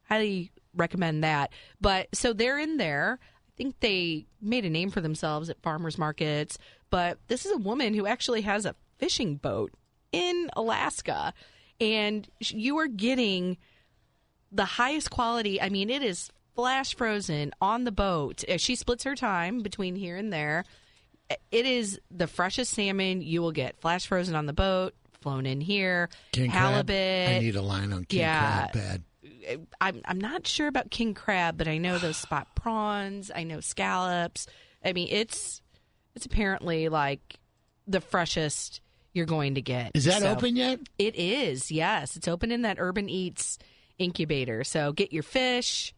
highly 0.10 0.52
recommend 0.76 1.24
that. 1.24 1.52
But 1.82 2.08
so 2.16 2.34
they're 2.34 2.60
in 2.60 2.78
there. 2.78 3.20
I 3.22 3.52
think 3.58 3.80
they 3.80 4.26
made 4.42 4.66
a 4.66 4.70
name 4.70 4.90
for 4.92 5.02
themselves 5.02 5.50
at 5.50 5.62
farmers 5.62 5.98
markets. 5.98 6.58
But 6.90 7.18
this 7.28 7.46
is 7.46 7.52
a 7.52 7.58
woman 7.58 7.94
who 7.94 8.06
actually 8.08 8.42
has 8.42 8.66
a 8.66 8.76
fishing 8.98 9.36
boat 9.36 9.74
in 10.12 10.50
Alaska, 10.56 11.34
and 11.82 12.28
you 12.40 12.78
are 12.78 12.88
getting 12.88 13.58
the 14.52 14.66
highest 14.66 15.10
quality. 15.10 15.62
I 15.62 15.70
mean, 15.70 15.90
it 15.90 16.02
is 16.04 16.30
flash 16.56 16.96
frozen 16.96 17.52
on 17.62 17.84
the 17.84 17.92
boat. 17.92 18.44
Uh, 18.50 18.58
She 18.58 18.76
splits 18.76 19.04
her 19.04 19.16
time 19.16 19.62
between 19.62 19.96
here 19.96 20.16
and 20.18 20.32
there. 20.34 20.64
It 21.52 21.66
is 21.66 22.00
the 22.10 22.28
freshest 22.28 22.74
salmon 22.74 23.22
you 23.22 23.42
will 23.42 23.52
get. 23.52 23.80
Flash 23.82 24.08
frozen 24.08 24.34
on 24.36 24.46
the 24.46 24.54
boat, 24.54 24.94
flown 25.22 25.46
in 25.46 25.60
here. 25.60 26.10
King 26.32 26.50
halibut. 26.50 26.88
crab. 27.28 27.36
I 27.36 27.40
need 27.40 27.56
a 27.56 27.62
line 27.62 27.92
on 27.94 28.06
king 28.06 28.22
Yeah. 28.22 28.68
crab. 28.70 28.74
Bad. 28.74 29.04
I'm 29.82 30.02
I'm 30.06 30.20
not 30.22 30.48
sure 30.48 30.68
about 30.68 30.90
king 30.90 31.14
crab, 31.14 31.58
but 31.58 31.68
I 31.68 31.78
know 31.78 31.98
those 31.98 32.18
spot 32.18 32.48
prawns. 32.56 33.30
I 33.34 33.44
know 33.44 33.60
scallops. 33.60 34.48
I 34.84 34.94
mean, 34.94 35.10
it's 35.12 35.62
it's 36.16 36.26
apparently 36.26 36.88
like 36.90 37.36
the 37.88 38.00
freshest 38.02 38.82
you're 39.14 39.26
going 39.26 39.56
to 39.56 39.62
get. 39.62 39.92
Is 39.96 40.06
that 40.06 40.22
So- 40.22 40.30
open 40.32 40.56
yet? 40.56 40.80
It 40.98 41.16
is. 41.16 41.72
Yes, 41.72 42.16
it's 42.16 42.28
open 42.28 42.52
in 42.52 42.62
that 42.62 42.78
Urban 42.80 43.10
Eats 43.10 43.58
incubator. 43.98 44.64
So 44.64 44.92
get 44.92 45.14
your 45.14 45.24
fish, 45.24 45.94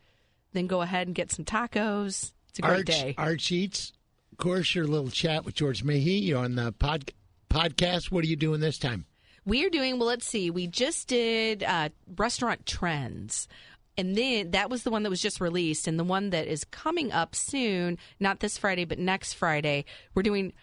then 0.54 0.68
go 0.68 0.82
ahead 0.82 1.08
and 1.08 1.16
get 1.16 1.32
some 1.32 1.46
tacos. 1.46 2.32
It's 2.50 2.60
a 2.60 2.62
great 2.62 2.78
Arch, 2.78 2.86
day. 2.86 3.16
Arch 3.18 3.52
eats. 3.52 3.94
Of 4.32 4.38
course, 4.38 4.74
your 4.74 4.88
little 4.88 5.10
chat 5.10 5.46
with 5.46 5.56
George 5.56 5.84
Mahe. 5.84 6.20
You're 6.20 6.40
on 6.40 6.56
the 6.56 6.72
pod, 6.72 7.12
podcast. 7.50 8.12
What 8.12 8.24
are 8.24 8.28
you 8.28 8.36
doing 8.36 8.62
this 8.62 8.78
time? 8.78 9.06
We 9.46 9.66
are 9.66 9.70
doing 9.70 10.00
well. 10.00 10.08
Let's 10.08 10.26
see. 10.26 10.50
We 10.50 10.68
just 10.68 11.08
did 11.08 11.64
uh, 11.64 11.90
restaurant 12.18 12.66
trends, 12.66 13.48
and 13.98 14.16
then 14.16 14.52
that 14.52 14.70
was 14.70 14.84
the 14.84 14.92
one 14.92 15.04
that 15.04 15.10
was 15.10 15.22
just 15.22 15.42
released, 15.42 15.88
and 15.88 16.00
the 16.00 16.04
one 16.04 16.30
that 16.30 16.48
is 16.48 16.64
coming 16.66 17.12
up 17.12 17.36
soon, 17.36 17.98
not 18.20 18.40
this 18.40 18.58
Friday, 18.58 18.86
but 18.86 19.00
next 19.00 19.34
Friday. 19.34 19.86
We're 20.14 20.24
doing 20.24 20.54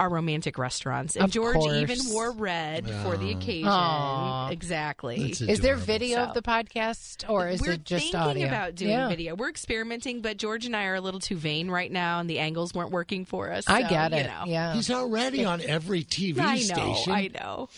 our 0.00 0.08
romantic 0.08 0.58
restaurants, 0.58 1.16
and 1.16 1.24
Of 1.24 1.32
George 1.32 1.56
course. 1.56 1.76
even 1.76 1.98
wore 2.10 2.30
red 2.30 2.88
for 3.02 3.16
the 3.16 3.32
occasion. 3.32 3.66
Aw. 3.68 4.48
Exactly. 4.50 5.30
Is 5.32 5.60
there 5.60 5.74
video 5.74 6.18
So- 6.18 6.22
of 6.24 6.34
the 6.34 6.42
podcast 6.42 7.28
or 7.28 7.48
is 7.48 7.60
We're 7.60 7.72
it 7.72 7.84
just 7.84 8.04
thinking 8.04 8.20
audio? 8.20 8.46
about 8.46 8.74
doing 8.76 8.92
Yeah. 8.92 9.08
video. 9.08 9.34
We're 9.34 9.48
experimenting, 9.50 10.20
but 10.20 10.36
George 10.36 10.66
and 10.66 10.76
I 10.76 10.84
are 10.84 10.94
a 10.94 11.00
little 11.00 11.18
too 11.20 11.36
vain 11.36 11.68
right 11.68 11.90
now, 11.90 12.20
and 12.20 12.30
the 12.30 12.38
angles 12.38 12.72
weren't 12.74 12.92
working 12.92 13.24
for 13.24 13.50
us. 13.52 13.64
I 13.66 13.82
so, 13.82 13.88
get 13.88 14.12
you 14.12 14.18
it. 14.18 14.26
know. 14.26 14.44
Yeah. 14.46 14.74
He's 14.74 14.90
already 14.90 15.44
on 15.44 15.60
every 15.62 16.04
TV 16.04 16.40
I 16.40 16.54
know. 16.58 16.94
station. 16.94 17.12
I 17.12 17.28
know. 17.34 17.68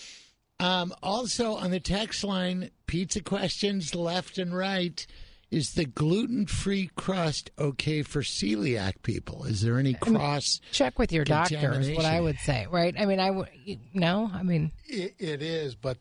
Um, 0.59 0.93
also 1.03 1.55
on 1.55 1.71
the 1.71 1.81
text 1.81 2.23
line, 2.23 2.71
pizza 2.87 3.23
questions 3.23 3.95
left 3.95 4.37
and 4.37 4.55
right. 4.55 5.07
Is 5.51 5.73
the 5.73 5.85
gluten 5.85 6.47
free 6.47 6.91
crust 6.95 7.51
okay 7.59 8.03
for 8.03 8.23
celiac 8.23 9.03
people? 9.03 9.45
Is 9.45 9.63
there 9.63 9.79
any 9.79 9.95
cross? 9.95 10.61
Check 10.71 10.97
with 10.99 11.13
your 11.13 11.25
doctor 11.25 11.73
is 11.81 11.91
what 11.91 12.05
I 12.05 12.21
would 12.21 12.39
say, 12.39 12.69
right? 12.71 12.95
I 12.97 13.05
mean, 13.05 13.19
I 13.19 13.31
would 13.33 13.49
no. 13.93 14.31
I 14.33 14.45
mean, 14.45 14.71
It, 14.87 15.17
it 15.19 15.43
is, 15.43 15.75
but 15.75 15.99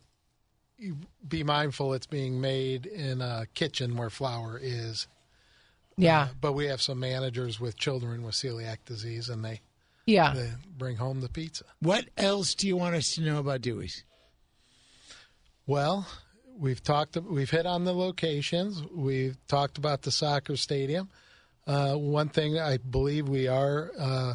you 0.78 0.98
be 1.28 1.44
mindful 1.44 1.94
it's 1.94 2.08
being 2.08 2.40
made 2.40 2.86
in 2.86 3.22
a 3.22 3.48
kitchen 3.54 3.98
where 3.98 4.10
flour 4.10 4.60
is. 4.62 5.08
Uh, 5.92 6.04
yeah, 6.04 6.28
But 6.40 6.54
we 6.54 6.68
have 6.68 6.82
some 6.82 7.00
managers 7.00 7.60
with 7.60 7.78
children 7.78 8.24
with 8.24 8.36
celiac 8.36 8.78
disease, 8.86 9.30
and 9.30 9.44
they, 9.44 9.60
yeah. 10.06 10.34
they 10.34 10.50
bring 10.78 10.96
home 10.96 11.20
the 11.20 11.28
pizza. 11.28 11.66
What 11.82 12.06
else 12.16 12.56
do 12.56 12.68
you 12.68 12.78
want 12.78 12.96
us 12.96 13.16
to 13.16 13.22
know 13.22 13.40
about 13.40 13.62
Dewey's? 13.62 14.06
Well, 15.68 16.08
we've 16.60 16.84
talked. 16.84 17.16
We've 17.18 17.50
hit 17.50 17.66
on 17.66 17.86
the 17.86 17.94
locations. 17.94 18.84
We've 18.94 19.38
talked 19.48 19.78
about 19.78 20.02
the 20.04 20.12
soccer 20.12 20.56
stadium. 20.56 21.10
Uh, 21.66 21.96
one 21.96 22.30
thing 22.30 22.60
I 22.60 22.78
believe 22.78 23.30
we 23.30 23.48
are 23.48 23.92
uh, 24.00 24.34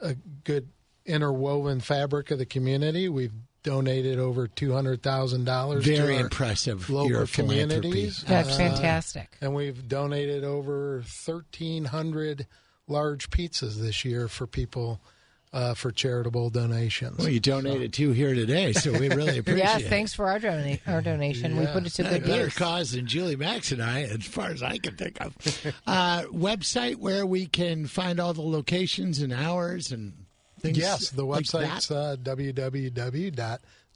a 0.00 0.14
good 0.44 0.68
interwoven 1.06 1.80
fabric 1.80 2.30
of 2.30 2.38
the 2.38 2.46
community. 2.46 3.08
We've 3.08 3.32
donated 3.62 4.18
over 4.18 4.46
two 4.46 4.72
hundred 4.72 5.02
thousand 5.02 5.44
dollars. 5.44 5.84
Very 5.84 5.98
to 5.98 6.14
our 6.16 6.20
impressive. 6.20 6.90
Local 6.90 7.10
your 7.10 7.26
communities. 7.26 8.22
That's 8.26 8.50
Uh, 8.54 8.56
fantastic. 8.56 9.36
and 9.40 9.54
we've 9.54 9.88
donated 9.88 10.44
over 10.44 11.02
thirteen 11.06 11.86
hundred 11.86 12.46
large 12.88 13.30
pizzas 13.30 13.76
this 13.80 14.04
year 14.04 14.28
for 14.28 14.46
people 14.46 15.00
uh, 15.54 15.72
for 15.72 15.90
charitable 15.92 16.50
donations. 16.50 17.16
Well, 17.18 17.28
you 17.30 17.40
donated 17.40 17.92
two 17.94 18.10
here 18.12 18.34
today, 18.34 18.72
so 18.74 18.92
we 18.92 19.08
really 19.08 19.38
appreciate 19.40 19.64
Yeah, 19.64 19.78
it. 19.78 19.86
thanks 19.88 20.12
for 20.12 20.26
our, 20.28 20.38
dona- 20.38 20.78
our 20.86 21.00
donation. 21.00 21.56
We 21.56 21.64
put 21.66 21.86
it 21.86 21.90
to 21.94 22.02
Not 22.02 22.12
a 22.12 22.18
good 22.18 22.26
better 22.28 22.44
use. 22.44 22.54
cause 22.56 22.90
than 22.92 23.06
Julie 23.06 23.36
Max 23.36 23.70
and 23.72 23.80
I, 23.82 24.02
as 24.02 24.24
far 24.26 24.48
as 24.50 24.62
I 24.62 24.76
can 24.78 24.96
think 24.96 25.20
of. 25.20 25.34
uh, 25.86 26.24
website 26.32 26.96
where 26.96 27.24
we 27.24 27.46
can 27.46 27.86
find 27.86 28.18
all 28.20 28.34
the 28.34 28.42
locations 28.42 29.20
and 29.22 29.32
hours 29.32 29.92
and 29.92 30.12
things. 30.60 30.76
Yes, 30.76 31.10
the 31.10 31.24
like 31.24 31.44
website's 31.44 31.86
that. 31.88 31.96
uh, 31.96 32.16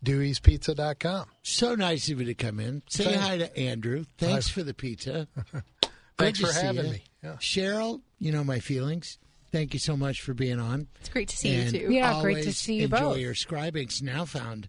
www.deweyspizza.com. 0.04 1.26
So 1.42 1.74
nice 1.74 2.08
of 2.08 2.20
you 2.20 2.26
to 2.26 2.34
come 2.34 2.60
in. 2.60 2.82
Say 2.88 3.04
Thank- 3.04 3.16
hi 3.20 3.38
to 3.38 3.58
Andrew. 3.58 4.04
Thanks 4.18 4.48
for 4.48 4.62
the 4.62 4.74
pizza. 4.74 5.26
Good 5.82 5.92
Thanks 6.16 6.38
to 6.40 6.46
for 6.46 6.52
see 6.52 6.66
having 6.66 6.84
you. 6.86 6.92
me. 6.92 7.02
Yeah. 7.22 7.32
Cheryl, 7.40 8.00
you 8.18 8.32
know 8.32 8.42
my 8.44 8.58
feelings. 8.60 9.18
Thank 9.50 9.72
you 9.72 9.80
so 9.80 9.96
much 9.96 10.20
for 10.20 10.34
being 10.34 10.60
on. 10.60 10.88
It's 11.00 11.08
great 11.08 11.28
to 11.28 11.36
see 11.36 11.54
and 11.54 11.72
you 11.72 11.86
too. 11.86 11.92
Yeah, 11.92 12.20
great 12.20 12.44
to 12.44 12.52
see 12.52 12.74
you 12.76 12.84
enjoy 12.84 12.98
both. 12.98 13.18
your 13.18 13.34
scribings 13.34 14.02
now 14.02 14.24
found 14.24 14.68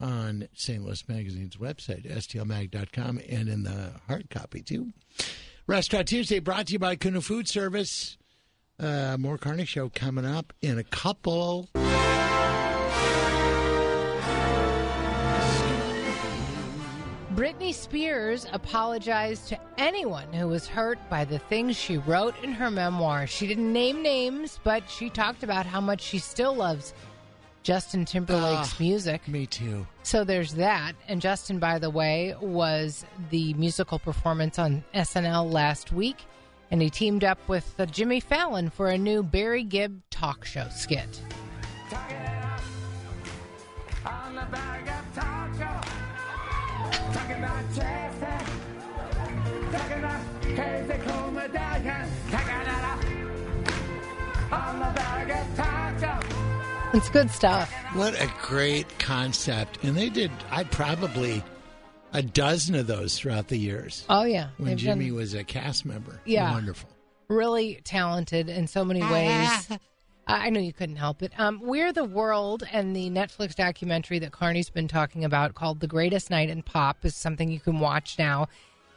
on 0.00 0.48
St. 0.54 0.82
Louis 0.82 1.06
Magazine's 1.08 1.56
website, 1.56 2.10
stlmag.com, 2.10 3.20
and 3.28 3.48
in 3.48 3.64
the 3.64 3.92
hard 4.06 4.30
copy 4.30 4.62
too. 4.62 4.92
Restaurant 5.66 6.08
Tuesday 6.08 6.38
brought 6.38 6.68
to 6.68 6.72
you 6.72 6.78
by 6.78 6.96
Kuna 6.96 7.20
Food 7.20 7.46
Service. 7.48 8.16
Uh, 8.78 9.16
more 9.18 9.36
Carney 9.36 9.66
Show 9.66 9.90
coming 9.90 10.24
up 10.24 10.54
in 10.62 10.78
a 10.78 10.84
couple. 10.84 11.68
Britney 17.40 17.72
Spears 17.72 18.46
apologized 18.52 19.48
to 19.48 19.58
anyone 19.78 20.30
who 20.30 20.46
was 20.46 20.68
hurt 20.68 20.98
by 21.08 21.24
the 21.24 21.38
things 21.38 21.74
she 21.74 21.96
wrote 21.96 22.34
in 22.44 22.52
her 22.52 22.70
memoir. 22.70 23.26
She 23.26 23.46
didn't 23.46 23.72
name 23.72 24.02
names, 24.02 24.60
but 24.62 24.82
she 24.90 25.08
talked 25.08 25.42
about 25.42 25.64
how 25.64 25.80
much 25.80 26.02
she 26.02 26.18
still 26.18 26.54
loves 26.54 26.92
Justin 27.62 28.04
Timberlake's 28.04 28.74
Ah. 28.74 28.76
music. 28.78 29.26
Me 29.26 29.46
too. 29.46 29.86
So 30.02 30.22
there's 30.22 30.52
that. 30.56 30.92
And 31.08 31.22
Justin, 31.22 31.58
by 31.58 31.78
the 31.78 31.88
way, 31.88 32.34
was 32.42 33.06
the 33.30 33.54
musical 33.54 33.98
performance 33.98 34.58
on 34.58 34.84
SNL 34.92 35.50
last 35.50 35.92
week. 35.92 36.26
And 36.70 36.82
he 36.82 36.90
teamed 36.90 37.24
up 37.24 37.38
with 37.48 37.74
uh, 37.80 37.86
Jimmy 37.86 38.20
Fallon 38.20 38.68
for 38.68 38.88
a 38.88 38.98
new 38.98 39.22
Barry 39.22 39.64
Gibb 39.64 40.02
talk 40.10 40.44
show 40.44 40.68
skit. 40.68 41.22
It's 56.92 57.08
good 57.08 57.30
stuff. 57.30 57.72
What 57.94 58.14
a 58.20 58.28
great 58.42 58.98
concept. 58.98 59.78
And 59.84 59.96
they 59.96 60.08
did, 60.08 60.32
I 60.50 60.64
probably 60.64 61.42
a 62.12 62.20
dozen 62.22 62.74
of 62.74 62.88
those 62.88 63.16
throughout 63.16 63.46
the 63.46 63.56
years 63.56 64.04
Oh, 64.08 64.24
yeah. 64.24 64.48
when 64.56 64.70
They've 64.70 64.78
Jimmy 64.78 65.06
done 65.06 65.14
was 65.16 65.34
a 65.34 65.44
cast 65.44 65.84
member. 65.86 66.20
Yeah. 66.24 66.50
Wonderful. 66.52 66.90
really 67.28 67.80
talented 67.84 68.48
in 68.48 68.66
so 68.66 68.84
many 68.84 69.02
ways. 69.02 69.68
I 70.32 70.50
know 70.50 70.60
you 70.60 70.72
couldn't 70.72 70.96
help 70.96 71.22
it. 71.22 71.32
Um, 71.38 71.60
We're 71.62 71.92
the 71.92 72.04
World 72.04 72.62
and 72.70 72.94
the 72.94 73.10
Netflix 73.10 73.54
documentary 73.54 74.18
that 74.20 74.32
Carney's 74.32 74.70
been 74.70 74.88
talking 74.88 75.24
about 75.24 75.54
called 75.54 75.80
The 75.80 75.86
Greatest 75.86 76.30
Night 76.30 76.48
in 76.48 76.62
Pop 76.62 77.04
is 77.04 77.14
something 77.14 77.50
you 77.50 77.60
can 77.60 77.80
watch 77.80 78.18
now. 78.18 78.48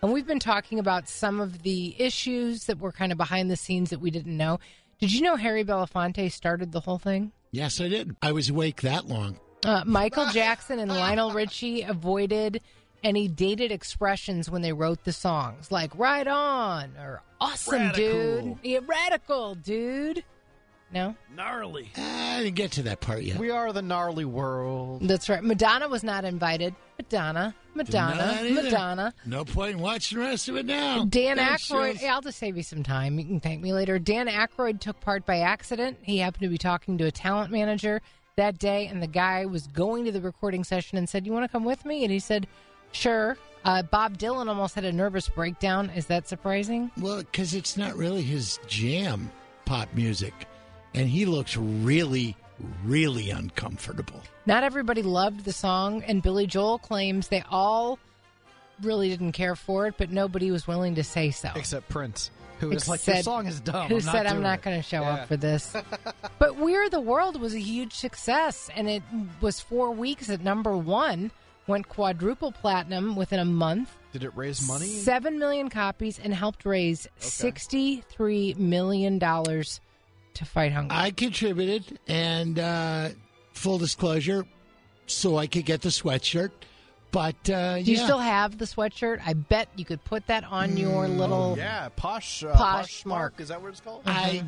And 0.02 0.12
we've 0.12 0.28
been 0.28 0.40
talking 0.40 0.80
about 0.80 1.08
some 1.08 1.40
of 1.40 1.64
the 1.64 1.96
issues 1.98 2.66
that 2.66 2.80
were 2.80 2.92
kind 2.92 3.12
of 3.12 3.18
behind 3.18 3.50
the 3.50 3.56
scenes 3.56 3.90
that 3.90 4.00
we 4.00 4.12
didn't 4.12 4.36
know. 4.36 4.60
Did 5.00 5.14
you 5.14 5.22
know 5.22 5.36
Harry 5.36 5.64
Belafonte 5.64 6.32
started 6.32 6.72
the 6.72 6.82
whole 6.82 7.00
thing? 7.00 7.32
Yes, 7.52 7.80
I 7.80 7.88
did. 7.88 8.16
I 8.22 8.32
was 8.32 8.50
awake 8.50 8.82
that 8.82 9.08
long. 9.08 9.40
Uh, 9.66 9.84
Michael 9.86 10.28
Jackson 10.28 10.80
and 10.80 10.92
Lionel 10.92 11.32
Richie 11.32 11.84
avoided 11.84 12.62
any 13.04 13.28
dated 13.28 13.72
expressions 13.72 14.50
when 14.50 14.62
they 14.62 14.74
wrote 14.74 15.04
the 15.04 15.14
songs, 15.14 15.72
like 15.72 15.98
"right 15.98 16.28
on" 16.28 16.92
or 16.98 17.22
"awesome, 17.40 17.92
dude." 17.92 18.58
Yeah, 18.64 18.80
radical, 18.86 19.56
dude. 19.56 20.24
No, 20.94 21.16
Gnarly. 21.36 21.90
I 21.98 22.44
didn't 22.44 22.56
get 22.56 22.72
to 22.74 22.84
that 22.84 23.00
part 23.02 23.24
yet. 23.24 23.38
We 23.40 23.50
are 23.50 23.74
the 23.74 23.82
gnarly 23.82 24.26
world. 24.26 25.02
that's 25.08 25.28
right. 25.28 25.44
Madonna 25.44 25.88
was 25.90 26.04
not 26.04 26.24
invited. 26.24 26.76
Madonna, 26.98 27.56
Madonna, 27.74 28.40
Madonna. 28.52 29.14
No 29.26 29.44
point 29.44 29.78
in 29.78 29.80
watching 29.80 30.20
the 30.20 30.26
rest 30.26 30.48
of 30.50 30.56
it 30.56 30.68
now. 30.68 31.06
Dan 31.06 31.38
Thanks, 31.38 31.68
Aykroyd. 31.68 32.00
Jules. 32.00 32.04
I'll 32.04 32.22
just 32.22 32.38
save 32.38 32.56
you 32.56 32.64
some 32.64 32.84
time. 32.84 33.18
You 33.18 33.26
can 33.26 33.40
thank 33.40 33.62
me 33.62 33.74
later. 33.74 33.98
Dan 33.98 34.28
Aykroyd 34.28 34.80
took 34.80 35.00
part 35.00 35.26
by 35.26 35.40
accident. 35.40 35.98
He 36.04 36.20
happened 36.20 36.44
to 36.44 36.50
be 36.50 36.60
talking 36.60 37.00
to 37.00 37.06
a 37.06 37.12
talent 37.12 37.52
manager 37.52 38.02
that 38.36 38.60
day, 38.60 38.86
and 38.88 39.02
the 39.02 39.08
guy 39.08 39.46
was 39.48 39.66
going 39.68 40.06
to 40.06 40.12
the 40.12 40.22
recording 40.22 40.64
session 40.64 40.98
and 41.00 41.10
said, 41.10 41.26
"You 41.26 41.34
want 41.34 41.46
to 41.46 41.50
come 41.52 41.66
with 41.66 41.86
me?" 41.86 42.04
And 42.04 42.12
he 42.12 42.20
said, 42.20 42.48
"Sure." 42.92 43.38
Uh, 43.66 43.82
Bob 43.82 44.18
Dylan 44.18 44.48
almost 44.48 44.76
had 44.76 44.86
a 44.86 44.92
nervous 44.92 45.30
breakdown. 45.30 45.90
Is 45.96 46.06
that 46.08 46.28
surprising? 46.28 46.92
Well, 47.00 47.20
because 47.20 47.54
it's 47.54 47.78
not 47.78 47.96
really 47.96 48.22
his 48.22 48.60
jam, 48.68 49.32
pop 49.66 49.88
music. 49.94 50.34
And 50.94 51.10
he 51.10 51.26
looks 51.26 51.58
really, 51.58 52.36
really 52.86 53.30
uncomfortable. 53.32 54.22
Not 54.46 54.64
everybody 54.64 55.02
loved 55.02 55.46
the 55.46 55.54
song, 55.54 56.04
and 56.04 56.22
Billy 56.22 56.46
Joel 56.48 56.78
claims 56.78 57.30
they 57.30 57.44
all 57.50 57.98
really 58.82 59.10
didn't 59.10 59.32
care 59.32 59.56
for 59.56 59.88
it, 59.88 59.96
but 59.98 60.12
nobody 60.12 60.52
was 60.52 60.68
willing 60.68 60.96
to 60.96 61.04
say 61.04 61.32
so. 61.32 61.50
Except 61.56 61.88
Prince, 61.90 62.30
who 62.60 62.70
Who 62.70 62.76
is 62.76 62.88
like, 62.90 63.06
your 63.08 63.16
said- 63.18 63.24
song 63.26 63.48
is 63.48 63.60
dumb. 63.60 63.88
who 63.88 63.96
I'm 63.96 64.02
said 64.02 64.26
I'm 64.28 64.42
not 64.42 64.62
going 64.62 64.78
to 64.78 64.84
show 64.88 65.02
Yeah. 65.02 65.14
up 65.14 65.28
for 65.28 65.38
this. 65.38 65.76
but 66.40 66.58
We're 66.58 66.90
the 66.90 67.00
World 67.00 67.40
was 67.40 67.54
a 67.56 67.60
huge 67.60 67.94
success, 67.94 68.70
and 68.76 68.90
it 68.90 69.02
was 69.42 69.60
four 69.62 69.92
weeks 69.92 70.30
at 70.30 70.42
number 70.42 70.76
one, 70.78 71.32
went 71.68 71.88
quadruple 71.88 72.52
platinum 72.52 73.16
within 73.16 73.40
a 73.40 73.46
month, 73.46 73.96
Did 74.12 74.24
it 74.26 74.36
raise 74.36 74.68
money? 74.68 74.86
seven 74.88 75.40
million 75.40 75.70
copies, 75.70 76.20
and 76.20 76.34
helped 76.34 76.66
raise 76.66 77.08
sixty-three 77.20 78.56
million 78.56 79.18
dollars 79.20 79.80
to 80.36 80.46
fight 80.46 80.72
hunger. 80.72 80.94
I 80.94 81.12
contributed, 81.12 82.00
and 82.08 82.58
uh, 82.60 83.10
full 83.54 83.78
disclosure, 83.78 84.46
so 85.08 85.38
I 85.38 85.48
could 85.48 85.66
get 85.66 85.82
the 85.82 85.90
sweatshirt. 85.90 86.52
But 87.12 87.48
uh, 87.50 87.76
Do 87.78 87.84
you 87.92 87.98
yeah. 87.98 88.04
still 88.06 88.18
have 88.20 88.58
the 88.58 88.66
sweatshirt? 88.66 89.22
I 89.24 89.34
bet 89.34 89.70
you 89.76 89.86
could 89.86 90.04
put 90.04 90.26
that 90.28 90.44
on 90.46 90.78
your 90.78 91.08
little. 91.08 91.56
Yeah, 91.58 91.90
posh, 91.96 92.44
uh, 92.44 92.54
Posh 92.54 92.58
posh, 92.58 93.06
Mark. 93.06 93.20
Mark. 93.34 93.42
Is 93.42 93.48
that 93.50 93.62
what 93.62 93.68
it's 93.70 93.80
called? 93.82 94.02
I 94.08 94.44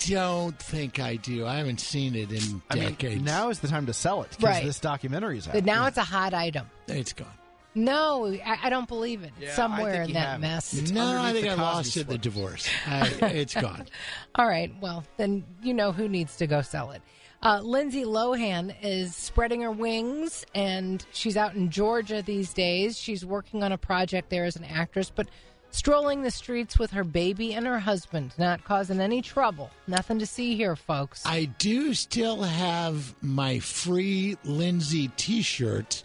don't 0.00 0.58
think 0.58 0.98
I 1.00 1.16
do. 1.16 1.46
I 1.46 1.56
haven't 1.56 1.80
seen 1.80 2.14
it 2.14 2.30
in 2.32 2.60
I 2.70 2.74
mean, 2.74 2.84
decades. 2.90 3.22
now 3.22 3.48
is 3.48 3.60
the 3.60 3.68
time 3.68 3.86
to 3.86 3.94
sell 3.94 4.22
it 4.22 4.30
because 4.30 4.42
Right. 4.44 4.64
this 4.64 4.78
documentary 4.80 5.38
is 5.38 5.46
out. 5.48 5.54
But 5.54 5.64
now 5.64 5.86
it's 5.86 5.96
a 5.96 6.02
hot 6.04 6.34
item. 6.34 6.66
it's 6.88 7.12
gone. 7.12 7.28
No, 7.74 8.26
I, 8.26 8.58
I 8.64 8.70
don't 8.70 8.88
believe 8.88 9.22
it. 9.22 9.32
Yeah, 9.40 9.54
somewhere 9.54 10.02
in 10.02 10.12
that 10.12 10.28
have 10.28 10.40
mess. 10.40 10.74
It's 10.74 10.90
no, 10.90 11.20
I 11.22 11.32
think 11.32 11.46
I 11.46 11.50
Cosby 11.50 11.62
lost 11.62 11.96
it 11.96 12.00
in 12.02 12.06
the 12.08 12.18
divorce. 12.18 12.68
I, 12.86 13.06
it's 13.22 13.54
gone. 13.54 13.86
All 14.34 14.46
right. 14.46 14.72
Well, 14.80 15.04
then 15.16 15.44
you 15.62 15.72
know 15.74 15.92
who 15.92 16.08
needs 16.08 16.36
to 16.36 16.46
go 16.46 16.62
sell 16.62 16.90
it. 16.90 17.02
Uh, 17.42 17.60
Lindsay 17.60 18.04
Lohan 18.04 18.72
is 18.82 19.16
spreading 19.16 19.62
her 19.62 19.72
wings, 19.72 20.44
and 20.54 21.04
she's 21.12 21.36
out 21.36 21.54
in 21.54 21.70
Georgia 21.70 22.22
these 22.22 22.54
days. 22.54 22.96
She's 22.96 23.24
working 23.26 23.64
on 23.64 23.72
a 23.72 23.78
project 23.78 24.30
there 24.30 24.44
as 24.44 24.54
an 24.54 24.64
actress, 24.64 25.10
but 25.10 25.26
strolling 25.72 26.22
the 26.22 26.30
streets 26.30 26.78
with 26.78 26.92
her 26.92 27.02
baby 27.02 27.54
and 27.54 27.66
her 27.66 27.80
husband, 27.80 28.32
not 28.38 28.62
causing 28.62 29.00
any 29.00 29.22
trouble. 29.22 29.70
Nothing 29.88 30.20
to 30.20 30.26
see 30.26 30.54
here, 30.54 30.76
folks. 30.76 31.24
I 31.26 31.46
do 31.46 31.94
still 31.94 32.42
have 32.42 33.12
my 33.22 33.58
free 33.58 34.36
Lindsay 34.44 35.10
T-shirt, 35.16 36.04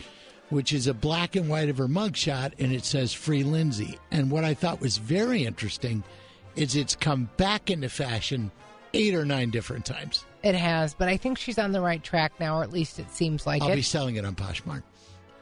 which 0.50 0.72
is 0.74 0.88
a 0.88 0.94
black 0.94 1.36
and 1.36 1.50
white 1.50 1.70
of 1.70 1.78
her 1.78 1.88
mugshot, 1.88 2.54
and 2.60 2.72
it 2.72 2.86
says 2.86 3.14
"Free 3.14 3.44
Lindsay." 3.44 3.98
And 4.12 4.32
what 4.32 4.44
I 4.44 4.54
thought 4.54 4.80
was 4.82 4.98
very 4.98 5.46
interesting 5.46 6.04
is 6.56 6.76
it's 6.76 6.96
come 6.96 7.30
back 7.38 7.70
into 7.70 7.90
fashion 7.90 8.52
eight 8.94 9.14
or 9.14 9.26
nine 9.26 9.50
different 9.52 9.86
times. 9.86 10.26
it 10.44 10.56
has, 10.56 10.94
but 10.94 11.08
I 11.10 11.18
think 11.18 11.38
she's 11.38 11.60
on 11.60 11.72
the 11.72 11.82
right 11.82 12.02
track 12.02 12.32
now, 12.40 12.58
or 12.60 12.64
at 12.64 12.72
least 12.72 13.00
it 13.00 13.12
seems 13.12 13.46
like 13.46 13.62
I'll 13.62 13.72
it. 13.72 13.76
be 13.76 13.82
selling 13.82 14.16
it 14.16 14.24
on 14.26 14.34
Poshmark. 14.36 14.82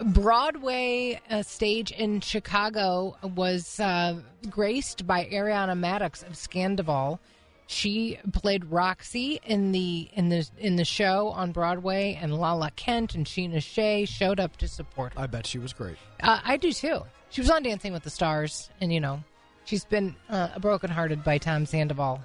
Broadway 0.02 1.22
uh, 1.30 1.42
stage 1.42 1.92
in 1.92 2.20
Chicago 2.20 3.16
was 3.36 3.80
uh, 3.80 4.20
graced 4.50 5.08
by 5.08 5.26
Ariana 5.26 5.78
Madix 5.80 6.26
of 6.26 6.34
Scandoval. 6.34 7.20
She 7.68 8.20
played 8.32 8.66
Roxy 8.66 9.40
in 9.44 9.72
the 9.72 10.10
in 10.14 10.30
the 10.30 10.48
in 10.58 10.76
the 10.76 10.86
show 10.86 11.30
on 11.30 11.52
Broadway, 11.52 12.18
and 12.22 12.38
Lala 12.38 12.72
Kent 12.72 13.16
and 13.16 13.26
Scheana 13.26 13.62
Shay 13.62 14.06
showed 14.06 14.40
up 14.40 14.58
to 14.58 14.68
support 14.68 15.14
her. 15.14 15.22
I 15.22 15.28
bet 15.28 15.48
she 15.48 15.58
was 15.58 15.74
great. 15.74 15.98
Uh, 16.22 16.40
I 16.44 16.58
do 16.58 16.72
too. 16.72 17.02
She 17.30 17.42
was 17.42 17.50
on 17.50 17.64
Dancing 17.64 17.92
with 17.92 18.04
the 18.04 18.10
Stars, 18.12 18.70
and 18.80 18.94
you 18.94 19.00
know, 19.00 19.24
she's 19.66 19.84
been 19.84 20.16
uh, 20.30 20.60
brokenhearted 20.60 21.24
by 21.24 21.40
Tom 21.40 21.66
Sandoval. 21.66 22.24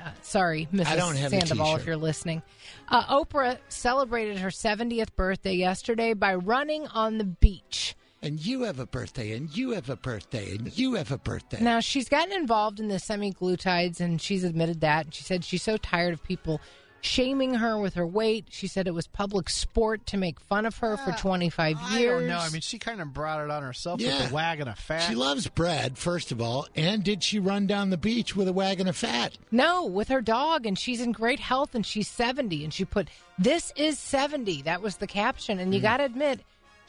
Uh, 0.00 0.10
sorry, 0.22 0.66
Mrs. 0.72 0.86
I 0.86 0.96
don't 0.96 1.16
have 1.16 1.30
Sandoval, 1.30 1.76
if 1.76 1.86
you're 1.86 1.96
listening. 1.96 2.42
Uh, 2.88 3.22
Oprah 3.22 3.58
celebrated 3.68 4.38
her 4.38 4.48
70th 4.48 5.14
birthday 5.14 5.54
yesterday 5.54 6.14
by 6.14 6.34
running 6.34 6.86
on 6.88 7.18
the 7.18 7.24
beach. 7.24 7.94
And 8.22 8.44
you 8.44 8.62
have 8.64 8.78
a 8.78 8.86
birthday, 8.86 9.32
and 9.32 9.54
you 9.56 9.70
have 9.70 9.88
a 9.88 9.96
birthday, 9.96 10.54
and 10.54 10.76
you 10.76 10.94
have 10.94 11.10
a 11.10 11.16
birthday. 11.16 11.62
Now, 11.62 11.80
she's 11.80 12.08
gotten 12.08 12.34
involved 12.34 12.78
in 12.78 12.88
the 12.88 12.96
semaglutides, 12.96 13.98
and 13.98 14.20
she's 14.20 14.44
admitted 14.44 14.82
that. 14.82 15.06
And 15.06 15.14
she 15.14 15.24
said 15.24 15.42
she's 15.42 15.62
so 15.62 15.78
tired 15.78 16.12
of 16.12 16.22
people 16.22 16.60
shaming 17.00 17.54
her 17.54 17.78
with 17.78 17.94
her 17.94 18.06
weight. 18.06 18.46
She 18.50 18.66
said 18.66 18.86
it 18.86 18.92
was 18.92 19.06
public 19.06 19.48
sport 19.48 20.06
to 20.08 20.16
make 20.16 20.38
fun 20.40 20.66
of 20.66 20.76
her 20.78 20.96
for 20.98 21.12
ah, 21.12 21.16
25 21.16 21.76
I 21.80 21.98
years. 21.98 22.20
don't 22.20 22.28
know. 22.28 22.38
I 22.38 22.50
mean, 22.50 22.60
she 22.60 22.78
kind 22.78 23.00
of 23.00 23.12
brought 23.12 23.42
it 23.42 23.50
on 23.50 23.62
herself 23.62 24.00
Yeah. 24.00 24.18
with 24.18 24.28
the 24.28 24.34
wagon 24.34 24.68
of 24.68 24.78
fat. 24.78 25.08
She 25.08 25.14
loves 25.14 25.46
bread, 25.48 25.96
first 25.96 26.32
of 26.32 26.40
all, 26.40 26.68
and 26.76 27.02
did 27.02 27.22
she 27.22 27.38
run 27.38 27.66
down 27.66 27.90
the 27.90 27.96
beach 27.96 28.36
with 28.36 28.48
a 28.48 28.52
wagon 28.52 28.86
of 28.88 28.96
fat? 28.96 29.38
No, 29.50 29.86
with 29.86 30.08
her 30.08 30.20
dog, 30.20 30.66
and 30.66 30.78
she's 30.78 31.00
in 31.00 31.12
great 31.12 31.40
health, 31.40 31.74
and 31.74 31.84
she's 31.86 32.08
70. 32.08 32.64
And 32.64 32.74
she 32.74 32.84
put, 32.84 33.08
This 33.38 33.72
is 33.76 33.98
70. 33.98 34.62
That 34.62 34.82
was 34.82 34.96
the 34.96 35.06
caption. 35.06 35.58
And 35.58 35.72
you 35.72 35.80
mm. 35.80 35.84
got 35.84 35.96
to 35.98 36.04
admit, 36.04 36.40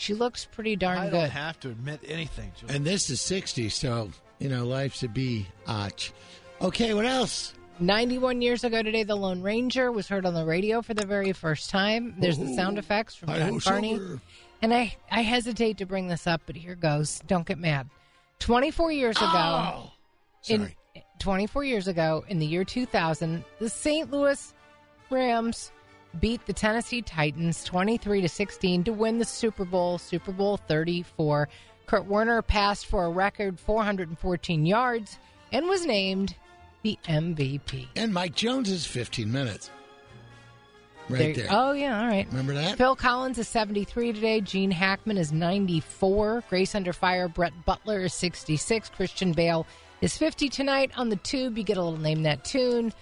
she 0.02 0.16
looks 0.16 0.46
pretty 0.46 0.76
darn 0.76 0.98
I 0.98 1.06
good. 1.06 1.12
don't 1.12 1.30
have 1.30 1.60
to 1.60 1.70
admit 1.70 2.00
anything. 2.08 2.52
Julie. 2.60 2.76
And 2.76 2.84
this 2.84 3.12
is 3.12 3.22
60, 3.22 3.70
so, 3.70 4.10
you 4.40 4.50
know, 4.50 4.66
life's 4.66 5.04
a 5.04 5.08
bee. 5.08 5.46
Ach. 5.68 6.12
Okay, 6.60 6.96
what 6.96 7.06
else? 7.06 7.54
91 7.80 8.42
years 8.42 8.64
ago 8.64 8.82
today, 8.82 9.04
the 9.04 9.16
Lone 9.16 9.44
Ranger 9.44 9.92
was 9.92 10.08
heard 10.08 10.26
on 10.26 10.34
the 10.34 10.44
radio 10.44 10.82
for 10.82 10.96
the 10.96 11.06
very 11.06 11.34
first 11.34 11.70
time. 11.70 12.16
There's 12.18 12.40
the 12.40 12.52
sound 12.56 12.78
oh, 12.78 12.80
effects 12.80 13.14
from 13.14 13.30
Hi-ho, 13.30 13.52
John 13.52 13.60
Carney. 13.60 13.98
Silver. 13.98 14.22
And 14.64 14.74
I, 14.74 14.96
I 15.12 15.22
hesitate 15.22 15.78
to 15.78 15.86
bring 15.86 16.08
this 16.08 16.26
up, 16.26 16.42
but 16.48 16.56
here 16.56 16.76
goes. 16.76 17.22
Don't 17.28 17.46
get 17.46 17.60
mad. 17.60 17.88
24 18.40 18.92
years 18.92 19.18
ago, 19.18 19.28
Oh, 19.30 19.92
in 20.48 20.72
24 21.20 21.64
years 21.64 21.88
ago, 21.88 22.26
in 22.28 22.40
the 22.40 22.46
year 22.48 22.64
2000, 22.64 23.44
the 23.60 23.70
St. 23.70 24.10
Louis 24.10 24.52
Rams 25.12 25.72
beat 26.20 26.46
the 26.46 26.54
Tennessee 26.54 27.02
Titans 27.02 27.64
23 27.64 28.22
to 28.22 28.30
16 28.30 28.84
to 28.84 28.94
win 28.94 29.18
the 29.18 29.26
Super 29.26 29.66
Bowl, 29.66 29.98
Super 29.98 30.32
Bowl 30.32 30.58
34. 30.58 31.48
Kurt 31.86 32.06
Warner 32.06 32.42
passed 32.42 32.86
for 32.86 33.06
a 33.06 33.10
record 33.10 33.60
414 33.60 34.66
yards 34.66 35.20
and 35.52 35.68
was 35.68 35.86
named 35.86 36.36
the 36.84 36.98
MVP. 37.06 37.88
And 37.96 38.14
Mike 38.14 38.36
Jones 38.36 38.70
is 38.70 38.86
15 38.86 39.32
minutes. 39.32 39.72
Right 41.10 41.36
there. 41.36 41.48
Oh, 41.50 41.74
yeah, 41.74 42.00
all 42.00 42.08
right. 42.08 42.28
Remember 42.28 42.54
that? 42.54 42.78
Phil 42.78 42.96
Collins 42.96 43.38
is 43.38 43.48
73 43.48 44.14
today. 44.14 44.40
Gene 44.40 44.72
Hackman 44.72 45.18
is 45.18 45.32
94. 45.32 46.44
Grace 46.50 46.74
Under 46.74 46.94
Fire. 46.94 47.28
Brett 47.28 47.54
Butler 47.66 48.02
is 48.02 48.14
66. 48.14 48.90
Christian 48.90 49.34
Bale 49.34 49.68
is 50.00 50.18
50 50.18 50.48
tonight. 50.50 50.92
On 50.98 51.10
the 51.10 51.18
tube, 51.18 51.58
you 51.58 51.64
get 51.64 51.78
a 51.78 51.84
little 51.84 52.00
name 52.00 52.24
that 52.24 52.46
tune. 52.46 52.94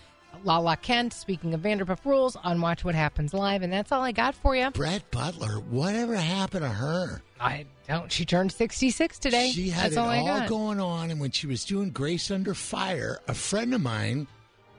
Lala 0.45 0.78
Kent, 0.78 1.14
speaking 1.14 1.53
of 1.53 1.61
Vanderpump 1.61 2.03
Rules, 2.06 2.36
on 2.36 2.61
Watch 2.61 2.84
What 2.84 2.95
Happens 2.95 3.34
Live. 3.34 3.61
And 3.61 3.72
that's 3.72 3.91
all 3.91 4.02
I 4.02 4.11
got 4.11 4.36
for 4.36 4.56
you. 4.56 4.70
Brett 4.72 5.10
Butler, 5.11 5.60
whatever 5.70 6.16
happened 6.16 6.64
to 6.64 6.70
her? 6.70 7.22
I 7.40 7.66
don't. 7.88 8.11
She 8.11 8.26
turned 8.26 8.52
66 8.52 9.20
today. 9.20 9.52
She 9.52 9.70
had 9.70 9.86
that's 9.86 9.95
it 9.95 9.99
all 9.99 10.10
I 10.10 10.20
all 10.20 10.48
going 10.48 10.80
on, 10.80 11.11
and 11.11 11.20
when 11.20 11.32
she 11.32 11.48
was 11.48 11.66
doing 11.66 11.90
Grace 11.91 12.30
Under 12.32 12.53
Fire, 12.53 13.20
a 13.28 13.34
friend 13.34 13.74
of 13.74 13.82
mine 13.82 14.28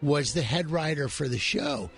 was 0.03 0.35
the 0.35 0.43
head 0.43 0.71
writer 0.71 1.09
for 1.09 1.29
the 1.29 1.39
show, 1.39 1.91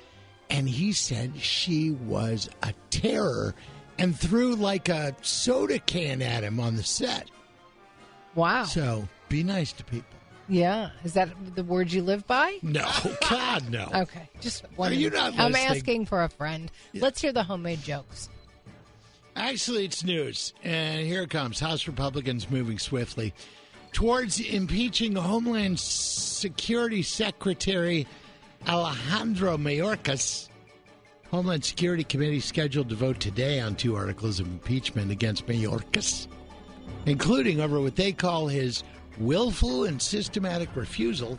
and 0.50 0.68
he 0.68 0.92
said 0.92 1.38
she 1.40 1.90
was 1.90 2.48
a 2.62 2.72
terror 2.90 3.54
and 3.98 4.18
threw 4.18 4.54
like 4.54 4.88
a 4.88 5.14
soda 5.22 5.78
can 5.78 6.22
at 6.22 6.44
him 6.44 6.60
on 6.60 6.76
the 6.76 6.82
set. 6.82 7.30
wow. 8.34 8.64
So 8.64 9.08
be 9.28 9.42
nice 9.42 9.72
to 9.74 9.84
people. 9.84 10.06
Yeah, 10.48 10.90
is 11.04 11.14
that 11.14 11.30
the 11.54 11.62
word 11.64 11.92
you 11.92 12.02
live 12.02 12.26
by? 12.26 12.58
No, 12.62 12.88
God, 13.30 13.70
no. 13.70 13.88
Okay, 13.94 14.28
just 14.40 14.64
one. 14.76 14.92
Are 14.92 14.94
you 14.94 15.10
not 15.10 15.38
I'm 15.38 15.52
listening? 15.52 15.76
asking 15.76 16.06
for 16.06 16.22
a 16.24 16.28
friend. 16.28 16.70
Let's 16.94 17.20
hear 17.20 17.32
the 17.32 17.44
homemade 17.44 17.82
jokes. 17.82 18.28
Actually, 19.36 19.84
it's 19.86 20.04
news. 20.04 20.52
And 20.62 21.06
here 21.06 21.22
it 21.22 21.30
comes 21.30 21.58
House 21.58 21.86
Republicans 21.86 22.50
moving 22.50 22.78
swiftly 22.78 23.32
towards 23.92 24.40
impeaching 24.40 25.14
Homeland 25.16 25.78
Security 25.80 27.02
Secretary 27.02 28.06
Alejandro 28.68 29.56
Mayorkas. 29.56 30.48
Homeland 31.30 31.64
Security 31.64 32.04
Committee 32.04 32.40
scheduled 32.40 32.90
to 32.90 32.94
vote 32.94 33.20
today 33.20 33.58
on 33.60 33.74
two 33.74 33.96
articles 33.96 34.38
of 34.38 34.46
impeachment 34.46 35.10
against 35.10 35.46
Mayorkas, 35.46 36.26
including 37.06 37.60
over 37.60 37.80
what 37.80 37.96
they 37.96 38.12
call 38.12 38.48
his 38.48 38.82
willful 39.18 39.84
and 39.84 40.00
systematic 40.00 40.74
refusal 40.74 41.38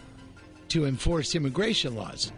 to 0.69 0.85
enforce 0.85 1.35
immigration 1.35 1.95
laws, 1.95 2.31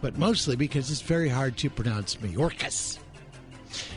but 0.00 0.18
mostly 0.18 0.56
because 0.56 0.90
it's 0.90 1.00
very 1.00 1.28
hard 1.28 1.56
to 1.58 1.70
pronounce 1.70 2.16
Mayorkas. 2.16 2.98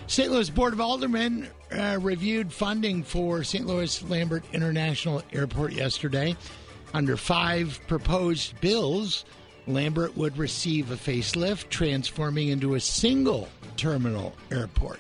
St. 0.07 0.31
Louis 0.31 0.49
Board 0.49 0.73
of 0.73 0.80
Aldermen 0.80 1.47
uh, 1.72 1.97
reviewed 2.01 2.51
funding 2.51 3.03
for 3.03 3.43
St. 3.43 3.65
Louis 3.65 4.03
Lambert 4.03 4.43
International 4.53 5.22
Airport 5.31 5.73
yesterday. 5.73 6.35
Under 6.93 7.15
five 7.15 7.80
proposed 7.88 8.59
bills, 8.59 9.23
Lambert 9.68 10.18
would 10.18 10.38
receive 10.38 10.91
a 10.91 10.95
facelift, 10.95 11.69
transforming 11.69 12.49
into 12.49 12.76
a 12.76 12.80
single 12.80 13.47
terminal 13.77 14.34
airport. 14.51 14.99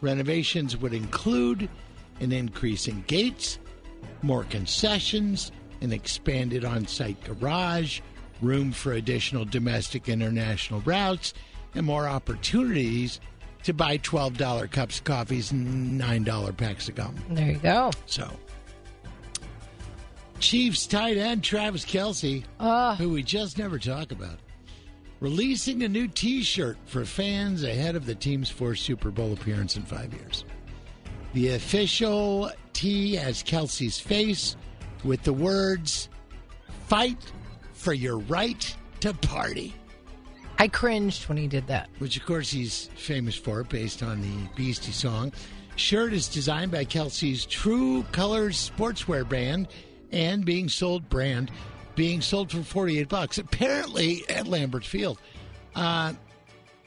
Renovations 0.00 0.76
would 0.76 0.94
include 0.94 1.68
an 2.20 2.32
increase 2.32 2.88
in 2.88 3.02
gates, 3.02 3.58
more 4.22 4.44
concessions, 4.44 5.52
an 5.80 5.92
expanded 5.92 6.64
on 6.64 6.86
site 6.86 7.22
garage, 7.24 8.00
room 8.40 8.72
for 8.72 8.92
additional 8.92 9.44
domestic 9.44 10.08
international 10.08 10.80
routes, 10.80 11.34
and 11.74 11.86
more 11.86 12.06
opportunities 12.06 13.20
to 13.62 13.72
buy 13.72 13.96
$12 13.98 14.70
cups 14.70 14.98
of 14.98 15.04
coffees 15.04 15.52
and 15.52 16.00
$9 16.00 16.56
packs 16.56 16.88
of 16.88 16.94
gum. 16.96 17.14
There 17.30 17.52
you 17.52 17.58
go. 17.58 17.90
So, 18.06 18.28
Chiefs 20.40 20.86
tight 20.88 21.16
end 21.16 21.44
Travis 21.44 21.84
Kelce, 21.84 22.42
Uh, 22.58 22.96
who 22.96 23.10
we 23.10 23.22
just 23.22 23.58
never 23.58 23.78
talk 23.78 24.10
about, 24.10 24.40
releasing 25.20 25.84
a 25.84 25.88
new 25.88 26.08
t 26.08 26.42
shirt 26.42 26.76
for 26.84 27.04
fans 27.04 27.62
ahead 27.62 27.94
of 27.94 28.06
the 28.06 28.14
team's 28.14 28.50
fourth 28.50 28.80
Super 28.80 29.10
Bowl 29.12 29.32
appearance 29.32 29.76
in 29.76 29.82
five 29.84 30.12
years. 30.12 30.44
The 31.32 31.50
official 31.50 32.50
tee 32.72 33.16
as 33.18 33.42
Kelce's 33.42 33.98
face 33.98 34.56
with 35.04 35.22
the 35.22 35.32
words, 35.32 36.08
Fight 36.88 37.32
for 37.72 37.94
your 37.94 38.18
right 38.18 38.76
to 39.00 39.14
party. 39.14 39.74
I 40.58 40.68
cringed 40.68 41.28
when 41.28 41.38
he 41.38 41.48
did 41.48 41.66
that. 41.68 41.88
which 41.98 42.16
of 42.16 42.26
course 42.26 42.50
he's 42.50 42.90
famous 42.94 43.34
for, 43.34 43.64
based 43.64 44.02
on 44.02 44.20
the 44.20 44.48
Beastie 44.54 44.92
song. 44.92 45.32
Shirt 45.76 46.12
is 46.12 46.28
designed 46.28 46.70
by 46.70 46.84
Kelce's 46.84 47.46
True 47.46 48.04
Colors 48.12 48.70
sportswear 48.70 49.26
brand 49.26 49.68
and 50.12 50.44
being 50.44 50.68
sold 50.68 51.08
brand, 51.08 51.50
being 51.96 52.20
sold 52.20 52.52
for 52.52 52.62
forty 52.62 52.98
eight 52.98 53.08
bucks. 53.08 53.38
Apparently 53.38 54.22
at 54.28 54.46
Lambert 54.46 54.84
Field, 54.84 55.18
uh, 55.74 56.12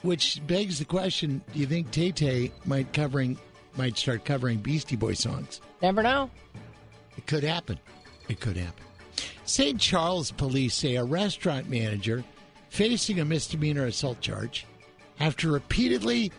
which 0.04 0.40
begs 0.46 0.78
the 0.78 0.86
question: 0.86 1.42
Do 1.52 1.60
you 1.60 1.66
think 1.66 1.90
Tay 1.90 2.12
Tay 2.12 2.52
might 2.64 2.94
covering 2.94 3.40
might 3.78 3.98
start 3.98 4.26
covering 4.26 4.60
Beastie 4.60 4.96
Boy 4.96 5.14
songs? 5.14 5.62
Never 5.82 6.04
know. 6.04 6.30
It 7.18 7.26
could 7.28 7.44
happen. 7.44 7.80
It 8.28 8.40
could 8.40 8.58
happen. 8.58 8.84
St. 9.46 9.80
Charles 9.80 10.32
police 10.32 10.74
say 10.74 10.96
a 10.96 11.04
restaurant 11.04 11.70
manager 11.70 12.24
facing 12.70 13.20
a 13.20 13.26
misdemeanor 13.26 13.86
assault 13.86 14.20
charge 14.20 14.66
after 15.20 15.52
repeatedly 15.52 16.32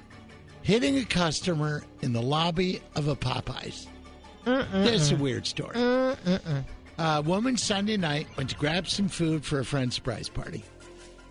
hitting 0.62 0.98
a 0.98 1.04
customer 1.04 1.84
in 2.02 2.12
the 2.12 2.20
lobby 2.20 2.82
of 2.94 3.08
a 3.08 3.16
Popeyes. 3.16 3.86
That's 4.44 5.12
a 5.12 5.16
weird 5.16 5.46
story. 5.46 5.76
A 6.98 7.22
woman 7.22 7.56
Sunday 7.56 7.96
night 7.96 8.26
went 8.36 8.50
to 8.50 8.56
grab 8.56 8.88
some 8.88 9.08
food 9.08 9.44
for 9.44 9.60
a 9.60 9.64
friend's 9.64 9.94
surprise 9.94 10.28
party. 10.28 10.64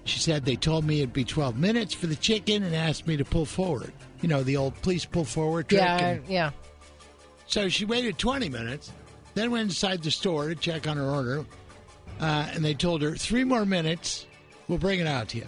She 0.05 0.19
said 0.19 0.45
they 0.45 0.55
told 0.55 0.85
me 0.85 0.99
it'd 0.99 1.13
be 1.13 1.23
12 1.25 1.57
minutes 1.57 1.93
for 1.93 2.07
the 2.07 2.15
chicken 2.15 2.63
and 2.63 2.75
asked 2.75 3.07
me 3.07 3.17
to 3.17 3.25
pull 3.25 3.45
forward. 3.45 3.91
You 4.21 4.29
know, 4.29 4.43
the 4.43 4.55
old 4.57 4.75
please 4.81 5.03
pull 5.03 5.25
forward 5.25 5.67
trick. 5.67 5.81
Yeah, 5.81 5.97
and- 6.05 6.27
yeah. 6.27 6.51
so 7.47 7.67
she 7.69 7.85
waited 7.85 8.17
20 8.17 8.47
minutes, 8.49 8.91
then 9.33 9.51
went 9.51 9.69
inside 9.69 10.03
the 10.03 10.11
store 10.11 10.49
to 10.49 10.55
check 10.55 10.87
on 10.87 10.97
her 10.97 11.09
order, 11.09 11.45
uh, 12.21 12.47
and 12.53 12.63
they 12.63 12.73
told 12.73 13.01
her, 13.01 13.15
three 13.15 13.43
more 13.43 13.65
minutes, 13.65 14.25
we'll 14.67 14.77
bring 14.77 14.99
it 14.99 15.07
out 15.07 15.29
to 15.29 15.39
you. 15.39 15.47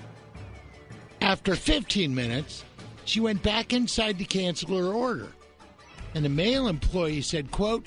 After 1.22 1.56
15 1.56 2.14
minutes, 2.14 2.64
she 3.06 3.20
went 3.20 3.42
back 3.44 3.74
inside 3.74 4.18
to 4.20 4.26
cancel 4.26 4.78
her 4.78 4.92
order. 4.94 5.28
And 6.16 6.26
the 6.26 6.30
male 6.30 6.68
employee 6.68 7.22
said, 7.22 7.52
quote, 7.52 7.86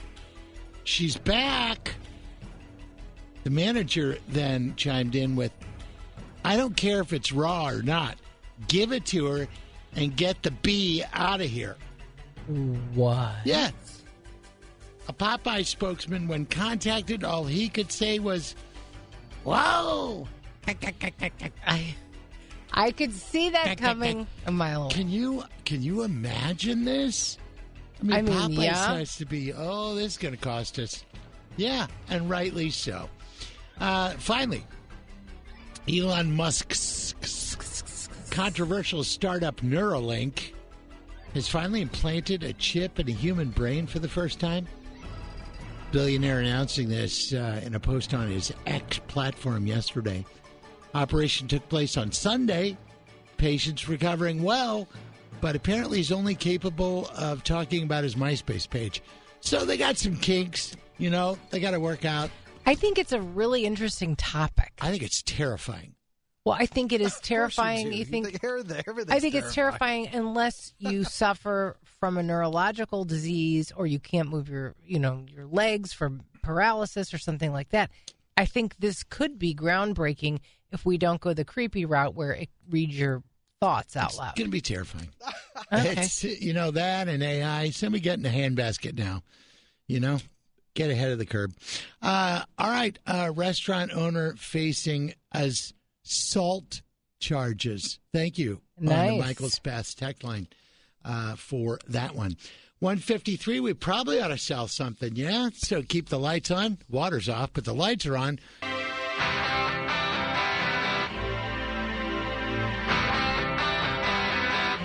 she's 0.84 1.16
back. 1.16 1.94
The 3.44 3.50
manager 3.50 4.18
then 4.28 4.74
chimed 4.76 5.14
in 5.14 5.36
with, 5.36 5.52
I 6.44 6.56
don't 6.56 6.76
care 6.76 7.00
if 7.00 7.12
it's 7.12 7.32
raw 7.32 7.68
or 7.68 7.82
not. 7.82 8.16
Give 8.68 8.92
it 8.92 9.06
to 9.06 9.26
her 9.26 9.48
and 9.94 10.16
get 10.16 10.42
the 10.42 10.50
bee 10.50 11.04
out 11.12 11.40
of 11.40 11.48
here. 11.48 11.76
What? 12.94 13.34
Yeah. 13.44 13.70
A 15.08 15.12
Popeye 15.12 15.66
spokesman, 15.66 16.28
when 16.28 16.46
contacted, 16.46 17.24
all 17.24 17.44
he 17.44 17.68
could 17.68 17.90
say 17.90 18.18
was, 18.18 18.54
Whoa! 19.44 20.28
I, 21.66 21.94
I 22.72 22.90
could 22.92 23.12
see 23.12 23.50
that 23.50 23.78
coming 23.78 24.26
a 24.46 24.52
mile 24.52 24.84
away. 24.84 24.92
Can 24.92 25.08
you 25.08 25.44
can 25.64 25.82
you 25.82 26.02
imagine 26.02 26.84
this? 26.84 27.38
I 28.00 28.04
mean, 28.04 28.16
I 28.16 28.22
mean, 28.22 28.34
Popeye 28.34 28.64
yeah. 28.64 28.96
has 28.96 29.16
to 29.16 29.26
be, 29.26 29.52
oh, 29.52 29.94
this 29.94 30.12
is 30.12 30.18
going 30.18 30.34
to 30.34 30.40
cost 30.40 30.78
us. 30.78 31.04
Yeah, 31.56 31.86
and 32.08 32.30
rightly 32.30 32.70
so. 32.70 33.08
Uh, 33.78 34.10
finally, 34.10 34.64
Elon 35.88 36.34
Musk's 36.34 37.14
controversial 38.30 39.02
startup 39.02 39.60
Neuralink 39.60 40.52
has 41.34 41.48
finally 41.48 41.80
implanted 41.80 42.42
a 42.42 42.52
chip 42.54 42.98
in 42.98 43.08
a 43.08 43.12
human 43.12 43.50
brain 43.50 43.86
for 43.86 43.98
the 43.98 44.08
first 44.08 44.40
time. 44.40 44.66
Billionaire 45.92 46.40
announcing 46.40 46.88
this 46.88 47.32
uh, 47.32 47.60
in 47.64 47.74
a 47.74 47.80
post 47.80 48.14
on 48.14 48.28
his 48.28 48.52
X 48.66 49.00
platform 49.08 49.66
yesterday. 49.66 50.24
Operation 50.94 51.48
took 51.48 51.68
place 51.68 51.96
on 51.96 52.12
Sunday. 52.12 52.76
Patients 53.36 53.88
recovering 53.88 54.42
well, 54.42 54.88
but 55.40 55.56
apparently 55.56 55.98
he's 55.98 56.12
only 56.12 56.34
capable 56.34 57.08
of 57.16 57.42
talking 57.42 57.82
about 57.82 58.04
his 58.04 58.14
MySpace 58.14 58.68
page. 58.68 59.02
So 59.40 59.64
they 59.64 59.76
got 59.76 59.96
some 59.96 60.16
kinks, 60.16 60.76
you 60.98 61.10
know, 61.10 61.38
they 61.50 61.58
got 61.58 61.70
to 61.72 61.80
work 61.80 62.04
out. 62.04 62.30
I 62.66 62.74
think 62.74 62.98
it's 62.98 63.12
a 63.12 63.20
really 63.20 63.64
interesting 63.64 64.16
topic. 64.16 64.72
I 64.80 64.90
think 64.90 65.02
it's 65.02 65.22
terrifying. 65.22 65.94
Well, 66.44 66.56
I 66.58 66.66
think 66.66 66.92
it 66.92 67.00
is 67.00 67.18
terrifying. 67.22 67.90
do. 67.90 67.96
You 67.96 68.04
think 68.04 68.38
everything- 68.42 69.12
I 69.12 69.20
think 69.20 69.34
it's 69.34 69.54
terrifying 69.54 70.08
unless 70.12 70.72
you 70.78 71.04
suffer 71.18 71.76
from 71.84 72.16
a 72.16 72.22
neurological 72.22 73.04
disease 73.04 73.72
or 73.76 73.86
you 73.86 73.98
can't 73.98 74.28
move 74.28 74.48
your, 74.48 74.74
you 74.84 74.98
know, 74.98 75.24
your 75.34 75.46
legs 75.46 75.92
for 75.92 76.12
paralysis 76.42 77.12
or 77.12 77.18
something 77.18 77.52
like 77.52 77.70
that. 77.70 77.90
I 78.36 78.46
think 78.46 78.76
this 78.78 79.02
could 79.02 79.38
be 79.38 79.54
groundbreaking 79.54 80.38
if 80.72 80.86
we 80.86 80.96
don't 80.96 81.20
go 81.20 81.34
the 81.34 81.44
creepy 81.44 81.84
route 81.84 82.14
where 82.14 82.32
it 82.32 82.48
reads 82.70 82.98
your 82.98 83.22
thoughts 83.60 83.96
out 83.96 84.16
loud. 84.16 84.30
It's 84.30 84.38
going 84.38 84.48
to 84.48 84.52
be 84.52 84.60
terrifying. 84.60 85.10
Okay. 85.72 86.02
It's, 86.02 86.24
you 86.24 86.52
know, 86.52 86.70
that 86.72 87.06
and 87.06 87.22
AI. 87.22 87.70
Somebody 87.70 88.00
get 88.02 88.14
in 88.16 88.22
the 88.24 88.28
handbasket 88.30 88.98
now. 88.98 89.22
You 89.86 90.00
know, 90.00 90.18
get 90.74 90.90
ahead 90.90 91.10
of 91.12 91.18
the 91.18 91.26
curb. 91.26 91.52
Uh, 92.02 92.42
all 92.58 92.70
right. 92.70 92.98
Uh, 93.06 93.30
restaurant 93.34 93.92
owner 93.92 94.34
facing 94.36 95.14
assault 95.32 96.82
charges. 97.20 97.98
Thank 98.12 98.38
you 98.38 98.60
on 98.78 98.86
the 98.86 98.92
Nice. 98.94 99.20
Michael's 99.20 99.58
Bath 99.58 99.96
tech 99.96 100.22
line 100.24 100.48
uh, 101.04 101.36
for 101.36 101.78
that 101.88 102.14
one. 102.14 102.36
153, 102.80 103.60
we 103.60 103.74
probably 103.74 104.22
ought 104.22 104.28
to 104.28 104.38
sell 104.38 104.66
something, 104.66 105.14
yeah? 105.14 105.50
So 105.52 105.82
keep 105.82 106.08
the 106.08 106.18
lights 106.18 106.50
on. 106.50 106.78
Water's 106.88 107.28
off, 107.28 107.50
but 107.52 107.66
the 107.66 107.74
lights 107.74 108.06
are 108.06 108.16
on. 108.16 108.38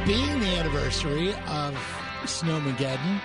Being 0.06 0.40
the 0.40 0.56
anniversary 0.60 1.30
of 1.48 1.74
Snowmageddon 2.26 3.20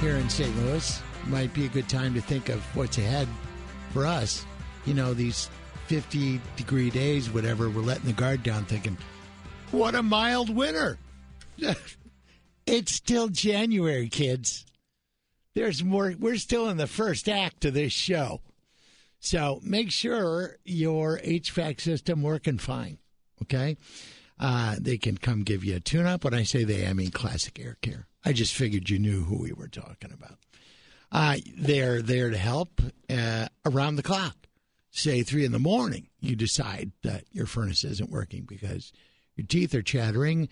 here 0.00 0.14
in 0.16 0.28
St. 0.30 0.54
Louis, 0.58 1.02
might 1.26 1.52
be 1.54 1.66
a 1.66 1.68
good 1.68 1.88
time 1.88 2.14
to 2.14 2.20
think 2.20 2.48
of 2.48 2.60
what's 2.76 2.98
ahead 2.98 3.28
for 3.92 4.06
us. 4.06 4.44
You 4.86 4.94
know, 4.94 5.14
these 5.14 5.50
50 5.86 6.40
degree 6.56 6.90
days, 6.90 7.30
whatever, 7.30 7.68
we're 7.68 7.82
letting 7.82 8.06
the 8.06 8.12
guard 8.12 8.42
down 8.42 8.64
thinking, 8.64 8.96
what 9.70 9.94
a 9.94 10.02
mild 10.02 10.54
winter. 10.54 10.98
it's 12.66 12.94
still 12.94 13.28
January, 13.28 14.08
kids. 14.08 14.64
There's 15.54 15.82
more. 15.82 16.14
We're 16.18 16.36
still 16.36 16.68
in 16.68 16.76
the 16.76 16.86
first 16.86 17.28
act 17.28 17.64
of 17.64 17.74
this 17.74 17.92
show. 17.92 18.40
So 19.18 19.60
make 19.62 19.90
sure 19.90 20.56
your 20.64 21.18
HVAC 21.18 21.80
system 21.80 22.22
working 22.22 22.58
fine. 22.58 22.98
Okay, 23.42 23.76
uh, 24.38 24.76
they 24.78 24.96
can 24.96 25.16
come 25.16 25.42
give 25.42 25.64
you 25.64 25.76
a 25.76 25.80
tune-up. 25.80 26.24
When 26.24 26.34
I 26.34 26.44
say 26.44 26.64
they, 26.64 26.86
I 26.86 26.92
mean 26.92 27.10
Classic 27.10 27.58
Air 27.58 27.76
Care. 27.82 28.06
I 28.24 28.32
just 28.32 28.54
figured 28.54 28.90
you 28.90 28.98
knew 28.98 29.22
who 29.22 29.38
we 29.38 29.52
were 29.52 29.68
talking 29.68 30.12
about. 30.12 30.38
Uh, 31.12 31.36
they're 31.56 32.02
there 32.02 32.30
to 32.30 32.36
help 32.38 32.80
uh, 33.08 33.46
around 33.66 33.96
the 33.96 34.02
clock. 34.02 34.36
Say 34.92 35.22
three 35.22 35.44
in 35.44 35.52
the 35.52 35.58
morning, 35.58 36.08
you 36.20 36.34
decide 36.34 36.90
that 37.02 37.24
your 37.30 37.46
furnace 37.46 37.84
isn't 37.84 38.10
working 38.10 38.44
because 38.48 38.92
your 39.36 39.46
teeth 39.46 39.74
are 39.74 39.82
chattering 39.82 40.48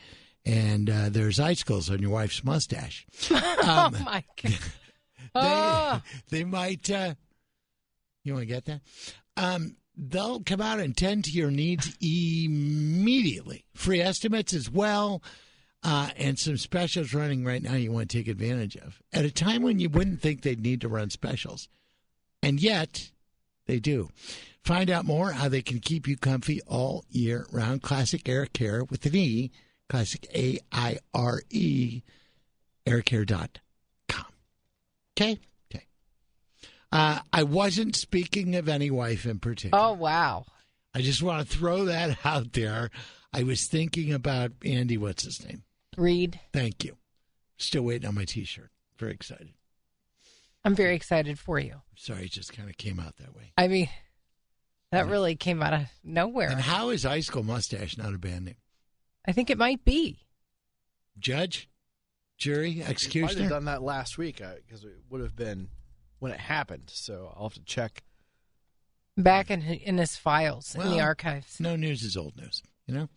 and 0.46 0.88
uh, 0.88 1.08
there's 1.10 1.40
icicles 1.40 1.90
on 1.90 2.00
your 2.00 2.10
wife's 2.10 2.44
mustache. 2.44 3.04
oh 3.30 3.90
my 4.04 4.22
god! 4.42 4.52
They, 4.52 4.58
Oh. 5.34 6.00
they 6.30 6.44
might. 6.44 6.88
Uh, 6.90 7.14
you 8.24 8.32
want 8.32 8.42
to 8.42 8.46
get 8.46 8.64
that? 8.66 8.80
Um, 9.36 9.76
they'll 9.96 10.40
come 10.40 10.60
out 10.60 10.78
and 10.80 10.96
tend 10.96 11.24
to 11.24 11.30
your 11.32 11.50
needs 11.50 11.96
immediately. 12.00 13.64
Free 13.74 14.00
estimates 14.00 14.54
as 14.54 14.70
well, 14.70 15.22
uh, 15.88 16.10
and 16.18 16.38
some 16.38 16.58
specials 16.58 17.14
running 17.14 17.46
right 17.46 17.62
now. 17.62 17.72
You 17.72 17.90
want 17.92 18.10
to 18.10 18.18
take 18.18 18.28
advantage 18.28 18.76
of 18.76 19.00
at 19.10 19.24
a 19.24 19.30
time 19.30 19.62
when 19.62 19.78
you 19.78 19.88
wouldn't 19.88 20.20
think 20.20 20.42
they'd 20.42 20.60
need 20.60 20.82
to 20.82 20.88
run 20.88 21.08
specials, 21.08 21.66
and 22.42 22.60
yet 22.60 23.10
they 23.64 23.80
do. 23.80 24.10
Find 24.62 24.90
out 24.90 25.06
more 25.06 25.32
how 25.32 25.48
they 25.48 25.62
can 25.62 25.78
keep 25.78 26.06
you 26.06 26.18
comfy 26.18 26.60
all 26.66 27.06
year 27.08 27.46
round. 27.50 27.80
Classic 27.80 28.28
Air 28.28 28.44
Care 28.44 28.84
with 28.84 29.06
an 29.06 29.16
E. 29.16 29.50
Classic 29.88 30.26
A 30.34 30.58
I 30.70 30.98
R 31.14 31.40
E. 31.48 32.02
Aircare.com. 32.84 34.26
Okay. 35.16 35.38
Okay. 35.74 35.86
Uh, 36.92 37.20
I 37.32 37.44
wasn't 37.44 37.96
speaking 37.96 38.56
of 38.56 38.68
any 38.68 38.90
wife 38.90 39.24
in 39.24 39.38
particular. 39.38 39.82
Oh 39.82 39.94
wow! 39.94 40.44
I 40.94 41.00
just 41.00 41.22
want 41.22 41.48
to 41.48 41.56
throw 41.56 41.86
that 41.86 42.18
out 42.26 42.52
there. 42.52 42.90
I 43.32 43.42
was 43.42 43.64
thinking 43.64 44.12
about 44.12 44.52
Andy. 44.66 44.98
What's 44.98 45.24
his 45.24 45.42
name? 45.46 45.62
Reid, 45.98 46.40
Thank 46.52 46.84
you. 46.84 46.96
Still 47.56 47.82
waiting 47.82 48.08
on 48.08 48.14
my 48.14 48.24
T-shirt. 48.24 48.70
Very 48.98 49.12
excited. 49.12 49.50
I'm 50.64 50.74
very 50.74 50.94
excited 50.94 51.38
for 51.38 51.58
you. 51.58 51.82
Sorry, 51.96 52.24
it 52.26 52.32
just 52.32 52.52
kind 52.52 52.68
of 52.68 52.76
came 52.76 53.00
out 53.00 53.16
that 53.16 53.34
way. 53.34 53.52
I 53.56 53.68
mean, 53.68 53.88
that 54.92 55.06
really 55.08 55.34
came 55.36 55.62
out 55.62 55.72
of 55.72 55.82
nowhere. 56.04 56.50
And 56.50 56.60
how 56.60 56.90
is 56.90 57.04
Icicle 57.04 57.42
Mustache 57.42 57.96
not 57.96 58.14
a 58.14 58.18
band 58.18 58.44
name? 58.46 58.56
I 59.26 59.32
think 59.32 59.50
it 59.50 59.58
might 59.58 59.84
be. 59.84 60.20
Judge, 61.18 61.68
jury, 62.36 62.76
Might 62.76 62.82
have 62.82 62.90
executioner. 62.90 63.48
done 63.48 63.64
that 63.66 63.82
last 63.82 64.18
week 64.18 64.40
uh, 64.40 64.54
because 64.66 64.84
it 64.84 64.92
would 65.10 65.20
have 65.20 65.34
been 65.36 65.68
when 66.20 66.32
it 66.32 66.40
happened. 66.40 66.84
So 66.86 67.32
I'll 67.36 67.44
have 67.44 67.54
to 67.54 67.64
check. 67.64 68.02
Back 69.16 69.50
in 69.50 69.62
in 69.62 69.98
his 69.98 70.16
files 70.16 70.76
in 70.76 70.90
the 70.90 71.00
archives. 71.00 71.58
No 71.58 71.74
news 71.74 72.04
is 72.04 72.16
old 72.16 72.36
news. 72.36 72.62
You 72.88 72.94
know. 72.94 73.08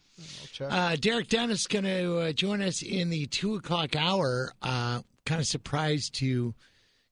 Check. 0.52 0.72
Uh, 0.72 0.96
Derek 0.98 1.30
Dennis 1.30 1.66
going 1.66 1.86
to 1.86 2.18
uh, 2.20 2.32
join 2.34 2.62
us 2.62 2.84
in 2.84 3.10
the 3.10 3.26
two 3.26 3.56
o'clock 3.56 3.96
hour. 3.96 4.52
Uh, 4.62 5.02
kind 5.26 5.42
of 5.42 5.48
surprised 5.48 6.14
to 6.16 6.54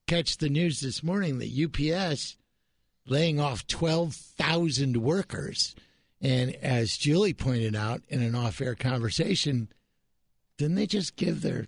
catch 0.07 0.37
the 0.37 0.49
news 0.49 0.81
this 0.81 1.01
morning 1.01 1.39
that 1.39 1.49
UPS 1.49 2.35
laying 3.07 3.39
off 3.39 3.65
twelve 3.65 4.13
thousand 4.13 4.97
workers, 4.97 5.75
and 6.21 6.55
as 6.57 6.97
Julie 6.97 7.33
pointed 7.33 7.75
out 7.75 8.01
in 8.09 8.21
an 8.21 8.35
off-air 8.35 8.75
conversation, 8.75 9.69
didn't 10.57 10.75
they 10.75 10.85
just 10.85 11.15
give 11.15 11.41
their 11.41 11.67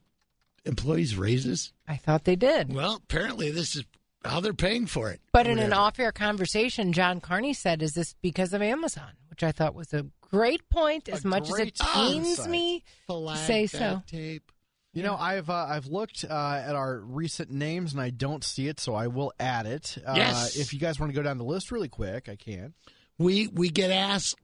employees 0.66 1.16
raises? 1.16 1.72
I 1.88 1.96
thought 1.96 2.26
they 2.26 2.36
did. 2.36 2.74
Well, 2.74 2.96
apparently 2.96 3.50
this 3.50 3.76
is 3.76 3.86
how 4.24 4.42
they're 4.42 4.54
paying 4.54 4.86
for 4.86 5.10
it. 5.10 5.20
But 5.32 5.48
in 5.48 5.58
an 5.58 5.74
off-air 5.74 6.12
conversation, 6.12 6.94
John 6.94 7.22
Carney 7.22 7.54
said, 7.54 7.82
"Is 7.82 7.94
this 7.94 8.14
because 8.22 8.54
of 8.54 8.62
Amazon?" 8.62 9.14
Which 9.30 9.44
I 9.44 9.52
thought 9.52 9.74
was 9.74 9.94
a 9.94 10.06
great 10.32 10.68
point. 10.70 11.10
As 11.10 11.26
A 11.26 11.28
much 11.28 11.49
as 11.49 11.60
it 11.60 11.78
pains 11.80 12.48
me, 12.48 12.84
Flag 13.08 13.38
say 13.38 13.68
so. 13.68 14.02
Tape. 14.08 14.52
You 14.94 15.03
know, 15.03 15.16
I've 15.16 15.49
uh, 15.49 15.68
I've 15.70 15.88
looked 15.88 16.26
uh, 16.30 16.62
at 16.66 16.76
our 16.76 16.99
recent 16.99 17.49
names 17.49 17.94
and 17.94 18.02
I 18.02 18.10
don't 18.10 18.44
see 18.44 18.68
it, 18.68 18.80
so 18.80 18.94
I 18.94 19.08
will 19.08 19.32
add 19.40 19.66
it. 19.66 19.98
Uh, 20.06 20.14
Yes. 20.18 20.58
If 20.58 20.74
you 20.74 20.80
guys 20.80 20.99
want 20.99 21.14
to 21.14 21.16
go 21.16 21.24
down 21.24 21.38
the 21.38 21.45
list 21.45 21.72
really 21.72 21.88
quick, 21.88 22.28
I 22.28 22.36
can. 22.36 22.74
We 23.18 23.48
we 23.48 23.70
get 23.70 23.90
asked 23.91 24.36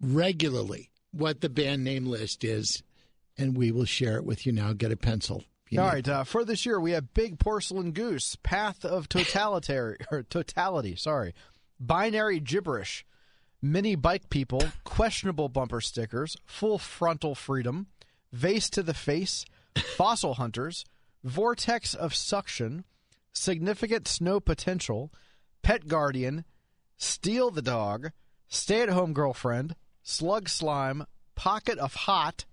regularly 0.00 0.90
what 1.12 1.40
the 1.40 1.48
band 1.48 1.84
name 1.84 2.06
list 2.06 2.44
is, 2.44 2.82
and 3.38 3.56
we 3.56 3.70
will 3.72 3.84
share 3.84 4.16
it 4.16 4.24
with 4.24 4.46
you 4.46 4.52
now. 4.52 4.72
Get 4.72 4.92
a 4.92 4.96
pencil. 4.96 5.44
if 5.66 5.72
you 5.72 5.80
All. 5.80 5.86
Uh, 6.08 6.24
for 6.24 6.44
this 6.44 6.66
year, 6.66 6.78
we 6.80 6.90
have 6.92 7.14
Big 7.14 7.38
Porcelain 7.38 7.92
Goose, 7.92 8.36
Path 8.42 8.84
of 8.84 9.08
Totalitary 9.08 9.96
or 10.10 10.22
Totality. 10.22 10.94
Sorry, 10.96 11.34
Binary 11.80 12.40
Gibberish, 12.40 13.06
Mini 13.62 13.94
Bike 13.94 14.28
People, 14.30 14.62
Questionable 14.84 15.48
Bumper 15.48 15.80
Stickers, 15.80 16.36
Full 16.44 16.78
Frontal 16.78 17.34
Freedom, 17.34 17.86
Vase 18.32 18.68
to 18.70 18.82
the 18.82 18.94
Face, 18.94 19.44
Fossil 19.76 20.34
Hunters, 20.34 20.84
Vortex 21.24 21.94
of 21.94 22.14
Suction, 22.14 22.84
Significant 23.32 24.06
Snow 24.06 24.40
Potential, 24.40 25.12
Pet 25.62 25.88
Guardian, 25.88 26.44
Steal 26.96 27.50
the 27.50 27.62
Dog, 27.62 28.10
Stay 28.48 28.82
at 28.82 28.88
Home 28.88 29.12
Girlfriend, 29.12 29.74
Slug 30.02 30.48
Slime, 30.48 31.06
Pocket 31.34 31.78
of 31.78 31.94
Hot, 31.94 32.44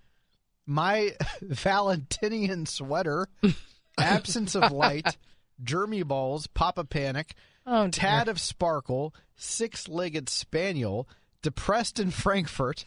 My 0.65 1.11
Valentinian 1.41 2.65
Sweater, 2.65 3.27
Absence 3.97 4.55
of 4.55 4.71
Light, 4.71 5.17
Jermy 5.63 6.05
Balls, 6.05 6.47
Papa 6.47 6.83
Panic, 6.83 7.35
oh. 7.65 7.87
Tad 7.89 8.27
of 8.27 8.39
Sparkle, 8.39 9.13
Six 9.35 9.87
Legged 9.87 10.29
Spaniel, 10.29 11.07
Depressed 11.41 11.99
in 11.99 12.11
Frankfurt, 12.11 12.85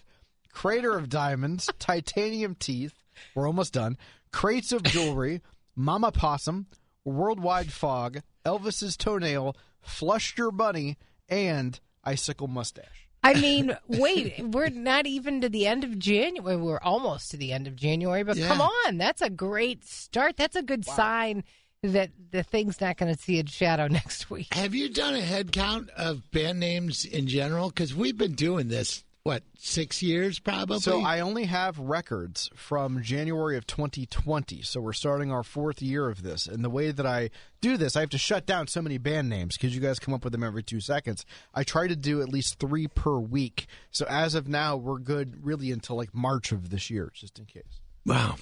Crater 0.53 0.97
of 0.97 1.09
Diamonds, 1.09 1.69
Titanium 1.79 2.55
Teeth, 2.55 2.95
we're 3.35 3.47
almost 3.47 3.73
done, 3.73 3.97
Crates 4.33 4.73
of 4.73 4.83
Jewelry, 4.83 5.41
Mama 5.75 6.13
Possum, 6.13 6.67
Worldwide 7.05 7.73
Fog, 7.73 8.21
Elvis's 8.45 8.97
Toenail, 8.97 9.57
Flushed 9.81 10.39
Your 10.39 10.51
Bunny, 10.51 10.97
and 11.29 11.79
Icicle 12.05 12.49
Mustache. 12.49 13.09
I 13.23 13.35
mean, 13.35 13.77
wait, 13.89 14.39
we're 14.41 14.69
not 14.69 15.07
even 15.07 15.41
to 15.41 15.49
the 15.49 15.67
end 15.67 15.85
of 15.85 15.99
January. 15.99 16.57
We're 16.57 16.81
almost 16.81 17.31
to 17.33 17.37
the 17.37 17.53
end 17.53 17.67
of 17.67 17.77
January, 17.77 18.23
but 18.23 18.37
Yeah. 18.37 18.49
come 18.49 18.61
on, 18.61 18.99
that's 18.99 19.23
a 19.23 19.31
great 19.31 19.85
start. 19.85 20.37
That's 20.37 20.57
a 20.57 20.63
good 20.63 20.85
sign 20.85 21.43
that 21.83 22.11
the 22.31 22.43
thing's 22.43 22.81
not 22.81 22.97
going 22.97 23.15
to 23.15 23.21
see 23.21 23.39
its 23.39 23.53
shadow 23.53 23.87
next 23.91 24.31
week. 24.31 24.53
Have 24.55 24.75
you 24.75 24.89
done 24.89 25.15
a 25.15 25.21
head 25.21 25.53
count 25.53 25.91
of 25.91 26.31
band 26.31 26.61
names 26.61 27.05
in 27.05 27.27
general? 27.27 27.69
Because 27.69 27.95
we've 27.95 28.17
been 28.17 28.35
doing 28.35 28.69
this 28.69 29.05
what 29.27 29.43
six 29.59 30.05
years 30.05 30.39
probably. 30.39 30.79
So 30.79 31.01
I 31.01 31.19
only 31.19 31.47
have 31.47 31.81
records 31.81 32.49
from 32.55 33.03
January 33.03 33.57
of 33.57 33.67
2020. 33.67 34.63
So 34.63 34.81
we're 34.81 34.93
starting 34.93 35.33
our 35.33 35.43
fourth 35.43 35.83
year 35.83 36.09
of 36.09 36.23
this. 36.23 36.47
And 36.47 36.65
the 36.65 36.71
way 36.71 36.93
that 36.93 37.05
I 37.05 37.31
do 37.61 37.77
this, 37.77 37.97
I 37.97 38.01
have 38.01 38.11
to 38.11 38.19
shut 38.19 38.47
down 38.47 38.69
so 38.69 38.81
many 38.81 38.99
band 38.99 39.29
names 39.29 39.57
because 39.57 39.75
you 39.75 39.81
guys 39.81 39.99
come 39.99 40.15
up 40.15 40.23
with 40.23 40.33
them 40.33 40.45
every 40.45 40.63
two 40.63 40.81
seconds. 40.81 41.27
I 41.53 41.65
try 41.65 41.89
to 41.89 41.97
do 41.97 42.23
at 42.23 42.29
least 42.29 42.61
three 42.61 42.87
per 42.87 43.19
week. 43.19 43.67
So 43.91 44.07
as 44.09 44.37
of 44.37 44.47
now, 44.47 44.77
we're 44.77 45.01
good 45.01 45.45
really 45.45 45.73
until 45.73 45.97
like 45.97 46.15
March 46.15 46.53
of 46.53 46.71
this 46.71 46.89
year, 46.89 47.11
just 47.13 47.41
in 47.41 47.47
case. 47.47 47.81
wow. 48.07 48.37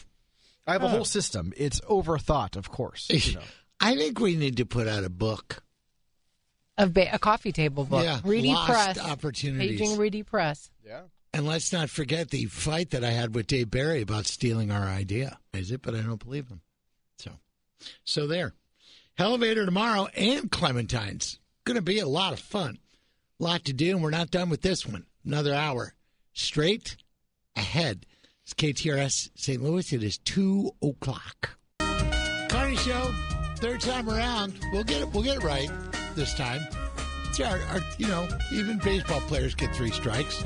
I 0.66 0.73
have 0.73 0.82
a 0.82 0.89
whole 0.89 1.05
system. 1.05 1.53
It's 1.57 1.81
overthought, 1.82 2.57
of 2.57 2.70
course. 2.70 3.09
You 3.11 3.35
know. 3.35 3.41
I 3.81 3.97
think 3.97 4.19
we 4.20 4.36
need 4.36 4.57
to 4.59 4.66
put 4.66 4.89
out 4.89 5.05
a 5.05 5.11
book. 5.11 5.62
A, 6.78 6.86
ba- 6.86 7.15
a 7.15 7.19
coffee 7.19 7.53
table 7.53 7.85
book, 7.85 8.03
Yeah, 8.03 8.20
Reedy 8.24 8.49
lost 8.53 8.70
Press, 8.70 8.99
opportunities. 8.99 9.78
Paging 9.78 9.97
Reedy 9.99 10.23
Press. 10.23 10.70
Yeah. 10.85 11.03
And 11.32 11.47
let's 11.47 11.73
not 11.73 11.91
forget 11.91 12.31
the 12.31 12.47
fight 12.47 12.91
that 12.91 13.05
I 13.05 13.11
had 13.11 13.35
with 13.35 13.47
Dave 13.47 13.70
Barry 13.70 14.03
about 14.03 14.27
stealing 14.27 14.70
our 14.70 14.85
idea. 14.85 15.39
Is 15.53 15.70
it? 15.70 15.82
But 15.82 15.95
I 15.95 16.01
don't 16.01 16.23
believe 16.24 16.49
him. 16.49 16.61
So, 17.19 17.32
so 18.05 18.27
there. 18.27 18.55
Elevator 19.19 19.65
tomorrow 19.65 20.09
and 20.16 20.51
Clementine's. 20.51 21.39
Going 21.65 21.77
to 21.77 21.82
be 21.82 21.99
a 21.99 22.09
lot 22.09 22.32
of 22.32 22.39
fun. 22.41 22.78
A 23.41 23.43
lot 23.45 23.65
to 23.65 23.73
do, 23.73 23.91
and 23.91 24.03
we're 24.03 24.11
not 24.11 24.31
done 24.31 24.49
with 24.49 24.62
this 24.62 24.86
one. 24.86 25.07
Another 25.24 25.55
hour 25.55 25.95
straight 26.32 26.97
ahead. 27.57 28.07
It's 28.44 28.52
KTRS 28.52 29.30
St. 29.36 29.62
Louis. 29.62 29.90
It 29.90 30.02
is 30.02 30.18
two 30.18 30.70
o'clock. 30.82 31.56
Carney 32.50 32.76
Show, 32.76 33.10
third 33.56 33.80
time 33.80 34.06
around. 34.06 34.52
We'll 34.70 34.84
get 34.84 35.00
it. 35.00 35.08
We'll 35.14 35.22
get 35.22 35.38
it 35.38 35.42
right 35.42 35.70
this 36.14 36.34
time. 36.34 36.60
Our, 37.40 37.58
our, 37.70 37.80
you 37.96 38.06
know, 38.06 38.28
even 38.52 38.78
baseball 38.84 39.20
players 39.22 39.54
get 39.54 39.74
three 39.74 39.90
strikes. 39.90 40.44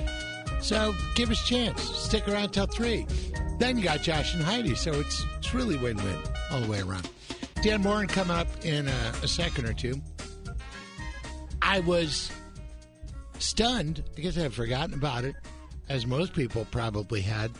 So 0.60 0.94
give 1.16 1.28
us 1.30 1.42
a 1.42 1.46
chance. 1.46 1.82
Stick 1.82 2.28
around 2.28 2.50
till 2.50 2.66
three. 2.66 3.04
Then 3.58 3.76
you 3.76 3.82
got 3.82 4.00
Josh 4.02 4.32
and 4.32 4.44
Heidi. 4.44 4.76
So 4.76 4.92
it's 4.92 5.24
it's 5.36 5.52
really 5.52 5.76
win-win 5.76 6.18
all 6.52 6.60
the 6.60 6.70
way 6.70 6.80
around. 6.80 7.10
Dan 7.62 7.82
Moren 7.82 8.06
coming 8.06 8.36
up 8.36 8.46
in 8.64 8.86
a, 8.86 9.12
a 9.24 9.28
second 9.28 9.66
or 9.66 9.72
two. 9.72 10.00
I 11.60 11.80
was 11.80 12.30
stunned 13.40 14.04
I 14.16 14.22
had 14.30 14.54
forgotten 14.54 14.94
about 14.94 15.24
it, 15.24 15.34
as 15.88 16.06
most 16.06 16.32
people 16.32 16.64
probably 16.70 17.22
had. 17.22 17.50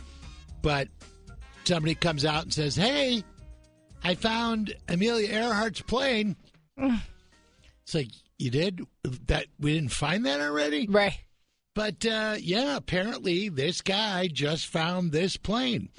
But 0.61 0.87
somebody 1.63 1.95
comes 1.95 2.25
out 2.25 2.43
and 2.43 2.53
says, 2.53 2.75
"Hey, 2.75 3.23
I 4.03 4.15
found 4.15 4.75
Amelia 4.87 5.29
Earhart's 5.29 5.81
plane." 5.81 6.35
it's 6.77 7.95
like 7.95 8.09
You 8.37 8.51
did 8.51 8.81
that? 9.27 9.47
We 9.59 9.73
didn't 9.73 9.91
find 9.91 10.25
that 10.25 10.39
already. 10.39 10.87
Right. 10.87 11.19
But 11.75 12.05
uh, 12.05 12.35
yeah, 12.39 12.75
apparently 12.75 13.49
this 13.49 13.81
guy 13.81 14.27
just 14.27 14.67
found 14.67 15.11
this 15.11 15.37
plane. 15.37 15.89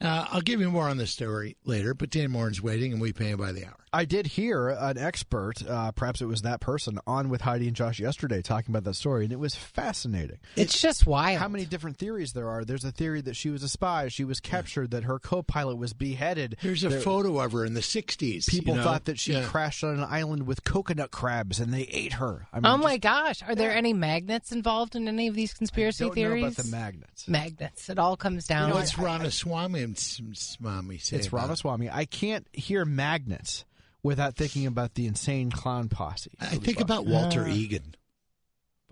Uh, 0.00 0.26
I'll 0.30 0.40
give 0.40 0.60
you 0.60 0.70
more 0.70 0.88
on 0.88 0.96
the 0.96 1.06
story 1.06 1.56
later, 1.64 1.92
but 1.92 2.10
Dan 2.10 2.30
Moren's 2.30 2.62
waiting, 2.62 2.92
and 2.92 3.00
we 3.00 3.12
pay 3.12 3.30
him 3.30 3.38
by 3.38 3.52
the 3.52 3.66
hour. 3.66 3.84
I 3.92 4.04
did 4.04 4.26
hear 4.26 4.68
an 4.68 4.98
expert, 4.98 5.66
uh, 5.66 5.92
perhaps 5.92 6.20
it 6.20 6.26
was 6.26 6.42
that 6.42 6.60
person, 6.60 6.98
on 7.06 7.28
with 7.28 7.40
Heidi 7.40 7.66
and 7.68 7.76
Josh 7.76 7.98
yesterday 7.98 8.42
talking 8.42 8.70
about 8.72 8.84
that 8.84 8.94
story, 8.94 9.24
and 9.24 9.32
it 9.32 9.38
was 9.38 9.54
fascinating. 9.54 10.38
It's 10.56 10.80
just 10.80 11.06
wild. 11.06 11.38
How 11.38 11.48
many 11.48 11.64
different 11.64 11.96
theories 11.96 12.32
there 12.32 12.48
are? 12.48 12.64
There's 12.64 12.84
a 12.84 12.92
theory 12.92 13.20
that 13.22 13.34
she 13.36 13.48
was 13.50 13.62
a 13.62 13.68
spy, 13.68 14.08
she 14.08 14.24
was 14.24 14.40
captured, 14.40 14.90
that 14.90 15.04
her 15.04 15.18
co-pilot 15.18 15.76
was 15.76 15.92
beheaded. 15.94 16.56
There's 16.62 16.84
a 16.84 16.88
There- 16.90 17.00
photo 17.00 17.40
of 17.40 17.52
her 17.52 17.64
in 17.64 17.74
the 17.74 17.80
'60s. 17.82 18.46
People 18.48 18.74
you 18.74 18.78
know? 18.80 18.84
thought 18.84 19.06
that 19.06 19.18
she 19.18 19.32
Yeah. 19.32 19.44
crashed 19.46 19.82
on 19.84 19.94
an 19.98 20.04
island 20.04 20.46
with 20.46 20.64
coconut 20.64 21.10
crabs, 21.10 21.58
and 21.60 21.72
they 21.72 21.82
ate 21.84 22.14
her. 22.14 22.46
I 22.52 22.56
mean, 22.60 22.66
Oh 22.66 22.76
my 22.76 22.96
just- 22.96 23.02
gosh! 23.02 23.42
Are 23.42 23.54
there 23.54 23.72
any 23.74 23.92
magnets 23.92 24.52
involved 24.52 24.96
in 24.96 25.08
any 25.08 25.28
of 25.28 25.34
these 25.34 25.54
conspiracy 25.54 26.04
don't 26.04 26.14
theories? 26.14 26.42
know 26.42 26.48
about 26.48 26.56
the 26.64 26.70
magnets. 26.70 27.28
magnets. 27.28 27.88
It 27.88 27.98
all 27.98 28.16
comes 28.16 28.46
down. 28.46 28.70
What's 28.70 28.98
Ramaswamy 28.98 29.82
and 29.82 29.96
S- 29.96 30.20
Swami? 30.34 30.96
It's 30.96 31.10
about 31.10 31.22
it? 31.22 31.32
Ramaswamy. 31.32 31.90
I 31.90 32.04
can't 32.04 32.46
hear 32.52 32.84
magnets 32.84 33.64
without 34.02 34.36
thinking 34.36 34.66
about 34.66 34.94
the 34.94 35.06
insane 35.06 35.50
clown 35.50 35.88
posse. 35.88 36.30
I 36.40 36.56
think 36.56 36.80
about 36.80 37.06
Walter 37.06 37.44
Ah. 37.46 37.50
Egan. 37.52 37.94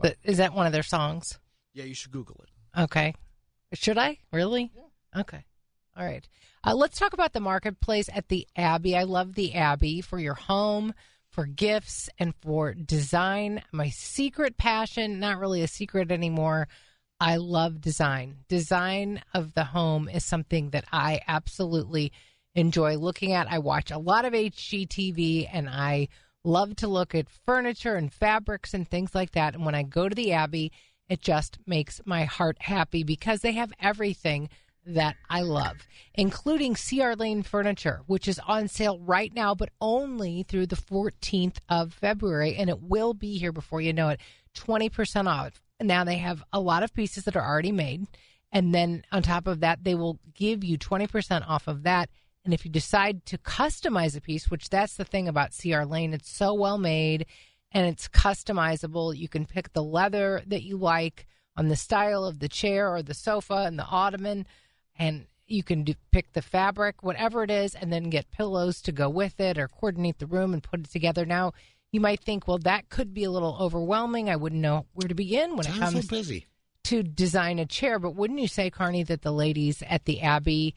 Th- 0.02 0.16
Is 0.24 0.38
that 0.38 0.52
one 0.54 0.66
of 0.66 0.72
their 0.72 0.82
songs? 0.82 1.38
Yeah, 1.72 1.84
you 1.84 1.94
should 1.94 2.10
Google 2.12 2.42
it. 2.42 2.80
Okay. 2.82 3.14
Should 3.72 3.98
I? 3.98 4.18
Really? 4.32 4.70
Okay. 5.16 5.44
All 5.96 6.04
right. 6.04 6.26
Uh, 6.64 6.74
let's 6.74 6.98
talk 6.98 7.12
about 7.12 7.32
the 7.32 7.40
marketplace 7.40 8.08
at 8.12 8.28
the 8.28 8.46
Abbey. 8.56 8.96
I 8.96 9.04
love 9.04 9.34
the 9.34 9.54
Abbey 9.54 10.00
for 10.02 10.18
your 10.18 10.34
home, 10.34 10.92
for 11.30 11.46
gifts, 11.46 12.10
and 12.18 12.34
for 12.42 12.74
design. 12.74 13.62
My 13.72 13.88
secret 13.90 14.58
passion, 14.58 15.20
not 15.20 15.38
really 15.38 15.62
a 15.62 15.68
secret 15.68 16.10
anymore. 16.10 16.68
I 17.18 17.36
love 17.36 17.80
design. 17.80 18.38
Design 18.48 19.22
of 19.32 19.54
the 19.54 19.64
home 19.64 20.08
is 20.08 20.24
something 20.24 20.70
that 20.70 20.84
I 20.92 21.22
absolutely 21.26 22.12
enjoy 22.56 22.96
looking 22.96 23.32
at. 23.32 23.50
I 23.50 23.58
watch 23.58 23.90
a 23.90 23.98
lot 23.98 24.24
of 24.24 24.32
HGTV 24.32 25.48
and 25.52 25.68
I 25.68 26.08
love 26.42 26.74
to 26.76 26.88
look 26.88 27.14
at 27.14 27.28
furniture 27.28 27.94
and 27.94 28.12
fabrics 28.12 28.74
and 28.74 28.88
things 28.88 29.14
like 29.14 29.32
that. 29.32 29.54
And 29.54 29.64
when 29.64 29.74
I 29.74 29.82
go 29.82 30.08
to 30.08 30.14
the 30.14 30.32
Abbey, 30.32 30.72
it 31.08 31.20
just 31.20 31.58
makes 31.66 32.00
my 32.04 32.24
heart 32.24 32.56
happy 32.60 33.04
because 33.04 33.40
they 33.40 33.52
have 33.52 33.72
everything 33.78 34.48
that 34.86 35.16
I 35.28 35.42
love, 35.42 35.86
including 36.14 36.74
CR 36.76 37.12
Laine 37.12 37.42
Furniture, 37.42 38.02
which 38.06 38.28
is 38.28 38.40
on 38.46 38.68
sale 38.68 38.98
right 39.00 39.34
now, 39.34 39.54
but 39.54 39.70
only 39.80 40.44
through 40.44 40.66
the 40.66 40.76
14th 40.76 41.58
of 41.68 41.92
February. 41.92 42.56
And 42.56 42.70
it 42.70 42.80
will 42.80 43.12
be 43.12 43.36
here 43.38 43.52
before 43.52 43.80
you 43.80 43.92
know 43.92 44.08
it 44.10 44.20
20% 44.56 45.26
off. 45.26 45.60
Now 45.80 46.04
they 46.04 46.18
have 46.18 46.42
a 46.52 46.60
lot 46.60 46.82
of 46.82 46.94
pieces 46.94 47.24
that 47.24 47.36
are 47.36 47.44
already 47.44 47.72
made. 47.72 48.06
And 48.52 48.74
then 48.74 49.02
on 49.12 49.22
top 49.22 49.46
of 49.48 49.60
that, 49.60 49.82
they 49.82 49.94
will 49.94 50.18
give 50.34 50.64
you 50.64 50.78
20% 50.78 51.46
off 51.46 51.66
of 51.66 51.82
that. 51.82 52.08
And 52.46 52.54
if 52.54 52.64
you 52.64 52.70
decide 52.70 53.26
to 53.26 53.38
customize 53.38 54.16
a 54.16 54.20
piece, 54.20 54.50
which 54.50 54.70
that's 54.70 54.94
the 54.96 55.04
thing 55.04 55.26
about 55.26 55.50
CR 55.60 55.82
Laine, 55.82 56.14
it's 56.14 56.30
so 56.30 56.54
well 56.54 56.78
made 56.78 57.26
and 57.72 57.86
it's 57.88 58.06
customizable. 58.06 59.14
You 59.16 59.28
can 59.28 59.44
pick 59.46 59.72
the 59.72 59.82
leather 59.82 60.42
that 60.46 60.62
you 60.62 60.76
like 60.76 61.26
on 61.56 61.66
the 61.66 61.74
style 61.76 62.24
of 62.24 62.38
the 62.38 62.48
chair 62.48 62.88
or 62.88 63.02
the 63.02 63.14
sofa 63.14 63.64
and 63.66 63.76
the 63.76 63.84
ottoman, 63.84 64.46
and 64.96 65.26
you 65.48 65.64
can 65.64 65.82
do, 65.82 65.94
pick 66.12 66.32
the 66.34 66.40
fabric, 66.42 67.02
whatever 67.02 67.42
it 67.42 67.50
is, 67.50 67.74
and 67.74 67.92
then 67.92 68.10
get 68.10 68.30
pillows 68.30 68.80
to 68.82 68.92
go 68.92 69.08
with 69.08 69.40
it 69.40 69.58
or 69.58 69.66
coordinate 69.66 70.18
the 70.18 70.26
room 70.26 70.54
and 70.54 70.62
put 70.62 70.80
it 70.80 70.90
together. 70.90 71.26
Now, 71.26 71.52
you 71.90 72.00
might 72.00 72.20
think, 72.20 72.46
well, 72.46 72.58
that 72.58 72.88
could 72.90 73.12
be 73.12 73.24
a 73.24 73.30
little 73.30 73.56
overwhelming. 73.60 74.30
I 74.30 74.36
wouldn't 74.36 74.62
know 74.62 74.86
where 74.92 75.08
to 75.08 75.14
begin 75.14 75.56
when 75.56 75.66
it 75.66 75.74
Sounds 75.74 75.94
comes 75.94 76.08
so 76.08 76.16
busy. 76.16 76.46
to 76.84 77.02
design 77.02 77.58
a 77.58 77.66
chair. 77.66 77.98
But 77.98 78.14
wouldn't 78.14 78.38
you 78.40 78.48
say, 78.48 78.70
Carney, 78.70 79.02
that 79.02 79.22
the 79.22 79.32
ladies 79.32 79.82
at 79.88 80.04
the 80.04 80.20
Abbey 80.20 80.74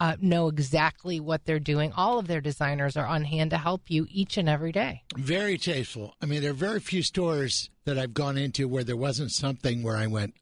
uh, 0.00 0.16
know 0.20 0.48
exactly 0.48 1.20
what 1.20 1.44
they're 1.44 1.60
doing? 1.60 1.92
All 1.96 2.18
of 2.18 2.26
their 2.26 2.40
designers 2.40 2.96
are 2.96 3.06
on 3.06 3.24
hand 3.24 3.50
to 3.50 3.58
help 3.58 3.82
you 3.88 4.06
each 4.10 4.36
and 4.36 4.48
every 4.48 4.72
day. 4.72 5.02
Very 5.16 5.56
tasteful. 5.58 6.14
I 6.20 6.26
mean, 6.26 6.42
there 6.42 6.50
are 6.50 6.54
very 6.54 6.80
few 6.80 7.02
stores 7.02 7.70
that 7.84 7.98
I've 7.98 8.14
gone 8.14 8.36
into 8.36 8.66
where 8.68 8.84
there 8.84 8.96
wasn't 8.96 9.30
something 9.30 9.82
where 9.82 9.96
I 9.96 10.06
went, 10.08 10.34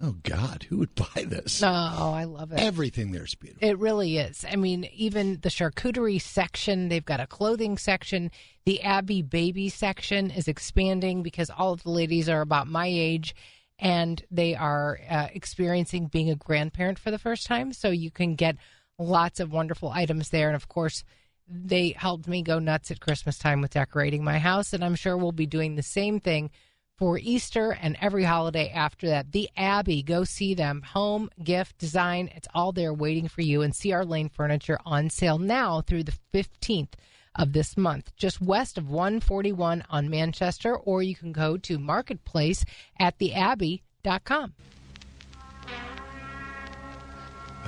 "Oh 0.00 0.16
God, 0.22 0.66
who 0.68 0.78
would 0.78 0.94
buy 1.14 1.24
this?" 1.24 1.62
Oh, 1.62 1.68
I 1.68 2.24
love 2.24 2.52
it. 2.52 2.58
Everything 2.60 3.12
there's 3.12 3.34
beautiful. 3.34 3.68
It 3.68 3.78
really 3.78 4.18
is. 4.18 4.44
I 4.50 4.56
mean, 4.56 4.88
even 4.92 5.38
the 5.42 5.50
charcuterie 5.50 6.20
section, 6.20 6.88
they've 6.88 7.04
got 7.04 7.20
a 7.20 7.26
clothing 7.26 7.78
section. 7.78 8.30
The 8.66 8.82
Abbey 8.82 9.22
baby 9.22 9.68
section 9.68 10.30
is 10.30 10.48
expanding 10.48 11.22
because 11.22 11.50
all 11.50 11.72
of 11.72 11.82
the 11.84 11.90
ladies 11.90 12.28
are 12.28 12.40
about 12.40 12.66
my 12.66 12.86
age 12.86 13.34
and 13.80 14.22
they 14.30 14.54
are 14.54 15.00
uh, 15.08 15.28
experiencing 15.32 16.06
being 16.06 16.30
a 16.30 16.36
grandparent 16.36 16.98
for 16.98 17.10
the 17.10 17.18
first 17.18 17.46
time. 17.46 17.72
So 17.72 17.90
you 17.90 18.10
can 18.10 18.34
get 18.34 18.56
lots 18.98 19.40
of 19.40 19.52
wonderful 19.52 19.88
items 19.88 20.28
there. 20.28 20.48
And 20.48 20.56
of 20.56 20.68
course, 20.68 21.02
they 21.48 21.94
helped 21.96 22.28
me 22.28 22.42
go 22.42 22.58
nuts 22.58 22.90
at 22.90 23.00
Christmas 23.00 23.38
time 23.38 23.60
with 23.60 23.72
decorating 23.72 24.22
my 24.22 24.38
house. 24.38 24.72
And 24.72 24.84
I'm 24.84 24.94
sure 24.94 25.16
we'll 25.16 25.32
be 25.32 25.46
doing 25.46 25.74
the 25.74 25.82
same 25.82 26.20
thing 26.20 26.50
for 26.98 27.18
Easter 27.18 27.70
and 27.80 27.96
every 28.02 28.24
holiday 28.24 28.68
after 28.68 29.08
that. 29.08 29.32
The 29.32 29.48
Abbey, 29.56 30.02
go 30.02 30.22
see 30.24 30.52
them. 30.52 30.82
Home, 30.82 31.30
gift, 31.42 31.78
design, 31.78 32.30
it's 32.36 32.48
all 32.54 32.72
there 32.72 32.92
waiting 32.92 33.26
for 33.26 33.40
you. 33.40 33.62
And 33.62 33.74
CR 33.76 34.02
Laine 34.02 34.28
Furniture 34.28 34.78
on 34.84 35.08
sale 35.08 35.38
now 35.38 35.80
through 35.80 36.04
the 36.04 36.18
15th 36.34 36.92
of 37.36 37.52
this 37.52 37.76
month, 37.76 38.14
just 38.16 38.40
west 38.40 38.76
of 38.78 38.88
141 38.88 39.84
on 39.88 40.10
Manchester, 40.10 40.76
or 40.76 41.02
you 41.02 41.14
can 41.14 41.32
go 41.32 41.56
to 41.56 41.78
Marketplace 41.78 42.64
at 42.98 43.18
theabbey.com. 43.18 44.54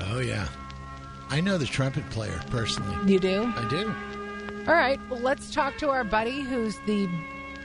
Oh 0.00 0.20
yeah, 0.20 0.48
I 1.28 1.40
know 1.40 1.58
the 1.58 1.66
trumpet 1.66 2.08
player 2.10 2.40
personally. 2.50 3.12
You 3.12 3.18
do? 3.18 3.52
I 3.56 3.68
do. 3.68 3.94
All 4.66 4.74
right. 4.74 5.00
Well, 5.10 5.20
let's 5.20 5.52
talk 5.52 5.76
to 5.78 5.90
our 5.90 6.04
buddy 6.04 6.40
who's 6.40 6.76
the 6.86 7.08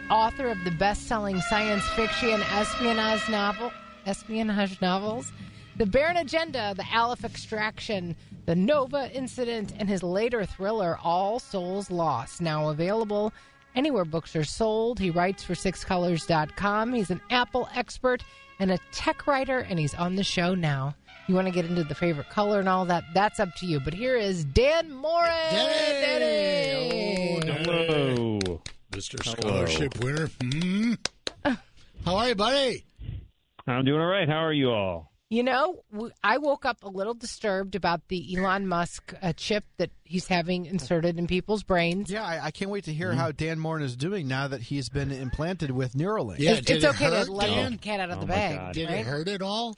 author 0.09 0.47
of 0.47 0.63
the 0.63 0.71
best-selling 0.71 1.39
science 1.41 1.87
fiction 1.89 2.41
espionage 2.41 3.27
novel, 3.29 3.71
espionage 4.05 4.81
novels, 4.81 5.31
The 5.77 5.85
Bayern 5.85 6.19
Agenda, 6.19 6.73
The 6.75 6.85
Aleph 6.91 7.23
Extraction, 7.23 8.15
The 8.47 8.55
Nova 8.55 9.11
Incident, 9.15 9.73
and 9.77 9.87
his 9.87 10.01
later 10.01 10.43
thriller 10.43 10.97
All 11.03 11.37
Souls 11.37 11.91
Lost. 11.91 12.41
Now 12.41 12.69
available 12.69 13.31
anywhere 13.75 14.03
books 14.03 14.35
are 14.35 14.43
sold. 14.43 14.99
He 14.99 15.11
writes 15.11 15.43
for 15.43 15.53
sixcolors.com. 15.53 16.93
He's 16.93 17.11
an 17.11 17.21
Apple 17.29 17.69
expert 17.75 18.23
and 18.59 18.71
a 18.71 18.79
tech 18.91 19.27
writer, 19.27 19.59
and 19.59 19.77
he's 19.77 19.93
on 19.93 20.15
the 20.15 20.23
show 20.23 20.55
now. 20.55 20.95
You 21.27 21.35
want 21.35 21.45
to 21.45 21.53
get 21.53 21.65
into 21.65 21.83
the 21.83 21.93
favorite 21.93 22.29
color 22.29 22.59
and 22.59 22.67
all 22.67 22.85
that? 22.85 23.03
That's 23.13 23.39
up 23.39 23.53
to 23.57 23.67
you. 23.67 23.79
But 23.79 23.93
here 23.93 24.15
is 24.15 24.45
Dan 24.45 24.91
Moren. 24.91 25.29
Danny! 25.51 26.07
Danny! 26.19 27.39
Oh, 27.39 27.51
Hello. 27.51 28.39
Mr. 28.93 29.23
Hello. 29.23 29.65
Scholarship 29.65 30.03
winner. 30.03 30.27
Hmm? 30.41 30.93
How 32.03 32.15
are 32.15 32.29
you, 32.29 32.35
buddy? 32.35 32.83
I'm 33.67 33.85
doing 33.85 34.01
all 34.01 34.07
right. 34.07 34.27
How 34.27 34.43
are 34.43 34.53
you 34.53 34.71
all? 34.71 35.11
You 35.29 35.43
know, 35.43 35.83
I 36.23 36.37
woke 36.37 36.65
up 36.65 36.83
a 36.83 36.87
little 36.89 37.13
disturbed 37.13 37.75
about 37.75 38.07
the 38.07 38.37
Elon 38.37 38.65
Musk 38.65 39.13
uh, 39.21 39.33
chip 39.33 39.65
that 39.75 39.91
he's 40.05 40.27
having 40.27 40.65
inserted 40.65 41.19
in 41.19 41.27
people's 41.27 41.63
brains. 41.63 42.09
Yeah, 42.09 42.23
I, 42.23 42.45
I 42.45 42.51
can't 42.51 42.71
wait 42.71 42.85
to 42.85 42.93
hear 42.93 43.09
Mm-hmm. 43.09 43.19
how 43.19 43.31
Dan 43.33 43.59
Moren 43.59 43.83
is 43.83 43.97
doing 43.97 44.27
now 44.29 44.47
that 44.47 44.61
he's 44.61 44.87
been 44.87 45.11
implanted 45.11 45.71
with 45.71 45.93
Neuralink. 45.95 46.39
Yeah, 46.39 46.51
it's 46.51 46.61
did 46.65 46.77
it's 46.77 46.85
it 46.85 46.89
okay 46.91 47.05
hurt, 47.13 47.25
to 47.25 47.31
let 47.33 47.47
Dan? 47.47 47.73
the 47.73 47.77
cat 47.77 47.99
out 47.99 48.11
of 48.11 48.19
Oh 48.19 48.21
the 48.21 48.27
bag. 48.27 48.55
God. 48.57 48.73
Did 48.73 48.87
right? 48.89 48.99
it 48.99 49.05
hurt 49.05 49.27
at 49.27 49.41
all? 49.41 49.75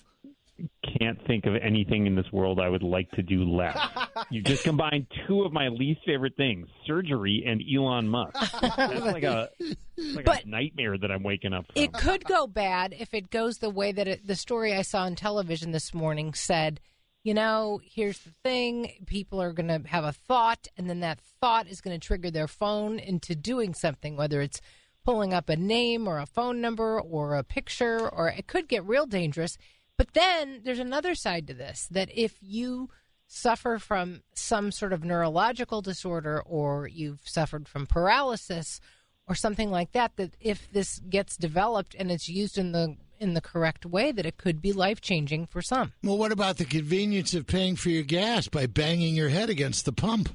Can't 0.99 1.19
think 1.27 1.45
of 1.45 1.53
anything 1.55 2.07
in 2.07 2.15
this 2.15 2.25
world 2.31 2.59
I 2.59 2.67
would 2.69 2.83
like 2.83 3.09
to 3.11 3.21
do 3.21 3.43
less. 3.43 3.77
you 4.31 4.41
just 4.41 4.63
combined 4.63 5.07
two 5.27 5.43
of 5.43 5.53
my 5.53 5.67
least 5.67 6.01
favorite 6.05 6.35
things: 6.35 6.67
surgery 6.85 7.43
and 7.45 7.61
Elon 7.61 8.07
Musk. 8.07 8.33
That's 8.61 9.01
like 9.01 9.23
a 9.23 9.49
like 9.97 10.25
But- 10.25 10.45
a 10.45 10.49
nightmare 10.49 10.97
that 10.97 11.11
I'm 11.11 11.23
waking 11.23 11.53
up 11.53 11.65
from. 11.71 11.83
It 11.83 11.93
could 11.93 12.25
go 12.25 12.47
bad 12.47 12.95
if 12.97 13.13
it 13.13 13.29
goes 13.29 13.57
the 13.57 13.69
way 13.69 13.91
that 13.91 14.07
it, 14.07 14.27
the 14.27 14.35
story 14.35 14.73
I 14.73 14.81
saw 14.81 15.03
on 15.03 15.15
television 15.15 15.71
this 15.71 15.93
morning 15.93 16.33
said. 16.33 16.79
You 17.21 17.33
know, 17.33 17.81
here's 17.83 18.19
the 18.19 18.31
thing: 18.45 18.93
people 19.05 19.41
are 19.41 19.51
going 19.51 19.67
to 19.67 19.87
have 19.89 20.05
a 20.05 20.13
thought, 20.13 20.69
and 20.77 20.89
then 20.89 21.01
that 21.01 21.19
thought 21.41 21.67
is 21.67 21.81
going 21.81 21.99
to 21.99 22.05
trigger 22.07 22.31
their 22.31 22.47
phone 22.47 22.97
into 22.97 23.35
doing 23.35 23.73
something, 23.73 24.15
whether 24.15 24.39
it's 24.39 24.61
pulling 25.03 25.33
up 25.33 25.49
a 25.49 25.57
name 25.57 26.07
or 26.07 26.19
a 26.19 26.25
phone 26.25 26.61
number 26.61 26.99
or 26.99 27.35
a 27.35 27.43
picture, 27.43 28.07
or 28.09 28.29
it 28.29 28.47
could 28.47 28.69
get 28.69 28.85
real 28.85 29.05
dangerous. 29.05 29.57
But 29.99 30.13
then 30.13 30.61
there's 30.63 30.79
another 30.79 31.13
side 31.13 31.45
to 31.47 31.53
this 31.53 31.85
that 31.91 32.09
if 32.15 32.37
you 32.41 32.89
suffer 33.27 33.77
from 33.77 34.21
some 34.33 34.71
sort 34.71 34.93
of 34.93 35.03
neurological 35.03 35.81
disorder 35.81 36.41
or 36.41 36.87
you've 36.87 37.19
suffered 37.25 37.67
from 37.67 37.85
paralysis 37.85 38.79
or 39.27 39.35
something 39.35 39.69
like 39.69 39.91
that 39.91 40.15
that 40.15 40.37
if 40.39 40.71
this 40.71 40.99
gets 41.09 41.35
developed 41.35 41.97
and 41.99 42.11
it's 42.11 42.29
used 42.29 42.57
in 42.57 42.71
the 42.71 42.95
in 43.19 43.33
the 43.33 43.41
correct 43.41 43.85
way 43.85 44.13
that 44.13 44.25
it 44.25 44.37
could 44.37 44.61
be 44.61 44.71
life-changing 44.71 45.47
for 45.47 45.61
some. 45.61 45.91
Well, 46.01 46.17
what 46.17 46.31
about 46.31 46.55
the 46.55 46.63
convenience 46.63 47.33
of 47.33 47.45
paying 47.45 47.75
for 47.75 47.89
your 47.89 48.03
gas 48.03 48.47
by 48.47 48.67
banging 48.67 49.15
your 49.15 49.27
head 49.27 49.49
against 49.49 49.83
the 49.83 49.91
pump? 49.91 50.29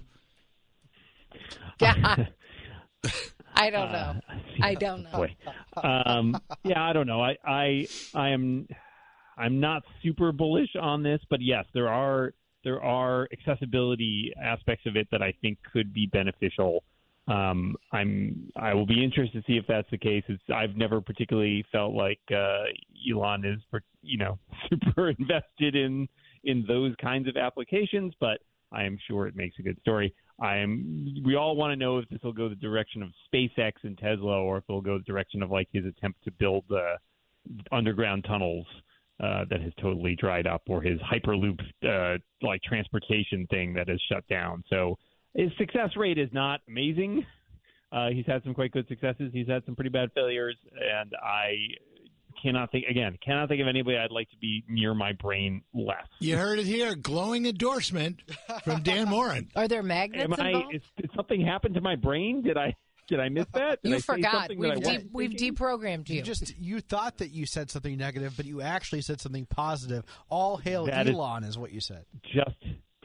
Yeah. 1.81 2.27
I 3.55 3.71
don't 3.71 3.93
know. 3.93 4.15
Uh, 4.29 4.35
I 4.61 4.75
don't 4.75 5.05
know. 5.05 5.27
Um, 5.77 6.41
yeah, 6.63 6.81
I 6.81 6.93
don't 6.93 7.09
know. 7.09 7.21
I, 7.21 7.37
I, 7.45 7.89
I 8.15 8.29
am, 8.29 8.69
I'm 9.37 9.61
not 9.61 9.83
super 10.03 10.33
bullish 10.33 10.71
on 10.81 11.03
this, 11.03 11.21
but 11.31 11.41
yes, 11.41 11.65
there 11.75 11.89
are 11.89 12.33
there 12.65 12.83
are 12.83 13.29
accessibility 13.33 14.33
aspects 14.43 14.87
of 14.87 14.97
it 14.97 15.07
that 15.13 15.23
I 15.23 15.35
think 15.43 15.59
could 15.73 15.93
be 15.93 16.07
beneficial. 16.07 16.83
Um, 17.29 17.77
I'm 17.93 18.51
I 18.57 18.75
will 18.75 18.87
be 18.87 19.03
interested 19.03 19.45
to 19.45 19.53
see 19.53 19.57
if 19.57 19.67
that's 19.67 19.91
the 19.91 19.99
case. 19.99 20.25
It's, 20.29 20.43
I've 20.55 20.77
never 20.77 21.01
particularly 21.01 21.65
felt 21.73 21.95
like 21.95 22.21
uh, 22.31 22.65
Elon 23.11 23.45
is, 23.45 23.61
you 24.03 24.19
know, 24.19 24.39
super 24.71 25.11
invested 25.11 25.75
in 25.75 26.09
in 26.45 26.65
those 26.67 26.95
kinds 27.01 27.29
of 27.29 27.37
applications, 27.37 28.13
but 28.21 28.41
I 28.73 28.85
am 28.85 28.99
sure 29.07 29.27
it 29.27 29.37
makes 29.37 29.59
a 29.59 29.63
good 29.63 29.79
story. 29.81 30.15
I 30.41 30.57
am. 30.57 31.23
We 31.25 31.37
all 31.37 31.57
want 31.57 31.73
to 31.73 31.77
know 31.77 31.99
if 31.99 32.09
this 32.09 32.21
will 32.23 32.33
go 32.33 32.49
the 32.49 32.57
direction 32.57 33.03
of 33.03 33.11
SpaceX 33.33 33.73
and 33.85 33.97
Tesla, 33.97 34.43
or 34.43 34.59
if 34.59 34.65
it'll 34.69 34.81
go 34.81 34.99
the 34.99 35.05
direction 35.05 35.43
of 35.43 35.51
like 35.51 35.69
his 35.73 35.87
attempt 35.87 36.23
to 36.25 36.31
build 36.33 36.65
uh, 36.71 36.97
underground 37.73 38.25
tunnels 38.25 38.67
uh, 39.23 39.45
that 39.51 39.61
has 39.61 39.73
totally 39.81 40.17
dried 40.17 40.47
up, 40.47 40.63
or 40.69 40.83
his 40.83 40.99
Hyperloop 41.01 41.61
uh, 41.89 42.19
like 42.43 42.63
transportation 42.63 43.47
thing 43.49 43.75
that 43.75 43.89
has 43.89 44.01
shut 44.11 44.27
down. 44.29 44.63
So 44.69 44.97
his 45.35 45.51
success 45.59 45.91
rate 45.97 46.19
is 46.19 46.29
not 46.33 46.61
amazing. 46.69 47.25
Uh, 47.93 48.09
he's 48.11 48.27
had 48.27 48.43
some 48.43 48.55
quite 48.55 48.73
good 48.73 48.89
successes. 48.89 49.31
He's 49.33 49.47
had 49.47 49.65
some 49.67 49.77
pretty 49.77 49.91
bad 49.91 50.11
failures, 50.15 50.57
and 50.73 51.13
I 51.23 51.55
cannot 52.43 52.73
think 52.73 52.87
again. 52.91 53.17
Cannot 53.25 53.49
think 53.49 53.61
of 53.61 53.69
anybody 53.69 53.97
I'd 53.97 54.11
like 54.11 54.29
to 54.31 54.37
be 54.37 54.65
near 54.69 54.95
my 54.95 55.13
brain 55.13 55.63
less. 55.73 56.07
You 56.19 56.37
heard 56.37 56.59
it 56.59 56.67
here. 56.67 56.97
Glowing 56.97 57.47
endorsement 57.47 58.21
from 58.65 58.83
Dan 58.83 59.09
Moren. 59.09 59.49
Are 59.57 59.69
there 59.69 59.83
magnets 59.85 60.25
Am 60.25 60.35
I? 60.45 60.49
involved? 60.49 60.75
Is, 60.75 60.83
did 60.97 61.11
something 61.15 61.41
happen 61.41 61.73
to 61.75 61.81
my 61.81 61.95
brain? 61.95 62.43
Did 62.43 62.57
I? 62.57 62.75
Did 63.07 63.21
I 63.21 63.29
miss 63.29 63.47
that? 63.55 63.83
Did 63.83 63.91
you 63.91 63.97
I 63.97 64.01
forgot. 64.01 64.33
something 64.49 64.61
that 64.61 64.71
I 64.71 64.75
We've, 64.75 64.85
wasn't 64.85 65.03
de- 65.05 65.09
we've 65.13 65.31
deprogrammed 65.31 66.09
you. 66.09 66.17
You 66.17 66.23
just 66.23 66.57
you 66.59 66.81
thought 66.81 67.19
that 67.19 67.31
you 67.33 67.45
said 67.47 67.71
something 67.71 67.97
negative, 67.97 68.35
but 68.37 68.47
you 68.47 68.63
actually 68.63 69.03
said 69.03 69.21
something 69.21 69.47
positive. 69.47 70.05
All 70.31 70.57
hail 70.57 70.87
That 70.87 71.07
is- 71.09 71.15
Elon 71.15 71.45
is 71.45 71.59
what 71.59 71.71
you 71.73 71.81
said. 71.81 72.05
just 72.23 72.57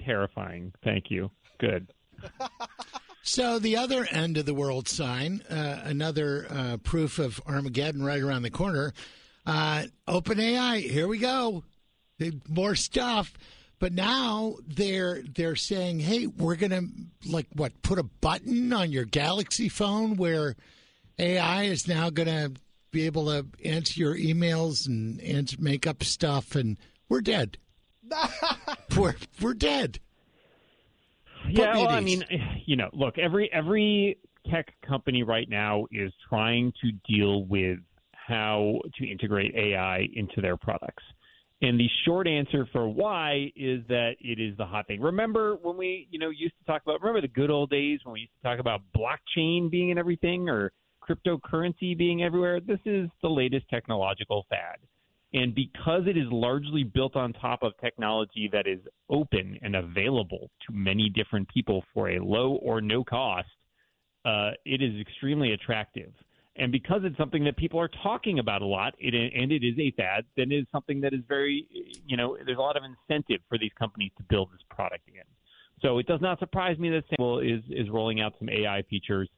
terrifying. 0.06 0.72
Thank 0.84 1.06
you. 1.10 1.32
Good. 1.60 1.92
So 3.22 3.60
the 3.60 3.76
other 3.78 4.08
end 4.10 4.38
of 4.38 4.46
the 4.46 4.54
world 4.54 4.88
sign, 4.88 5.42
uh, 5.50 5.82
another 5.84 6.48
uh, 6.50 6.78
proof 6.78 7.20
of 7.20 7.40
Armageddon 7.46 8.02
right 8.02 8.22
around 8.22 8.42
the 8.44 8.50
corner. 8.50 8.94
Uh, 9.46 9.84
OpenAI, 10.08 10.90
here 10.90 11.08
we 11.08 11.18
go, 11.18 11.64
more 12.48 12.76
stuff. 12.76 13.34
But 13.80 13.94
now 13.94 14.56
they're 14.68 15.24
they're 15.36 15.56
saying, 15.56 16.02
hey, 16.02 16.28
we're 16.28 16.56
gonna 16.56 16.82
like 17.26 17.48
what 17.54 17.82
put 17.82 17.98
a 17.98 18.04
button 18.04 18.74
on 18.74 18.92
your 18.92 19.06
Galaxy 19.06 19.70
phone 19.70 20.18
where 20.18 20.56
AI 21.18 21.64
is 21.64 21.88
now 21.88 22.10
gonna 22.10 22.52
be 22.92 23.06
able 23.06 23.28
to 23.28 23.46
answer 23.64 24.00
your 24.00 24.16
emails 24.16 24.86
and 24.88 25.22
answer, 25.22 25.56
make 25.60 25.88
up 25.88 26.04
stuff, 26.04 26.56
and 26.56 26.78
we're 27.08 27.22
dead. 27.22 27.58
we're 28.98 29.16
we're 29.42 29.54
dead. 29.54 30.00
Yeah, 31.48 31.76
well, 31.76 31.90
I 31.90 32.02
mean, 32.02 32.26
you 32.66 32.76
know, 32.76 32.90
look, 32.92 33.18
every 33.18 33.50
every 33.54 34.18
tech 34.50 34.74
company 34.86 35.24
right 35.24 35.50
now 35.50 35.86
is 35.92 36.12
trying 36.28 36.74
to 36.82 36.92
deal 37.08 37.46
with 37.46 37.80
how 38.12 38.80
to 38.98 39.10
integrate 39.10 39.56
AI 39.56 40.08
into 40.14 40.42
their 40.42 40.58
products. 40.58 41.04
And 41.62 41.78
the 41.78 41.90
short 42.06 42.26
answer 42.26 42.68
for 42.72 42.88
why 42.88 43.52
is 43.56 43.82
that 43.90 44.16
it 44.22 44.40
is 44.40 44.56
the 44.58 44.66
hot 44.66 44.88
thing. 44.88 45.02
Remember 45.02 45.58
when 45.62 45.76
we, 45.76 46.08
you 46.10 46.18
know, 46.18 46.30
used 46.30 46.54
to 46.60 46.66
talk 46.66 46.82
about 46.84 47.02
remember 47.02 47.22
the 47.22 47.28
good 47.28 47.50
old 47.50 47.70
days 47.70 48.00
when 48.04 48.14
we 48.14 48.22
used 48.22 48.32
to 48.42 48.48
talk 48.48 48.60
about 48.60 48.82
blockchain 48.96 49.70
being 49.70 49.90
in 49.90 49.98
everything 49.98 50.48
or 50.48 50.72
cryptocurrency 51.04 51.98
being 51.98 52.24
everywhere? 52.24 52.62
This 52.62 52.80
is 52.86 53.10
the 53.22 53.30
latest 53.30 53.68
technological 53.70 54.46
fad. 54.50 54.78
And 55.34 55.54
because 55.54 56.04
it 56.08 56.18
is 56.18 56.26
largely 56.32 56.84
built 56.84 57.16
on 57.16 57.34
top 57.34 57.62
of 57.62 57.74
technology 57.80 58.50
that 58.52 58.66
is 58.66 58.80
open 59.10 59.60
and 59.62 59.76
available 59.76 60.50
to 60.66 60.74
many 60.74 61.10
different 61.10 61.48
people 61.50 61.84
for 61.94 62.10
a 62.10 62.20
low 62.20 62.54
or 62.64 62.82
no 62.82 63.04
cost, 63.04 63.48
uh, 64.26 64.52
it 64.66 64.82
is 64.82 65.00
extremely 65.00 65.54
attractive. 65.54 66.12
And 66.60 66.74
because 66.74 67.02
it's 67.06 67.18
something 67.18 67.46
that 67.46 67.56
people 67.56 67.80
are 67.80 67.90
talking 68.04 68.40
about 68.40 68.62
a 68.62 68.66
lot, 68.66 68.94
it, 69.00 69.14
and 69.16 69.52
it 69.52 69.64
is 69.64 69.80
a 69.80 69.92
fad, 69.92 70.26
then 70.36 70.52
it 70.52 70.58
is 70.58 70.68
something 70.74 71.00
that 71.02 71.14
is 71.14 71.22
very, 71.28 71.66
you 72.06 72.18
know, 72.18 72.38
there's 72.46 72.58
a 72.58 72.62
lot 72.62 72.76
of 72.76 72.84
incentive 72.84 73.40
for 73.48 73.58
these 73.58 73.72
companies 73.80 74.12
to 74.18 74.24
build 74.30 74.50
this 74.52 74.62
product 74.70 75.08
in. 75.08 75.24
So 75.82 76.00
it 76.00 76.06
does 76.06 76.20
not 76.20 76.38
surprise 76.40 76.78
me 76.78 76.90
that 76.90 77.04
Apple 77.14 77.40
is 77.40 77.62
is 77.70 77.90
rolling 77.90 78.20
out 78.20 78.34
some 78.38 78.50
AI 78.50 78.84
features. 78.90 79.30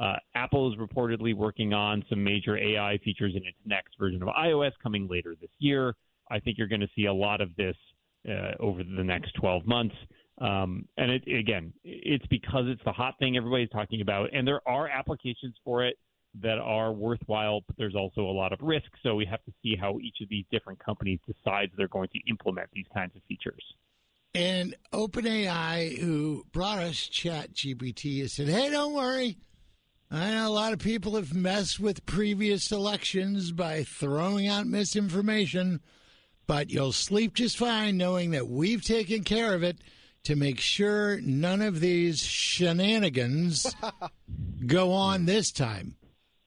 Uh, 0.00 0.14
Apple 0.34 0.72
is 0.72 0.78
reportedly 0.78 1.36
working 1.36 1.74
on 1.74 2.02
some 2.08 2.24
major 2.24 2.56
AI 2.56 2.98
features 3.04 3.34
in 3.36 3.42
its 3.44 3.58
next 3.66 3.98
version 3.98 4.22
of 4.22 4.28
iOS 4.30 4.72
coming 4.82 5.06
later 5.06 5.34
this 5.38 5.50
year. 5.58 5.94
I 6.30 6.38
think 6.38 6.56
you're 6.56 6.68
going 6.68 6.80
to 6.80 6.88
see 6.96 7.04
a 7.04 7.12
lot 7.12 7.42
of 7.42 7.54
this 7.56 7.76
uh, 8.26 8.52
over 8.58 8.82
the 8.82 9.04
next 9.04 9.32
12 9.32 9.66
months. 9.66 9.94
Um, 10.40 10.88
and 10.96 11.10
it, 11.10 11.24
again, 11.28 11.74
it's 11.84 12.24
because 12.28 12.64
it's 12.68 12.80
the 12.86 12.92
hot 12.92 13.18
thing 13.18 13.36
everybody's 13.36 13.68
talking 13.68 14.00
about, 14.00 14.30
and 14.32 14.48
there 14.48 14.66
are 14.66 14.88
applications 14.88 15.54
for 15.62 15.84
it 15.84 15.98
that 16.40 16.58
are 16.58 16.92
worthwhile, 16.92 17.62
but 17.66 17.76
there's 17.76 17.96
also 17.96 18.22
a 18.22 18.32
lot 18.32 18.52
of 18.52 18.60
risk. 18.62 18.90
So 19.02 19.14
we 19.14 19.26
have 19.26 19.44
to 19.44 19.52
see 19.62 19.76
how 19.76 19.98
each 19.98 20.18
of 20.22 20.28
these 20.28 20.44
different 20.50 20.78
companies 20.78 21.18
decides 21.26 21.72
they're 21.76 21.88
going 21.88 22.08
to 22.12 22.20
implement 22.28 22.68
these 22.72 22.86
kinds 22.94 23.16
of 23.16 23.22
features. 23.24 23.62
And 24.34 24.76
OpenAI, 24.92 25.98
who 25.98 26.44
brought 26.52 26.78
us 26.78 26.96
ChatGPT, 26.96 28.20
has 28.20 28.32
said, 28.34 28.48
hey, 28.48 28.70
don't 28.70 28.94
worry. 28.94 29.38
I 30.10 30.30
know 30.30 30.48
a 30.48 30.50
lot 30.50 30.72
of 30.72 30.78
people 30.78 31.16
have 31.16 31.34
messed 31.34 31.80
with 31.80 32.06
previous 32.06 32.70
elections 32.70 33.52
by 33.52 33.84
throwing 33.84 34.46
out 34.46 34.66
misinformation, 34.66 35.80
but 36.46 36.70
you'll 36.70 36.92
sleep 36.92 37.34
just 37.34 37.56
fine 37.56 37.96
knowing 37.96 38.32
that 38.32 38.48
we've 38.48 38.84
taken 38.84 39.24
care 39.24 39.54
of 39.54 39.62
it 39.62 39.78
to 40.24 40.36
make 40.36 40.60
sure 40.60 41.20
none 41.20 41.62
of 41.62 41.80
these 41.80 42.22
shenanigans 42.22 43.74
go 44.66 44.92
on 44.92 45.26
this 45.26 45.50
time. 45.50 45.96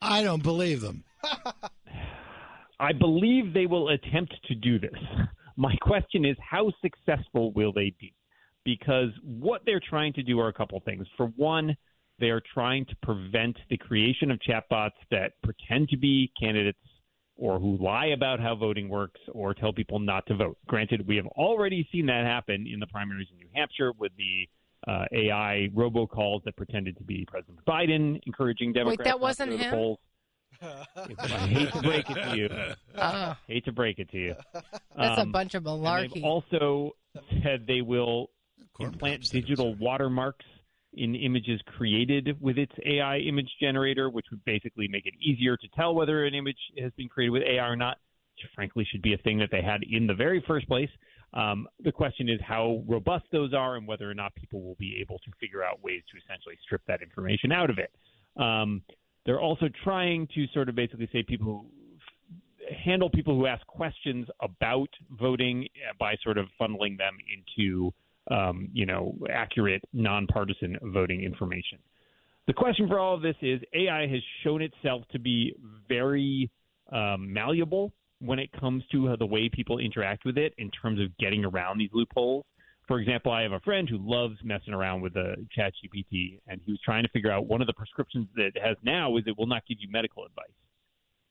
I 0.03 0.21
don't 0.21 0.43
believe 0.43 0.81
them. 0.81 1.03
I 2.79 2.91
believe 2.91 3.53
they 3.53 3.65
will 3.65 3.89
attempt 3.89 4.35
to 4.47 4.55
do 4.55 4.77
this. 4.77 4.91
My 5.55 5.75
question 5.81 6.25
is, 6.25 6.35
how 6.39 6.71
successful 6.81 7.53
will 7.53 7.71
they 7.71 7.93
be? 7.99 8.13
Because 8.65 9.09
what 9.23 9.61
they're 9.65 9.81
trying 9.89 10.13
to 10.13 10.23
do 10.23 10.39
are 10.39 10.49
a 10.49 10.53
couple 10.53 10.81
things. 10.81 11.07
For 11.15 11.27
one, 11.37 11.77
they 12.19 12.29
are 12.29 12.41
trying 12.53 12.85
to 12.85 12.95
prevent 13.01 13.57
the 13.69 13.77
creation 13.77 14.31
of 14.31 14.39
chatbots 14.39 14.91
that 15.11 15.33
pretend 15.41 15.89
to 15.89 15.97
be 15.97 16.31
candidates 16.39 16.79
or 17.35 17.59
who 17.59 17.77
lie 17.77 18.07
about 18.07 18.39
how 18.39 18.55
voting 18.55 18.89
works 18.89 19.19
or 19.31 19.53
tell 19.53 19.73
people 19.73 19.99
not 19.99 20.25
to 20.27 20.35
vote. 20.35 20.57
Granted, 20.67 21.07
we 21.07 21.15
have 21.15 21.27
already 21.27 21.87
seen 21.91 22.05
that 22.07 22.25
happen 22.25 22.67
in 22.71 22.79
the 22.79 22.87
primaries 22.87 23.27
in 23.31 23.37
New 23.37 23.49
Hampshire 23.53 23.91
with 23.97 24.11
the 24.17 24.47
uh, 24.87 25.05
AI 25.11 25.69
robocalls 25.75 26.43
that 26.43 26.55
pretended 26.55 26.97
to 26.97 27.03
be 27.03 27.25
President 27.25 27.59
Biden, 27.65 28.19
encouraging 28.25 28.73
Democrats. 28.73 28.99
Wait, 28.99 29.03
that 29.05 29.09
not 29.11 29.17
to 29.17 29.21
wasn't 29.21 29.51
go 29.51 29.57
to 29.57 29.63
the 29.63 29.69
him? 29.69 29.73
polls. 29.75 29.99
I 30.61 31.47
hate 31.47 31.71
to 31.73 31.81
break 31.81 32.09
it 32.09 32.13
to 32.13 32.37
you. 32.37 32.49
Oh, 32.95 33.35
Hate 33.47 33.65
to 33.65 33.71
break 33.71 33.99
it 33.99 34.09
to 34.11 34.17
you. 34.17 34.35
that's 34.95 35.17
a 35.17 35.21
Um, 35.21 35.31
bunch 35.31 35.55
of 35.55 35.63
malarkey. 35.63 36.13
they've 36.13 36.23
also 36.23 36.91
said 37.41 37.65
they 37.67 37.81
will 37.81 38.29
Corn 38.73 38.93
implant 38.93 39.21
pops, 39.21 39.29
that 39.31 39.37
is. 39.37 39.43
digital 39.43 39.75
watermarks 39.75 40.45
in 40.93 41.15
images 41.15 41.59
created 41.65 42.37
with 42.39 42.57
its 42.59 42.71
AI 42.85 43.17
image 43.17 43.49
generator, 43.59 44.09
which 44.11 44.27
would 44.31 44.45
basically 44.45 44.87
make 44.87 45.05
it 45.07 45.13
easier 45.19 45.57
to 45.57 45.67
tell 45.75 45.95
whether 45.95 46.23
an 46.25 46.35
image 46.35 46.57
has 46.79 46.91
been 46.95 47.09
created 47.09 47.31
with 47.31 47.43
AI 47.43 47.67
or 47.67 47.75
not. 47.75 47.97
Which 48.37 48.49
frankly 48.55 48.85
should 48.89 49.01
be 49.01 49.13
a 49.13 49.17
thing 49.17 49.37
that 49.39 49.49
they 49.51 49.61
had 49.61 49.81
in 49.89 50.07
the 50.07 50.13
very 50.13 50.43
first 50.47 50.67
place. 50.67 50.89
Um, 51.33 51.67
the 51.83 51.91
question 51.91 52.29
is 52.29 52.39
how 52.45 52.83
robust 52.87 53.25
those 53.31 53.53
are 53.53 53.75
and 53.75 53.87
whether 53.87 54.09
or 54.09 54.13
not 54.13 54.35
people 54.35 54.61
will 54.61 54.75
be 54.79 54.97
able 55.01 55.17
to 55.19 55.31
figure 55.39 55.63
out 55.63 55.83
ways 55.83 56.01
to 56.11 56.17
essentially 56.23 56.55
strip 56.63 56.81
that 56.87 57.01
information 57.01 57.51
out 57.51 57.69
of 57.69 57.79
it. 57.79 57.91
Um, 58.41 58.83
they're 59.25 59.41
also 59.41 59.67
trying 59.83 60.27
to 60.35 60.45
sort 60.53 60.69
of 60.69 60.75
basically 60.75 61.09
say 61.11 61.23
people 61.23 61.45
who 61.47 61.65
handle 62.83 63.09
people 63.09 63.35
who 63.35 63.45
ask 63.45 63.65
questions 63.67 64.27
about 64.41 64.89
voting 65.11 65.67
by 65.99 66.15
sort 66.23 66.37
of 66.37 66.47
funneling 66.59 66.97
them 66.97 67.17
into 67.33 67.91
um, 68.31 68.69
you 68.73 68.85
know 68.85 69.15
accurate 69.29 69.83
nonpartisan 69.91 70.77
voting 70.81 71.23
information. 71.23 71.79
The 72.47 72.53
question 72.53 72.87
for 72.87 72.99
all 72.99 73.15
of 73.15 73.21
this 73.21 73.35
is 73.41 73.61
AI 73.73 74.07
has 74.07 74.21
shown 74.43 74.61
itself 74.61 75.03
to 75.11 75.19
be 75.19 75.55
very 75.87 76.49
um, 76.91 77.31
malleable 77.31 77.93
when 78.25 78.39
it 78.39 78.49
comes 78.59 78.83
to 78.91 79.09
uh, 79.09 79.15
the 79.17 79.25
way 79.25 79.49
people 79.49 79.79
interact 79.79 80.23
with 80.25 80.37
it 80.37 80.53
in 80.57 80.71
terms 80.71 80.99
of 81.01 81.15
getting 81.17 81.43
around 81.45 81.77
these 81.77 81.89
loopholes. 81.93 82.45
For 82.87 82.99
example, 82.99 83.31
I 83.31 83.43
have 83.43 83.53
a 83.53 83.59
friend 83.61 83.87
who 83.87 83.97
loves 83.99 84.35
messing 84.43 84.73
around 84.73 85.01
with 85.01 85.13
the 85.13 85.35
chat 85.55 85.73
GPT, 85.83 86.39
and 86.47 86.59
he 86.65 86.71
was 86.71 86.79
trying 86.83 87.03
to 87.03 87.09
figure 87.09 87.31
out 87.31 87.45
one 87.47 87.61
of 87.61 87.67
the 87.67 87.73
prescriptions 87.73 88.27
that 88.35 88.47
it 88.55 88.61
has 88.63 88.75
now 88.83 89.15
is 89.17 89.23
it 89.25 89.37
will 89.37 89.47
not 89.47 89.63
give 89.67 89.77
you 89.79 89.87
medical 89.89 90.25
advice. 90.25 90.47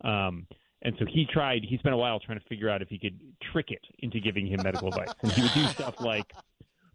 Um, 0.02 0.46
and 0.82 0.94
so 0.98 1.04
he 1.08 1.26
tried, 1.30 1.62
he 1.68 1.76
spent 1.78 1.94
a 1.94 1.98
while 1.98 2.18
trying 2.20 2.38
to 2.40 2.44
figure 2.46 2.68
out 2.68 2.82
if 2.82 2.88
he 2.88 2.98
could 2.98 3.18
trick 3.52 3.66
it 3.70 3.82
into 4.00 4.18
giving 4.18 4.46
him 4.46 4.60
medical 4.64 4.88
advice. 4.88 5.10
And 5.22 5.30
he 5.32 5.42
would 5.42 5.52
do 5.54 5.64
stuff 5.66 5.94
like 6.00 6.32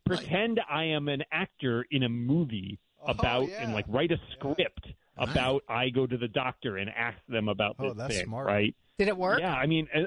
pretend 0.06 0.60
I 0.70 0.86
am 0.86 1.08
an 1.08 1.24
actor 1.32 1.86
in 1.92 2.04
a 2.04 2.10
movie 2.10 2.80
about 3.06 3.50
yeah. 3.50 3.62
and 3.64 3.74
like 3.74 3.86
write 3.88 4.12
a 4.12 4.18
script 4.34 4.88
about 5.18 5.64
I 5.70 5.90
go 5.90 6.06
to 6.08 6.18
the 6.18 6.28
doctor 6.28 6.78
and 6.78 6.90
ask 6.90 7.18
them 7.28 7.48
about 7.48 7.76
Oh, 7.80 7.90
this 7.90 7.98
that's 7.98 8.16
thing, 8.16 8.26
smart. 8.26 8.48
right? 8.48 8.76
Did 8.98 9.10
it 9.10 9.18
work? 9.18 9.40
Yeah, 9.40 9.54
I 9.54 9.68
mean, 9.68 9.88
uh, 9.94 10.02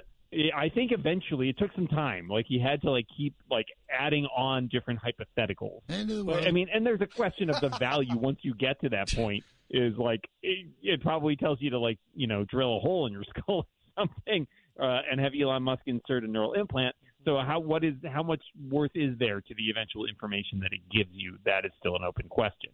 I 0.55 0.69
think 0.69 0.93
eventually 0.93 1.49
it 1.49 1.59
took 1.59 1.73
some 1.75 1.87
time. 1.87 2.29
Like 2.29 2.47
he 2.49 2.61
had 2.61 2.83
to 2.83 2.91
like 2.91 3.07
keep 3.17 3.35
like 3.51 3.67
adding 3.91 4.27
on 4.37 4.69
different 4.69 5.01
hypotheticals. 5.01 5.83
End 5.89 6.11
of 6.11 6.19
the 6.19 6.25
But. 6.25 6.47
I 6.47 6.51
mean, 6.51 6.69
and 6.73 6.85
there's 6.85 7.01
a 7.01 7.07
question 7.07 7.51
of 7.51 7.61
the 7.61 7.69
value 7.79 8.17
once 8.17 8.39
you 8.43 8.55
get 8.55 8.81
to 8.83 8.89
that 8.91 9.13
point. 9.13 9.45
Is 9.71 9.97
like 9.97 10.29
it, 10.43 10.67
it 10.83 11.03
probably 11.03 11.37
tells 11.37 11.61
you 11.61 11.71
to 11.71 11.79
like 11.79 11.99
you 12.15 12.27
know 12.27 12.45
drill 12.45 12.79
a 12.79 12.81
hole 12.81 13.07
in 13.07 13.13
your 13.13 13.23
skull 13.39 13.67
or 13.97 14.07
something, 14.07 14.47
uh, 14.81 15.01
and 15.11 15.21
have 15.21 15.33
Elon 15.41 15.63
Musk 15.63 15.83
insert 15.87 16.25
a 16.25 16.27
neural 16.27 16.55
implant. 16.55 16.95
So 17.25 17.39
how 17.39 17.61
what 17.61 17.85
is 17.85 17.95
how 18.13 18.25
much 18.25 18.43
worth 18.69 18.93
is 18.95 19.17
there 19.19 19.41
to 19.41 19.55
the 19.55 19.71
eventual 19.71 20.07
information 20.07 20.59
that 20.61 20.73
it 20.73 20.81
gives 20.91 21.11
you? 21.13 21.39
That 21.45 21.65
is 21.65 21.71
still 21.79 21.95
an 21.95 22.03
open 22.03 22.29
question. 22.29 22.71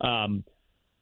Um, 0.00 0.44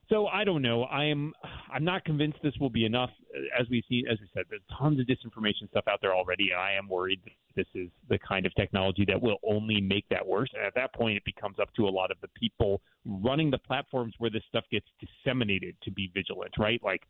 so 0.09 0.27
I 0.27 0.45
don't 0.45 0.63
know. 0.63 0.85
I 0.85 1.05
am 1.05 1.35
I'm 1.73 1.85
not 1.85 2.05
convinced 2.05 2.39
this 2.43 2.55
will 2.61 2.71
be 2.71 2.85
enough. 2.85 3.11
As 3.59 3.69
we 3.69 3.83
see, 3.89 4.05
as 4.11 4.19
we 4.21 4.29
said, 4.35 4.45
there's 4.49 4.63
tons 4.79 4.99
of 5.01 5.07
disinformation 5.07 5.69
stuff 5.71 5.85
out 5.89 5.99
there 6.01 6.15
already, 6.15 6.51
and 6.51 6.61
I 6.61 6.73
am 6.73 6.89
worried 6.89 7.21
that 7.25 7.33
this 7.55 7.67
is 7.75 7.91
the 8.09 8.19
kind 8.27 8.47
of 8.47 8.55
technology 8.55 9.05
that 9.07 9.21
will 9.21 9.39
only 9.47 9.81
make 9.81 10.09
that 10.09 10.27
worse. 10.27 10.49
And 10.55 10.65
at 10.65 10.75
that 10.77 10.95
point, 10.95 11.17
it 11.17 11.25
becomes 11.25 11.59
up 11.59 11.73
to 11.75 11.87
a 11.87 11.91
lot 11.91 12.11
of 12.11 12.17
the 12.23 12.29
people 12.29 12.81
running 13.05 13.51
the 13.51 13.59
platforms 13.59 14.15
where 14.19 14.31
this 14.31 14.43
stuff 14.49 14.65
gets 14.71 14.87
disseminated 14.99 15.77
to 15.83 15.91
be 15.91 16.11
vigilant, 16.15 16.55
right? 16.59 16.81
Like 16.83 17.03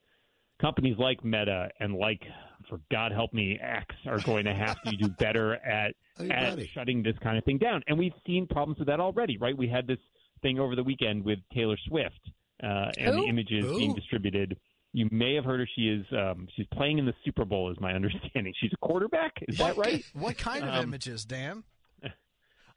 companies 0.60 0.96
like 0.98 1.24
Meta 1.24 1.68
and 1.78 1.94
like, 1.94 2.22
for 2.68 2.80
God 2.90 3.12
help 3.12 3.32
me, 3.32 3.60
X 3.62 3.94
are 4.06 4.20
going 4.20 4.44
to 4.44 4.54
have 4.54 4.82
to 4.82 4.96
do 4.96 5.08
better 5.18 5.54
at 5.64 5.94
at 6.30 6.58
shutting 6.74 7.02
this 7.04 7.16
kind 7.22 7.38
of 7.38 7.44
thing 7.44 7.58
down. 7.58 7.82
And 7.86 7.96
we've 7.96 8.12
seen 8.26 8.48
problems 8.48 8.80
with 8.80 8.88
that 8.88 8.98
already, 8.98 9.38
right? 9.38 9.56
We 9.56 9.68
had 9.68 9.86
this 9.86 10.00
thing 10.42 10.58
over 10.58 10.74
the 10.74 10.82
weekend 10.82 11.24
with 11.24 11.38
Taylor 11.52 11.76
Swift 11.86 12.30
uh, 12.62 12.90
and 12.98 13.14
Who? 13.14 13.22
the 13.22 13.28
images 13.28 13.64
Who? 13.64 13.78
being 13.78 13.94
distributed. 13.94 14.56
You 14.93 15.09
may 15.12 15.35
have 15.35 15.44
heard 15.44 15.60
her. 15.60 15.68
She 15.76 15.89
is 15.89 16.06
um, 16.12 16.48
she's 16.56 16.66
playing 16.72 16.98
in 16.98 17.05
the 17.06 17.14
Super 17.24 17.44
Bowl, 17.44 17.70
is 17.70 17.78
my 17.80 17.93
understanding. 17.94 18.52
She's 18.60 18.72
a 18.72 18.76
quarterback. 18.78 19.32
Is 19.47 19.59
that 19.59 19.76
right? 19.76 20.05
What 20.14 20.39
kind 20.39 20.64
of 20.64 20.70
Um, 20.74 20.85
images, 20.85 21.24
Dan? 21.24 21.62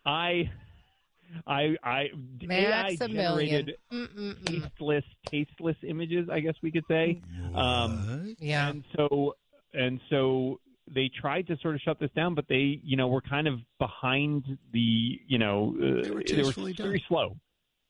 I, 0.05 0.49
I, 1.47 1.75
I, 1.83 2.09
AI 2.49 2.95
Maximilian. 2.97 3.15
generated 3.67 3.75
Mm-mm-mm. 3.93 4.45
tasteless, 4.45 5.03
tasteless 5.29 5.75
images. 5.87 6.27
I 6.31 6.39
guess 6.39 6.55
we 6.61 6.71
could 6.71 6.83
say. 6.87 7.21
Um, 7.53 8.25
What? 8.27 8.35
Yeah. 8.41 8.69
and 8.69 8.83
so 8.95 9.35
and 9.73 9.99
so 10.09 10.59
they 10.93 11.09
tried 11.21 11.47
to 11.47 11.57
sort 11.61 11.75
of 11.75 11.81
shut 11.81 11.99
this 11.99 12.09
down, 12.15 12.35
but 12.35 12.45
they, 12.49 12.81
you 12.83 12.97
know, 12.97 13.07
were 13.07 13.21
kind 13.21 13.47
of 13.47 13.59
behind 13.79 14.43
the, 14.73 15.19
you 15.27 15.37
know, 15.37 15.73
uh, 15.77 15.81
They 15.81 15.87
were 15.87 16.01
they 16.01 16.11
were 16.13 16.21
tastefully 16.23 16.73
done. 16.73 16.87
very 16.87 17.05
slow. 17.07 17.37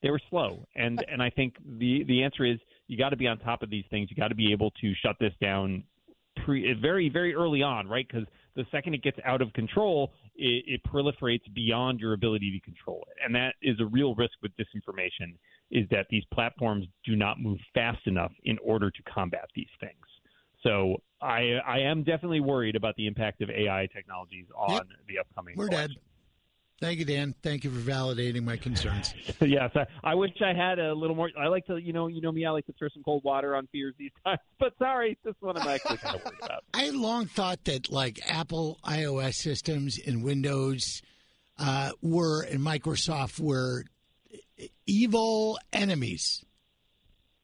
They 0.02 0.10
were 0.10 0.20
slow, 0.30 0.66
and 0.74 1.04
and 1.08 1.22
I 1.22 1.30
think 1.30 1.54
the 1.78 2.04
the 2.04 2.22
answer 2.24 2.44
is 2.44 2.58
you 2.88 2.98
got 2.98 3.10
to 3.10 3.16
be 3.16 3.28
on 3.28 3.38
top 3.38 3.62
of 3.62 3.70
these 3.70 3.84
things. 3.90 4.10
You 4.10 4.16
got 4.16 4.28
to 4.28 4.34
be 4.34 4.52
able 4.52 4.70
to 4.80 4.94
shut 5.02 5.16
this 5.20 5.32
down 5.40 5.84
pre 6.44 6.74
very 6.80 7.08
very 7.08 7.34
early 7.34 7.62
on, 7.62 7.88
right? 7.88 8.06
Because 8.06 8.26
the 8.56 8.66
second 8.70 8.94
it 8.94 9.02
gets 9.02 9.18
out 9.24 9.40
of 9.40 9.52
control, 9.52 10.12
it, 10.34 10.64
it 10.66 10.80
proliferates 10.84 11.42
beyond 11.54 12.00
your 12.00 12.12
ability 12.14 12.50
to 12.50 12.60
control 12.64 13.04
it, 13.10 13.16
and 13.24 13.34
that 13.34 13.54
is 13.62 13.78
a 13.80 13.86
real 13.86 14.14
risk 14.16 14.34
with 14.42 14.52
disinformation. 14.56 15.36
Is 15.70 15.88
that 15.90 16.06
these 16.10 16.24
platforms 16.34 16.86
do 17.04 17.16
not 17.16 17.40
move 17.40 17.58
fast 17.72 18.06
enough 18.06 18.32
in 18.44 18.58
order 18.58 18.90
to 18.90 19.02
combat 19.04 19.48
these 19.54 19.70
things. 19.80 20.04
So 20.62 21.00
I 21.20 21.58
I 21.66 21.78
am 21.78 22.02
definitely 22.02 22.40
worried 22.40 22.76
about 22.76 22.96
the 22.96 23.06
impact 23.06 23.40
of 23.40 23.50
AI 23.50 23.88
technologies 23.94 24.46
on 24.56 24.72
Yep. 24.74 24.86
the 25.08 25.18
upcoming. 25.18 25.54
We're 25.56 25.68
dead. 25.68 25.90
Election. 26.82 26.88
Thank 26.88 26.98
you, 26.98 27.04
Dan. 27.04 27.34
Thank 27.42 27.64
you 27.64 27.70
for 27.70 27.78
validating 27.90 28.42
my 28.44 28.56
concerns. 28.56 29.14
yes, 29.40 29.70
I, 29.74 29.86
I 30.04 30.14
wish 30.14 30.30
I 30.44 30.52
had 30.52 30.78
a 30.78 30.94
little 30.94 31.16
more. 31.16 31.30
I 31.38 31.46
like 31.48 31.66
to, 31.66 31.76
you 31.76 31.92
know, 31.92 32.06
you 32.08 32.20
know 32.20 32.32
me. 32.32 32.44
I 32.44 32.50
like 32.50 32.66
to 32.66 32.72
throw 32.72 32.88
some 32.92 33.02
cold 33.02 33.24
water 33.24 33.54
on 33.56 33.66
fears 33.72 33.94
these 33.98 34.10
times. 34.24 34.40
But 34.58 34.74
sorry, 34.78 35.18
this 35.24 35.34
one 35.40 35.56
I'm 35.56 35.66
actually 35.68 35.98
kind 35.98 36.16
of 36.16 36.24
worried 36.24 36.38
about. 36.42 36.64
I 36.74 36.82
had 36.82 36.94
long 36.94 37.26
thought 37.26 37.64
that 37.64 37.90
like 37.90 38.20
Apple 38.28 38.78
iOS 38.84 39.34
systems 39.34 39.98
and 40.04 40.22
Windows 40.22 41.02
uh, 41.58 41.92
were 42.02 42.42
and 42.42 42.60
Microsoft 42.60 43.40
were 43.40 43.84
evil 44.86 45.58
enemies 45.72 46.44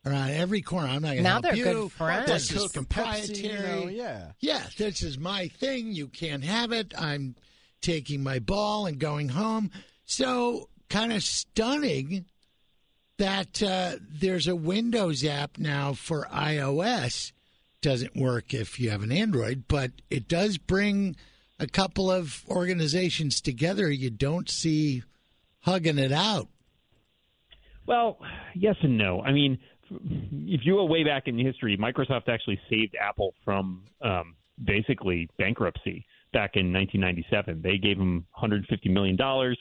around 0.06 0.30
every 0.30 0.62
corner. 0.62 0.88
I'm 0.88 1.02
not 1.02 1.08
going 1.08 1.16
to 1.18 1.22
Now 1.22 1.30
help 1.32 1.42
they're 1.44 1.56
you. 1.56 1.64
good 1.64 1.92
friends. 1.92 2.26
This 2.30 2.50
is 2.50 2.58
Coke 2.62 2.76
and 2.76 2.88
Pepsi, 2.88 2.94
proprietary. 3.42 3.78
you 3.80 3.84
know, 3.84 3.88
yeah. 3.88 4.32
yeah, 4.40 4.62
this 4.76 5.02
is 5.02 5.18
my 5.18 5.48
thing. 5.48 5.92
You 5.92 6.08
can't 6.08 6.44
have 6.44 6.72
it. 6.72 6.94
I'm 6.96 7.34
taking 7.80 8.22
my 8.22 8.38
ball 8.38 8.86
and 8.86 8.98
going 8.98 9.30
home. 9.30 9.70
So 10.06 10.68
kind 10.88 11.12
of 11.12 11.22
stunning 11.22 12.24
that 13.18 13.62
uh, 13.62 13.96
there's 14.08 14.46
a 14.46 14.56
Windows 14.56 15.24
app 15.24 15.58
now 15.58 15.92
for 15.92 16.26
iOS. 16.32 17.32
Doesn't 17.80 18.16
work 18.16 18.54
if 18.54 18.80
you 18.80 18.90
have 18.90 19.02
an 19.02 19.12
Android, 19.12 19.64
but 19.68 19.92
it 20.10 20.28
does 20.28 20.58
bring 20.58 21.16
a 21.60 21.66
couple 21.66 22.10
of 22.10 22.44
organizations 22.48 23.40
together 23.40 23.90
you 23.90 24.10
don't 24.10 24.48
see 24.48 25.02
hugging 25.60 25.98
it 25.98 26.12
out. 26.12 26.48
Well, 27.86 28.18
yes 28.54 28.76
and 28.82 28.98
no. 28.98 29.22
I 29.22 29.32
mean, 29.32 29.58
if 29.90 30.60
you 30.64 30.74
go 30.74 30.84
way 30.84 31.04
back 31.04 31.26
in 31.26 31.38
history, 31.38 31.76
Microsoft 31.76 32.28
actually 32.28 32.60
saved 32.68 32.96
Apple 33.00 33.34
from 33.44 33.84
um, 34.02 34.36
basically 34.62 35.28
bankruptcy 35.38 36.04
back 36.32 36.52
in 36.54 36.72
1997. 36.72 37.62
They 37.62 37.78
gave 37.78 37.98
them 37.98 38.26
150 38.32 38.88
million 38.88 39.16
dollars. 39.16 39.58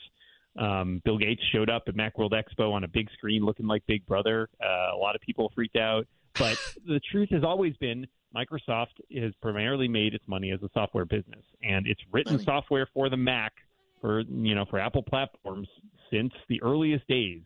Um, 0.58 1.00
Bill 1.04 1.18
Gates 1.18 1.42
showed 1.52 1.70
up 1.70 1.84
at 1.86 1.94
MacWorld 1.94 2.32
Expo 2.32 2.72
on 2.72 2.82
a 2.82 2.88
big 2.88 3.08
screen, 3.12 3.44
looking 3.44 3.66
like 3.66 3.86
Big 3.86 4.04
Brother. 4.06 4.48
Uh, 4.60 4.96
a 4.96 4.98
lot 4.98 5.14
of 5.14 5.20
people 5.20 5.52
freaked 5.54 5.76
out, 5.76 6.06
but 6.38 6.58
the 6.86 7.00
truth 7.12 7.28
has 7.30 7.44
always 7.44 7.76
been 7.76 8.06
Microsoft 8.34 8.98
has 9.16 9.32
primarily 9.40 9.88
made 9.88 10.14
its 10.14 10.24
money 10.26 10.50
as 10.50 10.62
a 10.62 10.68
software 10.74 11.04
business, 11.04 11.44
and 11.62 11.86
it's 11.86 12.00
written 12.12 12.34
Money. 12.34 12.44
software 12.44 12.88
for 12.92 13.08
the 13.08 13.16
Mac, 13.16 13.52
for 14.00 14.20
you 14.20 14.54
know, 14.54 14.64
for 14.68 14.78
Apple 14.78 15.02
platforms 15.02 15.68
since 16.10 16.32
the 16.48 16.60
earliest 16.62 17.06
days 17.06 17.42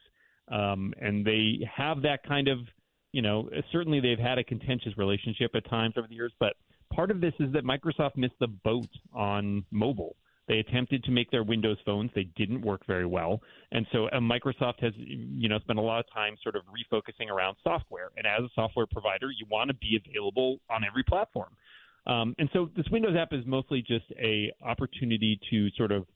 um, 0.52 0.92
and 1.00 1.24
they 1.24 1.66
have 1.74 2.02
that 2.02 2.22
kind 2.26 2.48
of, 2.48 2.58
you 3.12 3.22
know, 3.22 3.48
certainly 3.70 4.00
they've 4.00 4.18
had 4.18 4.38
a 4.38 4.44
contentious 4.44 4.96
relationship 4.96 5.52
at 5.54 5.68
times 5.68 5.94
over 5.96 6.06
the 6.08 6.14
years, 6.14 6.32
but 6.40 6.54
part 6.92 7.10
of 7.10 7.20
this 7.20 7.34
is 7.40 7.52
that 7.52 7.64
Microsoft 7.64 8.16
missed 8.16 8.38
the 8.40 8.48
boat 8.48 8.88
on 9.12 9.64
mobile. 9.70 10.16
They 10.48 10.58
attempted 10.58 11.04
to 11.04 11.10
make 11.12 11.30
their 11.30 11.44
Windows 11.44 11.78
phones; 11.86 12.10
they 12.14 12.28
didn't 12.36 12.62
work 12.62 12.84
very 12.86 13.06
well, 13.06 13.40
and 13.70 13.86
so 13.92 14.06
uh, 14.06 14.18
Microsoft 14.18 14.80
has, 14.80 14.92
you 14.96 15.48
know, 15.48 15.58
spent 15.60 15.78
a 15.78 15.82
lot 15.82 16.00
of 16.00 16.06
time 16.12 16.36
sort 16.42 16.56
of 16.56 16.62
refocusing 16.64 17.30
around 17.30 17.56
software. 17.62 18.10
And 18.16 18.26
as 18.26 18.42
a 18.44 18.48
software 18.54 18.86
provider, 18.86 19.30
you 19.30 19.46
want 19.50 19.68
to 19.68 19.74
be 19.74 19.98
available 20.04 20.58
on 20.68 20.82
every 20.84 21.04
platform. 21.04 21.50
Um, 22.06 22.34
and 22.38 22.50
so 22.52 22.68
this 22.76 22.86
Windows 22.90 23.16
app 23.16 23.32
is 23.32 23.46
mostly 23.46 23.80
just 23.80 24.06
a 24.20 24.52
opportunity 24.66 25.38
to 25.50 25.70
sort 25.76 25.92
of 25.92 26.06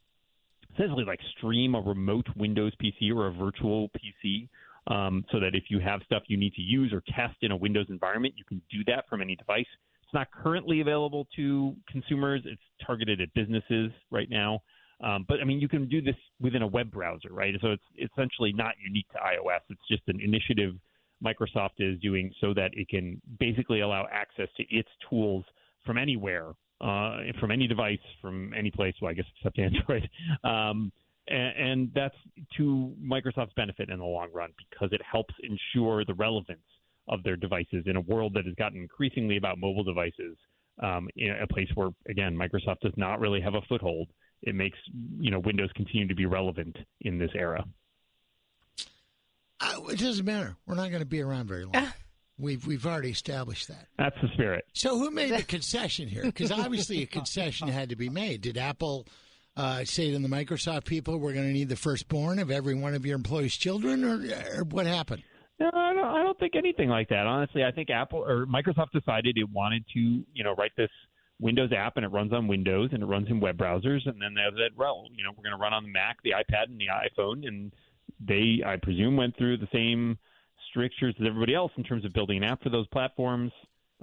essentially 0.75 1.05
like 1.05 1.21
stream 1.39 1.77
a 1.77 1.81
remote 1.81 2.27
Windows 2.37 2.73
PC 2.83 3.15
or 3.15 3.29
a 3.29 3.33
virtual 3.33 3.91
PC. 3.91 4.49
Um, 4.89 5.25
so 5.33 5.41
that 5.41 5.57
if 5.57 5.65
you 5.69 5.81
have 5.81 6.01
stuff 6.05 6.23
you 6.29 6.37
need 6.37 6.55
to 6.55 6.63
use 6.63 6.93
or 6.93 7.03
test 7.09 7.35
in 7.43 7.51
a 7.51 7.57
Windows 7.57 7.87
environment, 7.89 8.35
you 8.37 8.45
can 8.45 8.63
do 8.71 8.85
that 8.87 9.09
from 9.09 9.21
any 9.21 9.35
device. 9.35 9.67
It's 10.07 10.15
not 10.15 10.29
currently 10.31 10.81
available 10.81 11.27
to 11.35 11.75
consumers. 11.91 12.43
It's 12.45 12.63
targeted 12.87 13.21
at 13.21 13.35
businesses 13.35 13.91
right 14.13 14.31
now. 14.31 14.61
Um, 15.03 15.27
but 15.29 15.41
I 15.41 15.45
mean, 15.45 15.61
you 15.61 15.69
can 15.69 15.89
do 15.89 16.01
this 16.01 16.15
within 16.41 16.63
a 16.63 16.67
web 16.67 16.93
browser, 16.93 17.29
right? 17.33 17.55
So 17.61 17.73
it's 17.73 18.13
essentially 18.13 18.53
not 18.53 18.75
unique 18.83 19.09
to 19.13 19.19
iOS. 19.19 19.61
It's 19.69 19.81
just 19.91 20.03
an 20.07 20.21
initiative 20.21 20.75
Microsoft 21.25 21.81
is 21.81 21.99
doing 22.01 22.33
so 22.41 22.55
that 22.55 22.71
it 22.75 22.89
can 22.89 23.21
basically 23.41 23.81
allow 23.81 24.07
access 24.13 24.49
to 24.57 24.65
its 24.71 24.89
tools 25.11 25.45
from 25.85 25.99
anywhere, 25.99 26.53
uh, 26.81 27.19
from 27.41 27.51
any 27.51 27.67
device, 27.67 27.99
from 28.23 28.53
any 28.55 28.71
place. 28.71 28.95
Well, 29.03 29.11
I 29.11 29.15
guess 29.15 29.27
except 29.39 29.59
Android. 29.59 30.09
Um, 30.45 30.93
and, 31.29 31.71
and 31.71 31.91
that's 31.93 32.15
to 32.57 32.95
Microsoft's 33.03 33.55
benefit 33.57 33.91
in 33.91 33.99
the 33.99 34.05
long 34.05 34.29
run 34.33 34.51
because 34.71 34.93
it 34.93 35.01
helps 35.11 35.35
ensure 35.43 36.05
the 36.05 36.15
relevance 36.15 36.61
of 37.09 37.23
their 37.23 37.37
devices 37.37 37.85
in 37.87 37.97
a 37.97 38.01
world 38.01 38.35
that 38.35 38.45
has 38.45 38.55
gotten 38.55 38.81
increasingly 38.81 39.37
about 39.37 39.59
mobile 39.59 39.85
devices. 39.85 40.37
Um, 40.83 41.09
in 41.17 41.31
a 41.31 41.47
place 41.47 41.69
where, 41.75 41.89
again, 42.09 42.37
Microsoft 42.37 42.81
does 42.83 42.93
not 42.97 43.19
really 43.19 43.41
have 43.41 43.55
a 43.55 43.63
foothold. 43.63 44.09
It 44.43 44.55
makes 44.55 44.77
you 45.19 45.31
know 45.31 45.39
Windows 45.39 45.71
continue 45.75 46.07
to 46.07 46.15
be 46.15 46.27
relevant 46.27 46.77
in 47.01 47.19
this 47.19 47.31
era. 47.35 47.65
Uh, 49.59 49.81
it 49.89 49.99
doesn't 49.99 50.27
matter. 50.27 50.57
We're 50.67 50.75
not 50.75 50.91
going 50.91 51.01
to 51.01 51.07
be 51.07 51.23
around 51.23 51.49
very 51.49 51.65
long. 51.65 51.91
We've 52.39 52.67
we've 52.67 52.85
already 52.85 53.11
established 53.11 53.69
that. 53.69 53.87
That's 53.97 54.17
the 54.21 54.29
spirit. 54.35 54.67
So 54.75 54.99
who 54.99 55.11
made 55.11 55.33
the 55.33 55.43
concession 55.49 56.09
here? 56.09 56.23
Because 56.23 56.53
obviously 56.53 57.03
a 57.03 57.07
concession 57.07 57.69
had 57.69 57.89
to 57.89 57.97
be 57.97 58.11
made. 58.11 58.43
Did 58.43 58.59
Apple 58.59 59.07
uh, 59.57 59.85
say 59.85 60.11
to 60.11 60.19
the 60.19 60.29
Microsoft 60.29 60.85
people, 60.85 61.17
"We're 61.17 61.33
going 61.33 61.47
to 61.47 61.53
need 61.53 61.71
the 61.71 61.77
firstborn 61.77 62.39
of 62.39 62.51
every 62.51 62.75
one 62.75 62.95
of 62.95 63.07
your 63.07 63.17
employees' 63.17 63.57
children," 63.57 64.05
or, 64.05 64.23
or 64.59 64.65
what 64.65 64.85
happened? 64.85 65.23
No, 65.59 65.71
I 65.73 65.95
don't, 65.95 66.05
I 66.05 66.23
don't 66.23 66.39
think 66.39 66.55
anything 66.55 66.89
like 66.89 67.09
that. 67.09 67.27
Honestly, 67.27 67.65
I 67.65 67.71
think 67.71 67.89
Apple 67.89 68.19
or 68.19 68.47
Microsoft 68.47 68.91
decided 68.93 69.39
it 69.39 69.49
wanted 69.51 69.85
to, 69.95 70.01
you 70.01 70.45
know, 70.45 70.55
write 70.55 70.73
this 70.77 70.91
Windows 71.41 71.71
app 71.77 71.97
and 71.97 72.05
it 72.05 72.09
runs 72.09 72.33
on 72.33 72.47
Windows 72.47 72.91
and 72.93 73.03
it 73.03 73.07
runs 73.07 73.29
in 73.29 73.41
web 73.41 73.57
browsers. 73.57 74.07
And 74.07 74.21
then 74.21 74.35
they 74.35 74.43
said, 74.59 74.77
well, 74.77 75.05
you 75.15 75.25
know, 75.25 75.31
we're 75.31 75.43
going 75.43 75.57
to 75.57 75.63
run 75.63 75.73
on 75.73 75.83
the 75.83 75.91
Mac, 75.91 76.19
the 76.23 76.33
iPad, 76.33 76.65
and 76.69 76.79
the 76.79 76.89
iPhone. 76.89 77.47
And 77.47 77.73
they, 78.21 78.63
I 78.67 78.77
presume, 78.77 79.17
went 79.17 79.37
through 79.39 79.57
the 79.59 79.69
same 79.73 80.19
strictures 80.71 81.15
as 81.21 81.27
everybody 81.27 81.55
else 81.55 81.73
in 81.77 81.85
terms 81.85 82.05
of 82.05 82.13
building 82.13 82.39
an 82.39 82.45
app 82.45 82.63
for 82.63 82.69
those 82.69 82.87
platforms. 82.89 83.53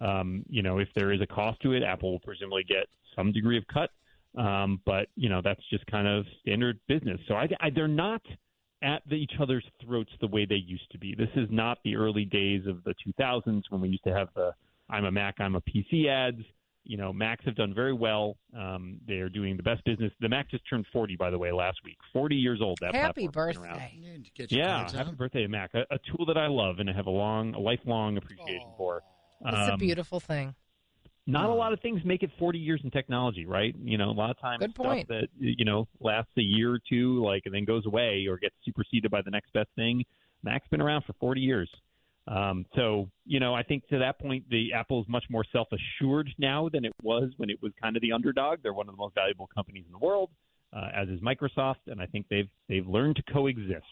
Um, 0.02 0.44
you 0.50 0.64
know, 0.64 0.80
if 0.80 0.88
there 0.96 1.12
is 1.12 1.22
a 1.22 1.28
cost 1.28 1.62
to 1.62 1.74
it, 1.74 1.84
Apple 1.84 2.14
will 2.14 2.20
presumably 2.20 2.64
get 2.64 2.88
some 3.16 3.32
degree 3.32 3.58
of 3.58 3.64
cut. 3.68 3.92
Um, 4.36 4.82
but 4.86 5.08
you 5.16 5.30
know, 5.30 5.42
that's 5.44 5.62
just 5.70 5.86
kind 5.86 6.08
of 6.08 6.26
standard 6.42 6.80
business. 6.88 7.20
So 7.28 7.36
I, 7.36 7.48
I 7.60 7.70
they're 7.70 7.88
not 7.88 8.22
at 8.84 9.02
the, 9.08 9.16
each 9.16 9.34
other's 9.40 9.66
throats 9.84 10.12
the 10.22 10.28
way 10.28 10.46
they 10.46 10.56
used 10.56 10.92
to 10.92 10.98
be. 11.00 11.16
This 11.16 11.30
is 11.36 11.48
not 11.50 11.80
the 11.84 11.96
early 11.96 12.26
days 12.26 12.68
of 12.68 12.84
the 12.84 12.94
2000s 13.08 13.64
when 13.70 13.82
we 13.82 13.90
used 13.90 14.04
to 14.04 14.14
have 14.14 14.28
the 14.36 14.52
"I'm 14.90 15.06
a 15.06 15.12
Mac, 15.12 15.40
I'm 15.40 15.56
a 15.56 15.62
PC" 15.62 16.08
ads. 16.08 16.42
You 16.86 16.98
know, 16.98 17.14
Macs 17.14 17.46
have 17.46 17.56
done 17.56 17.74
very 17.74 17.94
well. 17.94 18.36
Um, 18.58 18.98
they 19.08 19.16
are 19.16 19.30
doing 19.30 19.56
the 19.56 19.64
best 19.64 19.86
business. 19.86 20.12
The 20.20 20.28
Mac 20.28 20.52
just 20.52 20.68
turned 20.70 20.86
40, 20.92 21.16
by 21.16 21.30
the 21.30 21.38
way, 21.38 21.50
last 21.54 21.78
week. 21.86 21.98
40 22.12 22.36
years 22.36 22.60
old. 22.62 22.78
That 22.82 22.94
Happy 22.94 23.26
platform's 23.30 23.58
been 23.58 23.64
around. 23.64 23.74
birthday. 23.76 23.94
You 23.96 24.12
need 24.12 24.26
to 24.26 24.32
get 24.32 24.52
your 24.52 24.60
Yeah, 24.60 24.78
cards 24.80 24.94
happy 24.94 25.10
out. 25.12 25.18
birthday, 25.18 25.48
Mac. 25.48 25.74
A, 25.76 25.86
a 25.92 26.00
tool 26.00 26.26
that 26.26 26.38
I 26.38 26.48
love 26.48 26.80
and 26.80 26.90
I 26.90 26.94
have 26.94 27.06
a 27.08 27.10
long, 27.10 27.54
a 27.56 27.60
lifelong 27.60 28.18
appreciation 28.18 28.74
for. 28.76 29.02
It's 29.46 29.70
a 29.70 29.72
Um, 29.74 29.80
beautiful 29.80 30.20
thing. 30.20 30.56
Not 31.26 31.50
a 31.50 31.54
lot 31.54 31.72
of 31.72 31.80
things 31.80 32.02
make 32.04 32.22
it 32.22 32.32
40 32.38 32.60
years 32.60 32.82
in 32.84 32.92
technology, 32.92 33.46
right? 33.46 33.74
You 33.82 33.98
know, 33.98 34.10
a 34.10 34.12
lot 34.12 34.30
of 34.30 34.40
times 34.40 34.60
Good 34.60 34.72
stuff 34.72 34.86
point. 34.86 35.08
that 35.08 35.28
you 35.40 35.64
know 35.64 35.88
lasts 36.02 36.32
a 36.38 36.42
year 36.42 36.74
or 36.74 36.80
two, 36.90 37.24
like, 37.24 37.44
and 37.46 37.56
then 37.56 37.64
goes 37.64 37.86
away 37.86 38.26
or 38.30 38.38
gets 38.38 38.56
superseded 38.66 39.10
by 39.10 39.22
the 39.22 39.32
next 39.32 39.54
best 39.54 39.70
thing. 39.76 40.04
Mac's 40.44 40.68
been 40.68 40.82
around 40.82 41.04
for 41.06 41.14
40 41.22 41.40
years. 41.40 41.70
Um, 42.28 42.66
so, 42.76 43.10
you 43.26 43.40
know, 43.40 43.54
I 43.54 43.64
think 43.64 43.88
to 43.88 44.00
that 44.00 44.20
point, 44.20 44.50
the 44.50 44.74
Apple 44.74 45.02
is 45.02 45.08
much 45.10 45.26
more 45.30 45.44
self-assured 45.52 46.30
now 46.38 46.70
than 46.70 46.86
it 46.86 46.94
was 47.02 47.32
when 47.38 47.50
it 47.50 47.62
was 47.62 47.72
kind 47.82 47.96
of 47.96 48.02
the 48.02 48.12
underdog. 48.14 48.60
They're 48.64 48.74
one 48.74 48.88
of 48.88 48.94
the 48.94 48.98
most 48.98 49.16
valuable 49.16 49.48
companies 49.54 49.84
in 49.86 49.92
the 49.92 50.06
world, 50.06 50.30
uh, 50.74 50.90
as 50.96 51.10
is 51.10 51.20
Microsoft, 51.22 51.88
and 51.88 52.02
I 52.02 52.06
think 52.06 52.28
they've 52.30 52.50
they've 52.70 52.88
learned 52.88 53.18
to 53.18 53.24
coexist. 53.24 53.86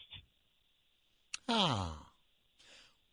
Ah. 1.48 1.98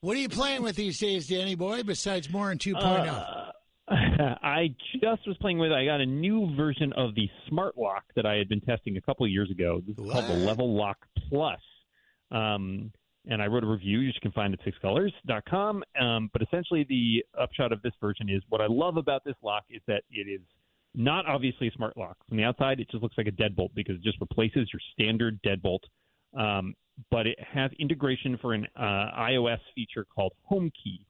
What 0.02 0.16
are 0.16 0.20
you 0.22 0.30
playing 0.30 0.64
with 0.64 0.78
these 0.78 0.98
days, 0.98 1.28
Danny 1.28 1.56
boy, 1.56 1.84
besides 1.84 2.30
Moren 2.30 2.58
2.0? 2.58 2.76
Uh, 2.82 3.52
I 4.44 4.76
just 4.94 5.28
was 5.28 5.36
playing 5.42 5.58
with. 5.58 5.72
I 5.72 5.86
got 5.86 6.00
a 6.00 6.06
new 6.06 6.56
version 6.56 6.94
of 6.94 7.16
the 7.16 7.28
Smart 7.48 7.78
Lock 7.78 8.04
that 8.16 8.26
I 8.26 8.36
had 8.36 8.48
been 8.48 8.62
testing 8.62 8.98
a 8.98 9.02
couple 9.02 9.26
of 9.26 9.32
years 9.32 9.50
ago. 9.50 9.82
This 9.86 9.98
is 9.98 10.12
called 10.12 10.26
the 10.26 10.46
Level 10.46 10.76
Lock 10.76 10.98
Plus, 11.28 11.60
um, 12.32 12.92
and 13.28 13.42
I 13.42 13.48
wrote 13.48 13.64
a 13.64 13.68
review. 13.68 14.00
You 14.00 14.12
can 14.22 14.32
find 14.32 14.54
it 14.54 14.60
at 14.66 14.74
sixcolors.com. 14.74 15.84
Um, 16.00 16.30
but 16.34 16.44
essentially, 16.44 16.86
the 16.88 17.26
upshot 17.40 17.72
of 17.72 17.82
this 17.82 17.94
version 18.00 18.30
is 18.30 18.44
what 18.50 18.62
I 18.62 18.68
love 18.70 18.98
about 18.98 19.24
this 19.24 19.36
lock 19.42 19.64
is 19.70 19.82
that 19.88 20.04
it 20.12 20.28
is 20.30 20.42
not 20.94 21.26
obviously 21.26 21.68
a 21.68 21.72
smart 21.72 21.98
lock. 21.98 22.18
From 22.28 22.38
the 22.38 22.44
outside, 22.44 22.80
it 22.80 22.90
just 22.92 23.02
looks 23.02 23.18
like 23.18 23.28
a 23.28 23.32
deadbolt 23.32 23.70
because 23.76 23.96
it 23.96 24.04
just 24.04 24.20
replaces 24.22 24.70
your 24.72 24.82
standard 24.94 25.40
deadbolt. 25.42 25.80
Um, 26.38 26.76
but 27.10 27.26
it 27.26 27.40
has 27.40 27.72
integration 27.80 28.38
for 28.42 28.54
an 28.54 28.68
uh, 28.76 29.10
iOS 29.18 29.60
feature 29.74 30.06
called 30.14 30.34
HomeKey. 30.52 31.06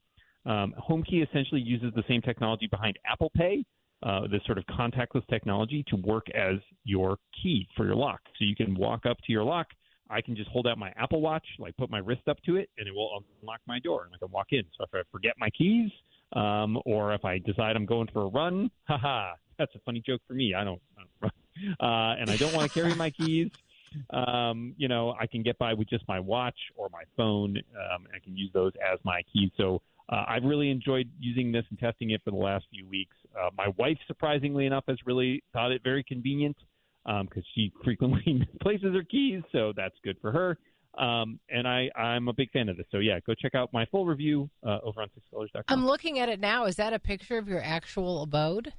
Um, 0.46 0.74
HomeKey 0.90 1.28
essentially 1.28 1.62
uses 1.62 1.92
the 1.96 2.04
same 2.08 2.22
technology 2.22 2.68
behind 2.68 2.98
Apple 3.06 3.32
Pay, 3.36 3.66
uh, 4.04 4.22
this 4.32 4.42
sort 4.46 4.58
of 4.58 4.64
contactless 4.66 5.28
technology, 5.30 5.84
to 5.88 5.98
work 5.98 6.28
as 6.34 6.56
your 6.84 7.18
key 7.42 7.68
for 7.76 7.86
your 7.86 7.96
lock. 7.96 8.22
So 8.38 8.46
you 8.46 8.56
can 8.56 8.76
walk 8.76 9.06
up 9.06 9.18
to 9.26 9.32
your 9.32 9.44
lock. 9.44 9.68
I 10.10 10.22
can 10.22 10.36
just 10.36 10.50
hold 10.50 10.66
out 10.66 10.78
my 10.78 10.92
Apple 10.96 11.22
Watch, 11.22 11.46
like 11.60 11.78
put 11.78 11.90
my 11.90 12.00
wrist 12.00 12.28
up 12.28 12.38
to 12.46 12.56
it, 12.56 12.70
and 12.78 12.88
it 12.88 12.96
will 12.96 13.24
unlock 13.42 13.60
my 13.68 13.80
door, 13.80 14.06
and 14.06 14.16
I 14.16 14.18
can 14.18 14.32
walk 14.32 14.48
in. 14.52 14.64
So 14.78 14.86
if 14.86 14.90
I 14.94 15.02
forget 15.12 15.34
my 15.38 15.50
keys, 15.52 15.92
um, 16.34 16.80
or 16.86 17.14
if 17.14 17.26
I 17.26 17.40
decide 17.40 17.76
I'm 17.76 17.86
going 17.86 18.08
for 18.12 18.24
a 18.24 18.28
run, 18.28 18.72
haha, 18.88 19.34
that's 19.58 19.74
a 19.76 19.80
funny 19.80 20.02
joke 20.06 20.22
for 20.28 20.34
me. 20.34 20.54
I 20.56 20.64
don't, 20.64 20.82
I 20.98 21.02
don't 21.02 21.10
run, 21.22 21.76
uh, 21.80 22.22
and 22.22 22.30
I 22.30 22.38
don't 22.38 22.54
want 22.54 22.72
to 22.72 22.74
carry 22.74 22.96
my 22.96 23.12
keys. 23.12 23.52
Um, 24.12 24.74
you 24.78 24.88
know, 24.88 25.16
I 25.20 25.28
can 25.28 25.44
get 25.44 25.58
by 25.58 25.74
with 25.74 25.90
just 25.90 26.08
my 26.08 26.20
watch 26.20 26.58
or 26.76 26.90
my 26.92 27.04
phone. 27.18 27.58
Um, 27.58 28.06
I 28.16 28.20
can 28.24 28.38
use 28.38 28.52
those 28.54 28.72
as 28.92 29.00
my 29.04 29.22
keys. 29.34 29.52
So 29.58 29.82
uh, 30.10 30.26
I've 30.28 30.44
really 30.44 30.70
enjoyed 30.70 31.10
using 31.20 31.52
this 31.52 31.66
and 31.70 31.80
testing 31.80 32.12
it 32.12 32.22
for 32.24 32.32
the 32.32 32.38
last 32.38 32.66
few 32.72 32.88
weeks. 32.88 33.16
Uh, 33.40 33.50
my 33.58 33.68
wife, 33.78 33.98
surprisingly 34.08 34.66
enough, 34.66 34.84
has 34.88 34.98
really 35.06 35.44
thought 35.54 35.72
it 35.72 35.82
very 35.84 36.04
convenient 36.04 36.58
because 37.06 37.44
she 37.56 37.72
frequently 37.84 38.34
misplaces 38.34 38.94
her 38.94 39.04
keys, 39.04 39.42
so 39.52 39.74
that's 39.76 39.96
good 40.04 40.18
for 40.22 40.32
her. 40.32 40.58
Um, 40.98 41.40
and 41.50 41.68
I, 41.68 41.90
I'm 41.96 42.28
a 42.28 42.34
big 42.34 42.52
fan 42.52 42.68
of 42.68 42.78
this. 42.78 42.86
So 42.92 42.98
yeah, 42.98 43.20
go 43.26 43.34
check 43.34 43.56
out 43.56 43.72
my 43.72 43.86
full 43.86 44.06
review 44.06 44.50
uh, 44.66 44.80
over 44.84 45.02
on 45.02 45.10
sixcolors.com. 45.10 45.64
I'm 45.68 45.86
looking 45.86 46.20
at 46.20 46.30
it 46.30 46.40
now. 46.40 46.66
Is 46.66 46.76
that 46.78 46.94
a 46.94 47.00
picture 47.00 47.38
of 47.38 47.48
your 47.48 47.62
actual 47.62 48.24
abode? 48.24 48.74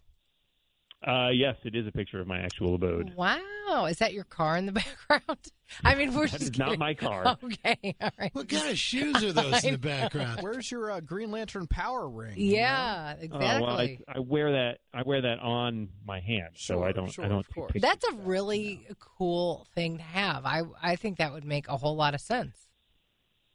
Uh, 1.06 1.30
yes, 1.32 1.56
it 1.64 1.74
is 1.74 1.86
a 1.86 1.92
picture 1.92 2.20
of 2.20 2.26
my 2.26 2.40
actual 2.40 2.74
abode. 2.74 3.14
Wow. 3.16 3.86
Is 3.88 3.98
that 3.98 4.12
your 4.12 4.24
car 4.24 4.58
in 4.58 4.66
the 4.66 4.72
background? 5.08 5.38
I 5.82 5.94
mean, 5.94 6.12
we're 6.12 6.26
That 6.26 6.40
just 6.40 6.52
is 6.52 6.58
not 6.58 6.78
my 6.78 6.92
car. 6.92 7.38
Okay. 7.44 7.96
All 8.02 8.10
right. 8.18 8.34
What 8.34 8.48
kind 8.50 8.68
of 8.68 8.78
shoes 8.78 9.22
are 9.24 9.32
those 9.32 9.64
in 9.64 9.72
the 9.72 9.78
background? 9.78 10.40
Where's 10.42 10.70
your 10.70 10.90
uh, 10.90 11.00
Green 11.00 11.30
Lantern 11.30 11.66
power 11.68 12.06
ring? 12.06 12.36
you 12.36 12.52
know? 12.52 12.58
Yeah, 12.58 13.14
Oh, 13.32 13.38
well, 13.38 13.64
I, 13.78 13.82
exactly. 13.84 14.04
I 14.08 14.18
wear 14.18 14.52
that. 14.52 14.78
I 14.92 15.02
wear 15.02 15.22
that 15.22 15.38
on 15.38 15.88
my 16.04 16.20
hand, 16.20 16.50
so 16.56 16.82
I 16.84 16.92
don't. 16.92 17.10
sure, 17.10 17.24
I 17.24 17.28
don't. 17.28 17.38
of 17.38 17.54
course. 17.54 17.72
That's 17.80 18.04
a 18.04 18.10
of 18.10 18.18
that. 18.18 18.26
really 18.26 18.86
cool 18.98 19.66
thing 19.74 19.96
to 19.98 20.02
have. 20.02 20.44
I 20.44 20.62
I 20.82 20.96
think 20.96 21.16
that 21.18 21.32
would 21.32 21.44
make 21.46 21.68
a 21.68 21.76
whole 21.78 21.96
lot 21.96 22.14
of 22.14 22.20
sense. 22.20 22.56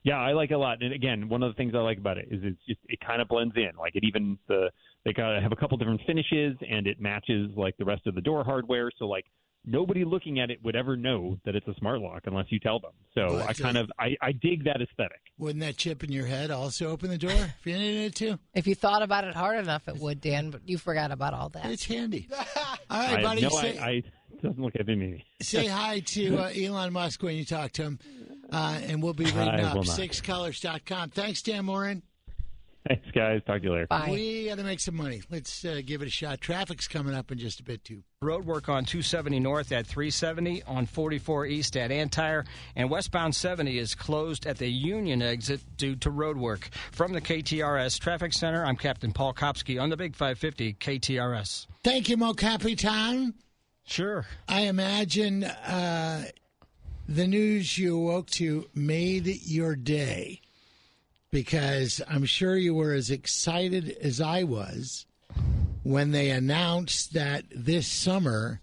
Yeah, 0.03 0.17
I 0.19 0.34
like 0.34 0.49
it 0.51 0.55
a 0.55 0.57
lot. 0.59 0.81
And 0.81 0.93
again, 0.93 1.30
one 1.30 1.43
of 1.43 1.51
the 1.51 1.55
things 1.57 1.73
I 1.76 1.80
like 1.80 1.97
about 1.97 2.17
it 2.17 2.27
is 2.31 2.39
it's 2.43 2.63
just 2.67 2.80
it 2.88 2.99
kind 3.05 3.22
of 3.22 3.27
blends 3.27 3.55
in. 3.55 3.72
Like 3.77 3.95
it 3.95 4.03
even 4.03 4.38
the 4.47 4.69
they 5.06 5.14
got 5.14 5.41
have 5.41 5.52
a 5.52 5.56
couple 5.56 5.77
different 5.77 6.02
finishes 6.06 6.57
and 6.69 6.88
it 6.88 6.99
matches 6.99 7.52
like 7.56 7.77
the 7.77 7.86
rest 7.86 8.06
of 8.07 8.15
the 8.15 8.22
door 8.22 8.44
hardware. 8.44 8.90
So 8.99 9.06
like 9.06 9.26
nobody 9.68 10.03
looking 10.06 10.40
at 10.40 10.52
it 10.52 10.60
would 10.64 10.76
ever 10.76 10.95
know 10.98 11.40
that 11.45 11.56
it's 11.56 11.68
a 11.68 11.73
smart 11.80 11.99
lock 11.99 12.23
unless 12.26 12.45
you 12.49 12.60
tell 12.60 12.80
them. 12.80 12.91
So 13.14 13.36
Well, 13.36 13.48
I 13.48 13.53
kind 13.53 13.77
it. 13.77 13.82
of 13.82 13.91
I, 13.99 14.15
I 14.22 14.32
dig 14.32 14.65
that 14.65 14.82
aesthetic. 14.82 15.22
Wouldn't 15.38 15.61
that 15.61 15.77
chip 15.77 16.03
in 16.03 16.11
your 16.11 16.26
head 16.26 16.52
also 16.52 16.90
open 16.90 17.10
the 17.10 17.18
door 17.18 17.32
if 17.32 17.65
you 17.65 17.77
needed 17.77 18.06
it 18.07 18.15
to? 18.15 18.40
If 18.53 18.68
you 18.68 18.76
thought 18.76 19.02
about 19.02 19.23
it 19.26 19.36
hard 19.36 19.57
enough, 19.60 19.88
it 19.88 19.98
would, 19.98 20.22
Dan. 20.22 20.49
But 20.49 20.68
you 20.68 20.77
forgot 20.77 21.11
about 21.11 21.34
all 21.34 21.49
that. 21.49 21.65
It's 21.68 21.86
handy. 21.86 22.27
all 22.34 22.36
right, 22.90 23.19
I 23.19 23.22
buddy. 23.23 23.41
no, 23.41 23.49
say, 23.49 23.77
I, 23.77 23.90
I 23.90 24.03
doesn't 24.41 24.60
look 24.61 24.76
at 24.76 24.88
me. 24.88 25.23
say 25.41 25.65
hi 25.80 25.99
to 26.02 26.38
uh, 26.38 26.52
Elon 26.56 26.94
Musk 26.94 27.22
when 27.23 27.36
you 27.36 27.45
talk 27.45 27.72
to 27.73 27.84
him, 27.84 27.99
uh, 28.52 28.80
and 28.84 29.02
we'll 29.03 29.14
be 29.14 29.26
reading 29.26 29.40
I 29.40 29.64
up 29.64 29.76
will 29.76 29.84
not. 29.84 29.98
sixcolors.com. 29.98 31.10
Thanks, 31.11 31.41
Dan 31.41 31.65
Moren. 31.65 32.03
Thanks, 32.87 33.09
guys. 33.11 33.41
Talk 33.47 33.61
to 33.61 33.63
you 33.67 33.73
later. 33.73 33.87
Bye. 33.87 34.09
We 34.11 34.45
got 34.47 34.59
to 34.59 34.63
make 34.63 34.79
some 34.79 34.95
money. 34.95 35.23
Let's 35.31 35.65
uh, 35.65 35.81
give 35.83 36.03
it 36.03 36.07
a 36.07 36.11
shot. 36.11 36.39
Traffic's 36.39 36.87
coming 36.87 37.15
up 37.15 37.31
in 37.31 37.39
just 37.39 37.59
a 37.59 37.63
bit, 37.63 37.83
too. 37.83 38.03
Road 38.21 38.45
work 38.45 38.69
on 38.69 38.85
270 38.85 39.39
north 39.39 39.71
at 39.71 39.87
370, 39.87 40.61
on 40.63 40.85
44 40.85 41.47
east 41.47 41.75
at 41.77 41.91
Antire, 41.91 42.45
and 42.75 42.89
westbound 42.91 43.35
70 43.35 43.79
is 43.79 43.95
closed 43.95 44.45
at 44.45 44.59
the 44.59 44.67
Union 44.67 45.23
exit 45.23 45.61
due 45.77 45.95
to 45.97 46.11
road 46.11 46.37
work. 46.37 46.69
From 46.91 47.13
the 47.13 47.21
KTRS 47.21 47.99
Traffic 47.99 48.33
Center, 48.33 48.63
I'm 48.63 48.75
Captain 48.75 49.11
Paul 49.11 49.33
Kopsky 49.33 49.81
on 49.81 49.89
the 49.89 49.97
Big 49.97 50.15
550 50.15 50.73
KTRS. 50.73 51.65
Thank 51.83 52.09
you, 52.09 52.17
Mo 52.17 52.33
Capitan. 52.33 53.33
Sure. 53.83 54.25
I 54.47 54.61
imagine 54.61 55.43
uh, 55.43 56.25
the 57.07 57.25
news 57.25 57.77
you 57.77 57.97
awoke 57.97 58.29
to 58.31 58.67
made 58.73 59.25
your 59.43 59.75
day 59.75 60.41
because 61.35 62.01
I'm 62.07 62.23
sure 62.23 62.55
you 62.55 62.73
were 62.73 62.93
as 62.93 63.11
excited 63.11 63.89
as 64.01 64.21
I 64.21 64.43
was 64.43 65.05
when 65.83 66.11
they 66.11 66.29
announced 66.29 67.13
that 67.15 67.43
this 67.51 67.87
summer 67.87 68.61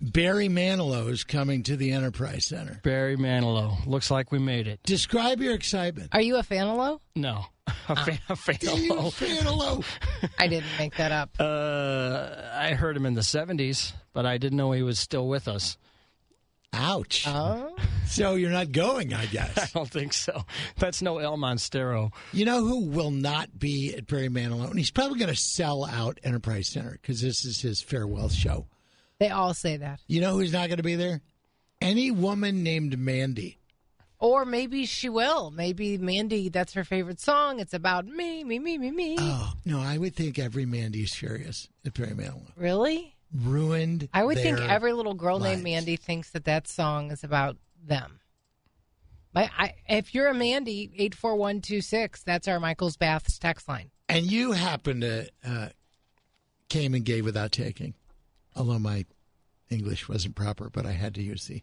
Barry 0.00 0.48
Manilow 0.48 1.10
is 1.10 1.24
coming 1.24 1.62
to 1.64 1.76
the 1.76 1.92
Enterprise 1.92 2.46
Center. 2.46 2.80
Barry 2.82 3.18
Manilow. 3.18 3.84
Looks 3.86 4.10
like 4.10 4.32
we 4.32 4.38
made 4.38 4.66
it. 4.66 4.80
Describe 4.84 5.42
your 5.42 5.52
excitement. 5.52 6.08
Are 6.12 6.22
you 6.22 6.36
a 6.36 6.42
fan 6.42 6.68
of 6.68 6.78
Low? 6.78 7.02
No. 7.14 7.44
A 7.90 7.96
fan, 7.96 8.18
a 8.30 8.36
fan 8.36 8.56
Are 8.66 8.78
you 8.78 8.92
a 8.94 8.98
of 8.98 9.14
fan? 9.14 9.84
I 10.38 10.46
didn't 10.48 10.70
make 10.78 10.96
that 10.96 11.12
up. 11.12 11.36
Uh, 11.38 12.34
I 12.54 12.72
heard 12.72 12.96
him 12.96 13.04
in 13.04 13.12
the 13.12 13.20
70s, 13.20 13.92
but 14.14 14.24
I 14.24 14.38
didn't 14.38 14.56
know 14.56 14.72
he 14.72 14.82
was 14.82 14.98
still 14.98 15.28
with 15.28 15.48
us. 15.48 15.76
Ouch. 16.72 17.24
Oh, 17.26 17.76
So 18.08 18.34
you're 18.34 18.50
not 18.50 18.72
going, 18.72 19.12
I 19.14 19.26
guess. 19.26 19.56
I 19.74 19.78
don't 19.78 19.90
think 19.90 20.12
so. 20.12 20.44
That's 20.76 21.02
no 21.02 21.18
El 21.18 21.36
Monstero. 21.36 22.12
You 22.32 22.44
know 22.44 22.64
who 22.64 22.86
will 22.86 23.10
not 23.10 23.58
be 23.58 23.94
at 23.94 24.06
Barry 24.06 24.28
Manilow? 24.28 24.68
And 24.70 24.78
he's 24.78 24.90
probably 24.90 25.18
going 25.18 25.30
to 25.32 25.36
sell 25.40 25.84
out 25.84 26.18
Enterprise 26.24 26.68
Center 26.68 26.92
because 26.92 27.20
this 27.20 27.44
is 27.44 27.60
his 27.60 27.80
farewell 27.82 28.28
show. 28.28 28.66
they 29.18 29.28
all 29.30 29.54
say 29.54 29.76
that. 29.76 30.00
You 30.06 30.20
know 30.20 30.34
who's 30.34 30.52
not 30.52 30.68
going 30.68 30.78
to 30.78 30.82
be 30.82 30.96
there? 30.96 31.20
Any 31.80 32.10
woman 32.10 32.62
named 32.62 32.98
Mandy. 32.98 33.58
Or 34.20 34.44
maybe 34.44 34.84
she 34.84 35.08
will. 35.08 35.52
Maybe 35.52 35.96
Mandy, 35.96 36.48
that's 36.48 36.72
her 36.72 36.82
favorite 36.82 37.20
song. 37.20 37.60
It's 37.60 37.72
about 37.74 38.04
me, 38.04 38.42
me, 38.42 38.58
me, 38.58 38.76
me, 38.78 38.90
me. 38.90 39.16
Oh, 39.20 39.52
no, 39.64 39.80
I 39.80 39.96
would 39.96 40.16
think 40.16 40.40
every 40.40 40.66
Mandy's 40.66 41.14
furious 41.14 41.68
at 41.86 41.94
Barry 41.94 42.10
Manilow. 42.14 42.50
really? 42.56 43.14
Ruined. 43.32 44.08
I 44.14 44.24
would 44.24 44.38
think 44.38 44.58
every 44.58 44.92
little 44.94 45.12
girl 45.14 45.38
named. 45.38 45.62
Mandy 45.62 45.96
thinks 45.96 46.30
that 46.30 46.46
that 46.46 46.66
song 46.66 47.10
is 47.10 47.22
about 47.22 47.58
them. 47.84 48.20
My, 49.34 49.50
I, 49.56 49.74
if 49.88 50.14
you're 50.14 50.28
a 50.28 50.34
Mandy, 50.34 50.90
84126, 50.96 52.22
that's 52.22 52.48
our 52.48 52.58
Michael's 52.58 52.96
Baths 52.96 53.38
text 53.38 53.68
line. 53.68 53.90
And 54.08 54.24
you 54.24 54.52
happen 54.52 55.02
to 55.02 55.28
uh, 55.46 55.68
came 56.68 56.94
and 56.94 57.04
gave 57.04 57.24
without 57.24 57.52
taking. 57.52 57.94
Although 58.56 58.78
my 58.78 59.04
English 59.70 60.08
wasn't 60.08 60.34
proper, 60.34 60.70
but 60.70 60.86
I 60.86 60.92
had 60.92 61.14
to 61.16 61.22
use 61.22 61.46
the 61.46 61.62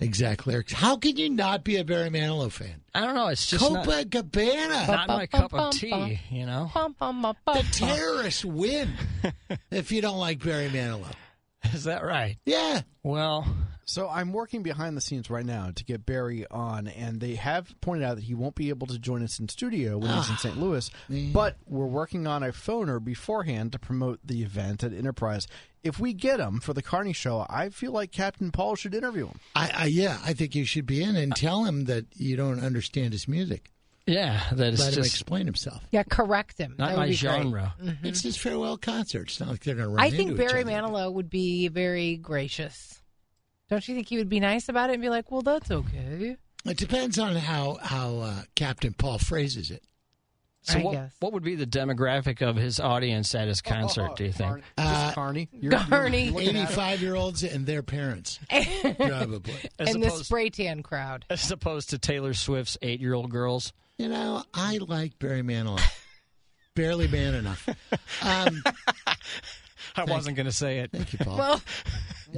exact 0.00 0.46
lyrics. 0.46 0.72
How 0.72 0.96
can 0.96 1.16
you 1.16 1.30
not 1.30 1.64
be 1.64 1.76
a 1.76 1.84
Barry 1.84 2.10
Manilow 2.10 2.50
fan? 2.50 2.82
I 2.94 3.00
don't 3.00 3.14
know. 3.14 3.28
It's 3.28 3.46
just 3.46 3.70
not, 3.70 3.86
Copacabana. 3.86 4.88
not 4.88 5.08
my 5.08 5.26
cup 5.26 5.54
of 5.54 5.72
tea, 5.72 6.20
you 6.30 6.46
know? 6.46 6.70
The 6.74 6.94
bum. 6.98 7.34
terrorists 7.72 8.44
win 8.44 8.92
if 9.70 9.92
you 9.92 10.00
don't 10.02 10.18
like 10.18 10.42
Barry 10.42 10.68
Manilow. 10.68 11.12
Is 11.72 11.84
that 11.84 12.04
right? 12.04 12.36
Yeah. 12.44 12.82
Well, 13.02 13.46
So 13.88 14.06
I'm 14.06 14.34
working 14.34 14.62
behind 14.62 14.98
the 14.98 15.00
scenes 15.00 15.30
right 15.30 15.46
now 15.46 15.70
to 15.74 15.82
get 15.82 16.04
Barry 16.04 16.46
on, 16.50 16.88
and 16.88 17.20
they 17.20 17.36
have 17.36 17.74
pointed 17.80 18.04
out 18.04 18.16
that 18.16 18.24
he 18.24 18.34
won't 18.34 18.54
be 18.54 18.68
able 18.68 18.86
to 18.88 18.98
join 18.98 19.22
us 19.22 19.40
in 19.40 19.48
studio 19.48 19.96
when 19.96 20.10
he's 20.10 20.28
in 20.28 20.34
ah. 20.34 20.38
St. 20.40 20.58
Louis. 20.58 20.90
But 21.32 21.56
we're 21.66 21.86
working 21.86 22.26
on 22.26 22.42
a 22.42 22.48
phoner 22.48 23.02
beforehand 23.02 23.72
to 23.72 23.78
promote 23.78 24.20
the 24.22 24.42
event 24.42 24.84
at 24.84 24.92
Enterprise. 24.92 25.46
If 25.82 25.98
we 25.98 26.12
get 26.12 26.38
him 26.38 26.60
for 26.60 26.74
the 26.74 26.82
Carney 26.82 27.14
show, 27.14 27.46
I 27.48 27.70
feel 27.70 27.92
like 27.92 28.12
Captain 28.12 28.50
Paul 28.50 28.74
should 28.74 28.94
interview 28.94 29.28
him. 29.28 29.40
I, 29.56 29.70
I 29.74 29.84
yeah, 29.86 30.18
I 30.22 30.34
think 30.34 30.54
you 30.54 30.66
should 30.66 30.84
be 30.84 31.02
in 31.02 31.16
and 31.16 31.34
tell 31.34 31.64
him 31.64 31.86
that 31.86 32.04
you 32.14 32.36
don't 32.36 32.60
understand 32.60 33.14
his 33.14 33.26
music. 33.26 33.72
yeah, 34.06 34.42
that 34.52 34.74
is 34.74 34.80
Let 34.80 34.88
him 34.88 34.94
just 34.96 35.14
explain 35.14 35.46
himself. 35.46 35.82
Yeah, 35.92 36.02
correct 36.02 36.58
him. 36.58 36.74
not 36.78 36.88
That 36.88 36.96
would 36.96 37.00
my 37.00 37.06
be 37.08 37.16
great. 37.16 37.18
genre. 37.18 37.74
Mm-hmm. 37.82 38.06
It's 38.06 38.22
his 38.22 38.36
farewell 38.36 38.76
concert. 38.76 39.28
It's 39.28 39.40
not 39.40 39.48
like 39.48 39.64
they're 39.64 39.76
going 39.76 39.88
to 39.88 39.94
run 39.94 40.04
I 40.04 40.10
think 40.10 40.32
into 40.32 40.42
each 40.42 40.48
Barry 40.50 40.60
other. 40.60 40.72
Manilow 40.72 41.10
would 41.10 41.30
be 41.30 41.68
very 41.68 42.16
gracious. 42.16 42.97
Don't 43.70 43.86
you 43.86 43.94
think 43.94 44.08
he 44.08 44.16
would 44.18 44.28
be 44.28 44.40
nice 44.40 44.68
about 44.68 44.90
it 44.90 44.94
and 44.94 45.02
be 45.02 45.08
like, 45.08 45.30
"Well, 45.30 45.42
that's 45.42 45.70
okay." 45.70 46.36
It 46.64 46.76
depends 46.76 47.18
on 47.18 47.36
how 47.36 47.78
how 47.82 48.18
uh, 48.18 48.42
Captain 48.54 48.92
Paul 48.92 49.18
phrases 49.18 49.70
it. 49.70 49.82
So 50.62 50.78
I 50.78 50.82
what, 50.82 50.92
guess. 50.92 51.12
what 51.20 51.32
would 51.32 51.44
be 51.44 51.54
the 51.54 51.66
demographic 51.66 52.42
of 52.42 52.56
his 52.56 52.78
audience 52.80 53.34
at 53.34 53.48
his 53.48 53.62
concert, 53.62 54.16
do 54.16 54.24
you 54.24 54.32
think? 54.32 54.62
Just 54.78 55.14
Carney. 55.14 55.48
You're- 55.52 55.76
Carney. 55.76 56.24
you're 56.24 56.32
looking 56.34 56.48
at 56.48 56.54
him. 56.54 56.62
Eighty-five 56.64 57.00
year 57.00 57.14
olds 57.14 57.42
and 57.44 57.64
their 57.64 57.82
parents, 57.82 58.38
probably. 58.50 59.54
As 59.78 59.94
and 59.94 60.02
the 60.02 60.08
opposed, 60.08 60.26
spray 60.26 60.50
tan 60.50 60.82
crowd. 60.82 61.24
as 61.30 61.50
opposed 61.50 61.90
to 61.90 61.98
Taylor 61.98 62.34
Swift's 62.34 62.76
eight 62.82 63.00
year 63.00 63.14
old 63.14 63.30
girls. 63.30 63.72
You 63.96 64.08
know, 64.08 64.42
I 64.52 64.78
like 64.78 65.18
Barry 65.18 65.42
Manilow. 65.42 65.80
Barely 66.74 67.08
man 67.08 67.34
enough. 67.34 67.68
Um, 68.22 68.62
I 69.98 70.04
wasn't 70.04 70.36
going 70.36 70.46
to 70.46 70.52
say 70.52 70.78
it. 70.78 70.92
thank 70.92 71.12
you, 71.12 71.18
Paul. 71.18 71.36
Well, 71.36 71.62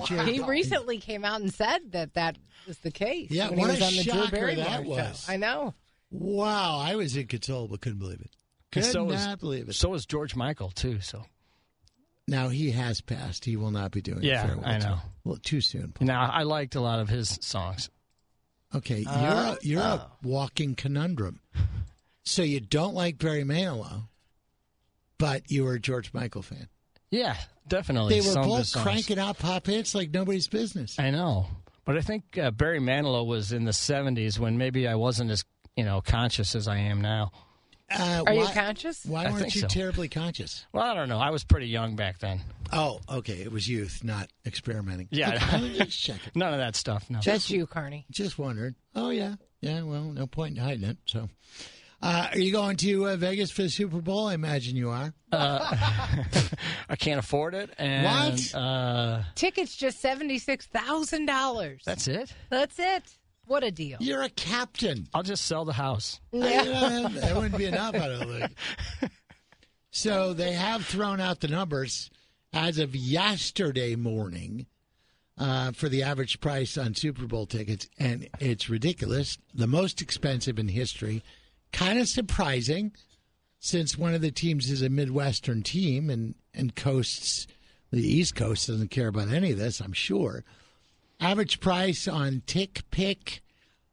he 0.27 0.41
recently 0.41 0.99
came 0.99 1.25
out 1.25 1.41
and 1.41 1.53
said 1.53 1.93
that 1.93 2.15
that 2.15 2.37
was 2.67 2.79
the 2.79 2.91
case. 2.91 3.31
Yeah, 3.31 3.51
when 3.51 3.59
what 3.59 3.71
he 3.71 3.81
was 3.81 3.81
a 3.81 3.85
on 3.85 3.93
the 3.97 4.03
Drew 4.03 4.13
shocker 4.13 4.37
Barrymore 4.37 4.65
that 4.65 4.83
show. 4.83 4.89
was. 4.89 5.27
I 5.29 5.37
know. 5.37 5.75
wow, 6.11 6.79
I 6.79 6.97
was 6.97 7.17
inconsolable. 7.17 7.79
Couldn't 7.79 7.99
believe 7.99 8.21
it. 8.21 8.31
Could 8.73 8.85
so 8.85 9.07
not 9.07 9.15
is, 9.15 9.37
believe 9.37 9.69
it. 9.69 9.75
So 9.75 9.95
is 9.95 10.07
George 10.07 10.37
Michael, 10.37 10.71
too. 10.71 11.01
So 11.01 11.25
now 12.29 12.49
he 12.49 12.71
has 12.71 13.01
passed. 13.01 13.45
He 13.45 13.57
will 13.57 13.73
not 13.73 13.91
be 13.91 14.01
doing. 14.01 14.23
Yeah, 14.23 14.45
a 14.45 14.49
farewell 14.49 14.67
I 14.67 14.79
know. 14.79 14.85
tour. 14.85 15.03
Well, 15.25 15.39
too 15.43 15.61
soon. 15.61 15.93
Paul. 15.93 16.07
now 16.07 16.31
I 16.31 16.45
liked 16.45 16.77
a 16.77 16.81
lot 16.81 17.01
of 17.01 17.09
his 17.09 17.39
songs. 17.43 17.91
Okay, 18.73 19.01
you're 19.01 19.13
a, 19.13 19.17
uh, 19.17 19.57
you're 19.63 19.83
a 19.83 20.09
oh. 20.09 20.13
walking 20.23 20.77
conundrum. 20.77 21.41
So 22.23 22.43
you 22.43 22.61
don't 22.61 22.95
like 22.95 23.19
Barry 23.19 23.43
Manilow, 23.43 24.05
but 25.19 25.51
you 25.51 25.65
were 25.65 25.75
a 25.75 25.81
George 25.81 26.15
Michael 26.15 26.43
fan. 26.43 26.69
Yeah, 27.11 27.37
definitely. 27.67 28.15
They 28.21 28.27
were 28.27 28.33
Some 28.33 28.49
both 28.49 28.73
cranking 28.77 29.19
out 29.19 29.39
pop 29.39 29.67
hits 29.67 29.95
like 29.95 30.11
nobody's 30.11 30.49
business. 30.49 30.99
I 30.99 31.11
know, 31.11 31.47
but 31.85 31.97
I 31.97 32.01
think 32.01 32.39
uh, 32.39 32.51
Barry 32.51 32.81
Manilow 32.81 33.27
was 33.27 33.53
in 33.53 33.65
the 33.65 33.73
'70s 33.73 34.39
when 34.39 34.59
maybe 34.59 34.87
I 34.87 34.95
wasn't 34.95 35.31
as 35.31 35.45
you 35.77 35.85
know 35.85 36.01
conscious 36.01 36.55
as 36.55 36.69
I 36.69 36.77
am 36.77 37.01
now. 37.01 37.33
Uh, 37.91 38.23
Are 38.27 38.35
you 38.35 38.47
conscious? 38.47 39.05
Why 39.05 39.25
I 39.25 39.33
weren't 39.33 39.53
you 39.55 39.63
so. 39.63 39.67
terribly 39.67 40.09
conscious? 40.09 40.65
Well, 40.73 40.85
I 40.85 40.95
don't 40.95 41.09
know. 41.09 41.19
I 41.19 41.31
was 41.31 41.43
pretty 41.43 41.67
young 41.67 41.97
back 41.97 42.21
then. 42.21 42.41
Oh, 42.73 43.01
okay. 43.09 43.41
It 43.43 43.51
was 43.51 43.69
youth, 43.69 44.05
not 44.05 44.29
experimenting. 44.47 45.09
Yeah. 45.11 45.35
Okay, 45.35 45.45
I 45.57 45.61
was. 45.61 46.11
None 46.37 46.53
of 46.53 46.61
that 46.61 46.77
stuff. 46.77 47.11
No. 47.11 47.19
That's 47.25 47.51
you, 47.51 47.67
Carney. 47.67 48.07
Just 48.11 48.39
wondered. 48.39 48.77
Oh 48.95 49.11
yeah, 49.11 49.35
yeah. 49.61 49.83
Well, 49.83 50.05
no 50.05 50.29
point 50.29 50.57
in 50.57 50.63
hiding 50.63 50.85
it. 50.85 50.99
So, 51.07 51.29
uh, 52.03 52.29
are 52.33 52.39
you 52.39 52.53
going 52.53 52.77
to 52.79 53.09
uh, 53.09 53.17
Vegas 53.17 53.51
for 53.51 53.63
the 53.63 53.69
Super 53.69 54.01
Bowl? 54.01 54.27
I 54.29 54.35
imagine 54.35 54.77
you 54.77 54.91
are. 54.91 55.13
I 55.33 56.97
can't 56.99 57.19
afford 57.19 57.55
it. 57.55 57.71
And, 57.79 58.05
What? 58.05 58.55
Uh, 58.55 59.23
Tickets 59.35 59.77
just 59.77 60.01
seventy 60.01 60.39
six 60.39 60.67
thousand 60.67 61.27
dollars. 61.27 61.83
that's 61.85 62.09
it. 62.09 62.33
That's 62.49 62.79
it. 62.79 63.03
What 63.47 63.65
a 63.65 63.71
deal. 63.71 63.99
You're 64.01 64.23
a 64.23 64.29
captain. 64.31 65.09
I'll 65.13 65.25
just 65.25 65.45
sell 65.47 65.65
the 65.65 65.73
house. 65.73 66.21
Yeah. 66.33 66.63
You 66.63 66.71
know, 66.73 67.09
that 67.09 67.35
wouldn't 67.35 67.57
be 67.59 67.65
enough, 67.67 67.95
I 67.97 68.09
don't 68.09 68.29
think. 68.41 69.11
So 69.93 70.33
they 70.35 70.53
have 70.53 70.87
thrown 70.87 71.21
out 71.21 71.41
the 71.41 71.49
numbers 71.49 72.11
as 72.53 72.79
of 72.79 72.95
yesterday 72.95 73.97
morning 73.97 74.67
uh, 75.37 75.73
for 75.73 75.89
the 75.89 76.05
average 76.05 76.41
price 76.41 76.79
on 76.79 76.95
Super 76.95 77.27
Bowl 77.27 77.45
tickets, 77.45 77.89
and 77.99 78.29
it's 78.39 78.71
ridiculous. 78.71 79.37
The 79.53 79.67
most 79.67 80.01
expensive 80.01 80.61
in 80.61 80.69
history. 80.69 81.25
Kind 81.73 81.99
of 81.99 82.09
surprising, 82.09 82.93
since 83.59 83.97
one 83.97 84.15
of 84.15 84.21
the 84.21 84.31
teams 84.31 84.71
is 84.71 84.83
a 84.83 84.89
Midwestern 84.89 85.63
team 85.63 86.11
and 86.11 86.35
and 86.55 86.75
coasts 86.75 87.47
the 87.93 88.07
East 88.07 88.35
Coast 88.37 88.69
doesn't 88.69 88.91
care 88.91 89.09
about 89.09 89.29
any 89.31 89.53
of 89.53 89.59
this. 89.59 89.81
I'm 89.81 89.93
sure. 89.93 90.45
Average 91.21 91.61
price 91.61 92.07
on 92.09 92.43
TickPick. 92.47 93.41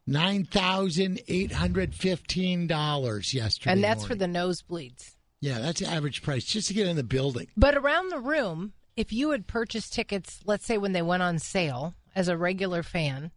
Nine 0.09 0.45
thousand 0.45 1.19
eight 1.27 1.51
hundred 1.51 1.93
fifteen 1.93 2.65
dollars 2.65 3.33
yesterday, 3.33 3.73
and 3.73 3.83
that's 3.83 4.05
for 4.05 4.15
the 4.15 4.25
nosebleeds. 4.25 5.15
yeah. 5.41 5.59
That's 5.59 5.81
the 5.81 5.87
average 5.87 6.21
price 6.23 6.45
just 6.45 6.69
to 6.69 6.73
get 6.73 6.87
in 6.87 6.95
the 6.95 7.03
building. 7.03 7.47
But 7.57 7.75
around 7.75 8.07
the 8.09 8.19
room, 8.19 8.71
if 8.95 9.11
you 9.11 9.31
had 9.31 9.47
purchased 9.47 9.91
tickets, 9.91 10.39
let's 10.45 10.65
say 10.65 10.77
when 10.77 10.93
they 10.93 11.01
went 11.01 11.23
on 11.23 11.39
sale 11.39 11.93
as 12.15 12.29
a 12.29 12.37
regular 12.37 12.83
fan, 12.83 13.31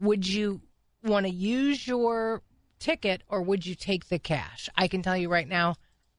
would 0.00 0.28
you 0.28 0.60
want 1.02 1.24
to 1.24 1.32
use 1.32 1.86
your 1.86 2.42
ticket 2.82 3.22
or 3.28 3.40
would 3.42 3.64
you 3.64 3.74
take 3.74 4.08
the 4.08 4.18
cash? 4.18 4.68
I 4.76 4.88
can 4.88 5.02
tell 5.02 5.16
you 5.16 5.28
right 5.30 5.48
now, 5.48 5.76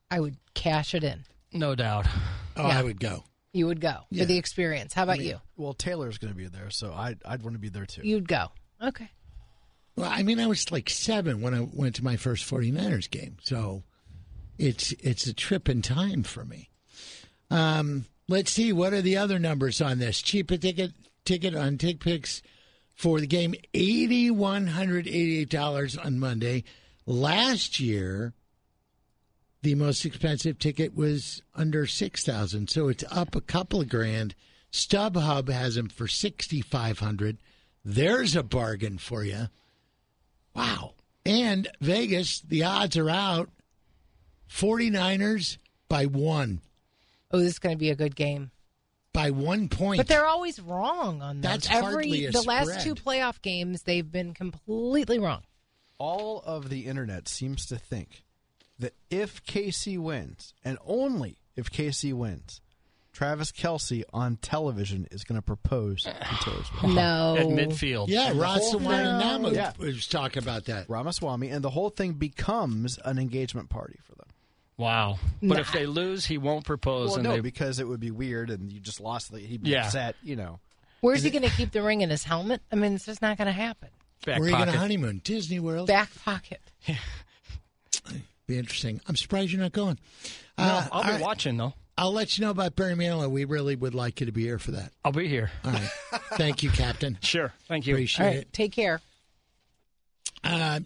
I 0.10 0.20
would 0.20 0.38
cash 0.54 0.96
it 0.96 1.04
in. 1.04 1.26
No 1.52 1.76
doubt. 1.76 2.08
Oh, 2.56 2.68
Yeah. 2.68 2.80
I 2.80 2.84
would 2.84 3.00
go. 3.00 3.26
You 3.52 3.68
would 3.68 3.82
go 3.82 3.98
Yeah. 4.10 4.24
for 4.24 4.28
the 4.28 4.38
experience. 4.38 4.94
How 4.94 5.04
about 5.04 5.20
you? 5.20 5.40
Well, 5.58 5.74
Taylor's 5.74 6.18
going 6.18 6.34
to 6.34 6.38
be 6.38 6.48
there, 6.48 6.70
so 6.72 6.94
I'd, 6.94 7.20
I'd 7.26 7.44
want 7.44 7.54
to 7.56 7.60
be 7.60 7.70
there 7.70 7.86
too. 7.86 8.02
You'd 8.04 8.28
go. 8.28 8.48
Okay. 8.82 9.10
Well, 9.96 10.10
I 10.12 10.24
mean, 10.24 10.40
I 10.40 10.48
was 10.48 10.72
like 10.72 10.90
seven 10.90 11.42
when 11.42 11.54
I 11.54 11.68
went 11.72 11.96
to 11.96 12.04
my 12.04 12.16
first 12.16 12.50
49ers 12.50 13.10
game, 13.12 13.38
so 13.44 13.84
it's 14.58 14.92
it's 14.94 15.28
a 15.28 15.34
trip 15.36 15.70
in 15.70 15.82
time 15.84 16.24
for 16.24 16.44
me. 16.44 16.72
Um, 17.52 18.06
let's 18.28 18.52
see 18.52 18.74
what 18.74 18.94
are 18.94 19.02
the 19.04 19.18
other 19.18 19.38
numbers 19.38 19.82
on 19.82 20.00
this 20.00 20.22
cheaper 20.22 20.58
ticket 20.58 20.94
ticket 21.26 21.54
on 21.56 21.78
TickPick 21.78 22.42
for 23.04 23.20
the 23.20 23.28
game 23.28 23.54
eighty 23.74 24.32
one 24.32 24.66
hundred 24.66 25.08
eighty 25.08 25.40
eight 25.40 25.50
dollars 25.50 25.98
on 25.98 26.20
Monday. 26.20 26.64
Last 27.06 27.82
year, 27.82 28.34
the 29.62 29.76
most 29.76 30.06
expensive 30.06 30.58
ticket 30.58 30.96
was 30.96 31.42
under 31.54 31.86
six 31.86 32.24
thousand, 32.24 32.70
so 32.70 32.88
it's 32.88 33.04
up 33.12 33.36
a 33.36 33.42
couple 33.42 33.82
of 33.82 33.90
grand. 33.90 34.36
StubHub 34.72 35.50
has 35.50 35.76
them 35.76 35.90
for 35.90 36.08
sixty 36.08 36.62
five 36.62 37.00
hundred. 37.00 37.40
There's 37.84 38.38
a 38.38 38.42
bargain 38.42 38.98
for 38.98 39.26
you. 39.26 39.50
Wow. 40.56 40.94
And 41.26 41.68
Vegas, 41.82 42.40
the 42.40 42.64
odds 42.64 42.96
are 42.96 43.10
out. 43.10 43.50
49ers 44.50 45.58
by 45.90 46.06
one. 46.06 46.62
Oh, 47.32 47.40
this 47.40 47.50
is 47.50 47.60
going 47.60 47.76
to 47.76 47.80
be 47.80 47.90
a 47.90 47.96
good 47.96 48.16
game. 48.16 48.52
By 49.14 49.30
one 49.32 49.70
point. 49.70 49.98
But 49.98 50.08
they're 50.08 50.26
always 50.26 50.60
wrong 50.60 51.22
on 51.22 51.42
those. 51.42 51.52
That's 51.52 51.70
Every 51.70 51.82
hardly 51.94 52.26
a 52.26 52.32
the 52.32 52.42
last 52.42 52.84
two 52.84 52.96
playoff 52.96 53.42
games, 53.42 53.84
they've 53.84 54.10
been 54.12 54.34
completely 54.34 55.20
wrong. 55.20 55.44
All 56.00 56.42
of 56.46 56.70
the 56.70 56.88
internet 56.88 57.28
seems 57.28 57.68
to 57.68 57.78
think 57.78 58.24
that 58.80 58.94
if 59.12 59.44
KC 59.46 60.00
wins, 60.00 60.54
and 60.66 60.78
only 60.86 61.38
if 61.56 61.70
KC 61.72 62.14
wins, 62.14 62.60
Travis 63.14 63.52
Kelce 63.52 64.04
on 64.12 64.38
television 64.38 65.08
is 65.12 65.24
going 65.24 65.36
to 65.38 65.44
propose 65.44 66.02
to 66.04 66.14
Taylor 66.42 66.64
Swift. 66.64 66.84
No. 66.96 67.36
At 67.40 67.46
midfield. 67.46 68.08
yeah, 68.10 68.32
And 68.32 68.40
the 68.40 68.42
Rod 68.42 68.58
whole 68.60 68.80
Sawananamu 68.80 69.44
thing- 69.46 69.54
Yeah. 69.56 69.72
was 69.78 70.08
talking 70.08 70.42
about 70.42 70.66
that. 70.66 70.90
Ramaswamy, 70.90 71.50
and 71.50 71.64
the 71.64 71.70
whole 71.70 71.92
thing 71.92 72.14
becomes 72.14 72.98
an 73.06 73.20
engagement 73.20 73.70
party 73.70 74.00
for 74.04 74.16
them. 74.16 74.26
Wow. 74.78 75.20
But 75.42 75.60
if 75.60 75.72
they 75.72 75.86
lose, 75.86 76.26
he 76.26 76.38
won't 76.38 76.66
propose. 76.66 77.10
Well, 77.10 77.16
and 77.18 77.24
no, 77.26 77.32
they, 77.34 77.40
because 77.42 77.80
it 77.80 77.88
would 77.88 78.00
be 78.00 78.12
weird, 78.12 78.50
and 78.50 78.72
you 78.72 78.80
just 78.80 79.00
lost. 79.00 79.32
The, 79.32 79.40
he'd 79.40 79.64
be 79.64 79.70
Yeah. 79.72 79.86
upset, 79.86 80.16
you 80.24 80.36
know. 80.36 80.60
Where's 81.02 81.22
he 81.24 81.30
going 81.30 81.44
to 81.44 81.50
keep 81.56 81.72
the 81.72 81.82
ring 81.84 82.02
in 82.02 82.10
his 82.10 82.24
helmet? 82.24 82.62
I 82.72 82.76
mean, 82.76 82.94
it's 82.96 83.06
just 83.06 83.22
not 83.22 83.38
going 83.38 83.48
to 83.48 83.52
happen. 83.52 83.90
back 84.26 84.40
Where 84.40 84.48
are 84.48 84.52
you 84.52 84.56
going 84.58 84.72
to 84.72 84.78
honeymoon? 84.78 85.22
Disney 85.24 85.60
World? 85.60 85.88
Back 85.88 86.10
pocket. 86.24 86.62
Yeah. 86.86 86.96
Be 88.48 88.58
interesting. 88.58 89.00
I'm 89.08 89.16
surprised 89.16 89.52
you're 89.52 89.62
not 89.62 89.72
going. 89.74 90.00
No, 90.58 90.64
Uh, 90.66 90.88
I'll 90.92 91.02
be 91.04 91.08
all 91.08 91.14
right. 91.16 91.22
watching 91.22 91.56
though. 91.58 91.74
I'll 91.98 92.12
let 92.12 92.38
you 92.38 92.44
know 92.44 92.50
about 92.52 92.76
Barry 92.76 92.96
Manilow. 92.96 93.30
We 93.30 93.46
really 93.46 93.76
would 93.76 93.94
like 93.94 94.20
you 94.20 94.26
to 94.26 94.32
be 94.32 94.42
here 94.44 94.58
for 94.60 94.72
that. 94.72 94.92
I'll 95.06 95.12
be 95.12 95.28
here. 95.28 95.52
All 95.64 95.72
right. 95.72 95.90
Thank 96.34 96.64
you, 96.64 96.70
Captain. 96.72 97.18
Sure. 97.22 97.54
Thank 97.68 97.86
you. 97.86 97.94
Appreciate 97.94 98.26
All 98.26 98.32
right. 98.32 98.40
it. 98.42 98.52
Take 98.54 98.72
care. 98.74 99.00
Uh, 100.44 100.80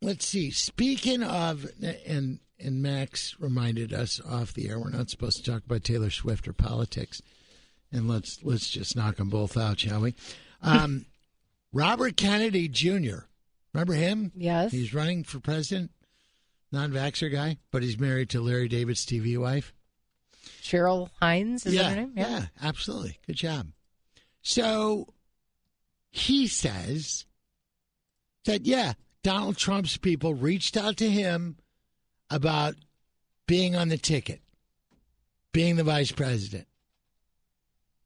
let's 0.00 0.26
see. 0.26 0.50
Speaking 0.50 1.22
of, 1.22 1.66
and 2.06 2.38
and 2.62 2.82
Max 2.82 3.36
reminded 3.38 3.92
us 3.92 4.20
off 4.20 4.54
the 4.54 4.68
air, 4.68 4.78
we're 4.78 4.90
not 4.90 5.10
supposed 5.10 5.42
to 5.44 5.50
talk 5.50 5.64
about 5.64 5.84
Taylor 5.84 6.10
Swift 6.10 6.46
or 6.48 6.52
politics. 6.52 7.20
and 7.92 8.08
let's 8.08 8.42
let's 8.42 8.70
just 8.70 8.96
knock 8.96 9.16
them 9.16 9.28
both 9.28 9.56
out, 9.56 9.80
shall 9.80 10.00
we? 10.00 10.14
Um, 10.62 11.06
Robert 11.72 12.16
Kennedy 12.16 12.68
Jr. 12.68 13.26
Remember 13.72 13.94
him? 13.94 14.32
Yes. 14.34 14.72
He's 14.72 14.92
running 14.94 15.24
for 15.24 15.40
president, 15.40 15.90
non-vaxxer 16.70 17.32
guy, 17.32 17.56
but 17.70 17.82
he's 17.82 17.98
married 17.98 18.28
to 18.30 18.40
Larry 18.40 18.68
David's 18.68 19.06
TV 19.06 19.38
wife. 19.38 19.72
Cheryl 20.62 21.08
Hines 21.20 21.64
is 21.66 21.74
yeah, 21.74 21.82
that 21.82 21.88
her 21.90 21.96
name? 22.02 22.12
yeah, 22.16 22.46
absolutely. 22.62 23.18
Good 23.26 23.36
job. 23.36 23.68
So 24.42 25.14
he 26.10 26.46
says 26.46 27.24
that 28.44 28.66
yeah, 28.66 28.94
Donald 29.22 29.56
Trump's 29.56 29.96
people 29.96 30.34
reached 30.34 30.76
out 30.76 30.96
to 30.98 31.08
him 31.08 31.56
about 32.32 32.74
being 33.46 33.76
on 33.76 33.88
the 33.88 33.98
ticket, 33.98 34.40
being 35.52 35.76
the 35.76 35.84
vice 35.84 36.10
president, 36.10 36.66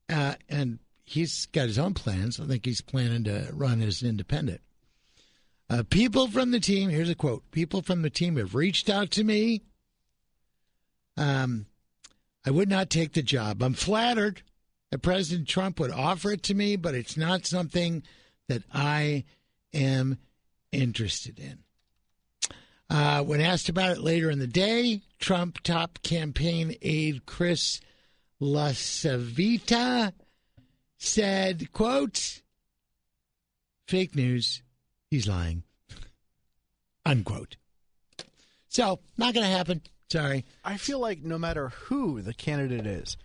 uh, 0.08 0.34
and 0.48 0.80
he's 1.04 1.46
got 1.46 1.68
his 1.68 1.78
own 1.78 1.94
plans. 1.94 2.40
I 2.40 2.46
think 2.46 2.64
he's 2.64 2.80
planning 2.80 3.24
to 3.24 3.48
run 3.52 3.80
as 3.80 4.02
an 4.02 4.08
independent. 4.08 4.60
Uh, 5.70 5.82
people 5.88 6.28
from 6.28 6.50
the 6.50 6.60
team, 6.60 6.90
here's 6.90 7.10
a 7.10 7.14
quote 7.14 7.50
People 7.50 7.82
from 7.82 8.02
the 8.02 8.10
team 8.10 8.36
have 8.36 8.54
reached 8.54 8.90
out 8.90 9.10
to 9.12 9.24
me. 9.24 9.62
Um, 11.16 11.66
I 12.44 12.50
would 12.50 12.68
not 12.68 12.90
take 12.90 13.12
the 13.12 13.22
job. 13.22 13.62
I'm 13.62 13.74
flattered 13.74 14.42
that 14.90 15.02
President 15.02 15.48
Trump 15.48 15.80
would 15.80 15.90
offer 15.90 16.32
it 16.32 16.42
to 16.44 16.54
me, 16.54 16.76
but 16.76 16.94
it's 16.94 17.16
not 17.16 17.46
something 17.46 18.02
that 18.48 18.62
I 18.72 19.24
am 19.72 20.18
interested 20.70 21.38
in. 21.38 21.58
Uh, 22.88 23.22
when 23.22 23.40
asked 23.40 23.68
about 23.68 23.96
it 23.96 24.00
later 24.02 24.30
in 24.30 24.38
the 24.38 24.46
day, 24.46 25.02
Trump 25.18 25.60
top 25.62 26.02
campaign 26.02 26.76
aide 26.82 27.26
Chris 27.26 27.80
LaCivita 28.40 30.12
said, 30.98 31.72
quote, 31.72 32.42
fake 33.88 34.14
news, 34.14 34.62
he's 35.10 35.26
lying, 35.28 35.62
unquote. 37.06 37.56
So, 38.68 39.00
not 39.16 39.34
going 39.34 39.46
to 39.46 39.52
happen. 39.52 39.80
Sorry. 40.10 40.44
I 40.64 40.76
feel 40.76 41.00
like 41.00 41.22
no 41.24 41.38
matter 41.38 41.70
who 41.70 42.22
the 42.22 42.34
candidate 42.34 42.86
is, 42.86 43.16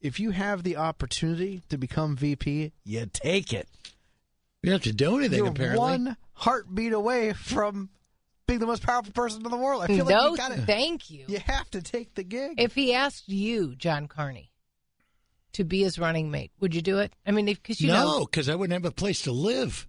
if 0.00 0.20
you 0.20 0.30
have 0.30 0.62
the 0.62 0.76
opportunity 0.76 1.62
to 1.70 1.78
become 1.78 2.14
VP, 2.16 2.72
you 2.84 3.06
take 3.12 3.52
it. 3.52 3.68
You 4.62 4.70
don't 4.70 4.74
have 4.74 4.82
to 4.82 4.92
do 4.92 5.18
anything, 5.18 5.38
You're 5.38 5.48
apparently. 5.48 5.78
one 5.78 6.16
heartbeat 6.34 6.92
away 6.92 7.32
from 7.32 7.90
being 8.48 8.58
the 8.58 8.66
most 8.66 8.82
powerful 8.82 9.12
person 9.12 9.44
in 9.44 9.50
the 9.50 9.56
world. 9.56 9.82
I 9.82 9.86
feel 9.86 10.06
no, 10.06 10.14
like 10.16 10.30
you 10.32 10.36
got 10.36 10.52
to 10.52 10.62
thank 10.62 11.10
you. 11.10 11.26
You 11.28 11.38
have 11.38 11.70
to 11.70 11.82
take 11.82 12.14
the 12.14 12.24
gig. 12.24 12.54
If 12.58 12.74
he 12.74 12.94
asked 12.94 13.28
you, 13.28 13.76
John 13.76 14.08
Carney, 14.08 14.50
to 15.52 15.62
be 15.62 15.82
his 15.82 15.98
running 15.98 16.30
mate, 16.32 16.50
would 16.58 16.74
you 16.74 16.82
do 16.82 16.98
it? 16.98 17.12
I 17.24 17.30
mean, 17.30 17.46
because 17.46 17.80
you 17.80 17.88
know, 17.88 18.18
no, 18.18 18.24
because 18.24 18.48
I 18.48 18.56
wouldn't 18.56 18.72
have 18.72 18.90
a 18.90 18.94
place 18.94 19.22
to 19.22 19.32
live. 19.32 19.86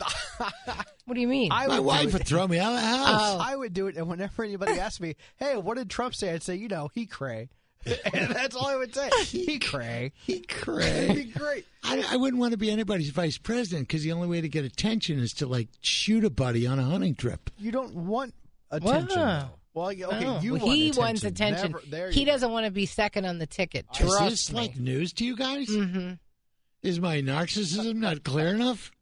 what 0.38 1.14
do 1.14 1.20
you 1.20 1.28
mean? 1.28 1.52
I 1.52 1.68
My 1.68 1.78
would 1.78 1.86
wife 1.86 2.12
would 2.14 2.26
throw 2.26 2.48
me 2.48 2.58
out 2.58 2.72
of 2.74 2.80
the 2.80 2.86
oh. 2.88 3.04
house. 3.04 3.20
Oh. 3.22 3.38
I 3.40 3.54
would 3.54 3.72
do 3.72 3.86
it, 3.86 3.96
and 3.96 4.08
whenever 4.08 4.42
anybody 4.42 4.80
asked 4.80 5.00
me, 5.00 5.14
"Hey, 5.36 5.56
what 5.56 5.76
did 5.76 5.88
Trump 5.88 6.14
say?" 6.14 6.32
I'd 6.32 6.42
say, 6.42 6.56
"You 6.56 6.68
know, 6.68 6.90
he 6.94 7.06
cray," 7.06 7.40
and 7.40 7.48
that's 8.12 8.56
all 8.56 8.66
I 8.66 8.76
would 8.76 8.94
say. 8.94 9.10
He 9.24 9.58
cray. 9.58 10.12
He 10.26 10.34
It'd 10.36 10.48
cray. 10.48 11.12
be 11.14 11.24
great. 11.24 11.66
I, 11.82 12.04
I 12.12 12.16
wouldn't 12.16 12.40
want 12.40 12.52
to 12.52 12.56
be 12.58 12.70
anybody's 12.70 13.10
vice 13.10 13.36
president 13.38 13.88
because 13.88 14.02
the 14.02 14.12
only 14.12 14.26
way 14.28 14.40
to 14.40 14.48
get 14.48 14.64
attention 14.64 15.18
is 15.18 15.32
to 15.34 15.46
like 15.46 15.68
shoot 15.80 16.24
a 16.24 16.30
buddy 16.30 16.66
on 16.66 16.78
a 16.78 16.84
hunting 16.84 17.14
trip. 17.14 17.50
You 17.58 17.72
don't 17.72 17.94
want 17.94 18.34
attention. 18.70 19.18
Wow. 19.20 19.38
though. 19.40 19.50
Well, 19.80 19.88
okay, 19.88 20.04
Oh, 20.04 20.40
you 20.40 20.52
well, 20.54 20.62
want 20.66 20.76
he 20.76 20.82
attention. 20.90 21.02
wants 21.02 21.24
attention. 21.24 21.72
Never- 21.72 21.82
there 21.88 22.10
he 22.10 22.20
you 22.20 22.26
doesn't 22.26 22.50
want 22.52 22.64
to 22.66 22.70
be 22.70 22.86
second 22.86 23.24
on 23.26 23.38
the 23.38 23.46
ticket. 23.46 23.86
Is 24.00 24.18
this 24.20 24.52
me. 24.52 24.56
like 24.60 24.76
news 24.78 25.12
to 25.14 25.24
you 25.24 25.36
guys? 25.36 25.66
hmm 25.68 26.12
Is 26.82 27.00
my 27.00 27.20
narcissism 27.20 27.96
not 27.96 28.22
clear 28.22 28.48
enough? 28.48 28.92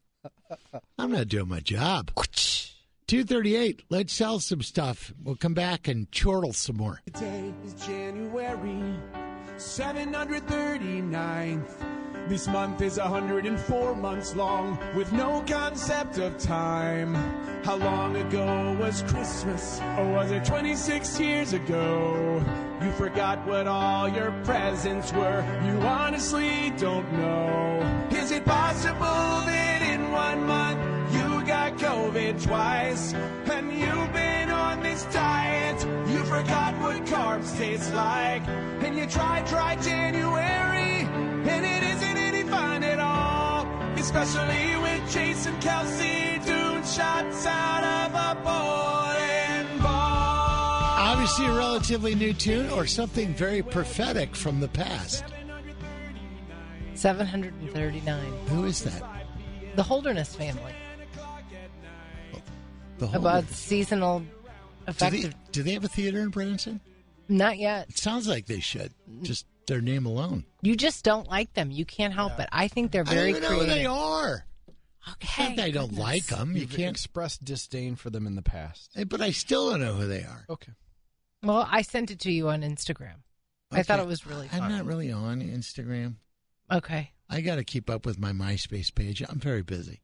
I'm 0.97 1.11
not 1.11 1.27
doing 1.27 1.47
my 1.47 1.59
job. 1.59 2.11
238. 3.07 3.83
Let's 3.89 4.13
sell 4.13 4.39
some 4.39 4.61
stuff. 4.61 5.13
We'll 5.23 5.35
come 5.35 5.53
back 5.53 5.87
and 5.87 6.09
chortle 6.11 6.53
some 6.53 6.77
more. 6.77 7.01
Today 7.05 7.53
is 7.65 7.73
January 7.85 8.95
739th. 9.57 12.29
This 12.29 12.47
month 12.47 12.81
is 12.81 12.97
104 12.97 13.95
months 13.95 14.33
long 14.33 14.79
with 14.95 15.11
no 15.11 15.43
concept 15.45 16.19
of 16.19 16.37
time. 16.37 17.13
How 17.65 17.75
long 17.75 18.15
ago 18.15 18.77
was 18.79 19.01
Christmas? 19.03 19.81
Or 19.97 20.09
was 20.13 20.31
it 20.31 20.45
26 20.45 21.19
years 21.19 21.51
ago? 21.51 22.41
You 22.81 22.91
forgot 22.93 23.45
what 23.45 23.67
all 23.67 24.07
your 24.07 24.31
presents 24.45 25.11
were. 25.11 25.43
You 25.65 25.81
honestly 25.81 26.71
don't 26.77 27.11
know. 27.13 28.07
Is 28.11 28.31
it 28.31 28.45
possible 28.45 28.99
that 28.99 29.81
in 29.81 30.11
one 30.11 30.45
month 30.45 30.92
COVID 32.13 32.43
twice? 32.43 33.13
And 33.13 33.71
you've 33.71 34.13
been 34.13 34.51
on 34.51 34.83
this 34.83 35.03
diet. 35.05 35.81
You 36.07 36.23
forgot 36.25 36.79
what 36.79 37.03
carbs 37.05 37.57
taste 37.57 37.91
like. 37.95 38.47
And 38.83 38.95
you 38.95 39.07
tried, 39.07 39.47
tried 39.47 39.81
January. 39.81 41.07
And 41.49 41.65
it 41.65 41.83
isn't 41.95 42.17
any 42.17 42.43
fun 42.43 42.83
at 42.83 42.99
all. 42.99 43.65
Especially 43.97 44.77
with 44.81 45.11
Jason 45.11 45.55
Kelce 45.55 46.45
doing 46.45 46.83
shots 46.83 47.47
out 47.47 47.83
of 47.83 48.13
a 48.13 48.41
bowling 48.43 49.81
ball. 49.81 49.89
Obviously, 49.89 51.47
a 51.47 51.53
relatively 51.53 52.13
new 52.13 52.33
tune 52.33 52.69
or 52.69 52.85
something 52.85 53.33
very 53.33 53.63
prophetic 53.63 54.35
from 54.35 54.59
the 54.59 54.67
past. 54.67 55.23
739. 56.93 58.33
Who 58.49 58.65
is 58.65 58.83
that? 58.83 59.01
The 59.75 59.81
Holderness 59.83 60.35
family. 60.35 60.75
The 63.03 63.09
whole. 63.09 63.19
About 63.19 63.49
seasonal 63.49 64.23
do, 64.87 65.09
they, 65.09 65.29
do 65.51 65.61
they 65.61 65.73
have 65.73 65.83
a 65.83 65.89
theater 65.89 66.19
in 66.21 66.29
Branson? 66.29 66.79
Not 67.27 67.57
yet. 67.57 67.89
It 67.89 67.97
sounds 67.97 68.29
like 68.29 68.45
they 68.45 68.61
should. 68.61 68.93
Just 69.23 69.45
their 69.67 69.81
name 69.81 70.05
alone. 70.05 70.45
You 70.61 70.77
just 70.77 71.03
don't 71.03 71.27
like 71.29 71.53
them. 71.53 71.69
You 71.69 71.83
can't 71.83 72.13
help 72.13 72.39
it. 72.39 72.47
I 72.49 72.69
think 72.69 72.91
they're 72.91 73.01
I 73.01 73.05
don't 73.05 73.13
very 73.13 73.29
even 73.31 73.43
know 73.43 73.59
who 73.59 73.65
they 73.65 73.85
are. 73.85 74.45
Okay. 75.11 75.47
Not 75.49 75.55
that 75.57 75.65
I 75.65 75.71
don't 75.71 75.95
like 75.97 76.27
them. 76.27 76.53
You 76.53 76.61
You've 76.61 76.71
can't. 76.71 76.91
express 76.95 77.37
disdain 77.37 77.97
for 77.97 78.09
them 78.09 78.25
in 78.25 78.35
the 78.35 78.41
past. 78.41 78.91
But 79.09 79.19
I 79.19 79.31
still 79.31 79.71
don't 79.71 79.81
know 79.81 79.95
who 79.95 80.07
they 80.07 80.23
are. 80.23 80.45
Okay. 80.49 80.71
Well, 81.43 81.67
I 81.69 81.81
sent 81.81 82.09
it 82.09 82.19
to 82.21 82.31
you 82.31 82.47
on 82.47 82.61
Instagram. 82.61 83.15
I 83.69 83.83
thought 83.83 83.99
Okay. 83.99 84.07
it 84.07 84.09
was 84.09 84.25
really 84.25 84.47
I'm 84.53 84.69
not 84.69 84.85
really 84.85 85.11
on 85.11 85.41
Instagram. 85.41 86.15
Okay. 86.71 87.11
I 87.29 87.41
got 87.41 87.55
to 87.55 87.65
keep 87.65 87.89
up 87.89 88.05
with 88.05 88.17
my 88.17 88.31
MySpace 88.31 88.95
page. 88.95 89.21
I'm 89.27 89.39
very 89.39 89.61
busy. 89.61 90.03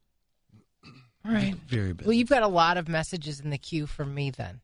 All 1.24 1.32
right. 1.32 1.54
Very 1.68 1.92
busy. 1.92 2.06
Well, 2.08 2.14
you've 2.16 2.28
got 2.28 2.42
a 2.42 2.48
lot 2.48 2.76
of 2.76 2.88
messages 2.88 3.40
in 3.40 3.50
the 3.50 3.58
queue 3.58 3.86
from 3.86 4.14
me 4.14 4.30
then. 4.30 4.60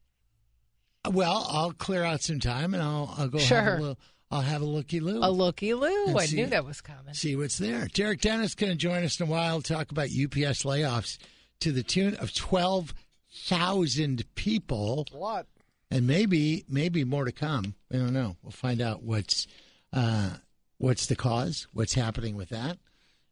Well, 1.11 1.47
I'll 1.51 1.73
clear 1.73 2.03
out 2.03 2.23
some 2.23 2.41
time 2.41 2.75
and 2.75 2.83
I'll 2.83 3.15
I'll 3.17 3.29
go 3.29 3.39
have 3.39 3.47
Sure. 3.47 3.75
a 3.77 3.81
little, 3.81 3.99
I'll 4.31 4.41
have 4.41 4.63
a 4.63 4.65
looky 4.67 4.99
loo. 5.01 5.21
A 5.23 5.31
looky 5.31 5.73
loo. 5.75 6.17
I 6.17 6.27
see- 6.27 6.37
knew 6.37 6.47
that 6.47 6.65
was 6.65 6.81
coming. 6.81 7.15
See 7.15 7.37
what's 7.37 7.59
there. 7.59 7.87
Derek 7.93 8.21
Dennis 8.21 8.55
going 8.57 8.73
to 8.73 8.77
join 8.79 9.05
us 9.05 9.21
in 9.21 9.27
a 9.29 9.31
while 9.31 9.63
to 9.63 9.73
talk 9.75 9.91
about 9.93 10.09
UPS 10.09 10.65
layoffs 10.65 11.19
to 11.61 11.71
the 11.73 11.83
tune 11.85 12.15
of 12.17 12.35
twelve 12.35 12.93
thousand 13.33 14.25
people, 14.35 15.07
A 15.13 15.17
lot. 15.17 15.47
and 15.91 16.07
maybe 16.07 16.65
maybe 16.69 17.05
more 17.05 17.25
to 17.25 17.33
come. 17.33 17.75
We 17.91 17.99
don't 17.99 18.13
know. 18.13 18.37
We'll 18.43 18.51
find 18.51 18.81
out 18.81 19.03
what's 19.03 19.47
uh, 19.93 20.31
what's 20.79 21.07
the 21.07 21.17
cause, 21.17 21.69
what's 21.73 21.95
happening 21.95 22.35
with 22.35 22.49
that, 22.49 22.79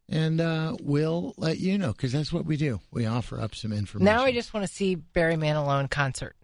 and 0.09 0.39
uh, 0.39 0.75
we'll 0.81 1.33
let 1.37 1.59
you 1.59 1.77
know 1.77 1.91
because 1.91 2.11
that's 2.11 2.31
what 2.31 2.45
we 2.45 2.57
do. 2.57 2.79
We 2.91 3.05
offer 3.05 3.39
up 3.39 3.55
some 3.55 3.73
information. 3.73 4.05
Now 4.05 4.23
I 4.23 4.31
just 4.31 4.53
want 4.53 4.65
to 4.67 4.73
see 4.73 4.95
Barry 4.95 5.35
Manilow 5.35 5.79
in 5.81 5.87
concert. 5.87 6.35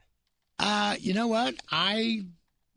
Uh, 0.60 0.96
you 1.00 1.14
know 1.14 1.28
what? 1.28 1.56
I 1.72 2.26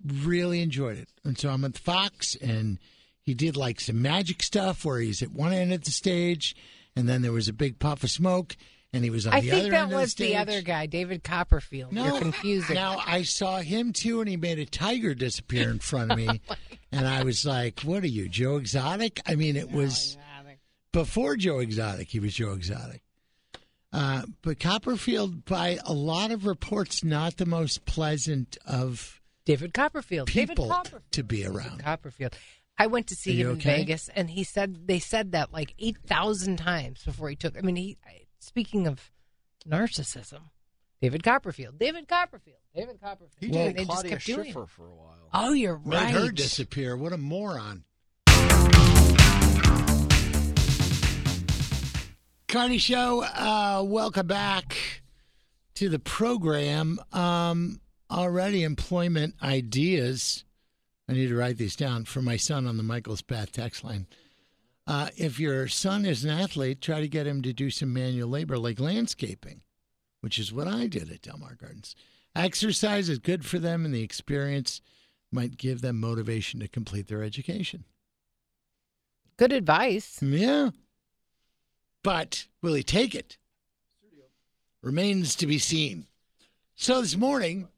really 0.04 0.60
enjoyed 0.62 0.98
it. 0.98 1.08
And 1.24 1.38
so 1.38 1.50
I'm 1.50 1.64
at 1.64 1.74
the 1.74 1.80
Fox, 1.80 2.34
and 2.36 2.78
he 3.22 3.34
did 3.34 3.56
like 3.56 3.80
some 3.80 4.02
magic 4.02 4.42
stuff 4.42 4.84
where 4.84 5.00
he's 5.00 5.22
at 5.22 5.32
one 5.32 5.52
end 5.52 5.72
of 5.72 5.84
the 5.84 5.90
stage, 5.90 6.54
and 6.96 7.08
then 7.08 7.22
there 7.22 7.32
was 7.32 7.48
a 7.48 7.52
big 7.52 7.78
puff 7.78 8.02
of 8.04 8.10
smoke, 8.10 8.56
and 8.92 9.04
he 9.04 9.10
was 9.10 9.26
on 9.26 9.34
I 9.34 9.40
the 9.40 9.50
think 9.50 9.60
other 9.60 9.70
that 9.70 9.82
end 9.84 9.92
of 9.92 10.00
was 10.00 10.14
the 10.14 10.24
the, 10.28 10.36
other 10.36 10.62
guy, 10.62 10.86
David 10.86 11.24
Copperfield. 11.24 11.92
No, 11.92 12.06
You're 12.06 12.20
confusing. 12.20 12.74
Now 12.74 13.02
I 13.04 13.22
saw 13.22 13.58
him 13.58 13.92
too, 13.92 14.20
and 14.20 14.28
he 14.28 14.36
made 14.36 14.58
a 14.58 14.66
tiger 14.66 15.14
disappear 15.14 15.70
in 15.70 15.78
front 15.78 16.12
of 16.12 16.18
me, 16.18 16.28
and 16.92 17.06
I 17.06 17.24
was 17.24 17.44
like, 17.44 17.80
"What 17.80 18.02
are 18.04 18.08
you, 18.08 18.28
Joe 18.28 18.56
Exotic?" 18.56 19.20
I 19.26 19.34
mean, 19.34 19.56
it 19.56 19.70
was 19.70 20.16
before 20.94 21.36
Joe 21.36 21.58
Exotic. 21.58 22.08
He 22.08 22.20
was 22.20 22.32
Joe 22.34 22.52
Exotic. 22.52 23.02
Uh, 23.92 24.22
but 24.42 24.58
Copperfield, 24.58 25.44
by 25.44 25.78
a 25.84 25.92
lot 25.92 26.30
of 26.30 26.46
reports, 26.46 27.04
not 27.04 27.36
the 27.36 27.46
most 27.46 27.84
pleasant 27.84 28.56
of 28.66 29.20
David 29.44 29.74
Copperfield. 29.74 30.28
David 30.28 30.48
people 30.50 30.68
Copperfield. 30.68 31.02
to 31.12 31.22
be 31.22 31.42
David 31.42 31.56
around. 31.56 31.80
Copperfield. 31.80 32.36
I 32.78 32.86
went 32.88 33.08
to 33.08 33.14
see 33.14 33.32
Are 33.32 33.34
you 33.34 33.46
him 33.50 33.54
in? 33.56 33.60
Vegas, 33.60 34.08
and 34.16 34.30
he 34.30 34.42
said 34.42 34.86
they 34.88 34.98
said 34.98 35.32
that 35.32 35.52
like 35.52 35.74
eight 35.78 35.98
thousand 36.06 36.56
times 36.56 37.04
before 37.04 37.28
he 37.28 37.36
took. 37.36 37.56
I 37.58 37.60
mean, 37.60 37.76
he. 37.76 37.98
Speaking 38.40 38.86
of 38.86 39.10
narcissism, 39.68 40.40
David 41.00 41.22
Copperfield. 41.22 41.78
David 41.78 42.08
Copperfield. 42.08 42.58
David 42.74 43.00
Copperfield. 43.00 43.32
He 43.38 43.46
And 43.46 43.54
did 43.54 43.76
they 43.76 43.84
just 43.84 43.90
Claudia 43.90 44.10
kept 44.10 44.26
doing 44.26 44.46
it. 44.48 44.52
For 44.52 44.86
a 44.86 44.94
while. 44.94 45.28
Oh, 45.32 45.52
you're 45.52 45.78
Made 45.84 45.96
right. 45.96 46.14
her 46.14 46.30
disappear. 46.32 46.96
What 46.96 47.12
a 47.12 47.18
moron. 47.18 47.84
Carney 52.54 52.78
Show. 52.78 53.24
Uh, 53.24 53.82
welcome 53.84 54.28
back 54.28 54.76
to 55.74 55.88
the 55.88 55.98
program. 55.98 57.00
Um, 57.12 57.80
already 58.08 58.62
employment 58.62 59.34
ideas. 59.42 60.44
I 61.08 61.14
need 61.14 61.30
to 61.30 61.34
write 61.34 61.56
these 61.56 61.74
down 61.74 62.04
for 62.04 62.22
my 62.22 62.36
son 62.36 62.68
on 62.68 62.76
the 62.76 62.84
Michael's 62.84 63.22
Bath 63.22 63.50
text 63.50 63.82
line. 63.82 64.06
Uh, 64.86 65.08
if 65.16 65.40
your 65.40 65.66
son 65.66 66.06
is 66.06 66.22
an 66.22 66.30
athlete, 66.30 66.80
try 66.80 67.00
to 67.00 67.08
get 67.08 67.26
him 67.26 67.42
to 67.42 67.52
do 67.52 67.70
some 67.70 67.92
manual 67.92 68.28
labor 68.28 68.56
like 68.56 68.78
landscaping, 68.78 69.62
which 70.20 70.38
is 70.38 70.52
what 70.52 70.68
I 70.68 70.86
did 70.86 71.10
at 71.10 71.22
Delmar 71.22 71.56
Gardens. 71.60 71.96
Exercise 72.36 73.08
is 73.08 73.18
good 73.18 73.44
for 73.44 73.58
them, 73.58 73.84
and 73.84 73.92
the 73.92 74.04
experience 74.04 74.80
might 75.32 75.56
give 75.56 75.80
them 75.80 75.98
motivation 75.98 76.60
to 76.60 76.68
complete 76.68 77.08
their 77.08 77.24
education. 77.24 77.82
Good 79.38 79.52
advice. 79.52 80.22
Yeah. 80.22 80.70
But 82.04 82.46
will 82.62 82.74
he 82.74 82.84
take 82.84 83.16
it? 83.16 83.38
Remains 84.82 85.34
to 85.36 85.46
be 85.48 85.58
seen. 85.58 86.06
So 86.76 87.00
this 87.00 87.16
morning, 87.16 87.68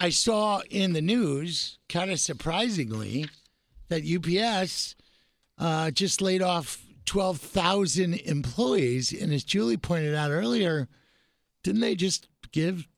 I 0.00 0.10
saw 0.10 0.60
in 0.68 0.92
the 0.92 1.00
news, 1.00 1.78
kind 1.88 2.10
of 2.10 2.20
surprisingly, 2.20 3.26
that 3.88 4.02
UPS 4.04 4.96
uh, 5.56 5.92
just 5.92 6.20
laid 6.20 6.42
off 6.42 6.82
12,000 7.06 8.14
employees. 8.14 9.12
And 9.12 9.32
as 9.32 9.44
Julie 9.44 9.76
pointed 9.76 10.14
out 10.14 10.32
earlier, 10.32 10.88
didn't 11.62 11.80
they 11.80 11.94
just 11.94 12.26
give 12.50 12.88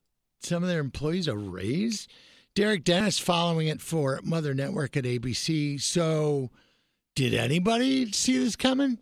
some 0.41 0.63
of 0.63 0.69
their 0.71 0.81
employees 0.81 1.29
a 1.29 1.37
raise? 1.37 2.09
Derek 2.55 2.85
Dennis 2.85 3.19
following 3.19 3.69
it 3.69 3.83
for 3.83 4.21
Mother 4.25 4.55
Network 4.55 4.97
at 4.97 5.05
ABC. 5.05 5.81
So, 5.81 6.51
did 7.15 7.35
anybody 7.35 8.11
see 8.13 8.39
this 8.39 8.57
coming? 8.57 8.99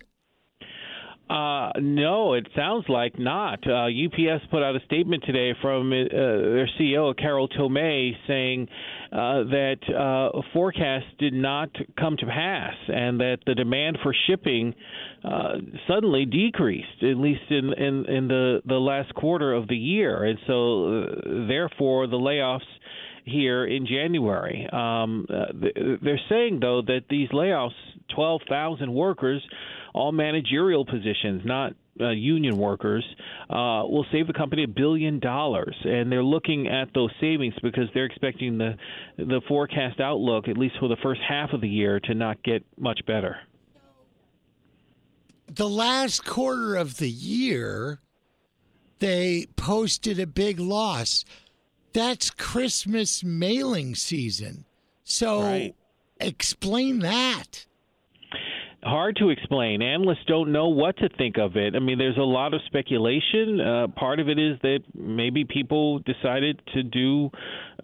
Uh, 1.29 1.73
no, 1.79 2.33
it 2.33 2.47
sounds 2.57 2.87
like 2.89 3.19
not. 3.19 3.59
Uh, 3.67 3.89
UPS 3.89 4.45
put 4.51 4.63
out 4.63 4.75
a 4.75 4.81
statement 4.87 5.23
today 5.27 5.53
from 5.61 5.93
uh, 5.93 5.95
their 6.11 6.69
CEO, 6.81 7.17
Carol 7.17 7.49
Tomé, 7.49 8.13
saying 8.27 8.67
uh, 9.13 9.45
that 9.45 9.77
uh, 9.89 10.41
forecasts 10.55 11.05
did 11.19 11.35
not 11.35 11.69
come 11.99 12.17
to 12.17 12.27
pass 12.27 12.75
and 12.89 13.21
that 13.21 13.39
the 13.47 13.55
demand 13.55 13.99
for 14.03 14.15
shipping 14.27 14.75
uh, 15.23 15.57
suddenly 15.87 16.25
decreased, 16.25 17.03
at 17.03 17.17
least 17.19 17.43
in, 17.51 17.75
in, 17.75 18.07
in 18.07 18.29
the, 18.29 18.63
the 18.67 18.77
last 18.79 19.15
quarter 19.15 19.53
of 19.53 19.69
the 19.69 19.77
year. 19.77 20.25
And 20.25 20.39
so, 20.47 21.05
therefore, 21.47 22.07
the 22.07 22.17
layoffs 22.17 22.61
here 23.27 23.67
in 23.67 23.87
January. 23.87 24.67
Um, 24.73 25.27
they're 25.29 26.21
saying, 26.31 26.61
though, 26.61 26.81
that 26.87 27.03
these 27.11 27.29
layoffs, 27.29 27.73
12,000 28.15 28.93
workers, 28.93 29.43
all 29.99 30.13
managerial 30.13 30.85
positions, 30.85 31.43
not 31.45 31.73
uh, 32.01 32.11
union 32.11 32.57
workers, 32.57 33.05
uh, 33.51 33.83
will 33.85 34.07
save 34.13 34.29
the 34.29 34.33
company 34.33 34.63
a 34.63 34.69
billion 34.69 35.19
dollars, 35.19 35.75
and 35.85 36.11
they're 36.11 36.23
looking 36.23 36.69
at 36.69 36.89
those 36.95 37.11
savings 37.21 37.55
because 37.63 37.89
they're 37.93 38.05
expecting 38.05 38.59
the 38.59 38.77
the 39.17 39.41
forecast 39.49 39.99
outlook, 39.99 40.47
at 40.47 40.57
least 40.57 40.77
for 40.79 40.89
the 40.89 40.97
first 41.03 41.21
half 41.29 41.53
of 41.53 41.61
the 41.61 41.69
year, 41.69 41.99
to 41.99 42.15
not 42.15 42.41
get 42.45 42.65
much 42.79 43.01
better. 43.07 43.37
The 45.49 45.69
last 45.69 46.25
quarter 46.25 46.77
of 46.77 46.99
the 46.99 47.11
year, 47.11 48.01
they 49.01 49.47
posted 49.57 50.21
a 50.21 50.27
big 50.27 50.61
loss. 50.61 51.25
That's 51.93 52.31
Christmas 52.31 53.25
mailing 53.25 53.97
season. 53.97 54.65
So 55.03 55.41
Right. 55.43 55.75
explain 56.21 57.01
that. 57.01 57.67
Hard 58.89 59.17
to 59.17 59.31
explain. 59.31 59.83
Analysts 59.83 60.25
don't 60.27 60.53
know 60.53 60.69
what 60.69 60.97
to 60.99 61.09
think 61.09 61.39
of 61.39 61.57
it. 61.57 61.75
I 61.77 61.79
mean, 61.79 61.99
there's 61.99 62.17
a 62.17 62.23
lot 62.23 62.55
of 62.55 62.61
speculation. 62.67 63.61
Uh, 63.61 63.87
part 63.89 64.21
of 64.21 64.29
it 64.29 64.39
is 64.39 64.59
that 64.63 64.81
maybe 64.95 65.45
people 65.45 66.01
decided 66.01 66.61
to 66.75 66.83
do 66.83 67.31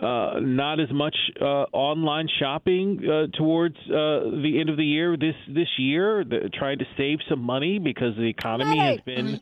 uh, 0.00 0.40
not 0.40 0.80
as 0.80 0.90
much 0.90 1.16
uh, 1.40 1.66
online 1.72 2.28
shopping 2.40 3.00
uh, 3.04 3.36
towards 3.36 3.76
uh, 3.86 4.24
the 4.42 4.56
end 4.58 4.70
of 4.70 4.76
the 4.76 4.84
year 4.84 5.16
this 5.16 5.36
this 5.48 5.68
year, 5.78 6.24
the, 6.24 6.50
trying 6.52 6.78
to 6.78 6.86
save 6.96 7.18
some 7.28 7.40
money 7.40 7.78
because 7.78 8.16
the 8.16 8.28
economy 8.28 8.78
has 8.78 9.00
been 9.00 9.40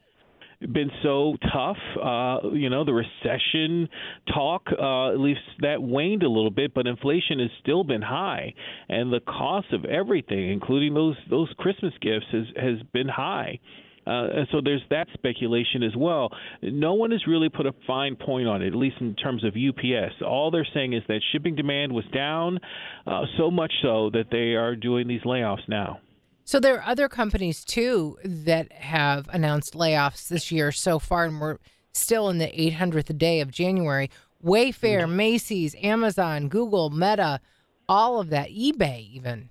been 0.70 0.90
so 1.02 1.36
tough. 1.52 1.76
Uh, 1.96 2.50
you 2.52 2.70
know, 2.70 2.84
the 2.84 2.92
recession 2.92 3.88
talk, 4.32 4.66
uh, 4.70 5.12
at 5.12 5.18
least 5.18 5.40
that 5.60 5.82
waned 5.82 6.22
a 6.22 6.28
little 6.28 6.50
bit, 6.50 6.74
but 6.74 6.86
inflation 6.86 7.38
has 7.40 7.50
still 7.60 7.84
been 7.84 8.02
high, 8.02 8.54
and 8.88 9.12
the 9.12 9.20
cost 9.20 9.72
of 9.72 9.84
everything, 9.84 10.50
including 10.50 10.94
those 10.94 11.16
those 11.30 11.52
Christmas 11.58 11.92
gifts, 12.00 12.26
has 12.32 12.46
has 12.56 12.82
been 12.92 13.08
high. 13.08 13.58
Uh, 14.04 14.26
and 14.34 14.48
so 14.50 14.60
there's 14.60 14.82
that 14.90 15.06
speculation 15.14 15.82
as 15.84 15.94
well. 15.96 16.30
No 16.60 16.94
one 16.94 17.12
has 17.12 17.24
really 17.26 17.48
put 17.48 17.66
a 17.66 17.72
fine 17.86 18.16
point 18.16 18.48
on 18.48 18.60
it, 18.60 18.68
at 18.68 18.74
least 18.74 18.96
in 19.00 19.14
terms 19.14 19.44
of 19.44 19.54
UPS. 19.54 20.14
All 20.26 20.50
they're 20.50 20.66
saying 20.74 20.92
is 20.92 21.02
that 21.06 21.20
shipping 21.32 21.54
demand 21.54 21.92
was 21.92 22.04
down, 22.12 22.58
uh, 23.06 23.22
so 23.38 23.50
much 23.50 23.72
so 23.80 24.10
that 24.10 24.26
they 24.32 24.54
are 24.54 24.74
doing 24.74 25.06
these 25.06 25.22
layoffs 25.22 25.68
now. 25.68 26.00
So 26.44 26.58
there 26.58 26.76
are 26.76 26.88
other 26.88 27.08
companies 27.08 27.64
too 27.64 28.18
that 28.24 28.72
have 28.72 29.28
announced 29.32 29.74
layoffs 29.74 30.28
this 30.28 30.50
year 30.50 30.72
so 30.72 30.98
far, 30.98 31.24
and 31.24 31.40
we're 31.40 31.58
still 31.92 32.28
in 32.28 32.38
the 32.38 32.46
800th 32.46 33.16
day 33.16 33.40
of 33.40 33.50
January. 33.50 34.10
Wayfair, 34.44 35.04
mm. 35.04 35.12
Macy's, 35.12 35.76
Amazon, 35.76 36.48
Google, 36.48 36.90
Meta, 36.90 37.40
all 37.88 38.20
of 38.20 38.30
that, 38.30 38.48
eBay 38.50 39.08
even. 39.12 39.50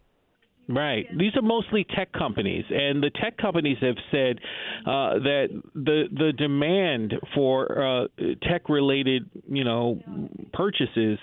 Right. 0.69 1.05
These 1.17 1.35
are 1.35 1.41
mostly 1.41 1.85
tech 1.95 2.13
companies, 2.13 2.63
and 2.69 3.01
the 3.01 3.09
tech 3.09 3.37
companies 3.37 3.77
have 3.81 3.95
said 4.11 4.39
uh, 4.85 5.19
that 5.19 5.47
the 5.73 6.03
the 6.11 6.33
demand 6.37 7.13
for 7.35 7.81
uh, 7.81 8.07
tech-related, 8.43 9.29
you 9.49 9.63
know, 9.63 9.99
purchases 10.53 11.17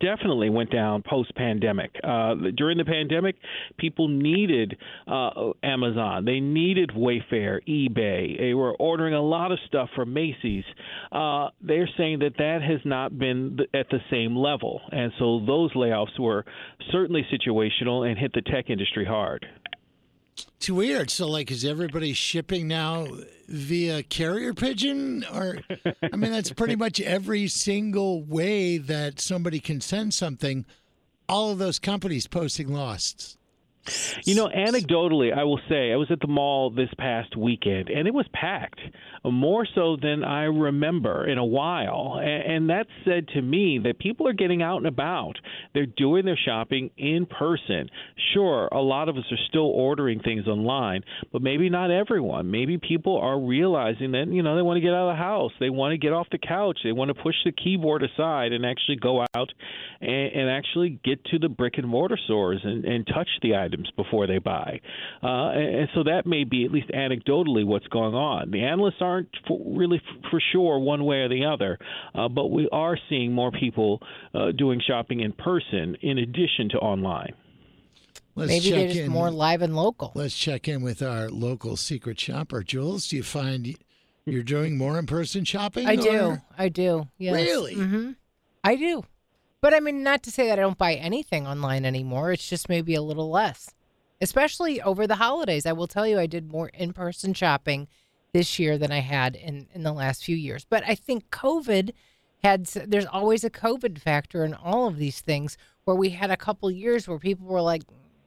definitely 0.00 0.50
went 0.50 0.70
down 0.70 1.02
post-pandemic. 1.02 1.96
Uh, 2.02 2.34
during 2.56 2.78
the 2.78 2.84
pandemic, 2.84 3.36
people 3.76 4.08
needed 4.08 4.76
uh, 5.06 5.50
Amazon, 5.62 6.24
they 6.24 6.40
needed 6.40 6.90
Wayfair, 6.90 7.58
eBay. 7.68 8.38
They 8.38 8.54
were 8.54 8.74
ordering 8.76 9.14
a 9.14 9.22
lot 9.22 9.52
of 9.52 9.58
stuff 9.66 9.90
from 9.96 10.14
Macy's. 10.14 10.64
Uh, 11.10 11.48
they're 11.60 11.90
saying 11.98 12.20
that 12.20 12.36
that 12.38 12.60
has 12.62 12.80
not 12.84 13.18
been 13.18 13.58
at 13.74 13.90
the 13.90 13.98
same 14.10 14.36
level, 14.36 14.80
and 14.92 15.12
so 15.18 15.44
those 15.44 15.72
layoffs 15.74 16.18
were 16.18 16.44
certainly 16.92 17.26
situational 17.32 18.08
and 18.08 18.16
hit 18.16 18.32
the 18.32 18.42
tech 18.42 18.70
industry 18.76 19.06
hard. 19.06 19.48
It's 20.58 20.68
weird. 20.68 21.08
So, 21.08 21.26
like, 21.26 21.50
is 21.50 21.64
everybody 21.64 22.12
shipping 22.12 22.68
now 22.68 23.06
via 23.48 24.02
carrier 24.02 24.52
pigeon? 24.52 25.24
Or, 25.32 25.60
I 26.12 26.16
mean, 26.16 26.30
that's 26.30 26.52
pretty 26.52 26.76
much 26.84 27.00
every 27.00 27.48
single 27.48 28.22
way 28.22 28.76
that 28.76 29.18
somebody 29.18 29.60
can 29.60 29.80
send 29.80 30.12
something. 30.12 30.66
All 31.26 31.52
of 31.52 31.58
those 31.58 31.78
companies 31.78 32.26
posting 32.26 32.68
loss. 32.68 33.35
You 34.24 34.34
know, 34.34 34.48
anecdotally, 34.48 35.36
I 35.36 35.44
will 35.44 35.60
say 35.68 35.92
I 35.92 35.96
was 35.96 36.10
at 36.10 36.20
the 36.20 36.26
mall 36.26 36.70
this 36.70 36.90
past 36.98 37.36
weekend, 37.36 37.88
and 37.88 38.08
it 38.08 38.14
was 38.14 38.26
packed, 38.32 38.80
more 39.24 39.66
so 39.74 39.96
than 40.00 40.24
I 40.24 40.44
remember 40.44 41.26
in 41.26 41.38
a 41.38 41.44
while. 41.44 42.20
And 42.22 42.70
that 42.70 42.86
said 43.04 43.28
to 43.28 43.42
me 43.42 43.78
that 43.84 43.98
people 43.98 44.26
are 44.26 44.32
getting 44.32 44.62
out 44.62 44.78
and 44.78 44.86
about. 44.86 45.38
They're 45.74 45.86
doing 45.86 46.24
their 46.24 46.38
shopping 46.42 46.90
in 46.96 47.26
person. 47.26 47.88
Sure, 48.34 48.68
a 48.72 48.80
lot 48.80 49.08
of 49.08 49.16
us 49.16 49.24
are 49.30 49.38
still 49.48 49.70
ordering 49.70 50.20
things 50.20 50.48
online, 50.48 51.02
but 51.32 51.42
maybe 51.42 51.68
not 51.68 51.90
everyone. 51.90 52.50
Maybe 52.50 52.78
people 52.78 53.18
are 53.18 53.38
realizing 53.38 54.12
that, 54.12 54.28
you 54.28 54.42
know, 54.42 54.56
they 54.56 54.62
want 54.62 54.78
to 54.78 54.80
get 54.80 54.94
out 54.94 55.10
of 55.10 55.16
the 55.16 55.22
house. 55.22 55.52
They 55.60 55.70
want 55.70 55.92
to 55.92 55.98
get 55.98 56.12
off 56.12 56.26
the 56.30 56.38
couch. 56.38 56.78
They 56.82 56.92
want 56.92 57.08
to 57.08 57.22
push 57.22 57.36
the 57.44 57.52
keyboard 57.52 58.02
aside 58.02 58.52
and 58.52 58.66
actually 58.66 58.96
go 58.96 59.22
out 59.34 59.52
and, 60.00 60.32
and 60.32 60.50
actually 60.50 60.98
get 61.04 61.24
to 61.26 61.38
the 61.38 61.48
brick 61.48 61.74
and 61.78 61.86
mortar 61.86 62.18
stores 62.24 62.60
and, 62.64 62.84
and 62.84 63.06
touch 63.06 63.28
the 63.42 63.54
items 63.54 63.75
before 63.96 64.26
they 64.26 64.38
buy. 64.38 64.80
Uh, 65.22 65.50
and, 65.50 65.74
and 65.76 65.88
so 65.94 66.02
that 66.04 66.26
may 66.26 66.44
be, 66.44 66.64
at 66.64 66.70
least 66.70 66.88
anecdotally, 66.88 67.64
what's 67.64 67.86
going 67.88 68.14
on. 68.14 68.50
The 68.50 68.62
analysts 68.62 69.00
aren't 69.00 69.28
for, 69.46 69.60
really 69.76 69.98
f- 69.98 70.30
for 70.30 70.40
sure 70.52 70.78
one 70.78 71.04
way 71.04 71.18
or 71.18 71.28
the 71.28 71.44
other, 71.44 71.78
uh, 72.14 72.28
but 72.28 72.46
we 72.46 72.68
are 72.72 72.98
seeing 73.08 73.32
more 73.32 73.50
people 73.50 74.00
uh, 74.34 74.52
doing 74.52 74.80
shopping 74.86 75.20
in 75.20 75.32
person 75.32 75.96
in 76.00 76.18
addition 76.18 76.68
to 76.70 76.78
online. 76.78 77.34
Let's 78.34 78.50
Maybe 78.50 78.70
they're 78.70 78.80
check 78.80 78.88
just 78.88 79.00
in. 79.06 79.12
more 79.12 79.30
live 79.30 79.62
and 79.62 79.74
local. 79.74 80.12
Let's 80.14 80.36
check 80.36 80.68
in 80.68 80.82
with 80.82 81.00
our 81.00 81.30
local 81.30 81.76
secret 81.76 82.20
shopper, 82.20 82.62
Jules. 82.62 83.08
Do 83.08 83.16
you 83.16 83.22
find 83.22 83.74
you're 84.26 84.42
doing 84.42 84.76
more 84.76 84.98
in-person 84.98 85.44
shopping? 85.46 85.86
I 85.86 85.96
do. 85.96 86.36
I 86.58 86.68
do. 86.68 87.08
Yes. 87.16 87.34
Really? 87.34 87.74
hmm 87.74 88.10
I 88.62 88.76
do. 88.76 89.04
But 89.60 89.74
I 89.74 89.80
mean, 89.80 90.02
not 90.02 90.22
to 90.24 90.30
say 90.30 90.46
that 90.48 90.58
I 90.58 90.62
don't 90.62 90.78
buy 90.78 90.94
anything 90.94 91.46
online 91.46 91.84
anymore. 91.84 92.32
It's 92.32 92.48
just 92.48 92.68
maybe 92.68 92.94
a 92.94 93.02
little 93.02 93.30
less, 93.30 93.74
especially 94.20 94.80
over 94.82 95.06
the 95.06 95.16
holidays. 95.16 95.66
I 95.66 95.72
will 95.72 95.86
tell 95.86 96.06
you, 96.06 96.18
I 96.18 96.26
did 96.26 96.50
more 96.50 96.68
in 96.68 96.92
person 96.92 97.34
shopping 97.34 97.88
this 98.32 98.58
year 98.58 98.76
than 98.76 98.92
I 98.92 99.00
had 99.00 99.34
in, 99.34 99.66
in 99.72 99.82
the 99.82 99.92
last 99.92 100.24
few 100.24 100.36
years. 100.36 100.66
But 100.68 100.84
I 100.86 100.94
think 100.94 101.30
COVID 101.30 101.92
had, 102.42 102.66
there's 102.66 103.06
always 103.06 103.44
a 103.44 103.50
COVID 103.50 103.98
factor 103.98 104.44
in 104.44 104.54
all 104.54 104.86
of 104.86 104.98
these 104.98 105.20
things 105.20 105.56
where 105.84 105.96
we 105.96 106.10
had 106.10 106.30
a 106.30 106.36
couple 106.36 106.70
years 106.70 107.08
where 107.08 107.18
people 107.18 107.46
were 107.46 107.62
like, 107.62 107.82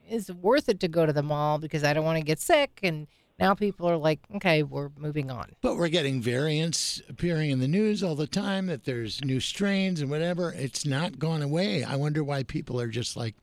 is 0.09 0.29
it 0.29 0.37
worth 0.37 0.67
it 0.67 0.79
to 0.79 0.87
go 0.87 1.05
to 1.05 1.13
the 1.13 1.21
mall 1.21 1.59
because 1.59 1.83
I 1.83 1.93
don't 1.93 2.05
want 2.05 2.17
to 2.17 2.25
get 2.25 2.39
sick? 2.39 2.79
And 2.81 3.07
Now 3.39 3.53
people 3.53 3.89
are 3.89 3.97
like, 3.97 4.19
okay, 4.35 4.63
we're 4.63 4.89
moving 4.97 5.31
on. 5.31 5.51
But 5.61 5.77
we're 5.77 5.89
getting 5.89 6.21
variants 6.21 7.01
appearing 7.07 7.51
in 7.51 7.59
the 7.59 7.67
news 7.67 8.03
all 8.03 8.15
the 8.15 8.27
time 8.27 8.65
that 8.65 8.83
there's 8.83 9.23
new 9.23 9.39
strains 9.39 10.01
and 10.01 10.09
whatever. 10.09 10.51
It's 10.51 10.85
not 10.85 11.19
gone 11.19 11.41
away. 11.41 11.83
I 11.83 11.95
wonder 11.95 12.23
why 12.23 12.43
people 12.43 12.81
are 12.81 12.89
just 12.89 13.15
like, 13.15 13.35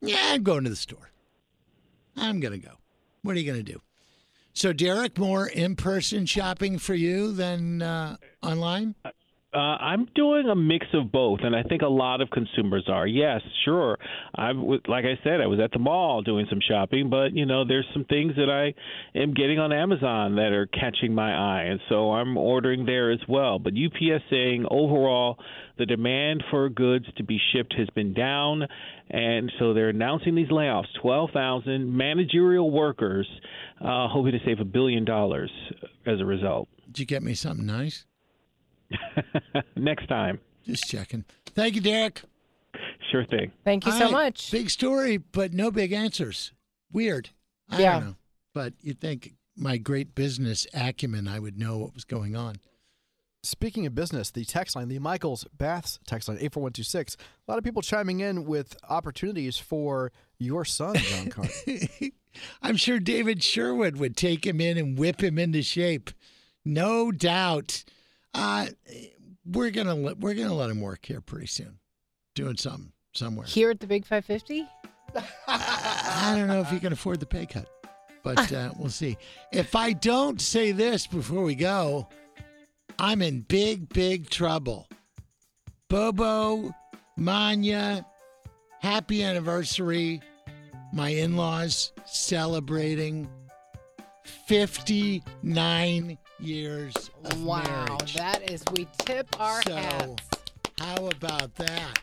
yeah, 0.00 0.18
I'm 0.20 0.42
going 0.42 0.64
to 0.64 0.70
the 0.70 0.76
store. 0.76 1.10
I'm 2.16 2.40
going 2.40 2.60
to 2.60 2.66
go. 2.66 2.74
What 3.22 3.36
are 3.36 3.38
you 3.38 3.50
going 3.50 3.64
to 3.64 3.72
do? 3.72 3.80
So, 4.52 4.72
Derek, 4.72 5.18
more 5.18 5.46
in 5.46 5.76
person 5.76 6.26
shopping 6.26 6.78
for 6.78 6.94
you 6.94 7.32
than 7.32 7.82
uh, 7.82 8.16
online? 8.42 8.94
Uh, 9.56 9.78
I'm 9.80 10.06
doing 10.14 10.50
a 10.50 10.54
mix 10.54 10.84
of 10.92 11.10
both, 11.10 11.40
and 11.42 11.56
I 11.56 11.62
think 11.62 11.80
a 11.80 11.88
lot 11.88 12.20
of 12.20 12.28
consumers 12.28 12.84
are. 12.88 13.06
Yes, 13.06 13.40
sure. 13.64 13.96
I 14.34 14.52
like 14.52 15.06
I 15.06 15.18
said, 15.24 15.40
I 15.40 15.46
was 15.46 15.60
at 15.60 15.72
the 15.72 15.78
mall 15.78 16.20
doing 16.20 16.46
some 16.50 16.58
shopping, 16.60 17.08
but 17.08 17.32
you 17.32 17.46
know, 17.46 17.64
there's 17.66 17.86
some 17.94 18.04
things 18.04 18.34
that 18.36 18.50
I 18.50 18.74
am 19.18 19.32
getting 19.32 19.58
on 19.58 19.72
Amazon 19.72 20.36
that 20.36 20.52
are 20.52 20.66
catching 20.66 21.14
my 21.14 21.32
eye, 21.32 21.62
and 21.70 21.80
so 21.88 22.12
I'm 22.12 22.36
ordering 22.36 22.84
there 22.84 23.10
as 23.10 23.20
well. 23.30 23.58
But 23.58 23.72
UPS 23.72 24.24
saying 24.28 24.66
overall, 24.70 25.38
the 25.78 25.86
demand 25.86 26.44
for 26.50 26.68
goods 26.68 27.06
to 27.16 27.24
be 27.24 27.40
shipped 27.54 27.72
has 27.78 27.88
been 27.94 28.12
down, 28.12 28.66
and 29.08 29.50
so 29.58 29.72
they're 29.72 29.88
announcing 29.88 30.34
these 30.34 30.48
layoffs: 30.48 30.92
12,000 31.00 31.96
managerial 31.96 32.70
workers, 32.70 33.26
uh, 33.80 34.06
hoping 34.08 34.32
to 34.32 34.38
save 34.44 34.60
a 34.60 34.66
billion 34.66 35.06
dollars 35.06 35.50
as 36.04 36.20
a 36.20 36.26
result. 36.26 36.68
Did 36.84 36.98
you 36.98 37.06
get 37.06 37.22
me 37.22 37.32
something 37.32 37.64
nice? 37.64 38.04
Next 39.76 40.06
time. 40.08 40.40
Just 40.64 40.84
checking. 40.88 41.24
Thank 41.54 41.74
you, 41.74 41.80
Derek. 41.80 42.22
Sure 43.10 43.24
thing. 43.24 43.52
Thank 43.64 43.86
you 43.86 43.92
so 43.92 44.04
right, 44.06 44.12
much. 44.12 44.50
Big 44.50 44.68
story, 44.70 45.16
but 45.16 45.52
no 45.52 45.70
big 45.70 45.92
answers. 45.92 46.52
Weird. 46.92 47.30
I 47.68 47.80
Yeah. 47.80 47.92
don't 47.94 48.04
know. 48.08 48.16
But 48.52 48.74
you'd 48.80 49.00
think 49.00 49.34
my 49.56 49.76
great 49.76 50.14
business 50.14 50.66
acumen, 50.74 51.28
I 51.28 51.38
would 51.38 51.58
know 51.58 51.78
what 51.78 51.94
was 51.94 52.04
going 52.04 52.36
on. 52.36 52.56
Speaking 53.42 53.86
of 53.86 53.94
business, 53.94 54.30
the 54.30 54.44
text 54.44 54.74
line, 54.74 54.88
the 54.88 54.98
Michael's 54.98 55.44
Baths 55.56 56.00
text 56.06 56.28
line, 56.28 56.38
84126, 56.38 57.16
a 57.16 57.50
lot 57.50 57.58
of 57.58 57.64
people 57.64 57.80
chiming 57.80 58.20
in 58.20 58.44
with 58.44 58.76
opportunities 58.88 59.56
for 59.56 60.10
your 60.38 60.64
son, 60.64 60.96
John 60.96 61.30
Carter. 61.30 61.52
I'm 62.62 62.76
sure 62.76 62.98
David 62.98 63.42
Sherwood 63.42 63.98
would 63.98 64.16
take 64.16 64.44
him 64.44 64.60
in 64.60 64.76
and 64.76 64.98
whip 64.98 65.22
him 65.22 65.38
into 65.38 65.62
shape. 65.62 66.10
No 66.64 67.12
doubt. 67.12 67.84
Uh, 68.36 68.66
we're 69.46 69.70
gonna 69.70 69.94
let, 69.94 70.18
we're 70.18 70.34
gonna 70.34 70.54
let 70.54 70.68
him 70.68 70.80
work 70.80 71.06
here 71.06 71.22
pretty 71.22 71.46
soon, 71.46 71.78
doing 72.34 72.56
something 72.56 72.92
somewhere. 73.14 73.46
Here 73.46 73.70
at 73.70 73.80
the 73.80 73.86
Big 73.86 74.04
550? 74.04 74.66
I 75.48 76.34
don't 76.36 76.46
know 76.46 76.60
if 76.60 76.68
he 76.68 76.78
can 76.78 76.92
afford 76.92 77.20
the 77.20 77.26
pay 77.26 77.46
cut, 77.46 77.66
but 78.22 78.52
uh, 78.52 78.72
we'll 78.76 78.90
see. 78.90 79.16
If 79.52 79.74
I 79.74 79.94
don't 79.94 80.40
say 80.40 80.72
this 80.72 81.06
before 81.06 81.42
we 81.42 81.54
go, 81.54 82.08
I'm 82.98 83.22
in 83.22 83.40
big, 83.40 83.88
big 83.88 84.28
trouble. 84.28 84.86
Bobo, 85.88 86.74
Manya, 87.16 88.04
happy 88.80 89.22
anniversary. 89.22 90.20
My 90.92 91.08
in 91.08 91.36
laws 91.36 91.92
celebrating 92.04 93.30
59 94.46 96.18
years 96.38 96.94
of 97.24 97.42
Wow. 97.42 97.62
marriage. 97.62 98.14
That 98.14 98.50
is, 98.50 98.62
we 98.72 98.86
tip 98.98 99.28
our 99.40 99.62
So- 99.62 99.76
hats. 99.76 100.22
How 100.78 101.06
about 101.06 101.54
that? 101.56 102.00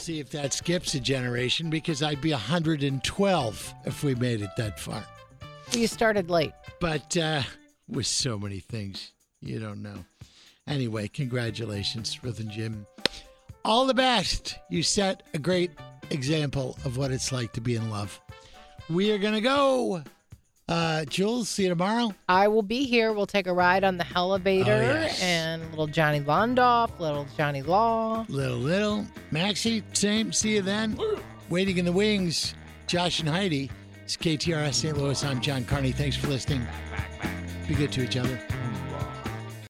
See 0.00 0.18
if 0.20 0.30
that 0.30 0.52
skips 0.52 0.94
a 0.94 1.00
generation 1.00 1.70
because 1.70 2.02
I'd 2.02 2.20
be 2.20 2.32
112 2.32 3.74
if 3.86 4.02
we 4.02 4.14
made 4.16 4.42
it 4.42 4.50
that 4.56 4.78
far. 4.78 5.04
You 5.72 5.86
started 5.86 6.28
late. 6.30 6.52
But 6.80 7.16
uh, 7.16 7.42
with 7.88 8.06
so 8.06 8.38
many 8.38 8.60
things, 8.60 9.12
you 9.40 9.58
don't 9.60 9.82
know. 9.82 10.04
Anyway, 10.66 11.08
congratulations, 11.08 12.22
Ruth 12.22 12.40
and 12.40 12.50
Jim. 12.50 12.86
All 13.64 13.86
the 13.86 13.94
best. 13.94 14.56
You 14.68 14.82
set 14.82 15.22
a 15.32 15.38
great 15.38 15.70
example 16.10 16.76
of 16.84 16.96
what 16.98 17.10
it's 17.10 17.32
like 17.32 17.52
to 17.54 17.60
be 17.60 17.76
in 17.76 17.88
love. 17.90 18.20
We 18.90 19.10
are 19.12 19.18
going 19.18 19.34
to 19.34 19.40
go. 19.40 20.02
Uh, 20.66 21.04
Jules, 21.04 21.48
see 21.50 21.64
you 21.64 21.68
tomorrow. 21.68 22.14
I 22.28 22.48
will 22.48 22.62
be 22.62 22.84
here. 22.84 23.12
We'll 23.12 23.26
take 23.26 23.46
a 23.46 23.52
ride 23.52 23.84
on 23.84 23.98
the 23.98 24.06
elevator 24.16 24.72
Oh, 24.72 24.80
yes. 25.02 25.22
and 25.22 25.62
little 25.70 25.86
Johnny 25.86 26.20
Londoff, 26.20 26.98
little 26.98 27.26
Johnny 27.36 27.60
Law. 27.60 28.24
Little, 28.28 28.56
little. 28.56 29.04
Maxie, 29.30 29.82
same. 29.92 30.32
See 30.32 30.54
you 30.54 30.62
then. 30.62 30.98
Waiting 31.50 31.76
in 31.76 31.84
the 31.84 31.92
wings. 31.92 32.54
Josh 32.86 33.20
and 33.20 33.28
Heidi. 33.28 33.70
It's 34.04 34.16
KTRS 34.16 34.74
St. 34.74 34.96
Louis. 34.96 35.22
I'm 35.24 35.40
John 35.42 35.64
Carney. 35.64 35.92
Thanks 35.92 36.16
for 36.16 36.28
listening. 36.28 36.66
Be 37.68 37.74
good 37.74 37.92
to 37.92 38.02
each 38.02 38.16
other. 38.16 38.40